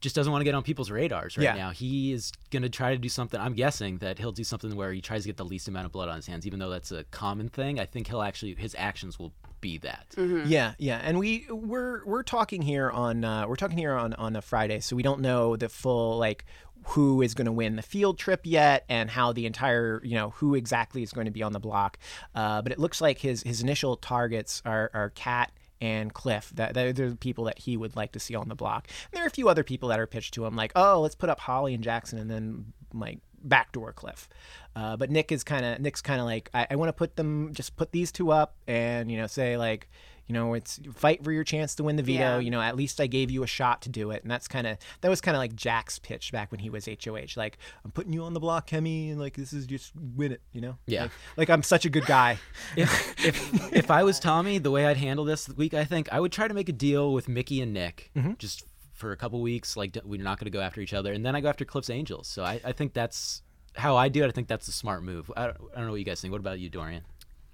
just 0.00 0.16
doesn't 0.16 0.30
want 0.32 0.40
to 0.40 0.44
get 0.44 0.54
on 0.54 0.64
people's 0.64 0.90
radars 0.90 1.36
right 1.36 1.44
yeah. 1.44 1.54
now. 1.54 1.70
He 1.70 2.12
is 2.12 2.32
going 2.50 2.62
to 2.64 2.68
try 2.68 2.90
to 2.90 2.98
do 2.98 3.08
something. 3.08 3.40
I'm 3.40 3.54
guessing 3.54 3.98
that 3.98 4.18
he'll 4.18 4.32
do 4.32 4.44
something 4.44 4.74
where 4.74 4.92
he 4.92 5.00
tries 5.00 5.22
to 5.22 5.28
get 5.28 5.36
the 5.36 5.44
least 5.44 5.68
amount 5.68 5.86
of 5.86 5.92
blood 5.92 6.08
on 6.08 6.16
his 6.16 6.26
hands, 6.26 6.44
even 6.44 6.58
though 6.58 6.70
that's 6.70 6.92
a 6.92 7.04
common 7.04 7.48
thing. 7.48 7.78
I 7.78 7.86
think 7.86 8.08
he'll 8.08 8.22
actually 8.22 8.54
his 8.54 8.74
actions 8.76 9.18
will 9.18 9.32
be 9.60 9.78
that. 9.78 10.06
Mm-hmm. 10.16 10.44
Yeah, 10.46 10.74
yeah, 10.78 11.00
and 11.02 11.18
we 11.18 11.46
we're 11.50 12.04
we're 12.04 12.22
talking 12.22 12.62
here 12.62 12.90
on 12.90 13.24
uh, 13.24 13.46
we're 13.46 13.56
talking 13.56 13.78
here 13.78 13.94
on 13.94 14.14
on 14.14 14.36
a 14.36 14.42
Friday, 14.42 14.80
so 14.80 14.96
we 14.96 15.02
don't 15.02 15.20
know 15.20 15.56
the 15.56 15.68
full 15.68 16.18
like 16.18 16.44
who 16.88 17.20
is 17.20 17.34
going 17.34 17.46
to 17.46 17.52
win 17.52 17.76
the 17.76 17.82
field 17.82 18.18
trip 18.18 18.42
yet 18.44 18.84
and 18.88 19.10
how 19.10 19.32
the 19.32 19.46
entire 19.46 20.00
you 20.04 20.14
know 20.14 20.30
who 20.30 20.54
exactly 20.54 21.02
is 21.02 21.12
going 21.12 21.24
to 21.26 21.30
be 21.30 21.42
on 21.42 21.52
the 21.52 21.60
block. 21.60 21.98
Uh, 22.34 22.62
but 22.62 22.72
it 22.72 22.78
looks 22.78 23.00
like 23.00 23.18
his 23.18 23.42
his 23.42 23.60
initial 23.60 23.96
targets 23.96 24.62
are 24.64 24.90
are 24.94 25.10
Kat 25.10 25.52
and 25.80 26.12
Cliff. 26.14 26.50
That 26.54 26.74
they're 26.74 26.92
the 26.92 27.16
people 27.16 27.44
that 27.44 27.58
he 27.58 27.76
would 27.76 27.96
like 27.96 28.12
to 28.12 28.20
see 28.20 28.34
on 28.34 28.48
the 28.48 28.54
block. 28.54 28.88
And 28.88 29.18
there 29.18 29.24
are 29.24 29.28
a 29.28 29.30
few 29.30 29.48
other 29.48 29.64
people 29.64 29.88
that 29.90 30.00
are 30.00 30.06
pitched 30.06 30.34
to 30.34 30.46
him, 30.46 30.56
like, 30.56 30.72
oh, 30.76 31.00
let's 31.00 31.14
put 31.14 31.28
up 31.28 31.40
Holly 31.40 31.74
and 31.74 31.82
Jackson, 31.82 32.18
and 32.18 32.30
then 32.30 32.72
like 32.94 33.18
backdoor 33.48 33.92
Cliff. 33.92 34.28
Uh, 34.74 34.96
but 34.96 35.10
Nick 35.10 35.32
is 35.32 35.42
kind 35.42 35.64
of 35.64 35.80
Nick's 35.80 36.02
kind 36.02 36.20
of 36.20 36.26
like, 36.26 36.50
I, 36.52 36.66
I 36.70 36.76
want 36.76 36.90
to 36.90 36.92
put 36.92 37.16
them, 37.16 37.52
just 37.54 37.76
put 37.76 37.92
these 37.92 38.12
two 38.12 38.30
up, 38.30 38.56
and 38.66 39.10
you 39.10 39.16
know, 39.16 39.26
say 39.26 39.56
like, 39.56 39.88
you 40.26 40.32
know, 40.32 40.54
it's 40.54 40.80
fight 40.94 41.22
for 41.22 41.30
your 41.30 41.44
chance 41.44 41.76
to 41.76 41.84
win 41.84 41.96
the 41.96 42.02
veto. 42.02 42.18
Yeah. 42.18 42.38
You 42.38 42.50
know, 42.50 42.60
at 42.60 42.74
least 42.74 43.00
I 43.00 43.06
gave 43.06 43.30
you 43.30 43.42
a 43.44 43.46
shot 43.46 43.82
to 43.82 43.88
do 43.88 44.10
it. 44.10 44.22
And 44.22 44.30
that's 44.30 44.48
kind 44.48 44.66
of 44.66 44.76
that 45.00 45.08
was 45.08 45.20
kind 45.20 45.36
of 45.36 45.38
like 45.38 45.54
Jack's 45.54 45.98
pitch 45.98 46.32
back 46.32 46.50
when 46.50 46.58
he 46.58 46.68
was 46.68 46.86
HOH. 46.86 47.36
Like, 47.36 47.58
I'm 47.84 47.92
putting 47.92 48.12
you 48.12 48.24
on 48.24 48.34
the 48.34 48.40
block, 48.40 48.68
Kemi, 48.68 49.10
and 49.10 49.20
like 49.20 49.36
this 49.36 49.52
is 49.52 49.66
just 49.66 49.92
win 49.94 50.32
it. 50.32 50.42
You 50.52 50.60
know? 50.62 50.78
Yeah. 50.86 51.02
Like, 51.02 51.10
like 51.36 51.50
I'm 51.50 51.62
such 51.62 51.84
a 51.84 51.90
good 51.90 52.06
guy. 52.06 52.38
if 52.76 53.24
if 53.24 53.72
if 53.72 53.90
I 53.90 54.02
was 54.02 54.18
Tommy, 54.18 54.58
the 54.58 54.70
way 54.70 54.86
I'd 54.86 54.96
handle 54.96 55.24
this 55.24 55.48
week, 55.48 55.74
I 55.74 55.84
think 55.84 56.12
I 56.12 56.18
would 56.18 56.32
try 56.32 56.48
to 56.48 56.54
make 56.54 56.68
a 56.68 56.72
deal 56.72 57.12
with 57.12 57.28
Michie 57.28 57.60
and 57.60 57.72
Nick, 57.72 58.10
mm-hmm. 58.16 58.32
just 58.38 58.64
for 58.96 59.12
a 59.12 59.16
couple 59.16 59.40
weeks. 59.40 59.76
Like 59.76 59.96
we're 60.04 60.22
not 60.22 60.38
going 60.38 60.46
to 60.46 60.50
go 60.50 60.60
after 60.60 60.80
each 60.80 60.94
other, 60.94 61.12
and 61.12 61.24
then 61.24 61.36
I 61.36 61.40
go 61.40 61.48
after 61.48 61.64
Cliff's 61.64 61.90
Angels. 61.90 62.26
So 62.26 62.42
I, 62.42 62.60
I 62.64 62.72
think 62.72 62.92
that's 62.92 63.42
how 63.76 63.96
I 63.96 64.08
do 64.08 64.24
it. 64.24 64.28
I 64.28 64.30
think 64.30 64.48
that's 64.48 64.68
a 64.68 64.72
smart 64.72 65.02
move. 65.02 65.30
I 65.36 65.46
don't, 65.46 65.56
I 65.72 65.76
don't 65.76 65.86
know 65.86 65.92
what 65.92 66.00
you 66.00 66.04
guys 66.04 66.20
think. 66.20 66.32
What 66.32 66.40
about 66.40 66.58
you, 66.58 66.68
Dorian? 66.68 67.02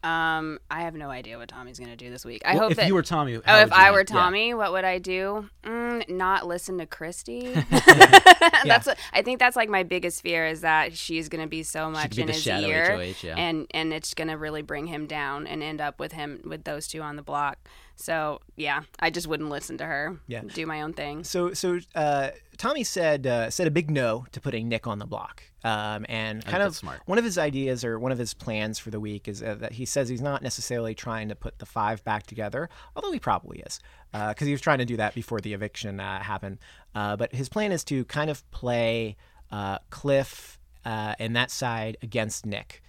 Um, 0.04 0.58
I 0.68 0.82
have 0.82 0.94
no 0.94 1.10
idea 1.10 1.38
what 1.38 1.48
Tommy's 1.48 1.78
gonna 1.78 1.94
do 1.94 2.10
this 2.10 2.24
week. 2.24 2.42
I 2.44 2.54
well, 2.54 2.64
hope 2.64 2.72
if 2.72 2.76
that, 2.78 2.88
you 2.88 2.94
were 2.94 3.02
Tommy. 3.02 3.36
oh, 3.36 3.40
if 3.60 3.72
I 3.72 3.92
were 3.92 4.02
Tommy, 4.02 4.48
yeah. 4.48 4.54
what 4.54 4.72
would 4.72 4.84
I 4.84 4.98
do? 4.98 5.48
Mm, 5.62 6.08
not 6.08 6.44
listen 6.44 6.78
to 6.78 6.86
Christie. 6.86 7.52
that's 7.70 8.86
what, 8.86 8.98
I 9.12 9.22
think 9.22 9.38
that's 9.38 9.54
like 9.54 9.68
my 9.68 9.84
biggest 9.84 10.20
fear 10.22 10.44
is 10.44 10.62
that 10.62 10.96
she's 10.96 11.28
gonna 11.28 11.46
be 11.46 11.62
so 11.62 11.88
much 11.88 12.18
in 12.18 12.26
his 12.26 12.44
ear, 12.48 12.96
HOH, 12.96 13.14
yeah. 13.22 13.36
and 13.36 13.68
and 13.70 13.92
it's 13.92 14.12
gonna 14.12 14.36
really 14.36 14.62
bring 14.62 14.88
him 14.88 15.06
down 15.06 15.46
and 15.46 15.62
end 15.62 15.80
up 15.80 16.00
with 16.00 16.10
him 16.10 16.40
with 16.44 16.64
those 16.64 16.88
two 16.88 17.00
on 17.00 17.14
the 17.14 17.22
block. 17.22 17.58
So 18.02 18.40
yeah, 18.56 18.82
I 18.98 19.10
just 19.10 19.28
wouldn't 19.28 19.48
listen 19.48 19.78
to 19.78 19.86
her. 19.86 20.18
Yeah, 20.26 20.42
do 20.42 20.66
my 20.66 20.82
own 20.82 20.92
thing. 20.92 21.22
So 21.22 21.54
so 21.54 21.78
uh, 21.94 22.30
Tommy 22.58 22.82
said 22.82 23.26
uh, 23.26 23.48
said 23.48 23.68
a 23.68 23.70
big 23.70 23.90
no 23.90 24.26
to 24.32 24.40
putting 24.40 24.68
Nick 24.68 24.88
on 24.88 24.98
the 24.98 25.06
block. 25.06 25.44
Um, 25.64 26.04
and 26.08 26.44
kind 26.44 26.60
of 26.64 26.74
smart. 26.74 27.02
one 27.06 27.18
of 27.18 27.24
his 27.24 27.38
ideas 27.38 27.84
or 27.84 27.96
one 27.96 28.10
of 28.10 28.18
his 28.18 28.34
plans 28.34 28.80
for 28.80 28.90
the 28.90 28.98
week 28.98 29.28
is 29.28 29.40
uh, 29.40 29.54
that 29.60 29.74
he 29.74 29.84
says 29.84 30.08
he's 30.08 30.20
not 30.20 30.42
necessarily 30.42 30.92
trying 30.92 31.28
to 31.28 31.36
put 31.36 31.60
the 31.60 31.66
five 31.66 32.02
back 32.02 32.26
together, 32.26 32.68
although 32.96 33.12
he 33.12 33.20
probably 33.20 33.60
is, 33.60 33.78
because 34.10 34.42
uh, 34.42 34.44
he 34.44 34.50
was 34.50 34.60
trying 34.60 34.78
to 34.78 34.84
do 34.84 34.96
that 34.96 35.14
before 35.14 35.40
the 35.40 35.52
eviction 35.52 36.00
uh, 36.00 36.20
happened. 36.20 36.58
Uh, 36.96 37.14
but 37.14 37.32
his 37.32 37.48
plan 37.48 37.70
is 37.70 37.84
to 37.84 38.04
kind 38.06 38.28
of 38.28 38.50
play 38.50 39.16
uh, 39.52 39.78
Cliff 39.90 40.58
and 40.84 41.36
that 41.36 41.52
side 41.52 41.96
against 42.02 42.44
Nick. 42.44 42.81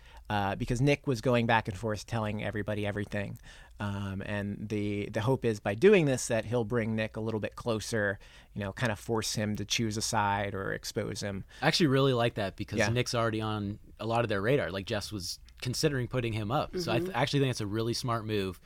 Because 0.57 0.81
Nick 0.81 1.07
was 1.07 1.21
going 1.21 1.45
back 1.45 1.67
and 1.67 1.77
forth 1.77 2.05
telling 2.05 2.43
everybody 2.43 2.85
everything, 2.85 3.37
um, 3.79 4.23
and 4.25 4.69
the 4.69 5.09
the 5.11 5.21
hope 5.21 5.45
is 5.45 5.59
by 5.59 5.75
doing 5.75 6.05
this 6.05 6.27
that 6.27 6.45
he'll 6.45 6.63
bring 6.63 6.95
Nick 6.95 7.17
a 7.17 7.19
little 7.19 7.39
bit 7.39 7.55
closer, 7.55 8.19
you 8.53 8.61
know, 8.61 8.71
kind 8.71 8.91
of 8.91 8.99
force 8.99 9.33
him 9.35 9.55
to 9.57 9.65
choose 9.65 9.97
a 9.97 10.01
side 10.01 10.53
or 10.53 10.73
expose 10.73 11.21
him. 11.21 11.43
I 11.61 11.67
actually 11.67 11.87
really 11.87 12.13
like 12.13 12.35
that 12.35 12.55
because 12.55 12.79
yeah. 12.79 12.89
Nick's 12.89 13.15
already 13.15 13.41
on 13.41 13.79
a 13.99 14.05
lot 14.05 14.21
of 14.21 14.29
their 14.29 14.41
radar. 14.41 14.71
Like 14.71 14.85
Jess 14.85 15.11
was 15.11 15.39
considering 15.61 16.07
putting 16.07 16.33
him 16.33 16.51
up, 16.51 16.69
mm-hmm. 16.69 16.79
so 16.79 16.91
I 16.91 16.99
th- 16.99 17.09
mm-hmm. 17.09 17.19
actually 17.19 17.39
think 17.41 17.51
it's 17.51 17.61
a 17.61 17.67
really 17.67 17.93
smart 17.93 18.25
move. 18.25 18.59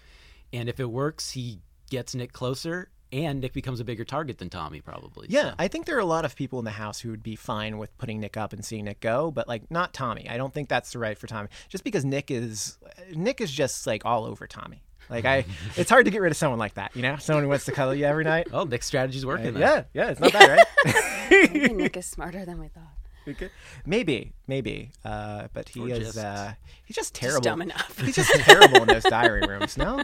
And 0.54 0.70
if 0.70 0.80
it 0.80 0.90
works, 0.90 1.32
he 1.32 1.60
gets 1.90 2.14
Nick 2.16 2.34
closer, 2.34 2.90
and 3.12 3.42
Nick 3.42 3.54
becomes 3.54 3.80
a 3.80 3.86
bigger 3.86 4.06
target 4.06 4.38
than 4.38 4.50
Tommy 4.50 4.82
probably. 4.82 5.28
Yeah, 5.30 5.52
so. 5.52 5.56
I 5.60 5.68
think 5.68 5.86
there 5.86 5.96
are 5.96 6.00
a 6.00 6.06
lot 6.06 6.26
of 6.26 6.36
people 6.36 6.60
in 6.60 6.66
the 6.66 6.72
house 6.72 7.00
who 7.00 7.10
would 7.10 7.24
be 7.24 7.36
fine 7.36 7.78
with 7.78 7.98
putting 7.98 8.20
Nick 8.20 8.38
up 8.38 8.54
and 8.54 8.64
seeing 8.64 8.86
Nick 8.86 9.00
go, 9.00 9.32
but 9.32 9.48
like 9.48 9.70
not 9.72 9.94
Tommy. 9.94 10.30
I 10.30 10.38
don't 10.38 10.54
think 10.54 10.70
that's 10.70 10.92
the 10.92 11.00
right 11.00 11.18
for 11.18 11.28
Tommy. 11.28 11.50
Just 11.70 11.84
because 11.84 12.06
Nick 12.06 12.32
is 12.32 12.78
Nick 13.14 13.42
is 13.42 13.52
just 13.52 13.88
like 13.88 14.06
all 14.06 14.26
over 14.26 14.48
Tommy. 14.48 14.84
Like 15.10 15.26
I, 15.26 15.46
it's 15.76 15.90
hard 15.90 16.06
to 16.06 16.12
get 16.12 16.22
rid 16.22 16.32
of 16.32 16.38
someone 16.38 16.60
like 16.60 16.76
that. 16.76 16.96
You 16.96 17.02
know, 17.02 17.18
someone 17.18 17.44
who 17.44 17.50
wants 17.50 17.66
to 17.66 17.72
cuddle 17.72 17.96
you 17.96 18.06
every 18.06 18.24
night. 18.24 18.48
Oh, 18.58 18.64
Nick's 18.64 18.88
strategy's 18.88 19.26
working. 19.26 19.56
Uh, 19.56 19.60
yeah, 19.60 19.84
yeah, 19.94 20.10
it's 20.10 20.20
not 20.20 20.34
bad, 20.34 20.66
right? 20.86 21.30
maybe 21.54 21.74
Nick 21.74 21.96
is 21.98 22.06
smarter 22.06 22.44
than 22.46 22.60
we 22.60 22.70
thought. 22.70 22.97
Maybe, 23.86 24.34
maybe, 24.48 24.92
uh, 25.04 25.48
but 25.54 25.70
he 25.70 25.82
or 25.82 25.90
is. 25.90 26.00
Just, 26.00 26.18
uh, 26.18 26.52
he's 26.86 26.96
just 26.96 27.14
terrible. 27.14 27.38
Just 27.38 27.44
dumb 27.44 27.62
enough. 27.62 28.00
he's 28.00 28.16
just 28.16 28.32
terrible 28.32 28.84
in 28.84 28.88
those 28.88 29.04
diary 29.04 29.46
rooms. 29.48 29.78
No. 29.78 30.02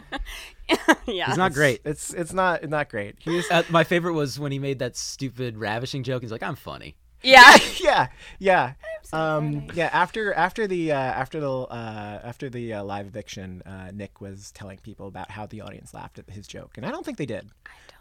yeah. 1.06 1.26
He's 1.26 1.36
not 1.36 1.52
great. 1.52 1.80
It's 1.84 2.12
it's 2.12 2.32
not 2.32 2.68
not 2.68 2.88
great. 2.88 3.16
He's 3.18 3.50
uh, 3.50 3.62
my 3.70 3.84
favorite 3.84 4.12
was 4.12 4.38
when 4.38 4.52
he 4.52 4.58
made 4.58 4.78
that 4.78 4.96
stupid 4.96 5.56
ravishing 5.56 6.02
joke. 6.02 6.22
He's 6.22 6.32
like, 6.32 6.42
"I'm 6.42 6.56
funny." 6.56 6.96
Yeah. 7.32 7.56
yeah. 7.80 8.08
Yeah. 8.38 8.72
Um, 9.12 9.68
yeah. 9.74 9.88
After 9.92 10.34
after 10.34 10.66
the 10.66 10.92
uh, 10.92 10.96
after 10.96 11.40
the 11.40 11.48
uh, 11.48 12.20
after 12.22 12.50
the 12.50 12.74
uh, 12.74 12.84
live 12.84 13.06
eviction, 13.06 13.62
uh, 13.64 13.90
Nick 13.92 14.20
was 14.20 14.50
telling 14.52 14.78
people 14.78 15.06
about 15.08 15.30
how 15.30 15.46
the 15.46 15.60
audience 15.62 15.94
laughed 15.94 16.18
at 16.18 16.28
his 16.28 16.46
joke, 16.46 16.72
and 16.76 16.84
I 16.84 16.90
don't 16.90 17.04
think 17.04 17.16
they 17.18 17.26
did. 17.26 17.48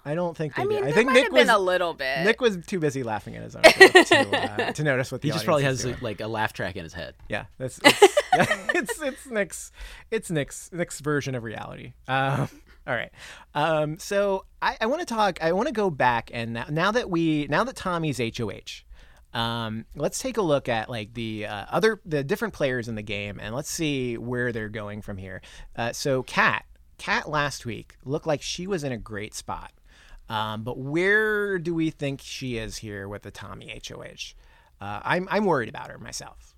I 0.06 0.16
don't 0.16 0.36
think 0.36 0.56
they 0.56 0.64
I 0.64 0.66
mean, 0.66 0.84
did. 0.84 0.90
I 0.90 0.92
think 0.92 1.12
Nick 1.12 1.32
was 1.32 1.48
a 1.48 1.58
little 1.58 1.94
bit. 1.94 2.26
Nick 2.26 2.42
was 2.42 2.58
too 2.66 2.80
busy 2.80 3.04
laughing 3.04 3.38
at 3.38 3.44
his 3.44 3.56
own 3.56 3.64
joke 3.80 4.08
to, 4.08 4.68
uh, 4.68 4.72
to 4.74 4.84
notice 4.84 5.12
what 5.12 5.22
the 5.22 5.30
he 5.30 5.32
just 5.32 5.46
probably 5.46 5.64
has 5.64 5.86
like 6.02 6.20
a 6.20 6.28
laugh 6.28 6.52
track 6.52 6.76
in 6.76 6.84
his 6.84 6.94
head. 6.94 7.16
Yeah, 7.30 7.46
that's 7.58 7.80
it's, 7.84 8.18
it's 8.74 9.02
it's 9.02 9.26
Nick's 9.28 9.72
it's 10.12 10.30
Nick's 10.30 10.70
Nick's 10.74 11.00
version 11.00 11.36
of 11.36 11.44
reality. 11.44 11.94
Um, 12.10 12.50
all 12.86 12.94
right. 12.94 13.12
Um, 13.56 13.98
so 13.98 14.46
I, 14.62 14.76
I 14.82 14.88
want 14.88 15.00
to 15.00 15.06
talk. 15.06 15.42
I 15.42 15.54
want 15.54 15.68
to 15.68 15.74
go 15.74 15.90
back 15.90 16.30
and 16.34 16.54
now, 16.54 16.66
now 16.70 16.92
that 16.92 17.10
we 17.10 17.48
now 17.50 17.64
that 17.64 17.76
Tommy's 17.76 18.18
HOH. 18.20 18.84
Um, 19.34 19.86
let's 19.96 20.20
take 20.20 20.38
a 20.38 20.42
look 20.42 20.70
at 20.70 20.90
like 20.90 21.14
the 21.14 21.48
uh, 21.48 21.66
other 21.72 22.00
the 22.06 22.24
different 22.24 22.54
players 22.54 22.88
in 22.88 22.96
the 22.96 23.02
game 23.02 23.40
and 23.42 23.56
let's 23.56 23.70
see 23.70 24.18
where 24.18 24.52
they're 24.52 24.70
going 24.70 25.02
from 25.02 25.18
here. 25.18 25.42
Uh, 25.76 25.92
so 25.92 26.24
Kat, 26.24 26.66
Kat 26.98 27.28
last 27.28 27.66
week 27.66 27.96
looked 28.06 28.28
like 28.28 28.42
she 28.42 28.68
was 28.68 28.84
in 28.84 28.92
a 28.92 28.98
great 28.98 29.34
spot, 29.34 29.72
um, 30.30 30.64
but 30.64 30.78
where 30.78 31.58
do 31.58 31.74
we 31.74 31.90
think 31.90 32.22
she 32.22 32.58
is 32.58 32.78
here 32.78 33.08
with 33.08 33.24
the 33.24 33.32
Tommy 33.32 33.82
HOH? 33.88 34.36
Uh, 34.80 35.00
I'm 35.04 35.28
I'm 35.32 35.46
worried 35.46 35.70
about 35.70 35.90
her 35.90 35.98
myself. 35.98 36.56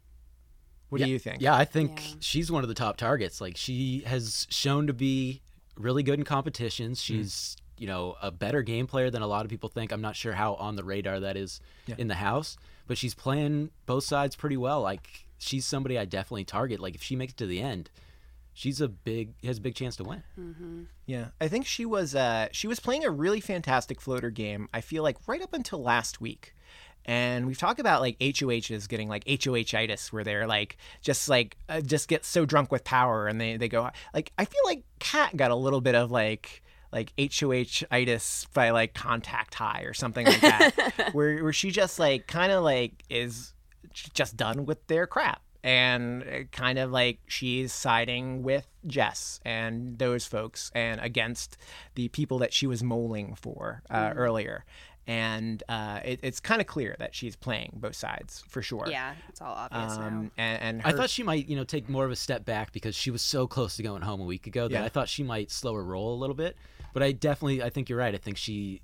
What 0.89 0.99
yeah, 0.99 1.07
do 1.07 1.11
you 1.13 1.19
think? 1.19 1.41
Yeah, 1.41 1.55
I 1.55 1.65
think 1.65 2.01
yeah. 2.01 2.15
she's 2.19 2.51
one 2.51 2.63
of 2.63 2.67
the 2.67 2.75
top 2.75 2.97
targets. 2.97 3.39
Like 3.39 3.55
she 3.55 4.03
has 4.05 4.47
shown 4.49 4.87
to 4.87 4.93
be 4.93 5.41
really 5.77 6.03
good 6.03 6.19
in 6.19 6.25
competitions. 6.25 6.99
Hmm. 6.99 7.13
She's 7.13 7.55
mm 7.57 7.61
you 7.77 7.87
know 7.87 8.15
a 8.21 8.31
better 8.31 8.61
game 8.61 8.87
player 8.87 9.09
than 9.09 9.21
a 9.21 9.27
lot 9.27 9.45
of 9.45 9.49
people 9.49 9.69
think. 9.69 9.91
I'm 9.91 10.01
not 10.01 10.15
sure 10.15 10.33
how 10.33 10.55
on 10.55 10.75
the 10.75 10.83
radar 10.83 11.19
that 11.19 11.37
is 11.37 11.59
yeah. 11.85 11.95
in 11.97 12.07
the 12.07 12.15
house, 12.15 12.57
but 12.87 12.97
she's 12.97 13.13
playing 13.13 13.71
both 13.85 14.03
sides 14.03 14.35
pretty 14.35 14.57
well. 14.57 14.81
Like 14.81 15.25
she's 15.37 15.65
somebody 15.65 15.97
I 15.97 16.05
definitely 16.05 16.45
target. 16.45 16.79
Like 16.79 16.95
if 16.95 17.03
she 17.03 17.15
makes 17.15 17.33
it 17.33 17.37
to 17.37 17.45
the 17.45 17.61
end, 17.61 17.89
she's 18.53 18.81
a 18.81 18.87
big 18.87 19.33
has 19.43 19.59
a 19.59 19.61
big 19.61 19.75
chance 19.75 19.95
to 19.97 20.03
win. 20.03 20.23
Mm-hmm. 20.39 20.83
Yeah, 21.05 21.27
I 21.39 21.47
think 21.47 21.65
she 21.67 21.85
was 21.85 22.15
uh, 22.15 22.47
she 22.51 22.67
was 22.67 22.79
playing 22.79 23.05
a 23.05 23.11
really 23.11 23.41
fantastic 23.41 24.01
floater 24.01 24.31
game. 24.31 24.67
I 24.73 24.81
feel 24.81 25.03
like 25.03 25.17
right 25.27 25.41
up 25.41 25.53
until 25.53 25.81
last 25.81 26.19
week. 26.19 26.53
And 27.07 27.45
we've 27.45 27.57
talked 27.57 27.79
about 27.79 28.01
like 28.01 28.17
HOHs 28.19 28.87
getting 28.87 29.07
like 29.07 29.23
HOHitis, 29.25 30.11
where 30.11 30.23
they're 30.23 30.47
like 30.47 30.77
just 31.01 31.29
like 31.29 31.55
uh, 31.69 31.81
just 31.81 32.07
get 32.07 32.25
so 32.25 32.45
drunk 32.45 32.71
with 32.71 32.83
power, 32.83 33.27
and 33.27 33.39
they 33.39 33.57
they 33.57 33.67
go 33.67 33.91
like 34.11 34.31
I 34.39 34.45
feel 34.45 34.61
like 34.65 34.83
Kat 34.97 35.37
got 35.37 35.51
a 35.51 35.55
little 35.55 35.81
bit 35.81 35.93
of 35.93 36.09
like 36.09 36.63
like 36.95 37.13
HOH 37.19 37.85
itis 37.91 38.47
by 38.53 38.69
like 38.71 38.93
contact 38.95 39.53
high 39.53 39.81
or 39.81 39.93
something 39.93 40.25
like 40.25 40.41
that, 40.41 41.09
where 41.11 41.43
where 41.43 41.53
she 41.53 41.69
just 41.69 41.99
like 41.99 42.25
kind 42.25 42.51
of 42.51 42.63
like 42.63 43.03
is 43.09 43.53
just 44.13 44.35
done 44.37 44.65
with 44.65 44.87
their 44.87 45.05
crap 45.05 45.41
and 45.63 46.23
uh, 46.23 46.43
kind 46.51 46.79
of 46.79 46.91
like 46.91 47.19
she's 47.27 47.73
siding 47.73 48.43
with 48.43 48.67
Jess 48.87 49.39
and 49.43 49.97
those 49.99 50.25
folks 50.25 50.71
and 50.73 51.01
against 51.01 51.57
the 51.95 52.07
people 52.09 52.39
that 52.39 52.53
she 52.53 52.67
was 52.67 52.81
moling 52.83 53.35
for 53.35 53.81
uh, 53.89 54.13
earlier. 54.15 54.63
And 55.07 55.61
uh, 55.69 55.99
it, 56.03 56.19
it's 56.23 56.39
kind 56.39 56.61
of 56.61 56.67
clear 56.67 56.95
that 56.97 57.13
she's 57.13 57.35
playing 57.35 57.73
both 57.75 57.95
sides 57.95 58.43
for 58.47 58.61
sure. 58.63 58.85
Yeah, 58.89 59.13
it's 59.29 59.39
all 59.41 59.53
obvious 59.53 59.97
now. 59.97 60.07
Um, 60.07 60.31
and, 60.37 60.61
and 60.61 60.81
I 60.83 60.93
thought 60.93 61.11
she 61.11 61.21
might, 61.21 61.47
you 61.47 61.55
know, 61.55 61.63
take 61.63 61.87
more 61.89 62.05
of 62.05 62.11
a 62.11 62.15
step 62.15 62.43
back 62.43 62.71
because 62.71 62.95
she 62.95 63.11
was 63.11 63.21
so 63.21 63.45
close 63.47 63.75
to 63.77 63.83
going 63.83 64.01
home 64.01 64.19
a 64.19 64.25
week 64.25 64.47
ago 64.47 64.67
that 64.67 64.73
Yeah. 64.73 64.83
I 64.83 64.89
thought 64.89 65.07
she 65.07 65.21
might 65.23 65.51
slow 65.51 65.75
her 65.75 65.83
roll 65.83 66.15
a 66.15 66.19
little 66.19 66.35
bit. 66.35 66.57
But 66.95 67.03
I 67.03 67.11
definitely, 67.11 67.61
I 67.61 67.69
think 67.69 67.89
you're 67.89 67.99
right. 67.99 68.15
I 68.15 68.17
think 68.17 68.37
she 68.37 68.81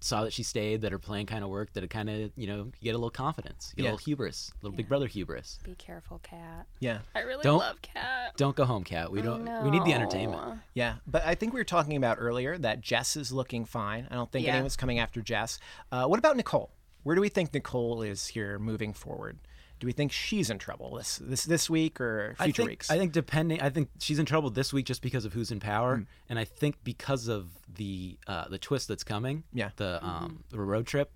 saw 0.00 0.24
that 0.24 0.32
she 0.32 0.42
stayed, 0.42 0.80
that 0.80 0.90
her 0.90 0.98
plan 0.98 1.26
kind 1.26 1.44
of 1.44 1.48
worked, 1.50 1.74
that 1.74 1.84
it 1.84 1.90
kind 1.90 2.10
of, 2.10 2.32
you 2.36 2.48
know, 2.48 2.64
you 2.80 2.82
get 2.82 2.90
a 2.96 2.98
little 2.98 3.08
confidence, 3.08 3.72
you 3.76 3.82
get 3.82 3.84
Yeah. 3.84 3.90
a 3.90 3.94
little 3.94 4.04
hubris, 4.04 4.50
a 4.52 4.64
little 4.66 4.76
big 4.76 4.88
brother 4.88 5.06
hubris. 5.06 5.60
Be 5.62 5.76
careful, 5.76 6.18
Kat. 6.24 6.66
yeah. 6.80 6.98
I 7.14 7.20
really 7.20 7.44
Don't- 7.44 7.60
love 7.60 7.80
Kat. 7.82 8.36
Don't 8.36 8.56
go 8.56 8.64
home, 8.64 8.82
Kat. 8.82 9.12
We 9.12 9.22
don't. 9.22 9.44
We 9.62 9.70
need 9.70 9.84
the 9.84 9.92
entertainment. 9.94 10.58
Yeah, 10.74 10.96
but 11.06 11.24
I 11.24 11.36
think 11.36 11.52
we 11.54 11.60
were 11.60 11.64
talking 11.64 11.94
about 11.96 12.16
earlier 12.20 12.58
that 12.58 12.80
Jess 12.80 13.16
is 13.16 13.30
looking 13.30 13.64
fine. 13.64 14.08
I 14.10 14.16
don't 14.16 14.30
think 14.32 14.44
Yeah. 14.44 14.54
anyone's 14.54 14.76
coming 14.76 14.98
after 14.98 15.22
Jess. 15.22 15.60
Uh, 15.92 16.06
what 16.06 16.18
about 16.18 16.36
Nicole? 16.36 16.72
Where 17.04 17.14
do 17.14 17.20
we 17.20 17.28
think 17.28 17.54
Nicole 17.54 18.02
is 18.02 18.26
here 18.26 18.58
moving 18.58 18.92
forward? 18.92 19.38
Do 19.82 19.86
we 19.86 19.92
think 19.92 20.12
she's 20.12 20.48
in 20.48 20.58
trouble 20.58 20.94
this 20.94 21.18
this 21.20 21.42
this 21.44 21.68
week 21.68 22.00
or 22.00 22.36
I 22.38 22.44
future 22.44 22.62
think, 22.62 22.70
weeks? 22.70 22.88
I 22.88 22.98
think 22.98 23.10
depending, 23.10 23.60
I 23.60 23.68
think 23.68 23.88
she's 23.98 24.20
in 24.20 24.26
trouble 24.26 24.48
this 24.50 24.72
week 24.72 24.86
just 24.86 25.02
because 25.02 25.24
of 25.24 25.32
who's 25.32 25.50
in 25.50 25.58
power, 25.58 25.96
Hmm. 25.96 26.02
and 26.28 26.38
I 26.38 26.44
think 26.44 26.76
because 26.84 27.26
of 27.26 27.48
the 27.74 28.16
uh, 28.28 28.46
the 28.46 28.58
twist 28.58 28.86
that's 28.86 29.02
coming. 29.02 29.42
Yeah. 29.52 29.70
The 29.74 29.98
um 30.06 30.44
the 30.50 30.60
road 30.60 30.86
trip. 30.86 31.10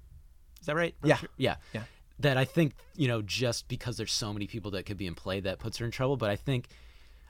Is 0.60 0.66
that 0.66 0.74
right? 0.74 0.96
Road 1.00 1.08
Yeah. 1.10 1.16
trip? 1.16 1.30
Yeah. 1.36 1.56
Yeah. 1.72 1.82
That 2.18 2.36
I 2.36 2.44
think 2.44 2.72
you 2.96 3.06
know 3.06 3.22
just 3.22 3.68
because 3.68 3.98
there's 3.98 4.12
so 4.12 4.32
many 4.32 4.48
people 4.48 4.72
that 4.72 4.84
could 4.84 4.96
be 4.96 5.06
in 5.06 5.14
play 5.14 5.38
that 5.38 5.60
puts 5.60 5.78
her 5.78 5.84
in 5.84 5.92
trouble, 5.92 6.16
but 6.16 6.28
I 6.28 6.34
think. 6.36 6.66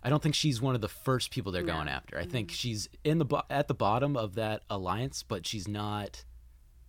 I 0.02 0.08
don't 0.08 0.22
think 0.22 0.36
she's 0.36 0.62
one 0.62 0.74
of 0.76 0.80
the 0.80 0.88
first 0.88 1.32
people 1.32 1.50
they're 1.50 1.64
going 1.64 1.88
after. 1.88 2.16
I 2.16 2.24
think 2.26 2.52
she's 2.52 2.88
in 3.02 3.18
the 3.18 3.24
bo- 3.24 3.42
at 3.50 3.66
the 3.66 3.74
bottom 3.74 4.16
of 4.16 4.36
that 4.36 4.62
alliance, 4.70 5.24
but 5.24 5.44
she's 5.46 5.66
not 5.66 6.24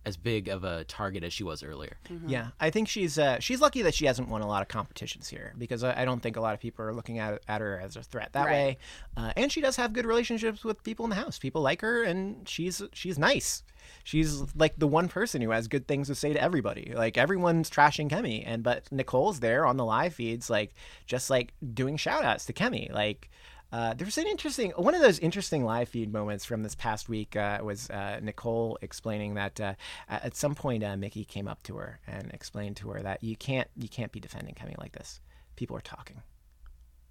as 0.08 0.16
big 0.16 0.48
of 0.48 0.64
a 0.64 0.82
target 0.84 1.22
as 1.22 1.32
she 1.32 1.44
was 1.44 1.62
earlier. 1.62 1.96
Yeah, 2.26 2.48
I 2.58 2.70
think 2.70 2.88
she's 2.88 3.18
uh, 3.18 3.38
she's 3.38 3.60
lucky 3.60 3.82
that 3.82 3.94
she 3.94 4.06
hasn't 4.06 4.28
won 4.28 4.42
a 4.42 4.48
lot 4.48 4.62
of 4.62 4.68
competitions 4.68 5.28
here 5.28 5.54
because 5.56 5.84
I, 5.84 6.02
I 6.02 6.04
don't 6.04 6.20
think 6.20 6.36
a 6.36 6.40
lot 6.40 6.54
of 6.54 6.60
people 6.60 6.84
are 6.84 6.92
looking 6.92 7.18
at 7.20 7.40
at 7.46 7.60
her 7.60 7.78
as 7.80 7.94
a 7.96 8.02
threat 8.02 8.30
that 8.32 8.46
Right. 8.46 8.52
way. 8.52 8.78
Uh, 9.16 9.32
and 9.36 9.52
she 9.52 9.60
does 9.60 9.76
have 9.76 9.92
good 9.92 10.06
relationships 10.06 10.64
with 10.64 10.82
people 10.82 11.04
in 11.04 11.10
the 11.10 11.16
house. 11.16 11.38
People 11.38 11.62
like 11.62 11.80
her, 11.82 12.02
and 12.02 12.48
she's 12.48 12.82
she's 12.92 13.18
nice. 13.18 13.62
She's 14.04 14.42
like 14.56 14.74
the 14.78 14.88
one 14.88 15.08
person 15.08 15.40
who 15.40 15.50
has 15.50 15.68
good 15.68 15.86
things 15.86 16.08
to 16.08 16.14
say 16.14 16.32
to 16.32 16.42
everybody. 16.42 16.92
Like 16.94 17.16
everyone's 17.16 17.70
trashing 17.70 18.08
Kemi, 18.10 18.42
and 18.46 18.62
but 18.62 18.90
Nicole's 18.90 19.40
there 19.40 19.64
on 19.66 19.76
the 19.76 19.84
live 19.84 20.14
feeds, 20.14 20.50
like 20.50 20.74
just 21.06 21.30
like 21.30 21.52
doing 21.74 21.96
shout 21.96 22.24
outs 22.24 22.46
to 22.46 22.52
Kemi, 22.52 22.92
like. 22.92 23.30
Uh, 23.70 23.92
there 23.94 24.06
was 24.06 24.16
an 24.16 24.26
interesting 24.26 24.70
one 24.72 24.94
of 24.94 25.02
those 25.02 25.18
interesting 25.18 25.62
live 25.64 25.88
feed 25.88 26.10
moments 26.10 26.44
from 26.44 26.62
this 26.62 26.74
past 26.74 27.08
week 27.08 27.36
uh, 27.36 27.58
was 27.62 27.90
uh, 27.90 28.18
Nicole 28.22 28.78
explaining 28.80 29.34
that 29.34 29.60
uh, 29.60 29.74
at 30.08 30.24
at 30.24 30.36
some 30.36 30.54
point 30.54 30.82
uh, 30.82 30.96
Michie 30.96 31.24
came 31.24 31.46
up 31.46 31.62
to 31.64 31.76
her 31.76 32.00
and 32.06 32.30
explained 32.32 32.76
to 32.78 32.88
her 32.90 33.02
that 33.02 33.22
you 33.22 33.36
can't 33.36 33.68
you 33.76 33.88
can't 33.88 34.10
be 34.10 34.20
defending 34.20 34.54
Kemi 34.54 34.78
like 34.78 34.92
this. 34.92 35.20
People 35.56 35.76
are 35.76 35.82
talking. 35.82 36.22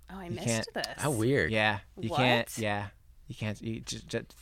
Oh, 0.09 0.17
I 0.19 0.25
You 0.25 0.31
missed 0.31 0.73
this. 0.73 0.85
How 0.97 1.11
weird. 1.11 1.51
Yeah, 1.51 1.79
you 1.99 2.09
can't. 2.09 2.57
Yeah, 2.57 2.87
you 3.27 3.35
can't. 3.35 3.61
You 3.61 3.81
just, 3.81 4.07
just 4.07 4.33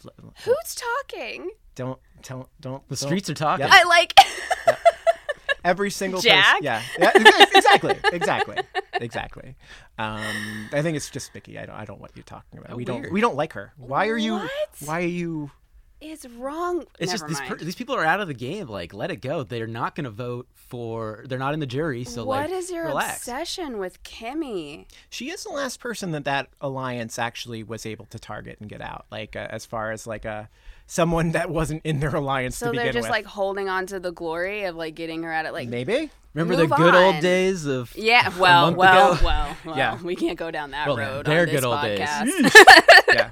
Who's 0.43 0.76
talking? 0.76 1.49
don't 1.76 1.99
don't 2.22 2.47
don't. 2.61 2.88
The 2.88 2.95
don't- 2.95 3.07
streets 3.09 3.30
are 3.30 3.34
talking. 3.34 3.66
Yep. 3.66 3.74
I 3.76 3.84
like. 3.89 4.13
Every 5.66 5.91
single 5.91 6.22
Jack? 6.22 6.61
person. 6.61 6.63
Yeah, 6.63 6.82
yeah, 6.99 7.11
exactly, 7.53 7.95
exactly, 8.13 8.57
exactly. 8.93 9.55
Um, 9.97 10.70
I 10.72 10.82
think 10.82 10.95
it's 10.95 11.09
just 11.09 11.34
Michie. 11.34 11.57
I 11.59 11.66
don't. 11.66 11.76
I 11.76 11.84
don't 11.86 11.97
know 11.97 12.01
what 12.03 12.11
you're 12.16 12.24
talking 12.24 12.59
about. 12.59 12.70
How 12.70 12.76
we 12.78 12.86
don't. 12.86 13.11
We 13.11 13.20
don't 13.20 13.36
like 13.36 13.53
her. 13.53 13.74
Why 13.78 14.07
are 14.07 14.18
you? 14.18 14.36
What? 14.36 14.51
Why 14.86 15.01
are 15.01 15.07
you? 15.07 15.51
is 16.01 16.28
wrong. 16.38 16.84
It's 16.99 17.11
Never 17.11 17.28
just 17.28 17.41
these, 17.41 17.49
per- 17.49 17.55
these 17.57 17.76
people 17.76 17.95
are 17.95 18.05
out 18.05 18.20
of 18.20 18.28
the 18.28 18.34
game. 18.34 18.68
Like, 18.68 18.93
let 18.93 19.11
it 19.11 19.18
go. 19.18 19.43
They're 19.43 19.68
not 19.68 19.95
going 19.95 20.03
to 20.03 20.11
vote 20.11 20.47
for. 20.53 21.24
They're 21.28 21.39
not 21.39 21.53
in 21.53 21.59
the 21.59 21.66
jury. 21.66 22.03
So 22.03 22.26
What 22.26 22.49
like, 22.49 22.51
is 22.51 22.70
your 22.70 22.86
relax. 22.88 23.18
obsession 23.20 23.78
with 23.78 24.01
Kemi? 24.03 24.86
She 25.09 25.30
is 25.30 25.43
the 25.43 25.51
last 25.51 25.80
person 25.80 26.11
that 26.11 26.26
that 26.26 26.49
alliance 26.61 27.18
actually 27.18 27.63
was 27.63 27.86
able 27.86 28.05
to 28.07 28.20
target 28.20 28.57
and 28.59 28.70
get 28.70 28.82
out. 28.82 29.05
Like 29.11 29.36
uh, 29.36 29.47
as 29.49 29.66
far 29.66 29.91
as 29.91 30.05
like 30.05 30.26
a 30.26 30.49
someone 30.88 31.31
that 31.31 31.49
wasn't 31.49 31.81
in 31.83 31.99
their 31.99 32.15
alliance 32.15 32.57
So 32.57 32.67
to 32.67 32.71
begin 32.71 32.86
they're 32.86 32.93
just 32.93 33.05
with. 33.05 33.11
like 33.11 33.25
holding 33.25 33.69
on 33.69 33.86
to 33.88 33.99
the 33.99 34.11
glory 34.11 34.65
of 34.65 34.75
like 34.75 34.95
getting 34.95 35.23
her 35.23 35.31
at 35.31 35.45
it. 35.45 35.53
Like, 35.53 35.67
Maybe. 35.69 36.09
Remember 36.33 36.55
the 36.57 36.67
good 36.67 36.93
old 36.93 37.21
days 37.21 37.65
of 37.65 37.95
yeah, 37.95 38.27
well, 38.38 38.73
well, 38.75 39.13
ago? 39.13 39.21
well, 39.23 39.57
well. 39.65 39.77
Yeah. 39.77 40.01
We 40.03 40.15
can't 40.17 40.38
go 40.38 40.51
down 40.51 40.71
that 40.71 40.88
Well, 40.88 40.97
road 40.97 41.25
they're 41.25 41.41
on 41.41 41.45
this 41.45 41.55
good 41.55 41.63
old 41.65 41.81
days. 41.81 41.99
podcast. 41.99 43.05
yeah. 43.13 43.29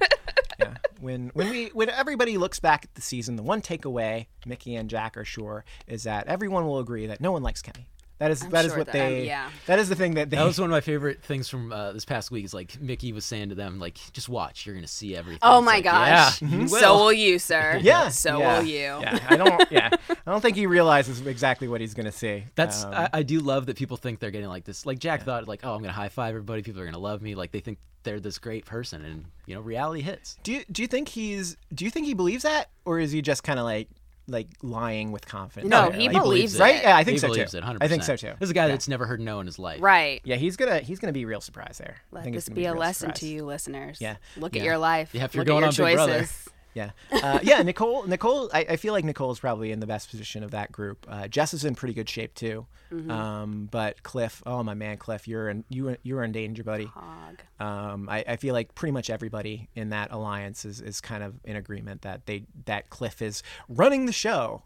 Yeah. 0.58 0.74
When 1.00 1.30
when 1.34 1.50
we 1.50 1.66
when 1.74 1.90
everybody 1.90 2.38
looks 2.38 2.60
back 2.60 2.84
at 2.86 2.94
the 2.94 3.02
season, 3.02 3.36
the 3.36 3.42
one 3.42 3.60
takeaway 3.60 4.26
Michie 4.46 4.74
and 4.74 4.88
Jack 4.88 5.18
are 5.18 5.24
sure 5.24 5.64
is 5.86 6.04
that 6.04 6.26
everyone 6.28 6.64
will 6.66 6.78
agree 6.78 7.06
that 7.06 7.20
no 7.20 7.30
one 7.32 7.42
likes 7.42 7.60
Kemi. 7.60 7.84
That 8.18 8.30
is 8.30 8.40
that 8.40 8.64
is 8.64 8.70
sure 8.70 8.78
what 8.78 8.86
that- 8.86 8.92
they 8.92 9.20
um, 9.22 9.26
yeah. 9.26 9.50
that 9.66 9.78
is 9.80 9.88
the 9.88 9.96
thing 9.96 10.14
that 10.14 10.30
they 10.30 10.36
That 10.36 10.44
was 10.44 10.58
one 10.58 10.70
of 10.70 10.72
my 10.72 10.80
favorite 10.80 11.22
things 11.22 11.48
from 11.48 11.72
uh, 11.72 11.92
this 11.92 12.04
past 12.04 12.30
week. 12.30 12.44
Is 12.44 12.54
like 12.54 12.80
Michie 12.80 13.12
was 13.12 13.24
saying 13.24 13.48
to 13.48 13.54
them, 13.56 13.78
like, 13.80 13.98
just 14.12 14.28
watch, 14.28 14.64
you're 14.66 14.74
gonna 14.74 14.86
see 14.86 15.16
everything. 15.16 15.40
Oh 15.42 15.58
It's 15.58 15.66
my 15.66 15.72
like, 15.74 15.84
gosh. 15.84 16.40
Yeah, 16.42 16.48
you 16.48 16.68
So 16.68 16.94
will. 16.94 17.04
will 17.06 17.12
you, 17.12 17.38
sir. 17.40 17.78
yeah. 17.82 18.08
So 18.08 18.38
yeah, 18.38 18.58
will 18.58 18.66
you. 18.66 18.74
Yeah. 18.76 19.18
I 19.28 19.36
don't 19.36 19.72
yeah. 19.72 19.90
I 20.08 20.30
don't 20.30 20.40
think 20.40 20.56
he 20.56 20.66
realizes 20.66 21.26
exactly 21.26 21.66
what 21.68 21.80
he's 21.80 21.94
gonna 21.94 22.12
see. 22.12 22.44
That's 22.54 22.84
Um, 22.84 22.94
I, 22.94 23.08
I 23.14 23.22
do 23.24 23.40
love 23.40 23.66
that 23.66 23.76
people 23.76 23.96
think 23.96 24.20
they're 24.20 24.30
getting 24.30 24.48
like 24.48 24.64
this. 24.64 24.86
Like 24.86 25.00
Jack 25.00 25.24
thought, 25.24 25.48
like, 25.48 25.60
oh, 25.64 25.74
I'm 25.74 25.80
gonna 25.82 25.92
high 25.92 26.08
five 26.08 26.28
everybody. 26.30 26.62
People 26.62 26.80
are 26.82 26.84
gonna 26.86 26.98
love 26.98 27.20
me. 27.20 27.34
Like 27.34 27.50
they 27.50 27.60
think 27.60 27.78
they're 28.04 28.20
this 28.20 28.38
great 28.38 28.64
person, 28.66 29.02
and 29.04 29.24
you 29.46 29.54
know, 29.54 29.60
reality 29.60 30.02
hits. 30.02 30.36
do 30.44 30.52
you 30.52 30.64
do 30.70 30.82
you 30.82 30.88
think 30.88 31.08
he's 31.08 31.56
do 31.74 31.84
you 31.84 31.90
think 31.90 32.06
he 32.06 32.14
believes 32.14 32.44
that 32.44 32.68
or 32.84 32.98
is 33.00 33.10
he 33.12 33.22
just 33.22 33.42
kind 33.42 33.58
of 33.58 33.64
like 33.64 33.88
like 34.26 34.48
lying 34.62 35.12
with 35.12 35.26
confidence? 35.26 35.70
No, 35.70 35.90
there? 35.90 36.00
he 36.00 36.08
Like- 36.08 36.22
believes 36.22 36.54
it. 36.54 36.60
Right? 36.60 36.82
Yeah, 36.82 36.96
I 36.96 37.04
think 37.04 37.14
he 37.14 37.18
so 37.18 37.28
believes 37.28 37.52
too. 37.52 37.58
it 37.58 37.64
100%. 37.64 37.78
I 37.82 37.88
think 37.88 38.02
so 38.04 38.16
too. 38.16 38.28
This 38.38 38.46
is 38.46 38.50
a 38.50 38.54
guy 38.54 38.62
Yeah. 38.66 38.68
that's 38.72 38.88
never 38.88 39.06
heard 39.06 39.20
no 39.20 39.40
in 39.40 39.46
his 39.46 39.58
life. 39.58 39.80
Right. 39.82 40.20
Yeah, 40.24 40.36
he's 40.36 40.56
gonna 40.56 40.78
he's 40.80 40.98
gonna 40.98 41.12
be 41.12 41.24
real 41.24 41.40
surprised 41.40 41.80
there. 41.80 41.96
I 42.12 42.14
Let 42.16 42.24
think 42.24 42.34
this 42.36 42.44
it's 42.44 42.48
gonna 42.50 42.60
be 42.60 42.66
a 42.66 42.74
lesson 42.74 43.08
surprise. 43.08 43.20
to 43.20 43.26
you, 43.28 43.44
listeners. 43.44 43.98
Yeah. 44.00 44.16
Look 44.36 44.54
Yeah. 44.54 44.62
at 44.62 44.64
your 44.66 44.78
life. 44.78 45.10
Yeah, 45.12 45.24
if 45.24 45.34
you're 45.34 45.42
Look 45.44 45.48
going 45.48 45.64
at 45.64 45.76
your 45.76 45.86
on 45.86 45.90
Big 45.92 45.96
Brother. 45.96 46.26
Choices. 46.74 46.92
Yeah, 47.12 47.22
uh, 47.22 47.38
yeah. 47.42 47.62
Nicole, 47.62 48.04
Nicole. 48.04 48.50
I, 48.52 48.66
I 48.70 48.76
feel 48.76 48.92
like 48.92 49.04
Nicole's 49.04 49.40
probably 49.40 49.72
in 49.72 49.80
the 49.80 49.86
best 49.86 50.10
position 50.10 50.42
of 50.42 50.50
that 50.52 50.72
group. 50.72 51.06
Uh, 51.08 51.28
Jess 51.28 51.54
is 51.54 51.64
in 51.64 51.74
pretty 51.74 51.94
good 51.94 52.08
shape 52.08 52.34
too. 52.34 52.66
Mm-hmm. 52.92 53.10
Um, 53.10 53.68
but 53.70 54.02
Cliff, 54.02 54.42
oh 54.46 54.62
my 54.62 54.74
man, 54.74 54.98
Cliff, 54.98 55.26
you're 55.26 55.48
in 55.48 55.64
you 55.68 55.96
you're 56.02 56.22
in 56.22 56.32
danger, 56.32 56.62
buddy. 56.62 56.86
Hogg. 56.86 57.40
Um, 57.58 58.08
I, 58.08 58.24
I 58.26 58.36
feel 58.36 58.52
like 58.52 58.74
pretty 58.74 58.92
much 58.92 59.10
everybody 59.10 59.68
in 59.74 59.90
that 59.90 60.12
alliance 60.12 60.64
is, 60.64 60.80
is 60.80 61.00
kind 61.00 61.22
of 61.22 61.34
in 61.44 61.56
agreement 61.56 62.02
that 62.02 62.26
they 62.26 62.44
that 62.66 62.90
Cliff 62.90 63.22
is 63.22 63.42
running 63.68 64.06
the 64.06 64.12
show. 64.12 64.62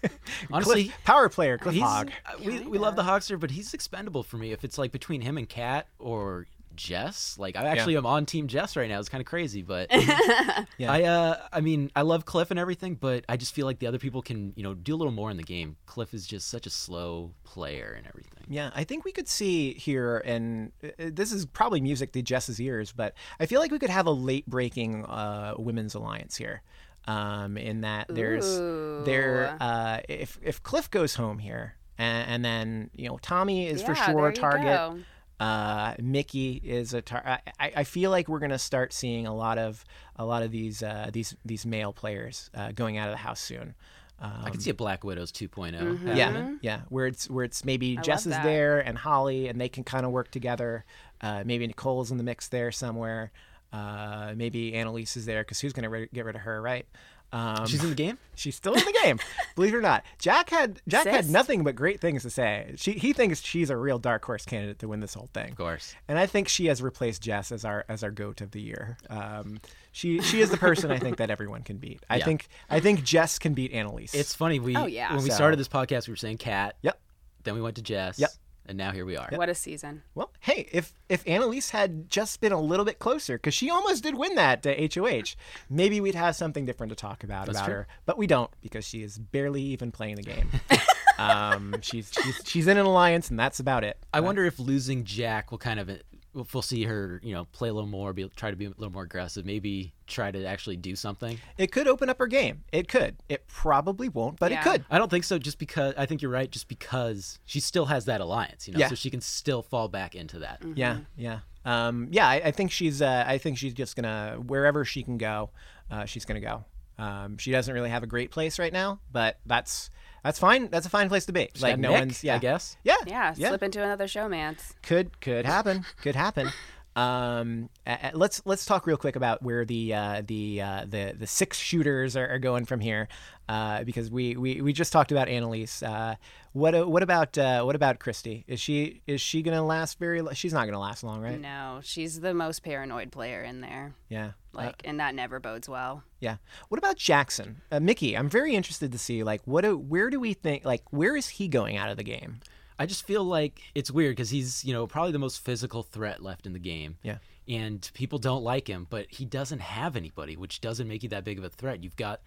Honestly, 0.52 0.84
Cliff, 0.84 1.04
power 1.04 1.28
player, 1.28 1.58
Cliff 1.58 1.74
He's, 1.74 1.82
Hogg. 1.82 2.10
uh, 2.26 2.32
we, 2.44 2.60
we 2.60 2.78
love 2.78 2.96
the 2.96 3.02
Hogster, 3.02 3.38
but 3.38 3.50
he's 3.50 3.74
expendable 3.74 4.22
for 4.22 4.36
me. 4.36 4.52
If 4.52 4.64
it's 4.64 4.78
like 4.78 4.92
between 4.92 5.20
him 5.20 5.38
and 5.38 5.48
Kat 5.48 5.86
or 5.98 6.46
Jess, 6.76 7.36
like 7.38 7.56
I 7.56 7.64
actually 7.64 7.96
am 7.96 8.06
on 8.06 8.26
Team 8.26 8.46
Jess 8.48 8.76
right 8.76 8.88
now. 8.88 8.98
It's 8.98 9.08
kind 9.08 9.20
of 9.20 9.26
crazy, 9.26 9.62
but 9.62 9.88
Yeah. 10.78 10.92
I 10.92 11.02
uh 11.04 11.36
I 11.52 11.60
mean 11.60 11.90
I 11.94 12.02
love 12.02 12.24
Cliff 12.24 12.50
and 12.50 12.58
everything, 12.58 12.94
but 12.94 13.24
I 13.28 13.36
just 13.36 13.54
feel 13.54 13.66
like 13.66 13.78
the 13.78 13.86
other 13.86 13.98
people 13.98 14.22
can 14.22 14.52
you 14.56 14.62
know 14.62 14.74
do 14.74 14.94
a 14.94 14.96
little 14.96 15.12
more 15.12 15.30
in 15.30 15.36
the 15.36 15.42
game. 15.42 15.76
Cliff 15.86 16.14
is 16.14 16.26
just 16.26 16.48
such 16.48 16.66
a 16.66 16.70
slow 16.70 17.32
player 17.44 17.94
and 17.96 18.06
everything. 18.06 18.44
Yeah, 18.48 18.70
I 18.74 18.84
think 18.84 19.04
we 19.04 19.12
could 19.12 19.28
see 19.28 19.74
here, 19.74 20.18
and 20.18 20.72
uh, 20.82 20.88
this 20.98 21.32
is 21.32 21.46
probably 21.46 21.80
music 21.80 22.12
to 22.12 22.22
Jess's 22.22 22.60
ears, 22.60 22.92
but 22.92 23.14
I 23.38 23.46
feel 23.46 23.60
like 23.60 23.70
we 23.70 23.78
could 23.78 23.90
have 23.90 24.06
a 24.06 24.10
late 24.10 24.46
breaking 24.46 25.04
uh, 25.04 25.54
women's 25.58 25.94
alliance 25.94 26.36
here. 26.36 26.62
Um, 27.08 27.56
in 27.56 27.80
that 27.80 28.06
there's 28.08 28.58
there 29.04 29.56
uh, 29.60 30.00
if 30.08 30.38
if 30.40 30.62
Cliff 30.62 30.88
goes 30.88 31.16
home 31.16 31.38
here, 31.40 31.74
and, 31.98 32.28
and 32.30 32.44
then 32.44 32.90
you 32.94 33.08
know 33.08 33.18
Tommy 33.20 33.66
is 33.66 33.82
for 33.82 33.94
sure 33.94 34.28
a 34.28 34.32
target. 34.32 34.64
go. 34.66 34.98
Uh, 35.40 35.94
Michie 36.00 36.60
is 36.64 36.94
a 36.94 37.02
target. 37.02 37.40
I, 37.58 37.72
I 37.76 37.84
feel 37.84 38.10
like 38.10 38.28
we're 38.28 38.38
gonna 38.38 38.58
start 38.58 38.92
seeing 38.92 39.26
a 39.26 39.34
lot 39.34 39.58
of 39.58 39.84
a 40.16 40.24
lot 40.24 40.42
of 40.42 40.50
these 40.50 40.82
uh, 40.82 41.10
these 41.12 41.34
these 41.44 41.66
male 41.66 41.92
players 41.92 42.50
uh, 42.54 42.72
going 42.72 42.96
out 42.96 43.08
of 43.08 43.14
the 43.14 43.18
house 43.18 43.40
soon. 43.40 43.74
Um, 44.20 44.42
I 44.44 44.50
can 44.50 44.60
see 44.60 44.70
a 44.70 44.74
Black 44.74 45.02
Widows 45.02 45.32
2.0. 45.32 45.80
Mm-hmm. 45.80 46.16
yeah, 46.16 46.52
yeah, 46.60 46.80
where 46.90 47.08
it's 47.08 47.28
where 47.28 47.44
it's 47.44 47.64
maybe 47.64 47.98
I 47.98 48.02
Jess 48.02 48.24
is 48.24 48.32
that. 48.32 48.44
there 48.44 48.78
and 48.78 48.96
Holly, 48.96 49.48
and 49.48 49.60
they 49.60 49.68
can 49.68 49.82
kind 49.82 50.06
of 50.06 50.12
work 50.12 50.30
together. 50.30 50.84
Uh, 51.20 51.42
maybe 51.44 51.66
Nicole's 51.66 52.12
in 52.12 52.18
the 52.18 52.24
mix 52.24 52.46
there 52.46 52.70
somewhere. 52.70 53.32
Uh, 53.72 54.34
maybe 54.36 54.74
Analyse 54.74 55.16
is 55.16 55.26
there 55.26 55.42
because 55.42 55.58
who's 55.58 55.72
going 55.72 55.84
to 55.84 55.88
re- 55.88 56.08
get 56.12 56.24
rid 56.24 56.36
of 56.36 56.42
her, 56.42 56.60
right? 56.62 56.86
Um, 57.32 57.66
She's 57.66 57.82
in 57.82 57.88
the 57.88 57.96
game. 57.96 58.18
she's 58.34 58.54
still 58.56 58.74
in 58.74 58.84
the 58.84 58.98
game, 59.02 59.18
believe 59.54 59.72
it 59.72 59.76
or 59.76 59.80
not. 59.80 60.04
Jack 60.18 60.50
had 60.50 60.80
Jack 60.86 61.06
had 61.06 61.30
nothing 61.30 61.64
but 61.64 61.74
great 61.74 62.00
things 62.00 62.22
to 62.22 62.30
say. 62.30 62.74
She 62.76 62.92
he 62.92 63.12
thinks 63.14 63.40
she's 63.40 63.70
a 63.70 63.76
real 63.76 63.98
dark 63.98 64.24
horse 64.24 64.44
candidate 64.44 64.78
to 64.80 64.88
win 64.88 65.00
this 65.00 65.14
whole 65.14 65.30
thing. 65.32 65.50
Of 65.52 65.56
course. 65.56 65.94
And 66.08 66.18
I 66.18 66.26
think 66.26 66.48
she 66.48 66.66
has 66.66 66.82
replaced 66.82 67.22
Jess 67.22 67.50
as 67.50 67.64
our 67.64 67.84
as 67.88 68.02
our 68.04 68.10
goat 68.10 68.40
of 68.42 68.50
the 68.50 68.60
year. 68.60 68.98
Um, 69.08 69.60
she 69.92 70.20
she 70.20 70.40
is 70.42 70.50
the 70.50 70.56
person 70.58 70.90
I 70.90 70.98
think 70.98 71.16
that 71.16 71.30
everyone 71.30 71.62
can 71.62 71.78
beat. 71.78 72.02
I 72.10 72.16
Yeah. 72.18 72.24
think 72.26 72.48
I 72.68 72.80
think 72.80 73.02
Jess 73.02 73.38
can 73.38 73.54
beat 73.54 73.72
Analyse. 73.72 74.12
It's 74.14 74.34
funny. 74.34 74.60
We 74.60 74.76
Oh, 74.76 74.86
yeah. 74.86 75.14
when 75.14 75.22
we 75.24 75.30
So- 75.30 75.36
started 75.36 75.58
this 75.58 75.68
podcast, 75.68 76.08
we 76.08 76.12
were 76.12 76.16
saying 76.16 76.36
Kat. 76.38 76.76
Yep. 76.82 76.98
Then 77.44 77.54
we 77.54 77.60
went 77.62 77.76
to 77.76 77.82
Jess. 77.82 78.18
Yep. 78.18 78.30
And 78.64 78.78
now 78.78 78.92
here 78.92 79.04
we 79.04 79.16
are. 79.16 79.28
What 79.32 79.48
a 79.48 79.54
season. 79.54 80.02
Well, 80.14 80.32
hey, 80.40 80.68
if 80.72 80.94
if 81.08 81.26
Analyse 81.26 81.70
had 81.70 82.08
just 82.08 82.40
been 82.40 82.52
a 82.52 82.60
little 82.60 82.84
bit 82.84 82.98
closer, 82.98 83.36
because 83.36 83.54
she 83.54 83.68
almost 83.70 84.02
did 84.02 84.14
win 84.14 84.36
that 84.36 84.64
uh, 84.66 84.74
HOH, 84.94 85.34
maybe 85.68 86.00
we'd 86.00 86.14
have 86.14 86.36
something 86.36 86.64
different 86.64 86.90
to 86.90 86.96
talk 86.96 87.24
about 87.24 87.46
That's 87.46 87.58
about 87.58 87.66
true. 87.66 87.74
her. 87.74 87.86
But 88.06 88.18
we 88.18 88.26
don't 88.26 88.50
because 88.60 88.84
she 88.86 89.02
is 89.02 89.18
barely 89.18 89.62
even 89.62 89.90
playing 89.90 90.16
the 90.16 90.22
game. 90.22 90.48
um, 91.18 91.74
she's 91.82 92.12
she's 92.22 92.40
she's 92.44 92.66
in 92.68 92.76
an 92.78 92.86
alliance, 92.86 93.30
and 93.30 93.38
that's 93.38 93.58
about 93.58 93.82
it. 93.82 93.98
I 94.14 94.20
wonder 94.20 94.44
if 94.44 94.58
losing 94.58 95.04
Jack 95.04 95.50
will 95.50 95.58
kind 95.58 95.80
of 95.80 95.90
we'll 96.34 96.46
we'll 96.52 96.62
see 96.62 96.84
her, 96.84 97.20
you 97.22 97.32
know, 97.34 97.44
play 97.52 97.68
a 97.68 97.72
little 97.72 97.88
more, 97.88 98.12
be 98.12 98.28
try 98.36 98.50
to 98.50 98.56
be 98.56 98.66
a 98.66 98.68
little 98.70 98.92
more 98.92 99.02
aggressive, 99.02 99.44
maybe 99.44 99.92
try 100.06 100.30
to 100.30 100.44
actually 100.44 100.76
do 100.76 100.94
something. 100.96 101.38
It 101.58 101.72
could 101.72 101.88
open 101.88 102.08
up 102.10 102.18
her 102.18 102.26
game. 102.26 102.64
It 102.72 102.88
could. 102.88 103.16
It 103.28 103.46
probably 103.48 104.08
won't, 104.08 104.38
but 104.38 104.52
it 104.52 104.60
could. 104.62 104.84
I 104.90 104.98
don't 104.98 105.10
think 105.10 105.24
so. 105.24 105.38
Just 105.38 105.58
because 105.58 105.94
I 105.96 106.06
think 106.06 106.22
you're 106.22 106.30
right. 106.30 106.50
Just 106.50 106.68
because 106.68 107.38
she 107.44 107.60
still 107.60 107.86
has 107.86 108.04
that 108.06 108.20
alliance, 108.20 108.66
you 108.66 108.74
know, 108.74 108.80
Yeah. 108.80 108.88
so 108.88 108.94
she 108.94 109.10
can 109.10 109.20
still 109.20 109.62
fall 109.62 109.88
back 109.88 110.14
into 110.14 110.40
that. 110.40 110.62
Yeah, 110.74 110.98
yeah, 111.16 111.40
um, 111.64 112.08
yeah. 112.10 112.26
I, 112.28 112.34
I 112.36 112.50
think 112.50 112.70
she's. 112.70 113.02
Uh, 113.02 113.24
I 113.26 113.38
think 113.38 113.58
she's 113.58 113.74
just 113.74 113.96
gonna 113.96 114.36
wherever 114.46 114.84
she 114.84 115.02
can 115.02 115.18
go, 115.18 115.50
uh, 115.90 116.04
she's 116.04 116.24
gonna 116.24 116.40
go. 116.40 116.64
Um, 116.98 117.38
she 117.38 117.50
doesn't 117.50 117.72
really 117.72 117.90
have 117.90 118.02
a 118.02 118.06
great 118.06 118.30
place 118.30 118.58
right 118.58 118.72
now, 118.72 119.00
but 119.10 119.38
that's 119.46 119.90
that's 120.22 120.38
fine. 120.38 120.68
That's 120.68 120.86
a 120.86 120.90
fine 120.90 121.08
place 121.08 121.26
to 121.26 121.32
be. 121.32 121.48
She's 121.54 121.62
like 121.62 121.78
no 121.78 121.90
Nick, 121.90 121.98
one's. 122.00 122.24
Yeah, 122.24 122.36
I 122.36 122.38
guess. 122.38 122.76
Yeah, 122.84 122.96
Yeah, 123.06 123.34
yeah. 123.36 123.48
slip 123.48 123.62
into 123.62 123.82
another 123.82 124.06
showmance. 124.06 124.72
Could 124.82 125.20
could 125.20 125.44
happen. 125.46 125.84
Could 126.02 126.16
happen. 126.16 126.50
Um, 126.94 127.70
let's 128.12 128.42
let's 128.44 128.66
talk 128.66 128.86
real 128.86 128.96
quick 128.98 129.16
about 129.16 129.42
where 129.42 129.64
the 129.64 129.94
uh, 129.94 130.22
the 130.26 130.60
uh, 130.60 130.84
the 130.86 131.14
the 131.18 131.26
six 131.26 131.58
shooters 131.58 132.16
are, 132.16 132.28
are 132.28 132.38
going 132.38 132.66
from 132.66 132.80
here, 132.80 133.08
uh, 133.48 133.82
because 133.84 134.10
we, 134.10 134.36
we, 134.36 134.60
we 134.60 134.72
just 134.74 134.92
talked 134.92 135.10
about 135.10 135.28
Analyse. 135.28 135.82
Uh, 135.82 136.16
what 136.52 136.74
uh, 136.74 136.84
what 136.86 137.02
about 137.02 137.38
uh, 137.38 137.62
what 137.62 137.74
about 137.74 137.98
Christie? 137.98 138.44
Is 138.46 138.60
she 138.60 139.00
is 139.06 139.22
she 139.22 139.40
gonna 139.42 139.64
last 139.64 139.98
very? 139.98 140.20
lo- 140.20 140.32
She's 140.34 140.52
not 140.52 140.66
gonna 140.66 140.80
last 140.80 141.02
long, 141.02 141.22
right? 141.22 141.40
No, 141.40 141.80
she's 141.82 142.20
the 142.20 142.34
most 142.34 142.62
paranoid 142.62 143.10
player 143.10 143.42
in 143.42 143.62
there. 143.62 143.94
Yeah. 144.10 144.32
Like, 144.52 144.82
and 144.84 145.00
that 145.00 145.14
never 145.14 145.40
bodes 145.40 145.66
well. 145.66 146.02
Yeah. 146.20 146.36
What 146.68 146.76
about 146.76 146.96
Jackson? 146.96 147.62
Uh, 147.70 147.80
Michie, 147.80 148.14
I'm 148.18 148.28
very 148.28 148.54
interested 148.54 148.92
to 148.92 148.98
see 148.98 149.22
like 149.24 149.40
what 149.46 149.62
do, 149.62 149.78
where 149.78 150.10
do 150.10 150.20
we 150.20 150.34
think 150.34 150.66
like 150.66 150.82
where 150.90 151.16
is 151.16 151.26
he 151.28 151.48
going 151.48 151.78
out 151.78 151.88
of 151.88 151.96
the 151.96 152.04
game? 152.04 152.40
I 152.82 152.86
just 152.86 153.06
feel 153.06 153.22
like 153.22 153.60
it's 153.76 153.92
weird 153.92 154.16
because 154.16 154.30
he's, 154.30 154.64
you 154.64 154.72
know, 154.72 154.88
probably 154.88 155.12
the 155.12 155.20
most 155.20 155.38
physical 155.44 155.84
threat 155.84 156.20
left 156.20 156.46
in 156.46 156.52
the 156.52 156.58
game. 156.58 156.96
Yeah. 157.04 157.18
And 157.48 157.88
people 157.94 158.18
don't 158.18 158.42
like 158.42 158.66
him, 158.66 158.88
but 158.90 159.06
he 159.08 159.24
doesn't 159.24 159.60
have 159.60 159.94
anybody, 159.94 160.36
which 160.36 160.60
doesn't 160.60 160.88
make 160.88 161.04
you 161.04 161.08
that 161.10 161.22
big 161.22 161.38
of 161.38 161.44
a 161.44 161.48
threat. 161.48 161.84
You've 161.84 161.94
got 161.94 162.22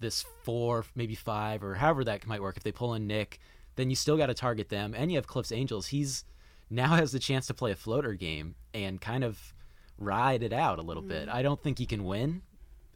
this 0.00 0.26
four, 0.42 0.84
maybe 0.94 1.14
five, 1.14 1.64
or 1.64 1.76
however 1.76 2.04
that 2.04 2.26
might 2.26 2.42
work. 2.42 2.58
If 2.58 2.64
they 2.64 2.70
pull 2.70 2.92
in 2.92 3.06
Nick, 3.06 3.40
then 3.76 3.88
you 3.88 3.96
still 3.96 4.18
got 4.18 4.26
to 4.26 4.34
target 4.34 4.68
them. 4.68 4.94
And 4.94 5.10
you 5.10 5.16
have 5.16 5.26
Cliff's 5.26 5.52
Angels. 5.52 5.86
He's 5.86 6.26
now 6.68 6.96
has 6.96 7.12
the 7.12 7.18
chance 7.18 7.46
to 7.46 7.54
play 7.54 7.72
a 7.72 7.76
floater 7.76 8.12
game 8.12 8.56
and 8.74 9.00
kind 9.00 9.24
of 9.24 9.54
ride 9.96 10.42
it 10.42 10.52
out 10.52 10.78
a 10.78 10.82
little 10.82 11.02
bit. 11.02 11.28
Mm. 11.28 11.34
I 11.34 11.40
don't 11.40 11.62
think 11.62 11.78
he 11.78 11.86
can 11.86 12.04
win 12.04 12.42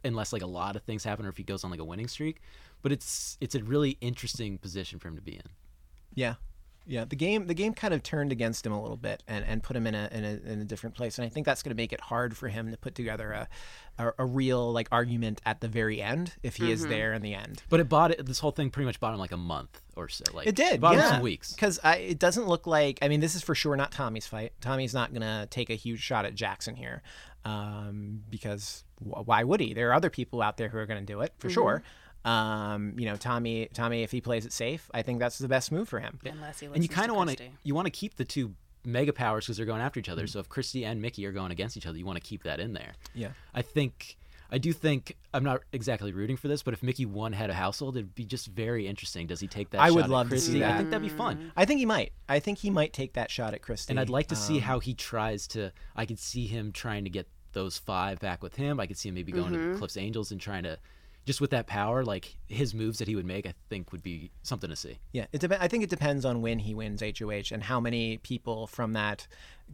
unless 0.03 0.31
like 0.31 0.43
a 0.43 0.47
lot 0.47 0.75
of 0.75 0.83
things 0.83 1.03
happen 1.03 1.25
or 1.25 1.29
if 1.29 1.37
he 1.37 1.43
goes 1.43 1.63
on 1.63 1.71
like 1.71 1.79
a 1.79 1.83
winning 1.83 2.07
streak. 2.07 2.39
But 2.83 2.91
it's 2.91 3.35
it's 3.41 3.55
a 3.55 3.63
really 3.63 3.97
interesting 3.99 4.59
position 4.59 4.99
for 4.99 5.07
him 5.07 5.15
to 5.15 5.23
be 5.23 5.33
in. 5.33 5.49
Yeah. 6.13 6.35
Yeah, 6.85 7.05
the 7.05 7.15
game 7.15 7.45
the 7.45 7.53
game 7.53 7.73
kind 7.73 7.93
of 7.93 8.01
turned 8.01 8.31
against 8.31 8.65
him 8.65 8.71
a 8.71 8.81
little 8.81 8.97
bit 8.97 9.21
and, 9.27 9.45
and 9.45 9.61
put 9.61 9.75
him 9.75 9.85
in 9.85 9.93
a, 9.93 10.09
in 10.11 10.23
a 10.23 10.51
in 10.51 10.61
a 10.61 10.65
different 10.65 10.95
place, 10.95 11.19
and 11.19 11.25
I 11.25 11.29
think 11.29 11.45
that's 11.45 11.61
going 11.61 11.69
to 11.69 11.79
make 11.79 11.93
it 11.93 12.01
hard 12.01 12.35
for 12.35 12.47
him 12.47 12.71
to 12.71 12.77
put 12.77 12.95
together 12.95 13.31
a, 13.31 13.47
a 13.99 14.11
a 14.17 14.25
real 14.25 14.71
like 14.71 14.87
argument 14.91 15.39
at 15.45 15.61
the 15.61 15.67
very 15.67 16.01
end 16.01 16.33
if 16.41 16.55
he 16.55 16.71
is 16.71 16.87
there 16.87 17.13
in 17.13 17.21
the 17.21 17.35
end. 17.35 17.61
But 17.69 17.79
it 17.79 17.89
bought 17.89 18.11
it. 18.11 18.25
This 18.25 18.39
whole 18.39 18.51
thing 18.51 18.71
pretty 18.71 18.85
much 18.85 18.99
bought 18.99 19.13
him 19.13 19.19
like 19.19 19.31
a 19.31 19.37
month 19.37 19.81
or 19.95 20.09
so. 20.09 20.23
Like 20.33 20.47
It 20.47 20.55
did, 20.55 20.81
bought 20.81 20.95
him 20.95 21.01
yeah. 21.01 21.11
some 21.11 21.21
weeks. 21.21 21.53
Because 21.53 21.79
it 21.85 22.17
doesn't 22.17 22.47
look 22.47 22.65
like. 22.65 22.97
I 23.03 23.07
mean, 23.07 23.19
this 23.19 23.35
is 23.35 23.43
for 23.43 23.53
sure 23.53 23.75
not 23.75 23.91
Tommy's 23.91 24.25
fight. 24.25 24.53
Tommy's 24.59 24.93
not 24.93 25.11
going 25.11 25.21
to 25.21 25.47
take 25.51 25.69
a 25.69 25.75
huge 25.75 25.99
shot 26.01 26.25
at 26.25 26.33
Jackson 26.33 26.75
here, 26.75 27.03
um, 27.45 28.23
because 28.31 28.83
wh- 28.99 29.27
why 29.27 29.43
would 29.43 29.59
he? 29.59 29.75
There 29.75 29.89
are 29.89 29.93
other 29.93 30.09
people 30.09 30.41
out 30.41 30.57
there 30.57 30.69
who 30.69 30.77
are 30.79 30.85
going 30.87 31.05
to 31.05 31.13
do 31.13 31.21
it 31.21 31.33
for 31.37 31.49
sure. 31.49 31.83
Um, 32.25 32.93
you 32.97 33.05
know, 33.05 33.15
Tommy. 33.15 33.69
Tommy, 33.73 34.03
if 34.03 34.11
he 34.11 34.21
plays 34.21 34.45
it 34.45 34.53
safe, 34.53 34.89
I 34.93 35.01
think 35.01 35.19
that's 35.19 35.37
the 35.37 35.47
best 35.47 35.71
move 35.71 35.87
for 35.87 35.99
him. 35.99 36.19
Unless 36.25 36.59
he 36.59 36.65
And 36.67 36.83
you 36.83 36.89
kind 36.89 37.09
of 37.09 37.17
want 37.17 37.37
to 37.37 37.43
you 37.63 37.73
want 37.75 37.85
to 37.85 37.91
keep 37.91 38.15
the 38.15 38.25
two 38.25 38.53
mega 38.85 39.13
powers 39.13 39.45
because 39.45 39.57
they're 39.57 39.65
going 39.65 39.81
after 39.81 39.99
each 39.99 40.09
other. 40.09 40.23
Mm. 40.23 40.29
So 40.29 40.39
if 40.39 40.49
Christie 40.49 40.85
and 40.85 41.01
Michie 41.01 41.25
are 41.25 41.31
going 41.31 41.51
against 41.51 41.77
each 41.77 41.85
other, 41.85 41.97
you 41.97 42.05
want 42.05 42.17
to 42.17 42.23
keep 42.27 42.43
that 42.43 42.59
in 42.59 42.73
there. 42.73 42.93
Yeah. 43.13 43.29
I 43.53 43.61
think. 43.61 44.17
I 44.51 44.57
do 44.57 44.73
think 44.73 45.15
I'm 45.31 45.43
not 45.43 45.61
exactly 45.71 46.11
rooting 46.11 46.35
for 46.35 46.47
this, 46.47 46.63
but 46.63 46.73
if 46.73 46.81
Michie 46.81 47.05
won 47.05 47.33
head 47.33 47.51
of 47.51 47.55
household, 47.55 47.95
it'd 47.97 48.15
be 48.15 48.25
just 48.25 48.47
very 48.47 48.87
interesting. 48.87 49.27
Does 49.27 49.39
he 49.39 49.47
take 49.47 49.69
that? 49.69 49.77
Shot? 49.77 49.83
I 49.83 49.89
shot 49.89 49.95
would 49.95 50.03
at 50.05 50.09
love 50.09 50.25
to 50.25 50.29
Christie? 50.31 50.53
see 50.53 50.63
I 50.63 50.75
think 50.75 50.89
that'd 50.89 51.07
be 51.07 51.15
fun. 51.15 51.51
I 51.55 51.65
think 51.65 51.79
he 51.79 51.85
might. 51.85 52.13
I 52.27 52.39
think 52.39 52.57
he 52.57 52.71
might 52.71 52.91
take 52.91 53.13
that 53.13 53.29
shot 53.29 53.53
at 53.53 53.61
Christie. 53.61 53.91
And 53.91 53.99
I'd 53.99 54.09
like 54.09 54.25
to 54.29 54.35
see 54.35 54.55
Um, 54.55 54.61
how 54.61 54.79
he 54.79 54.95
tries 54.95 55.45
to. 55.49 55.71
I 55.95 56.07
could 56.07 56.17
see 56.17 56.47
him 56.47 56.71
trying 56.71 57.03
to 57.03 57.11
get 57.11 57.27
those 57.53 57.77
five 57.77 58.19
back 58.19 58.41
with 58.41 58.55
him. 58.55 58.79
I 58.79 58.87
could 58.87 58.97
see 58.97 59.09
him 59.09 59.15
maybe 59.15 59.31
going 59.31 59.53
to 59.53 59.57
the 59.73 59.77
Cliff's 59.77 59.97
Angels 59.97 60.31
and 60.31 60.41
trying 60.41 60.63
to, 60.63 60.79
just 61.25 61.41
with 61.41 61.51
that 61.51 61.67
power, 61.67 62.03
like 62.03 62.37
his 62.47 62.73
moves 62.73 62.99
that 62.99 63.07
he 63.07 63.15
would 63.15 63.25
make. 63.25 63.45
I 63.45 63.53
think 63.69 63.91
would 63.91 64.01
be 64.03 64.31
something 64.43 64.69
to 64.69 64.75
see. 64.75 64.99
Yeah, 65.11 65.25
it 65.31 65.41
dep- 65.41 65.61
I 65.61 65.67
think 65.67 65.83
it 65.83 65.89
depends 65.89 66.25
on 66.25 66.41
when 66.41 66.59
he 66.59 66.73
wins 66.73 67.01
HOH 67.03 67.51
and 67.53 67.63
how 67.63 67.79
many 67.79 68.17
people 68.17 68.65
from 68.67 68.93
that 68.93 69.27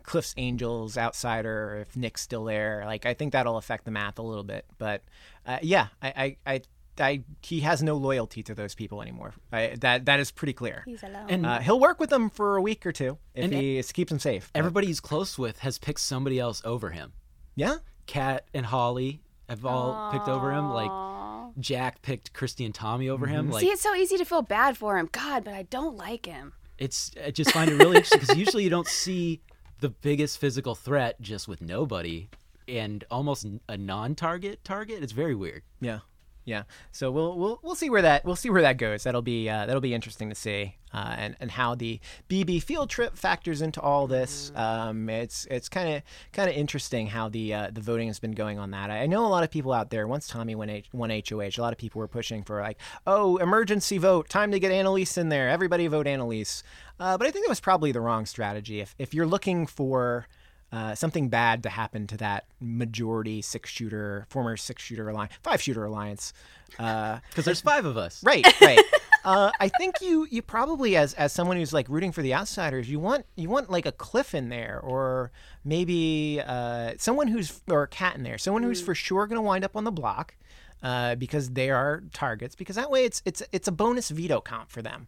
Cliff's 0.03 0.33
Angels 0.37 0.97
outsider, 0.97 1.77
if 1.81 1.95
Nick's 1.95 2.21
still 2.21 2.43
there. 2.45 2.83
Like, 2.85 3.05
I 3.05 3.13
think 3.13 3.31
that'll 3.33 3.57
affect 3.57 3.85
the 3.85 3.91
math 3.91 4.19
a 4.19 4.21
little 4.21 4.43
bit. 4.43 4.65
But 4.77 5.03
uh, 5.45 5.59
yeah, 5.61 5.87
I, 6.01 6.37
I, 6.45 6.53
I, 6.53 6.61
I, 6.99 7.23
he 7.41 7.61
has 7.61 7.81
no 7.83 7.95
loyalty 7.95 8.43
to 8.43 8.55
those 8.55 8.75
people 8.75 9.01
anymore. 9.01 9.33
I, 9.51 9.75
that 9.79 10.05
that 10.05 10.19
is 10.19 10.31
pretty 10.31 10.53
clear. 10.53 10.83
He's 10.85 11.03
alone. 11.03 11.25
And 11.29 11.45
Uh, 11.45 11.59
he'll 11.59 11.79
work 11.79 11.99
with 11.99 12.09
them 12.09 12.29
for 12.29 12.57
a 12.57 12.61
week 12.61 12.85
or 12.85 12.91
two 12.91 13.17
if 13.33 13.45
And- 13.45 13.53
he 13.53 13.81
keeps 13.83 14.09
them 14.09 14.19
safe. 14.19 14.49
but- 14.53 14.59
everybody 14.59 14.87
he's 14.87 14.99
close 14.99 15.37
with 15.37 15.59
has 15.59 15.77
picked 15.77 16.01
somebody 16.01 16.39
else 16.39 16.61
over 16.65 16.89
him. 16.89 17.13
yeah, 17.55 17.77
Kat 18.07 18.45
and 18.53 18.65
Holly 18.65 19.21
have 19.49 19.65
all 19.65 20.11
picked 20.11 20.27
over 20.27 20.51
him. 20.51 20.69
Like 20.71 20.89
Aw. 20.89 21.14
Jack 21.59 22.01
picked 22.01 22.33
Christie 22.33 22.65
and 22.65 22.73
Tommy 22.75 23.09
over 23.09 23.27
him. 23.27 23.45
Mm-hmm. 23.45 23.53
Like 23.53 23.61
See, 23.61 23.69
it's 23.69 23.81
so 23.81 23.95
easy 23.95 24.17
to 24.17 24.25
feel 24.25 24.41
bad 24.41 24.77
for 24.77 24.97
him. 24.97 25.09
God, 25.11 25.43
but 25.43 25.53
I 25.53 25.63
don't 25.63 25.95
like 25.97 26.25
him. 26.25 26.53
it's 26.77 27.11
I 27.23 27.31
just 27.31 27.51
find 27.51 27.69
it 27.71 27.75
really 27.75 27.97
interesting 27.97 28.19
because 28.19 28.37
usually 28.37 28.63
you 28.63 28.69
don't 28.69 28.87
see 28.87 29.41
the 29.79 29.89
biggest 29.89 30.37
physical 30.39 30.75
threat 30.75 31.19
just 31.21 31.47
with 31.47 31.61
nobody 31.61 32.29
and 32.67 33.03
almost 33.11 33.45
a 33.69 33.77
non-target 33.77 34.63
target. 34.63 35.03
It's 35.03 35.13
very 35.13 35.35
weird. 35.35 35.63
Yeah, 35.79 35.99
yeah. 36.45 36.63
So 36.91 37.11
we'll 37.11 37.37
we'll 37.37 37.59
we'll 37.63 37.75
see 37.75 37.89
where 37.89 38.03
that 38.03 38.23
we'll 38.23 38.35
see 38.35 38.51
where 38.51 38.61
that 38.61 38.77
goes. 38.77 39.03
That'll 39.03 39.23
be 39.23 39.49
uh, 39.49 39.65
that'll 39.65 39.81
be 39.81 39.95
interesting 39.95 40.29
to 40.29 40.35
see, 40.35 40.75
uh, 40.93 41.15
and 41.17 41.35
and 41.39 41.49
how 41.49 41.73
the 41.73 41.99
BB 42.29 42.61
field 42.61 42.91
trip 42.91 43.17
factors 43.17 43.63
into 43.63 43.81
all 43.81 44.05
this. 44.05 44.51
Um, 44.55 45.09
it's 45.09 45.47
it's 45.49 45.67
kind 45.67 45.95
of 45.95 46.03
kind 46.33 46.47
of 46.47 46.55
interesting 46.55 47.07
how 47.07 47.29
the 47.29 47.53
uh, 47.53 47.71
the 47.73 47.81
voting 47.81 48.07
has 48.07 48.19
been 48.19 48.33
going 48.33 48.59
on 48.59 48.71
that. 48.71 48.91
I, 48.91 49.07
know 49.07 49.25
a 49.25 49.27
lot 49.27 49.43
of 49.43 49.49
people 49.49 49.73
out 49.73 49.89
there. 49.89 50.07
Once 50.07 50.27
Tommy 50.27 50.53
won 50.53 50.69
H- 50.69 50.87
won 50.93 51.09
HOH, 51.09 51.57
a 51.57 51.61
lot 51.61 51.73
of 51.73 51.79
people 51.79 51.99
were 51.99 52.07
pushing 52.07 52.43
for 52.43 52.61
like, 52.61 52.77
oh, 53.07 53.37
emergency 53.37 53.97
vote, 53.97 54.29
time 54.29 54.51
to 54.51 54.59
get 54.59 54.71
Analyse 54.71 55.17
in 55.17 55.29
there. 55.29 55.49
Everybody 55.49 55.87
vote 55.87 56.05
Analyse. 56.05 56.61
Uh, 56.99 57.17
but 57.17 57.27
I 57.27 57.31
think 57.31 57.45
that 57.45 57.49
was 57.49 57.59
probably 57.59 57.91
the 57.91 58.01
wrong 58.01 58.27
strategy. 58.27 58.81
If 58.81 58.93
if 58.99 59.15
you're 59.15 59.25
looking 59.25 59.65
for 59.65 60.27
uh, 60.75 60.93
something 60.95 61.29
bad 61.29 61.63
to 61.63 61.69
happen 61.69 62.05
to 62.07 62.17
that 62.17 62.45
majority 62.59 63.41
six 63.41 63.69
shooter, 63.69 64.25
former 64.29 64.57
six 64.57 64.83
shooter 64.83 65.07
alliance, 65.09 65.33
five 65.41 65.61
shooter 65.61 65.85
alliance. 65.85 66.33
Uh, 66.77 67.19
Because 67.29 67.45
there's 67.45 67.61
five 67.61 67.85
of 67.85 67.95
us. 67.97 68.21
right, 68.23 68.45
right. 68.61 68.79
Uh, 69.25 69.49
I 69.59 69.69
think 69.69 69.95
you 70.01 70.27
you 70.29 70.43
probably 70.43 70.95
as 70.95 71.15
as 71.15 71.33
someone 71.33 71.57
who's 71.57 71.73
like 71.73 71.89
rooting 71.89 72.11
for 72.11 72.21
the 72.21 72.35
outsiders, 72.35 72.87
you 72.87 72.99
want 72.99 73.25
you 73.35 73.49
want 73.49 73.71
like 73.71 73.87
a 73.87 73.91
cliff 73.91 74.35
in 74.35 74.49
there, 74.49 74.79
or 74.83 75.31
maybe 75.63 76.39
uh, 76.45 76.93
someone 76.99 77.27
who's 77.27 77.59
or 77.67 77.81
a 77.81 77.87
cat 77.87 78.15
in 78.15 78.21
there, 78.21 78.37
someone 78.37 78.61
who's 78.61 78.81
for 78.83 78.93
sure 78.93 79.25
going 79.25 79.37
to 79.37 79.41
wind 79.41 79.63
up 79.65 79.75
on 79.75 79.83
the 79.83 79.91
block. 79.91 80.35
Uh, 80.83 81.15
because 81.15 81.49
they 81.51 81.71
are 81.71 82.03
targets. 82.13 82.53
Because 82.55 82.75
that 82.75 82.91
way, 82.91 83.03
it's 83.05 83.23
it's 83.25 83.41
it's 83.51 83.67
a 83.67 83.71
bonus 83.71 84.09
veto 84.11 84.39
count 84.41 84.69
for 84.69 84.83
them. 84.83 85.07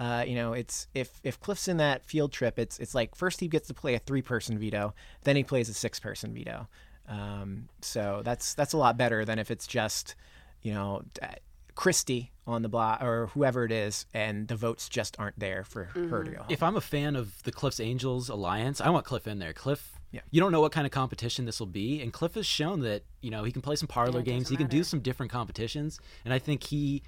Uh, 0.00 0.24
you 0.26 0.34
know, 0.36 0.52
it's 0.52 0.86
if 0.94 1.20
if 1.24 1.40
Cliff's 1.40 1.66
in 1.68 1.76
that 1.78 2.04
field 2.04 2.32
trip, 2.32 2.58
it's 2.58 2.78
it's 2.78 2.94
like 2.94 3.14
first 3.16 3.40
he 3.40 3.48
gets 3.48 3.66
to 3.68 3.74
play 3.74 3.94
a 3.94 3.98
three 3.98 4.22
person 4.22 4.58
veto, 4.58 4.94
then 5.24 5.34
he 5.36 5.42
plays 5.42 5.68
a 5.68 5.74
six 5.74 5.98
person 5.98 6.32
veto. 6.32 6.68
Um, 7.08 7.68
so 7.80 8.20
that's 8.24 8.54
that's 8.54 8.72
a 8.72 8.76
lot 8.76 8.96
better 8.96 9.24
than 9.24 9.38
if 9.38 9.50
it's 9.50 9.66
just 9.66 10.14
you 10.62 10.72
know 10.72 11.02
d- 11.14 11.20
Christie 11.74 12.32
on 12.46 12.62
the 12.62 12.68
block 12.68 13.02
or 13.02 13.26
whoever 13.28 13.64
it 13.64 13.72
is, 13.72 14.06
and 14.14 14.46
the 14.48 14.56
votes 14.56 14.88
just 14.88 15.18
aren't 15.18 15.38
there 15.38 15.64
for 15.64 15.84
her 15.84 16.24
to 16.24 16.30
go. 16.30 16.38
Home. 16.38 16.46
If 16.48 16.62
I'm 16.62 16.76
a 16.76 16.80
fan 16.80 17.14
of 17.16 17.42
the 17.42 17.52
Cliff's 17.52 17.80
Angels 17.80 18.28
alliance, 18.28 18.80
I 18.80 18.90
want 18.90 19.04
Cliff 19.04 19.26
in 19.26 19.38
there. 19.38 19.52
Cliff, 19.52 19.92
Yeah. 20.10 20.20
you 20.30 20.40
don't 20.40 20.50
know 20.52 20.60
what 20.60 20.72
kind 20.72 20.86
of 20.86 20.90
competition 20.90 21.44
this 21.44 21.60
will 21.60 21.66
be, 21.66 22.00
and 22.02 22.12
Cliff 22.12 22.34
has 22.34 22.46
shown 22.46 22.80
that 22.80 23.02
you 23.20 23.30
know 23.30 23.44
he 23.44 23.52
can 23.52 23.62
play 23.62 23.76
some 23.76 23.88
parlor 23.88 24.20
it 24.20 24.24
games. 24.24 24.44
doesn't 24.44 24.54
He 24.54 24.56
can 24.64 24.68
do 24.68 24.82
some 24.84 25.00
different 25.00 25.30
competitions, 25.32 25.98
and 26.24 26.32
I 26.32 26.38
think 26.38 26.62
he. 26.64 27.02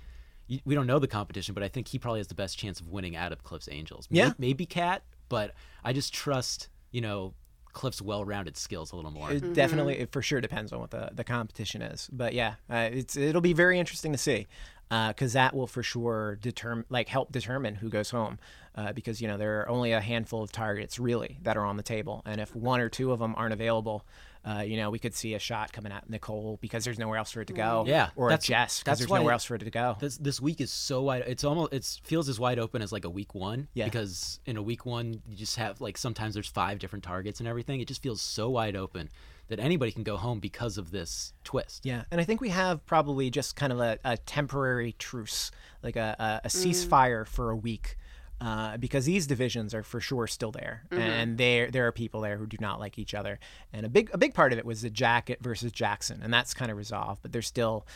Y- 0.51 0.61
We 0.65 0.75
don't 0.75 0.87
know 0.87 0.99
the 0.99 1.07
competition, 1.09 1.55
but 1.55 1.63
I 1.63 1.69
think 1.69 1.89
he 1.89 1.99
probably 1.99 2.21
has 2.21 2.27
the 2.27 2.35
best 2.35 2.59
chance 2.59 2.81
of 2.81 2.89
winning 2.89 3.17
out 3.17 3.33
of 3.33 3.43
Cliff's 3.45 3.69
Angels. 3.71 4.07
Yeah. 4.11 4.33
maybe 4.39 4.67
Kat, 4.67 5.03
but 5.29 5.55
I 5.85 5.93
just 5.93 6.13
trust 6.13 6.69
you 6.91 7.01
know 7.01 7.35
Cliff's 7.73 8.03
well-rounded 8.03 8.57
skills 8.57 8.91
a 8.93 8.97
little 8.97 9.13
more. 9.13 9.31
It 9.31 9.55
definitely, 9.55 9.99
it 9.99 10.11
for 10.11 10.23
sure 10.23 10.41
depends 10.41 10.73
on 10.73 10.81
what 10.81 10.91
the, 10.91 11.11
the 11.15 11.23
competition 11.25 11.83
is. 11.83 12.09
But 12.13 12.35
yeah, 12.35 12.55
uh, 12.69 12.89
it's 12.93 13.17
it'll 13.17 13.41
be 13.41 13.53
very 13.53 13.79
interesting 13.79 14.11
to 14.13 14.19
see. 14.19 14.49
because 14.89 15.35
that 15.35 15.55
will 15.55 15.69
for 15.69 15.85
sure 15.85 16.35
determine, 16.43 16.85
like, 16.91 17.09
help 17.09 17.31
determine 17.31 17.77
who 17.77 17.89
goes 17.89 18.11
home. 18.11 18.39
Uh, 18.75 18.93
because 18.93 19.21
you 19.21 19.27
know 19.29 19.37
there 19.37 19.61
are 19.61 19.69
only 19.69 19.93
a 19.93 20.01
handful 20.01 20.43
of 20.43 20.51
targets 20.53 20.99
really 20.99 21.39
that 21.43 21.57
are 21.57 21.65
on 21.65 21.77
the 21.77 21.83
table, 21.83 22.23
and 22.25 22.41
if 22.41 22.55
one 22.57 22.81
or 22.81 22.89
two 22.89 23.11
of 23.13 23.19
them 23.19 23.35
aren't 23.37 23.53
available, 23.53 24.05
uh, 24.45 24.61
you 24.67 24.77
know 24.77 24.91
we 24.91 24.99
could 24.99 25.15
see 25.15 25.35
a 25.35 25.39
shot 25.39 25.73
coming 25.73 25.93
at 25.93 26.09
Nicole 26.09 26.59
because 26.61 26.85
there's 26.85 26.99
nowhere 26.99 27.19
else 27.19 27.31
for 27.31 27.41
it 27.43 27.47
to 27.49 27.53
go. 27.53 27.85
Yeah, 27.87 28.11
or 28.17 28.29
that's- 28.31 28.45
a 28.49 28.53
Jess 28.53 28.81
because 28.81 28.99
there's 28.99 29.11
nowhere 29.11 29.31
it- 29.31 29.35
else 29.35 29.45
for 29.45 29.55
it 29.57 29.59
to 29.61 29.71
go. 29.71 29.97
This 30.01 30.17
this 30.17 30.41
week 30.41 30.61
is 30.61 30.71
so 30.71 31.03
wide. 31.03 31.25
It's 31.27 31.45
almost 31.45 31.73
it 31.73 32.01
feels 32.05 32.29
as 32.29 32.41
wide 32.41 32.59
open 32.59 32.83
as 32.83 32.93
like 32.93 33.05
a 33.05 33.11
week 33.11 33.35
one. 33.35 33.69
Yeah. 33.75 33.85
Because 33.85 34.41
in 34.47 34.57
a 34.57 34.63
week 34.63 34.87
one, 34.87 35.21
you 35.29 35.37
just 35.37 35.57
have 35.57 35.81
like 35.81 35.99
sometimes 35.99 36.35
there's 36.35 36.49
five 36.49 36.79
different 36.79 37.05
targets 37.05 37.41
and 37.41 37.49
everything. 37.49 37.81
It 37.81 37.89
just 37.89 38.03
feels 38.03 38.23
so 38.23 38.49
wide 38.51 38.77
open 38.77 39.09
that 39.49 39.59
anybody 39.59 39.91
can 39.91 40.05
go 40.05 40.17
home 40.17 40.39
because 40.39 40.79
of 40.79 40.93
this 40.93 41.33
twist. 41.43 41.85
Yeah, 41.85 42.05
and 42.13 42.21
I 42.21 42.25
think 42.25 42.41
we 42.41 42.51
have 42.51 42.87
probably 42.87 43.31
just 43.31 43.57
kind 43.57 43.73
of 43.73 43.81
a, 43.81 43.99
a 44.05 44.17
temporary 44.17 44.93
truce, 44.93 45.51
like 45.83 45.97
a, 45.97 46.15
a, 46.45 46.47
a 46.47 46.49
ceasefire 46.49 47.27
for 47.27 47.51
a 47.51 47.57
week, 47.57 47.97
uh, 48.41 48.77
because 48.79 49.05
these 49.05 49.27
divisions 49.27 49.75
are 49.75 49.83
for 49.83 50.01
sure 50.01 50.27
still 50.27 50.51
there, 50.51 50.85
and 50.91 51.37
there 51.37 51.71
there 51.71 51.87
are 51.87 51.93
people 51.93 52.23
there 52.23 52.37
who 52.37 52.47
do 52.47 52.57
not 52.61 52.81
like 52.81 52.99
each 52.99 53.15
other, 53.15 53.39
and 53.73 53.85
a 53.85 53.89
big 53.89 54.11
a 54.13 54.19
big 54.19 54.33
part 54.33 54.53
of 54.53 54.59
it 54.59 54.65
was 54.65 54.83
the 54.83 54.91
Jacket 54.91 55.39
versus 55.43 55.73
Jackson, 55.73 56.21
and 56.23 56.33
that's 56.33 56.55
kind 56.55 56.71
of 56.71 56.77
resolved, 56.77 57.23
but 57.23 57.33
there's 57.33 57.47
still 57.47 57.87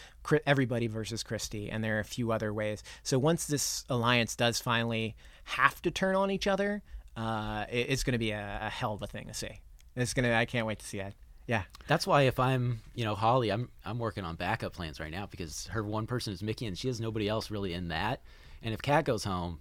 everybody 0.47 0.87
versus 0.87 1.23
Christie, 1.23 1.71
and 1.71 1.83
there 1.83 1.97
are 1.97 2.01
a 2.01 2.05
few 2.05 2.31
other 2.31 2.53
ways. 2.53 2.83
So 3.03 3.19
once 3.19 3.47
this 3.47 3.85
alliance 3.89 4.37
does 4.37 4.61
finally 4.61 5.17
have 5.45 5.81
to 5.83 5.91
turn 5.91 6.15
on 6.15 6.31
each 6.31 6.47
other, 6.47 6.83
uh, 7.17 7.65
it, 7.71 7.91
it's 7.91 8.05
going 8.05 8.13
to 8.13 8.19
be 8.19 8.31
a, 8.33 8.59
a 8.63 8.71
hell 8.71 8.95
of 8.95 9.03
a 9.03 9.07
thing 9.07 9.27
to 9.29 9.35
see. 9.35 9.61
It's 9.97 10.13
gonna. 10.13 10.35
I 10.35 10.45
can't 10.45 10.67
wait 10.67 10.81
to 10.81 10.87
see 10.87 10.99
it. 10.99 11.15
Yeah. 11.47 11.63
That's 11.87 12.07
why 12.07 12.23
if 12.23 12.41
I'm, 12.41 12.81
you 12.95 13.05
know, 13.05 13.15
Holly, 13.15 13.51
I'm 13.51 13.69
I'm 13.85 13.99
working 13.99 14.25
on 14.25 14.37
backup 14.37 14.73
plans 14.73 14.99
right 14.99 15.11
now 15.11 15.27
because 15.27 15.67
her 15.69 15.83
one 15.83 16.07
person 16.07 16.33
is 16.33 16.43
Michie 16.43 16.67
and 16.67 16.77
she 16.77 16.89
has 16.89 17.01
nobody 17.01 17.29
else 17.29 17.51
really 17.51 17.75
in 17.75 17.89
that. 17.89 18.23
And 18.63 18.73
if 18.73 18.81
Kat 18.81 19.05
goes 19.05 19.25
home, 19.25 19.61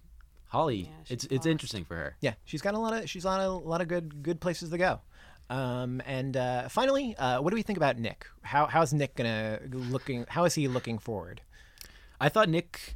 Holly, 0.54 0.92
she's 1.04 1.12
it's 1.12 1.24
it's 1.26 1.34
lost. 1.34 1.48
interesting 1.48 1.84
for 1.84 1.96
her. 1.96 2.16
Yeah, 2.22 2.36
she's 2.46 2.62
got 2.62 2.76
a 2.76 2.80
lot 2.80 2.94
of 2.94 3.10
she's 3.10 3.24
got 3.24 3.42
a 3.42 3.50
lot 3.50 3.82
of 3.82 3.88
good 3.88 4.22
good 4.22 4.40
places 4.40 4.70
to 4.70 4.78
go. 4.78 5.02
Um, 5.50 6.02
and 6.06 6.38
uh, 6.38 6.70
finally, 6.70 7.16
uh, 7.18 7.42
what 7.42 7.50
do 7.50 7.56
we 7.56 7.64
think 7.64 7.78
about 7.78 7.98
Nick? 7.98 8.28
How 8.44 8.68
how's 8.68 8.94
Nick 8.94 9.16
gonna 9.16 9.60
looking? 9.72 10.26
How 10.30 10.46
is 10.46 10.54
he 10.54 10.68
looking 10.68 11.00
forward? 11.00 11.42
I 12.22 12.30
thought 12.30 12.50
Nick. 12.50 12.96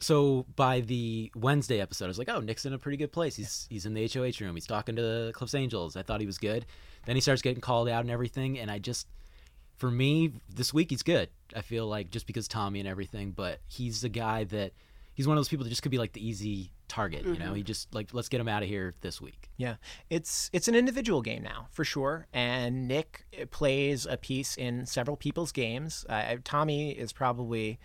So 0.00 0.44
by 0.54 0.80
the 0.80 1.32
Wednesday 1.34 1.80
episode, 1.80 2.04
I 2.06 2.08
was 2.08 2.18
like, 2.18 2.28
"Oh, 2.28 2.40
Nick's 2.40 2.66
in 2.66 2.72
a 2.72 2.78
pretty 2.78 2.96
good 2.98 3.12
place. 3.12 3.36
He's 3.36 3.66
he's 3.70 3.86
in 3.86 3.94
the 3.94 4.06
HOH 4.12 4.44
room. 4.44 4.54
He's 4.54 4.66
talking 4.66 4.96
to 4.96 5.02
the 5.02 5.32
Cliffs 5.34 5.54
Angels. 5.54 5.96
I 5.96 6.02
thought 6.02 6.20
he 6.20 6.26
was 6.26 6.38
good. 6.38 6.66
Then 7.06 7.14
he 7.16 7.20
starts 7.20 7.42
getting 7.42 7.60
called 7.60 7.88
out 7.88 8.02
and 8.02 8.10
everything, 8.10 8.58
and 8.58 8.70
I 8.70 8.78
just, 8.78 9.06
for 9.76 9.90
me, 9.90 10.32
this 10.52 10.74
week 10.74 10.90
he's 10.90 11.02
good. 11.02 11.30
I 11.56 11.62
feel 11.62 11.86
like 11.86 12.10
just 12.10 12.26
because 12.26 12.46
Tommy 12.48 12.80
and 12.80 12.88
everything, 12.88 13.30
but 13.32 13.60
he's 13.66 14.00
the 14.02 14.08
guy 14.08 14.44
that 14.44 14.72
he's 15.18 15.26
one 15.26 15.36
of 15.36 15.40
those 15.40 15.48
people 15.48 15.64
that 15.64 15.70
just 15.70 15.82
could 15.82 15.90
be 15.90 15.98
like 15.98 16.12
the 16.12 16.24
easy 16.24 16.70
target. 16.86 17.24
You 17.24 17.40
know, 17.40 17.52
he 17.52 17.64
just 17.64 17.92
like 17.92 18.14
let's 18.14 18.28
get 18.28 18.40
him 18.40 18.46
out 18.46 18.62
of 18.62 18.68
here 18.68 18.94
this 19.00 19.20
week. 19.20 19.50
Yeah, 19.56 19.74
it's 20.08 20.48
it's 20.52 20.68
an 20.68 20.76
individual 20.76 21.22
game 21.22 21.42
now 21.42 21.66
for 21.72 21.84
sure, 21.84 22.28
and 22.32 22.86
Nick 22.86 23.26
uh, 23.38 23.46
plays 23.50 24.06
a 24.06 24.16
piece 24.16 24.56
in 24.56 24.86
several 24.86 25.16
people's 25.16 25.50
games. 25.50 26.06
Uh, 26.08 26.36
Tommy 26.44 26.92
is 26.92 27.12
probably 27.12 27.80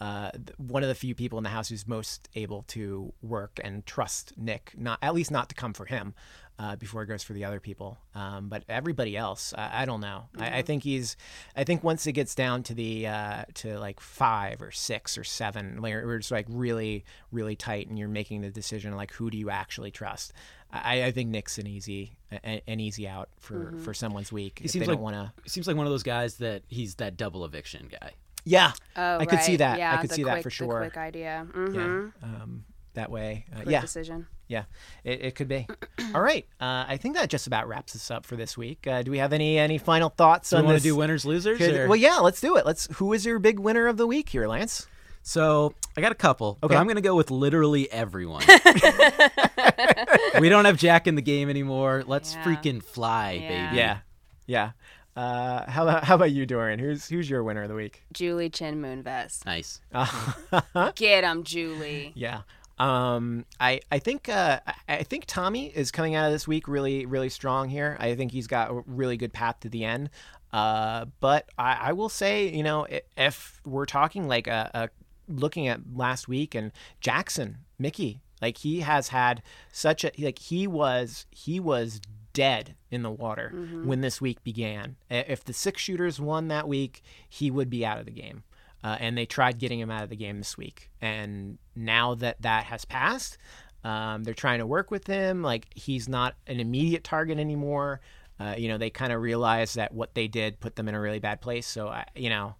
uh, 0.00 0.30
one 0.58 0.84
of 0.84 0.88
the 0.88 0.94
few 0.94 1.16
people 1.16 1.38
in 1.38 1.44
the 1.44 1.50
house 1.50 1.70
who's 1.70 1.88
most 1.88 2.28
able 2.36 2.62
to 2.68 3.12
work 3.20 3.58
and 3.64 3.84
trust 3.84 4.34
Nick, 4.36 4.72
not 4.76 5.00
at 5.02 5.12
least 5.12 5.32
not 5.32 5.48
to 5.48 5.56
come 5.56 5.72
for 5.72 5.86
him 5.86 6.14
uh, 6.58 6.76
before 6.76 7.02
it 7.02 7.06
goes 7.06 7.22
for 7.22 7.32
the 7.34 7.44
other 7.44 7.60
people. 7.60 7.98
Um, 8.14 8.48
but 8.48 8.64
everybody 8.68 9.16
else, 9.16 9.52
I, 9.56 9.82
I 9.82 9.84
don't 9.84 10.00
know. 10.00 10.24
I, 10.38 10.58
I 10.58 10.62
think 10.62 10.82
he's. 10.84 11.16
I 11.54 11.64
think 11.64 11.84
once 11.84 12.06
it 12.06 12.12
gets 12.12 12.34
down 12.34 12.62
to 12.64 12.74
the 12.74 13.06
uh, 13.06 13.44
to 13.54 13.78
like 13.78 14.00
five 14.00 14.62
or 14.62 14.70
six 14.70 15.18
or 15.18 15.24
seven, 15.24 15.80
like 15.82 15.92
we're 15.94 16.18
just 16.18 16.30
like 16.30 16.46
really 16.48 17.04
really 17.32 17.56
tight, 17.56 17.88
and 17.88 17.98
you're 17.98 18.08
making 18.08 18.40
the 18.40 18.50
decision 18.50 18.94
like 18.96 19.12
who 19.12 19.30
do 19.30 19.36
you 19.38 19.50
actually 19.50 19.90
trust. 19.90 20.32
I, 20.72 21.04
I 21.04 21.12
think 21.12 21.30
Nick's 21.30 21.58
an 21.58 21.66
easy 21.66 22.16
a- 22.32 22.62
an 22.68 22.80
easy 22.80 23.06
out 23.06 23.28
for, 23.38 23.72
for 23.84 23.94
someone's 23.94 24.32
week. 24.32 24.58
He 24.60 24.68
seems 24.68 24.88
like- 24.88 24.98
want 24.98 25.14
to. 25.14 25.50
Seems 25.50 25.66
like 25.68 25.76
one 25.76 25.86
of 25.86 25.92
those 25.92 26.02
guys 26.02 26.36
that 26.38 26.62
he's 26.68 26.96
that 26.96 27.16
double 27.16 27.44
eviction 27.44 27.88
guy. 27.90 28.12
Yeah, 28.44 28.72
Oh, 28.96 29.18
I 29.18 29.26
could 29.26 29.42
see 29.42 29.52
right. 29.52 29.58
that. 29.58 29.80
I 29.98 30.00
could 30.00 30.10
the 30.10 30.14
see 30.14 30.22
that 30.24 30.30
quick- 30.34 30.42
for 30.44 30.48
the 30.48 30.54
sure. 30.54 30.78
quick 30.80 30.96
idea. 30.96 31.46
hmm 31.52 31.74
Yeah, 31.74 32.08
um, 32.22 32.64
that 32.94 33.10
way. 33.10 33.44
Uh, 33.52 33.56
Quick 33.56 33.68
yeah, 33.70 33.80
decision. 33.80 34.26
Yeah, 34.48 34.64
it, 35.04 35.24
it 35.24 35.34
could 35.34 35.48
be. 35.48 35.66
All 36.14 36.20
right, 36.20 36.46
uh, 36.60 36.84
I 36.88 36.98
think 36.98 37.16
that 37.16 37.28
just 37.30 37.46
about 37.46 37.66
wraps 37.68 37.96
us 37.96 38.10
up 38.10 38.24
for 38.24 38.36
this 38.36 38.56
week. 38.56 38.86
Uh, 38.86 39.02
do 39.02 39.10
we 39.10 39.18
have 39.18 39.32
any 39.32 39.58
any 39.58 39.78
final 39.78 40.08
thoughts 40.08 40.48
So 40.48 40.58
on 40.58 40.62
we 40.64 40.66
want 40.68 40.78
to 40.78 40.82
do 40.84 40.94
winners 40.96 41.24
losers? 41.24 41.58
Could- 41.58 41.74
or- 41.74 41.88
well, 41.88 41.96
yeah, 41.96 42.18
let's 42.18 42.40
do 42.40 42.56
it. 42.56 42.64
Let's. 42.64 42.86
Who 42.98 43.12
is 43.12 43.26
your 43.26 43.38
big 43.38 43.58
winner 43.58 43.86
of 43.88 43.96
the 43.96 44.06
week 44.06 44.28
here, 44.28 44.46
Lance? 44.46 44.86
So 45.22 45.74
I 45.96 46.00
got 46.00 46.12
a 46.12 46.16
couple, 46.16 46.58
Okay. 46.62 46.72
but 46.74 46.80
I'm 46.80 46.86
gonna 46.86 47.00
go 47.00 47.16
with 47.16 47.32
literally 47.32 47.90
everyone. 47.90 48.44
we 50.40 50.48
don't 50.48 50.64
have 50.64 50.76
Jack 50.76 51.06
in 51.06 51.14
the 51.16 51.22
game 51.22 51.48
anymore. 51.50 52.04
Let's 52.06 52.34
Yeah. 52.34 52.44
freaking 52.44 52.82
fly, 52.82 53.32
Yeah. 53.32 53.48
baby. 53.70 53.76
Yeah, 53.76 53.98
yeah. 54.46 54.70
Uh, 55.16 55.68
how 55.70 55.82
about 55.84 56.04
how 56.04 56.14
about 56.14 56.30
you, 56.30 56.46
Doriean? 56.46 56.78
Who's 56.78 57.08
who's 57.08 57.28
your 57.28 57.42
winner 57.42 57.62
of 57.62 57.68
the 57.68 57.74
week? 57.74 58.02
Julie 58.12 58.50
Chen 58.50 58.80
Moonves. 58.82 59.44
Nice. 59.46 59.80
Get 60.94 61.24
him, 61.24 61.42
Julie. 61.42 62.12
Yeah. 62.14 62.42
Um, 62.78 63.44
I 63.58 63.80
I 63.90 63.98
think 63.98 64.28
uh, 64.28 64.60
I- 64.88 65.02
think 65.02 65.24
Tommy 65.26 65.66
is 65.68 65.90
coming 65.90 66.14
out 66.14 66.26
of 66.26 66.32
this 66.32 66.46
week 66.46 66.68
really 66.68 67.06
really 67.06 67.28
strong 67.30 67.68
here. 67.68 67.96
I 68.00 68.14
think 68.14 68.32
he's 68.32 68.46
got 68.46 68.70
a 68.70 68.82
really 68.86 69.16
good 69.16 69.32
path 69.32 69.60
to 69.60 69.68
the 69.68 69.84
end. 69.84 70.10
Uh, 70.52 71.06
but 71.20 71.48
I, 71.58 71.74
I 71.88 71.92
will 71.92 72.08
say, 72.08 72.48
you 72.48 72.62
know, 72.62 72.86
if 73.16 73.60
we're 73.64 73.84
talking 73.86 74.28
like 74.28 74.46
a, 74.46 74.70
a 74.74 74.88
looking 75.28 75.66
at 75.68 75.80
last 75.94 76.28
week 76.28 76.54
and 76.54 76.70
Jackson, 77.00 77.58
Michie, 77.78 78.20
like 78.40 78.58
he 78.58 78.80
has 78.80 79.08
had 79.08 79.42
such 79.72 80.04
a 80.04 80.12
like 80.18 80.38
he 80.38 80.66
was 80.66 81.26
he 81.30 81.58
was 81.60 82.00
dead 82.32 82.74
in 82.90 83.02
the 83.02 83.10
water 83.10 83.50
when 83.86 84.02
this 84.02 84.20
week 84.20 84.44
began. 84.44 84.96
If 85.10 85.44
the 85.44 85.52
six 85.54 85.80
shooters 85.82 86.20
won 86.20 86.48
that 86.48 86.68
week, 86.68 87.02
he 87.28 87.50
would 87.50 87.70
be 87.70 87.84
out 87.84 87.98
of 87.98 88.04
the 88.04 88.12
game. 88.12 88.44
Uh, 88.86 88.96
and 89.00 89.18
they 89.18 89.26
tried 89.26 89.58
getting 89.58 89.80
him 89.80 89.90
out 89.90 90.04
of 90.04 90.10
the 90.10 90.16
game 90.16 90.38
this 90.38 90.56
week. 90.56 90.90
And 91.00 91.58
now 91.74 92.14
that 92.14 92.40
that 92.42 92.66
has 92.66 92.84
passed, 92.84 93.36
um, 93.82 94.22
they're 94.22 94.32
trying 94.32 94.60
to 94.60 94.66
work 94.66 94.92
with 94.92 95.08
him. 95.08 95.42
Like 95.42 95.66
he's 95.74 96.08
not 96.08 96.36
an 96.46 96.60
immediate 96.60 97.02
target 97.02 97.40
anymore. 97.40 98.00
Uh, 98.38 98.54
you 98.56 98.68
know, 98.68 98.78
they 98.78 98.90
kind 98.90 99.12
of 99.12 99.20
realize 99.20 99.74
that 99.74 99.92
what 99.92 100.14
they 100.14 100.28
did 100.28 100.60
put 100.60 100.76
them 100.76 100.86
in 100.86 100.94
a 100.94 101.00
really 101.00 101.18
bad 101.18 101.40
place. 101.40 101.66
So, 101.66 101.88
I, 101.88 102.04
you 102.14 102.30
know, 102.30 102.54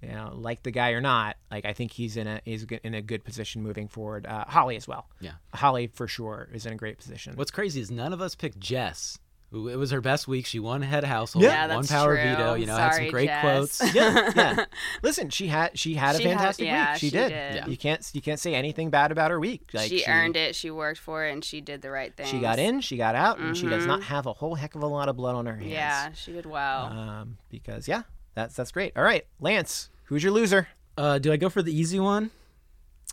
you 0.00 0.10
know, 0.10 0.30
like 0.36 0.62
the 0.62 0.70
guy 0.70 0.90
or 0.90 1.00
not, 1.00 1.36
like 1.50 1.64
I 1.64 1.72
think 1.72 1.90
he's 1.90 2.16
in 2.16 2.28
a 2.28 2.40
is 2.44 2.64
in 2.84 2.94
a 2.94 3.02
good 3.02 3.24
position 3.24 3.60
moving 3.60 3.88
forward. 3.88 4.24
Uh, 4.24 4.44
Holly 4.46 4.76
as 4.76 4.86
well. 4.86 5.08
Yeah. 5.18 5.32
Holly 5.52 5.88
for 5.88 6.06
sure 6.06 6.48
is 6.52 6.64
in 6.64 6.74
a 6.74 6.76
great 6.76 6.98
position. 6.98 7.34
What's 7.34 7.50
crazy 7.50 7.80
is 7.80 7.90
none 7.90 8.12
of 8.12 8.20
us 8.20 8.36
picked 8.36 8.60
Jess. 8.60 9.18
Who 9.52 9.68
it 9.68 9.76
was 9.76 9.90
her 9.90 10.00
best 10.00 10.26
week. 10.26 10.46
She 10.46 10.58
won 10.58 10.80
head 10.80 11.04
of 11.04 11.10
household, 11.10 11.44
Yeah, 11.44 11.60
one 11.68 11.76
that's 11.82 11.92
power 11.92 12.14
true. 12.16 12.24
veto. 12.24 12.54
You 12.54 12.64
know, 12.64 12.74
had 12.74 12.94
some 12.94 13.08
great 13.08 13.28
Jess. 13.28 13.40
quotes. 13.42 13.94
yeah, 13.94 14.30
yeah. 14.34 14.64
Listen, 15.02 15.28
she 15.28 15.46
had 15.46 15.78
she 15.78 15.92
had 15.94 16.14
a 16.14 16.18
She 16.18 16.24
had- 16.24 16.38
fantastic 16.38 16.66
yeah, 16.66 16.92
week. 16.92 17.00
She, 17.00 17.06
she 17.08 17.16
did. 17.16 17.28
did. 17.28 17.54
Yeah. 17.56 17.66
You 17.66 17.76
can't 17.76 18.10
you 18.14 18.22
can't 18.22 18.40
say 18.40 18.54
anything 18.54 18.88
bad 18.88 19.12
about 19.12 19.30
her 19.30 19.38
week. 19.38 19.68
Like, 19.74 19.90
she, 19.90 20.04
earned 20.08 20.36
it. 20.36 20.56
She 20.56 20.70
worked 20.70 20.98
for 20.98 21.26
it, 21.26 21.32
and 21.32 21.44
she 21.44 21.60
did 21.60 21.82
the 21.82 21.90
right 21.90 22.16
thing. 22.16 22.26
She 22.26 22.40
got 22.40 22.58
in, 22.58 22.80
she 22.80 22.96
got 22.96 23.14
out, 23.14 23.38
and 23.40 23.54
she 23.56 23.68
does 23.68 23.84
not 23.84 24.02
have 24.04 24.24
a 24.24 24.32
whole 24.32 24.54
heck 24.54 24.74
of 24.74 24.82
a 24.82 24.86
lot 24.86 25.10
of 25.10 25.16
blood 25.16 25.34
on 25.34 25.44
her 25.44 25.56
hands. 25.56 25.70
Yeah, 25.70 26.12
she 26.12 26.32
did 26.32 26.46
well. 26.46 26.86
Um, 26.86 27.36
because 27.50 27.86
yeah, 27.86 28.04
that's 28.34 28.56
that's 28.56 28.72
great. 28.72 28.96
All 28.96 29.04
right, 29.04 29.26
Lance, 29.38 29.90
who's 30.04 30.22
your 30.22 30.32
loser? 30.32 30.68
Uh, 30.96 31.18
do 31.18 31.30
I 31.30 31.36
go 31.36 31.50
for 31.50 31.62
the 31.62 31.74
easy 31.78 32.00
one? 32.00 32.30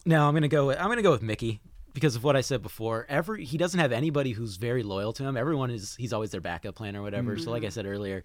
No, 0.06 0.26
I'm 0.26 0.34
gonna 0.34 0.48
go 0.48 0.68
with 0.68 0.80
I'm 0.80 0.88
gonna 0.88 1.02
go 1.02 1.12
with 1.12 1.22
Michie 1.22 1.60
because 1.94 2.16
of 2.16 2.24
what 2.24 2.36
I 2.36 2.42
said 2.42 2.62
before. 2.62 3.06
Every 3.10 3.46
he 3.46 3.58
doesn't 3.58 3.80
have 3.80 3.92
anybody 3.92 4.32
who's 4.32 4.58
very 4.58 4.84
loyal 4.84 5.14
to 5.14 5.24
him. 5.24 5.38
Everyone 5.38 5.70
is 5.72 5.96
he's 5.96 6.14
always 6.14 6.32
their 6.32 6.42
backup 6.42 6.76
plan 6.76 6.96
or 6.96 7.02
whatever. 7.02 7.38
So 7.38 7.52
like 7.52 7.64
I 7.64 7.70
said 7.70 7.86
earlier, 7.86 8.24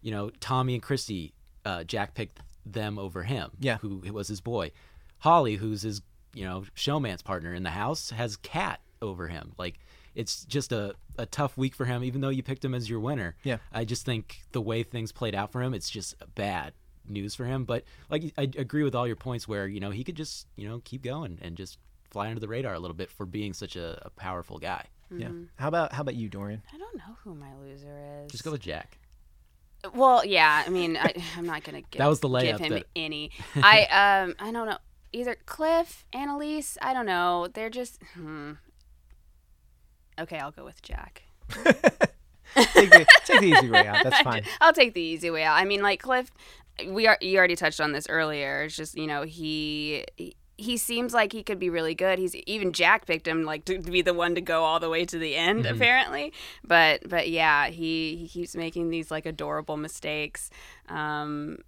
you 0.00 0.10
know, 0.10 0.30
Tommy 0.40 0.74
and 0.74 0.82
Christie, 0.82 1.32
uh, 1.64 1.84
Jack 1.84 2.14
picked 2.14 2.40
them 2.64 2.98
over 2.98 3.22
him. 3.22 3.50
Yeah. 3.58 3.78
who 3.78 4.02
was 4.12 4.28
his 4.28 4.40
boy. 4.40 4.72
Holly, 5.18 5.56
who's 5.56 5.82
his 5.82 6.02
you 6.34 6.44
know 6.44 6.64
showmance 6.76 7.22
partner 7.22 7.54
in 7.54 7.62
the 7.62 7.70
house, 7.70 8.10
has 8.10 8.36
Kat 8.36 8.80
over 9.00 9.28
him. 9.28 9.52
Like 9.58 9.78
it's 10.14 10.44
just 10.44 10.72
a, 10.72 10.94
a 11.18 11.26
tough 11.26 11.56
week 11.56 11.74
for 11.74 11.84
him, 11.84 12.04
even 12.04 12.20
though 12.20 12.28
you 12.28 12.42
picked 12.42 12.64
him 12.64 12.74
as 12.74 12.88
your 12.88 13.00
winner. 13.00 13.36
Yeah. 13.44 13.58
I 13.72 13.84
just 13.84 14.04
think 14.04 14.42
the 14.52 14.60
way 14.60 14.82
things 14.82 15.10
played 15.12 15.34
out 15.34 15.52
for 15.52 15.62
him, 15.62 15.74
it's 15.74 15.88
just 15.88 16.14
bad 16.34 16.74
news 17.08 17.34
for 17.34 17.44
him. 17.44 17.64
But 17.64 17.84
like 18.10 18.32
I 18.36 18.42
agree 18.42 18.82
with 18.84 18.94
all 18.94 19.06
your 19.06 19.16
points 19.16 19.48
where 19.48 19.66
you 19.66 19.80
know 19.80 19.90
he 19.90 20.04
could 20.04 20.16
just 20.16 20.46
you 20.56 20.68
know 20.68 20.80
keep 20.84 21.02
going 21.02 21.38
and 21.42 21.56
just 21.56 21.78
fly 22.12 22.28
under 22.28 22.40
the 22.40 22.48
radar 22.48 22.74
a 22.74 22.78
little 22.78 22.96
bit 22.96 23.10
for 23.10 23.26
being 23.26 23.52
such 23.52 23.76
a, 23.76 24.00
a 24.06 24.10
powerful 24.10 24.58
guy. 24.58 24.84
Yeah. 25.10 25.26
Mm-hmm. 25.28 25.44
How 25.56 25.68
about 25.68 25.92
how 25.92 26.02
about 26.02 26.14
you, 26.14 26.30
Doriean? 26.30 26.60
I 26.72 26.78
don't 26.78 26.96
know 26.96 27.16
who 27.24 27.34
my 27.34 27.54
loser 27.60 27.98
is. 28.24 28.30
Just 28.30 28.44
go 28.44 28.52
with 28.52 28.60
Jack. 28.62 28.98
Well, 29.94 30.24
yeah. 30.24 30.62
I 30.66 30.70
mean, 30.70 30.96
I, 30.96 31.12
I'm 31.36 31.46
not 31.46 31.64
gonna 31.64 31.80
give, 31.90 31.98
That 31.98 32.06
was 32.06 32.20
the 32.20 32.28
give 32.28 32.56
layup 32.56 32.60
him 32.60 32.72
that- 32.74 32.86
any. 32.94 33.30
I 33.56 34.22
um, 34.24 34.34
I 34.38 34.52
don't 34.52 34.66
know. 34.66 34.78
Either 35.12 35.36
Cliff, 35.44 36.06
Analyse. 36.14 36.78
I 36.80 36.94
don't 36.94 37.06
know. 37.06 37.48
They're 37.52 37.68
just. 37.70 38.00
Hmm. 38.14 38.52
Okay, 40.18 40.38
I'll 40.38 40.50
go 40.50 40.64
with 40.64 40.80
Jack. 40.82 41.22
Take 42.54 42.90
the, 42.90 43.06
take 43.24 43.40
the 43.40 43.46
easy 43.46 43.70
way 43.70 43.86
out. 43.86 44.04
That's 44.04 44.20
fine. 44.20 44.42
I'll 44.60 44.74
take 44.74 44.92
the 44.92 45.00
easy 45.00 45.30
way 45.30 45.42
out. 45.42 45.56
I 45.56 45.64
mean, 45.64 45.80
like 45.80 46.02
Cliff, 46.02 46.30
we 46.86 47.06
are 47.06 47.16
you 47.22 47.38
already 47.38 47.56
touched 47.56 47.80
on 47.80 47.92
this 47.92 48.06
earlier. 48.10 48.64
It's 48.64 48.76
just 48.76 48.94
you 48.94 49.06
know 49.06 49.22
he, 49.22 50.04
he 50.16 50.36
he 50.58 50.76
seems 50.76 51.12
like 51.14 51.32
he 51.32 51.42
could 51.42 51.58
be 51.58 51.70
really 51.70 51.94
good. 51.94 52.18
He's 52.18 52.34
even 52.34 52.72
Jack 52.72 53.06
picked 53.06 53.26
him 53.26 53.44
like 53.44 53.64
to, 53.64 53.80
to 53.80 53.90
be 53.90 54.02
the 54.02 54.14
one 54.14 54.34
to 54.34 54.40
go 54.40 54.64
all 54.64 54.78
the 54.80 54.90
way 54.90 55.04
to 55.06 55.18
the 55.18 55.34
end 55.36 55.64
Mm-hmm. 55.64 55.74
apparently. 55.74 56.32
But 56.64 57.08
but 57.08 57.28
yeah, 57.30 57.68
he 57.68 58.16
he 58.16 58.28
keeps 58.28 58.54
making 58.54 58.90
these 58.90 59.10
like 59.10 59.26
adorable 59.26 59.76
mistakes. 59.76 60.50
Um 60.88 61.58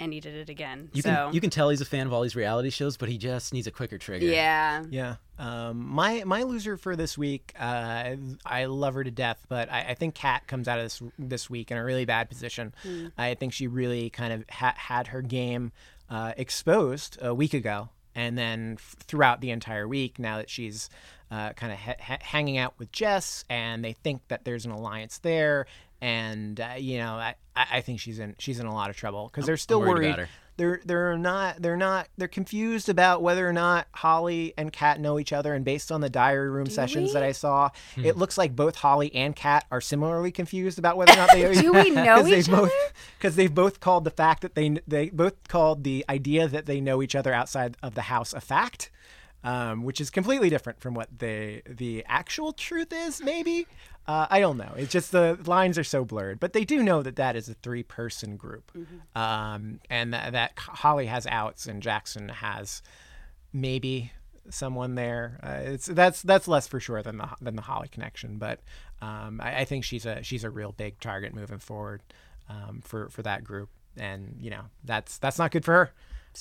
and 0.00 0.12
he 0.12 0.18
did 0.18 0.34
it 0.34 0.48
again. 0.48 0.90
You 0.92 1.02
so 1.02 1.08
can 1.08 1.34
you 1.34 1.40
can 1.40 1.50
tell 1.50 1.68
he's 1.68 1.80
a 1.80 1.84
fan 1.84 2.06
of 2.06 2.12
all 2.12 2.22
these 2.22 2.34
reality 2.34 2.70
shows, 2.70 2.96
but 2.96 3.08
he 3.08 3.16
just 3.16 3.52
needs 3.52 3.66
a 3.68 3.70
quicker 3.70 3.96
trigger. 3.96 4.26
yeah. 4.26 4.82
Yeah. 4.90 5.16
Um, 5.38 5.86
my 5.88 6.24
my 6.24 6.42
loser 6.42 6.76
for 6.76 6.96
this 6.96 7.16
week, 7.16 7.52
uh, 7.58 8.16
I 8.44 8.64
love 8.66 8.94
her 8.94 9.04
to 9.04 9.10
death, 9.10 9.44
but 9.48 9.70
I, 9.70 9.90
I 9.90 9.94
think 9.94 10.14
Kat 10.14 10.46
comes 10.48 10.66
out 10.66 10.78
of 10.78 10.84
this 10.86 11.02
this 11.18 11.48
week 11.50 11.70
in 11.70 11.76
a 11.76 11.84
really 11.84 12.04
bad 12.04 12.28
position. 12.28 12.74
I 13.16 13.34
think 13.34 13.52
she 13.52 13.66
really 13.68 14.10
kind 14.10 14.32
of 14.32 14.44
ha- 14.50 14.74
had 14.76 15.08
her 15.08 15.22
game 15.22 15.70
uh, 16.10 16.32
exposed 16.36 17.18
a 17.22 17.32
week 17.34 17.54
ago, 17.54 17.88
and 18.14 18.36
then 18.38 18.76
f- 18.78 18.96
throughout 19.00 19.40
the 19.40 19.50
entire 19.50 19.86
week, 19.88 20.18
now 20.18 20.36
that 20.38 20.48
she's 20.50 20.88
uh, 21.30 21.52
kind 21.54 21.72
of 21.72 21.78
ha- 21.78 21.96
ha- 22.00 22.18
hanging 22.20 22.58
out 22.58 22.74
with 22.78 22.92
Jess, 22.92 23.44
and 23.50 23.84
they 23.84 23.92
think 23.92 24.22
that 24.28 24.44
there's 24.44 24.64
an 24.66 24.70
alliance 24.72 25.18
there, 25.18 25.66
and 26.00 26.60
uh, 26.60 26.74
you 26.78 26.98
know, 26.98 27.14
I, 27.14 27.34
I 27.56 27.80
think 27.80 28.00
she's 28.00 28.18
in 28.18 28.34
she's 28.38 28.60
in 28.60 28.66
a 28.66 28.74
lot 28.74 28.90
of 28.90 28.96
trouble 28.96 29.28
because 29.30 29.46
they're 29.46 29.56
still 29.56 29.80
worried 29.80 30.16
worried. 30.16 30.28
About 30.56 30.64
her. 30.64 30.80
They're 30.80 30.80
they're 30.84 31.18
not 31.18 31.62
they're 31.62 31.76
not 31.76 32.08
they're 32.16 32.28
confused 32.28 32.88
about 32.88 33.22
whether 33.22 33.48
or 33.48 33.52
not 33.52 33.86
Holly 33.92 34.54
and 34.56 34.72
Kat 34.72 35.00
know 35.00 35.18
each 35.18 35.32
other. 35.32 35.54
And 35.54 35.64
based 35.64 35.90
on 35.92 36.00
the 36.00 36.10
diary 36.10 36.50
room 36.50 36.66
sessions 36.66 37.12
that 37.12 37.22
I 37.22 37.32
saw, 37.32 37.70
Hmm. 37.94 38.04
it 38.04 38.16
looks 38.16 38.38
like 38.38 38.54
both 38.56 38.76
Holly 38.76 39.14
and 39.14 39.34
Kat 39.36 39.64
are 39.70 39.80
similarly 39.80 40.30
confused 40.30 40.78
about 40.78 40.96
whether 40.96 41.12
or 41.12 41.16
not 41.16 41.30
they 41.32 41.52
Do 41.60 41.72
we 41.72 41.90
know 41.90 42.26
each 42.26 42.48
both, 42.48 42.58
other? 42.60 42.70
Because 43.18 43.36
they've 43.36 43.54
both 43.54 43.80
called 43.80 44.04
the 44.04 44.10
fact 44.10 44.42
that 44.42 44.54
they 44.54 44.78
they 44.86 45.10
both 45.10 45.48
called 45.48 45.84
the 45.84 46.04
idea 46.08 46.48
that 46.48 46.66
they 46.66 46.80
know 46.80 47.02
each 47.02 47.14
other 47.14 47.32
outside 47.32 47.76
of 47.82 47.94
the 47.94 48.02
house 48.02 48.32
a 48.32 48.40
fact. 48.40 48.90
Um, 49.42 49.82
which 49.84 50.00
is 50.00 50.08
completely 50.08 50.48
different 50.48 50.80
from 50.80 50.94
what 50.94 51.18
the 51.18 51.60
the 51.68 52.02
actual 52.08 52.54
truth 52.54 52.94
is. 52.94 53.20
Maybe 53.22 53.66
uh, 54.06 54.26
I 54.30 54.40
don't 54.40 54.56
know. 54.58 54.72
It's 54.76 54.92
just 54.92 55.12
the 55.12 55.38
lines 55.46 55.78
are 55.78 55.84
so 55.84 56.04
blurred, 56.04 56.40
but 56.40 56.52
they 56.52 56.64
do 56.64 56.82
know 56.82 57.02
that 57.02 57.16
that 57.16 57.36
is 57.36 57.48
a 57.48 57.54
three 57.54 57.82
person 57.82 58.36
group, 58.36 58.70
um, 59.16 59.80
and 59.90 60.12
that, 60.12 60.32
that 60.32 60.52
Holly 60.58 61.06
has 61.06 61.26
outs 61.26 61.66
and 61.66 61.82
Jackson 61.82 62.28
has 62.28 62.82
maybe 63.52 64.12
someone 64.50 64.94
there. 64.94 65.40
Uh, 65.42 65.70
it's 65.72 65.86
that's 65.86 66.22
that's 66.22 66.48
less 66.48 66.66
for 66.66 66.80
sure 66.80 67.02
than 67.02 67.18
the 67.18 67.28
than 67.40 67.56
the 67.56 67.62
Holly 67.62 67.88
connection, 67.88 68.38
but 68.38 68.60
um, 69.00 69.40
I, 69.42 69.60
I 69.60 69.64
think 69.64 69.84
she's 69.84 70.06
a 70.06 70.22
she's 70.22 70.44
a 70.44 70.50
real 70.50 70.72
big 70.72 71.00
target 71.00 71.34
moving 71.34 71.58
forward 71.58 72.02
um, 72.48 72.80
for 72.84 73.08
for 73.08 73.22
that 73.22 73.44
group, 73.44 73.70
and 73.96 74.36
you 74.40 74.50
know 74.50 74.62
that's 74.84 75.18
that's 75.18 75.38
not 75.38 75.50
good 75.50 75.64
for 75.64 75.72
her. 75.72 75.90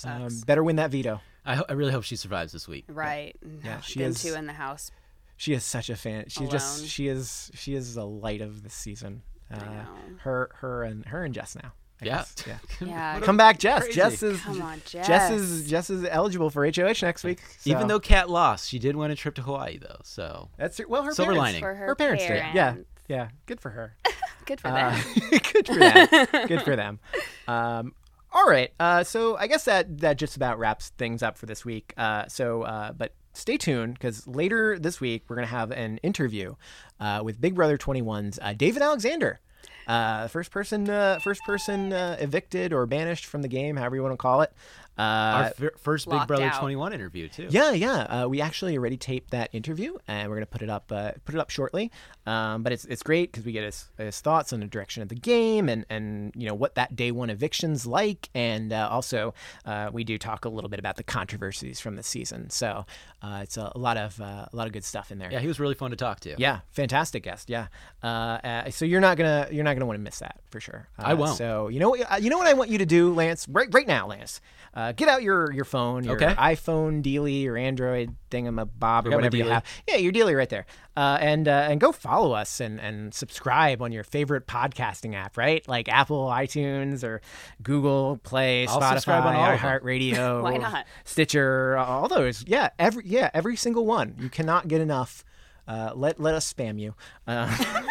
Um, 0.06 0.30
better 0.48 0.64
win 0.64 0.78
that 0.78 0.90
veto. 0.90 1.22
I, 1.46 1.56
ho- 1.56 1.66
I 1.70 1.74
really 1.74 1.92
hope 1.92 2.04
she 2.04 2.16
survives 2.16 2.52
this 2.52 2.68
week. 2.68 2.86
Right. 2.88 3.36
Yeah, 3.64 3.82
she 3.82 4.00
Them 4.00 4.12
is- 4.12 4.24
two 4.24 4.34
in 4.34 4.48
the 4.48 4.54
house. 4.54 4.92
She 5.38 5.54
is 5.54 5.64
such 5.64 5.90
a 5.90 5.96
fan. 5.96 6.26
She 6.30 6.46
just 6.48 6.88
she 6.88 7.08
is 7.08 7.52
she 7.56 7.76
is 7.76 7.96
the 7.96 8.06
light 8.06 8.42
of 8.42 8.64
the 8.64 8.70
season. 8.70 9.24
Uh, 9.52 9.58
know. 9.60 9.86
her 10.20 10.50
her 10.56 10.84
and 10.84 11.06
her 11.08 11.24
and 11.24 11.34
Jess 11.34 11.56
now. 11.56 11.74
I 12.02 12.06
Yeah. 12.06 12.18
guess. 12.18 12.36
yeah. 12.48 12.58
Yeah. 12.88 13.20
Come 13.22 13.38
back, 13.38 13.60
Jess. 13.60 13.84
Crazy. 13.84 13.94
Jess 13.96 14.24
is 14.24 14.42
Come 14.42 14.62
on, 14.62 14.82
Jess. 14.86 15.08
Jess 15.08 15.32
is 15.32 15.70
Jess 15.70 15.90
is 15.90 16.06
eligible 16.10 16.50
for 16.50 16.66
HOH 16.66 17.02
next 17.02 17.24
week. 17.24 17.40
Even 17.66 17.88
though 17.88 18.00
Kat 18.00 18.30
lost, 18.30 18.70
she 18.70 18.80
did 18.80 18.96
win 18.96 19.12
a 19.12 19.16
trip 19.16 19.36
to 19.36 19.42
Hawaii 19.42 19.78
though. 19.78 20.00
So 20.04 20.50
that's 20.58 20.80
well 20.88 21.04
her 21.04 21.14
Silver 21.14 21.32
parents, 21.34 21.40
lining. 21.46 21.62
For 21.62 21.74
her 21.76 21.96
parents 21.96 22.26
did. 22.26 22.44
Yeah, 22.54 22.76
yeah, 23.08 23.30
good 23.46 23.60
for 23.60 23.70
her. 23.72 23.96
Good 24.46 24.60
for 24.60 24.68
Uh, 24.68 24.92
them. 24.92 25.40
good 25.54 25.68
for 25.68 25.76
them. 25.80 26.48
Good 26.50 26.62
for 26.64 26.76
them. 26.76 27.00
Um, 27.48 27.94
all 28.30 28.46
right. 28.46 28.74
Uh, 28.78 29.06
so 29.06 29.38
I 29.38 29.48
guess 29.48 29.64
that 29.64 30.00
that 30.00 30.18
just 30.18 30.36
about 30.36 30.60
wraps 30.60 30.90
things 30.98 31.24
up 31.24 31.38
for 31.38 31.46
this 31.46 31.64
week. 31.64 31.94
Uh, 31.96 32.28
so, 32.28 32.64
uh, 32.64 32.92
but 32.92 33.14
stay 33.34 33.58
tuned 33.58 33.96
because 33.96 34.28
later 34.28 34.78
this 34.80 35.02
week 35.02 35.24
we're 35.28 35.36
gonna 35.36 35.48
have 35.48 35.72
an 35.72 35.98
interview 35.98 36.56
uh, 37.00 37.22
with 37.24 37.42
Big 37.42 37.56
Brother 37.56 37.78
21's 37.78 38.40
uh, 38.42 38.54
David 38.54 38.82
Alexander. 38.82 39.40
Uh, 39.88 40.28
first 40.30 40.50
person, 40.52 40.90
uh, 40.90 41.20
first 41.24 41.42
person 41.46 41.92
uh, 41.92 42.16
evicted 42.20 42.72
or 42.72 42.86
banished 42.86 43.26
from 43.26 43.42
the 43.42 43.50
game, 43.50 43.76
however 43.76 43.98
you 43.98 44.02
want 44.02 44.14
to 44.14 44.18
call 44.18 44.42
it. 44.42 44.52
Uh, 44.98 45.02
our 45.02 45.50
fir- 45.50 45.74
first 45.78 46.08
Big 46.10 46.26
Brother 46.28 46.46
out. 46.46 46.60
21 46.60 46.94
interview 46.94 47.28
too. 47.28 47.48
yeah, 47.50 47.72
yeah. 47.72 48.02
Uh, 48.04 48.28
we 48.28 48.40
actually 48.40 48.78
already 48.78 48.96
taped 48.96 49.32
that 49.32 49.50
interview, 49.52 49.96
and 50.08 50.30
we're 50.30 50.36
gonna 50.38 50.46
put 50.46 50.62
it 50.62 50.70
up, 50.70 50.90
uh, 50.92 51.12
put 51.26 51.36
it 51.36 51.40
up 51.40 51.50
shortly. 51.50 51.92
Um, 52.26 52.64
but 52.64 52.72
it's 52.72 52.86
it's 52.86 53.04
great 53.04 53.32
because 53.32 53.46
we 53.46 53.52
get 53.52 53.64
his, 53.66 53.90
his 53.98 54.22
thoughts 54.22 54.54
on 54.54 54.62
the 54.62 54.66
direction 54.66 55.04
of 55.04 55.10
the 55.10 55.16
game, 55.16 55.68
and 55.68 55.86
and 55.90 56.32
you 56.38 56.48
know 56.48 56.54
what 56.54 56.76
that 56.76 56.96
day 56.96 57.12
one 57.12 57.30
eviction's 57.30 57.86
like, 57.86 58.30
and 58.34 58.72
uh, 58.72 58.88
also 58.90 59.34
uh, 59.66 59.90
we 59.92 60.04
do 60.04 60.18
talk 60.18 60.46
a 60.46 60.50
little 60.50 60.70
bit 60.70 60.80
about 60.80 60.96
the 60.96 61.04
controversies 61.04 61.80
from 61.82 61.96
the 61.98 62.04
season. 62.04 62.50
So 62.50 62.86
uh, 63.22 63.40
it's 63.44 63.58
a, 63.58 63.72
a 63.76 63.78
lot 63.78 63.98
of 63.98 64.22
uh, 64.22 64.46
a 64.52 64.56
lot 64.56 64.68
of 64.68 64.74
good 64.74 64.86
stuff 64.86 65.12
in 65.12 65.18
there. 65.20 65.32
Yeah, 65.32 65.40
he 65.40 65.48
was 65.48 65.60
really 65.60 65.76
fun 65.76 65.92
to 65.92 65.98
talk 65.98 66.22
to. 66.22 66.36
Yeah, 66.38 66.60
fantastic 66.72 67.24
guest. 67.24 67.50
Yeah. 67.50 67.68
Uh, 68.02 68.08
uh, 68.08 68.70
so 68.70 68.86
you're 68.86 69.02
not 69.02 69.18
gonna 69.18 69.48
you're 69.52 69.64
not 69.66 69.74
gonna 69.74 69.86
want 69.86 69.98
to 70.00 70.04
miss 70.04 70.20
that 70.20 70.40
for 70.50 70.60
sure. 70.62 70.88
Uh, 70.98 71.04
I 71.08 71.14
won't. 71.16 71.38
So 71.38 71.68
you 71.68 71.80
know 71.80 71.90
what 71.90 72.24
you 72.24 72.30
know 72.30 72.38
what 72.38 72.48
I 72.48 72.54
want 72.54 72.70
you 72.70 72.78
to 72.78 72.86
do, 72.86 73.14
Lance. 73.14 73.48
Right 73.50 73.68
right 73.74 73.88
now, 73.88 74.08
Lance. 74.08 74.40
Uh, 74.74 74.92
get 74.94 75.08
out 75.10 75.24
your 75.24 75.52
your 75.52 75.66
phone, 75.66 76.04
your 76.06 76.16
Okay. 76.16 76.34
iPhone 76.36 77.02
dealy 77.04 77.46
or 77.48 77.58
Android 77.58 78.16
thingamabob 78.32 79.06
or 79.06 79.12
whatever 79.12 79.38
you 79.38 79.46
have. 79.48 79.64
Yeah, 79.88 79.98
your 79.98 80.12
dealy 80.12 80.36
right 80.36 80.50
there. 80.50 80.66
Uh, 80.96 81.18
and 81.20 81.48
uh, 81.48 81.68
and 81.70 81.80
go 81.82 81.92
follow 81.92 82.13
us 82.22 82.60
and 82.60 82.80
and 82.80 83.14
subscribe 83.14 83.82
on 83.82 83.92
your 83.92 84.04
favorite 84.04 84.48
podcasting 84.48 85.16
app, 85.16 85.38
right? 85.38 85.68
Like 85.68 85.90
Apple, 85.90 86.28
iTunes, 86.28 87.04
or 87.04 87.22
Google 87.62 88.20
Play, 88.24 88.68
I'll 88.68 88.80
Spotify, 88.80 88.90
subscribe 88.92 89.26
on 89.26 89.36
all 89.36 89.52
of 89.52 89.60
iHeartRadio, 89.60 90.44
Why 90.44 90.58
not? 90.58 90.86
Stitcher, 91.04 91.78
all 91.78 92.08
those. 92.08 92.44
Yeah, 92.48 92.70
every 92.78 93.04
yeah 93.06 93.30
every 93.34 93.56
single 93.56 93.86
one. 93.86 94.16
You 94.20 94.30
cannot 94.30 94.68
get 94.68 94.82
enough. 94.82 95.26
Uh, 95.68 95.92
let 95.96 96.20
let 96.20 96.36
us 96.36 96.52
spam 96.52 96.80
you. 96.80 96.94
Uh, 97.26 97.56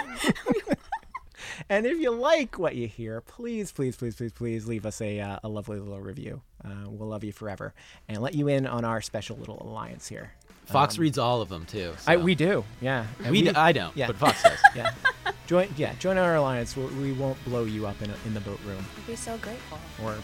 and 1.68 1.86
if 1.86 1.98
you 1.98 2.10
like 2.10 2.58
what 2.58 2.74
you 2.74 2.86
hear, 2.86 3.20
please, 3.20 3.72
please, 3.72 3.96
please, 3.96 4.16
please, 4.16 4.32
please 4.32 4.66
leave 4.66 4.86
us 4.86 5.00
a, 5.00 5.20
uh, 5.20 5.38
a 5.42 5.48
lovely 5.48 5.78
little 5.78 6.00
review. 6.00 6.42
Uh, 6.64 6.88
we'll 6.88 7.08
love 7.08 7.24
you 7.24 7.32
forever 7.32 7.74
and 8.08 8.18
let 8.18 8.34
you 8.34 8.48
in 8.48 8.66
on 8.66 8.84
our 8.84 9.00
special 9.00 9.36
little 9.36 9.60
alliance 9.62 10.08
here. 10.08 10.32
Fox 10.66 10.98
reads 10.98 11.18
all 11.18 11.42
of 11.42 11.48
them 11.48 11.66
too. 11.66 11.90
Um, 11.90 11.96
I, 12.06 12.16
we 12.16 12.34
do, 12.34 12.64
yeah. 12.80 13.06
And 13.22 13.30
we, 13.30 13.42
d- 13.42 13.50
I 13.50 13.72
don't, 13.72 13.94
yeah. 13.96 14.06
but 14.06 14.16
Fox 14.16 14.42
does. 14.42 14.58
yeah. 14.76 14.92
Join, 15.46 15.68
yeah, 15.76 15.92
join 15.98 16.16
our 16.18 16.36
alliance. 16.36 16.76
We, 16.76 16.84
we 16.86 17.12
won't 17.12 17.42
blow 17.44 17.64
you 17.64 17.86
up 17.86 18.00
in, 18.00 18.10
a, 18.10 18.14
in 18.26 18.32
the 18.32 18.40
boat 18.40 18.60
room 18.64 18.84
I'd 18.96 19.06
be 19.06 19.16
so 19.16 19.36
grateful. 19.38 19.78
or 20.02 20.16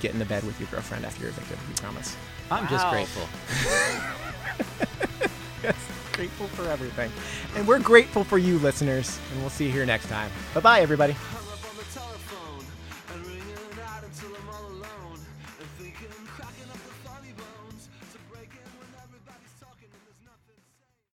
get 0.00 0.12
in 0.12 0.18
the 0.18 0.24
bed 0.24 0.42
with 0.44 0.58
your 0.58 0.68
girlfriend 0.70 1.04
after 1.04 1.20
you're 1.22 1.30
evicted. 1.30 1.58
We 1.68 1.74
promise. 1.74 2.16
I'm 2.50 2.66
just 2.68 2.88
grateful. 2.88 3.28
Yes, 5.62 5.76
grateful 6.12 6.48
for 6.48 6.68
everything. 6.68 7.10
And 7.56 7.68
we're 7.68 7.78
grateful 7.78 8.24
for 8.24 8.36
you, 8.36 8.58
listeners. 8.58 9.20
And 9.32 9.40
we'll 9.42 9.50
see 9.50 9.66
you 9.66 9.70
here 9.70 9.86
next 9.86 10.08
time. 10.08 10.28
Bye 10.54 10.60
bye, 10.60 10.80
everybody. 10.80 11.12
Hello. 11.12 11.41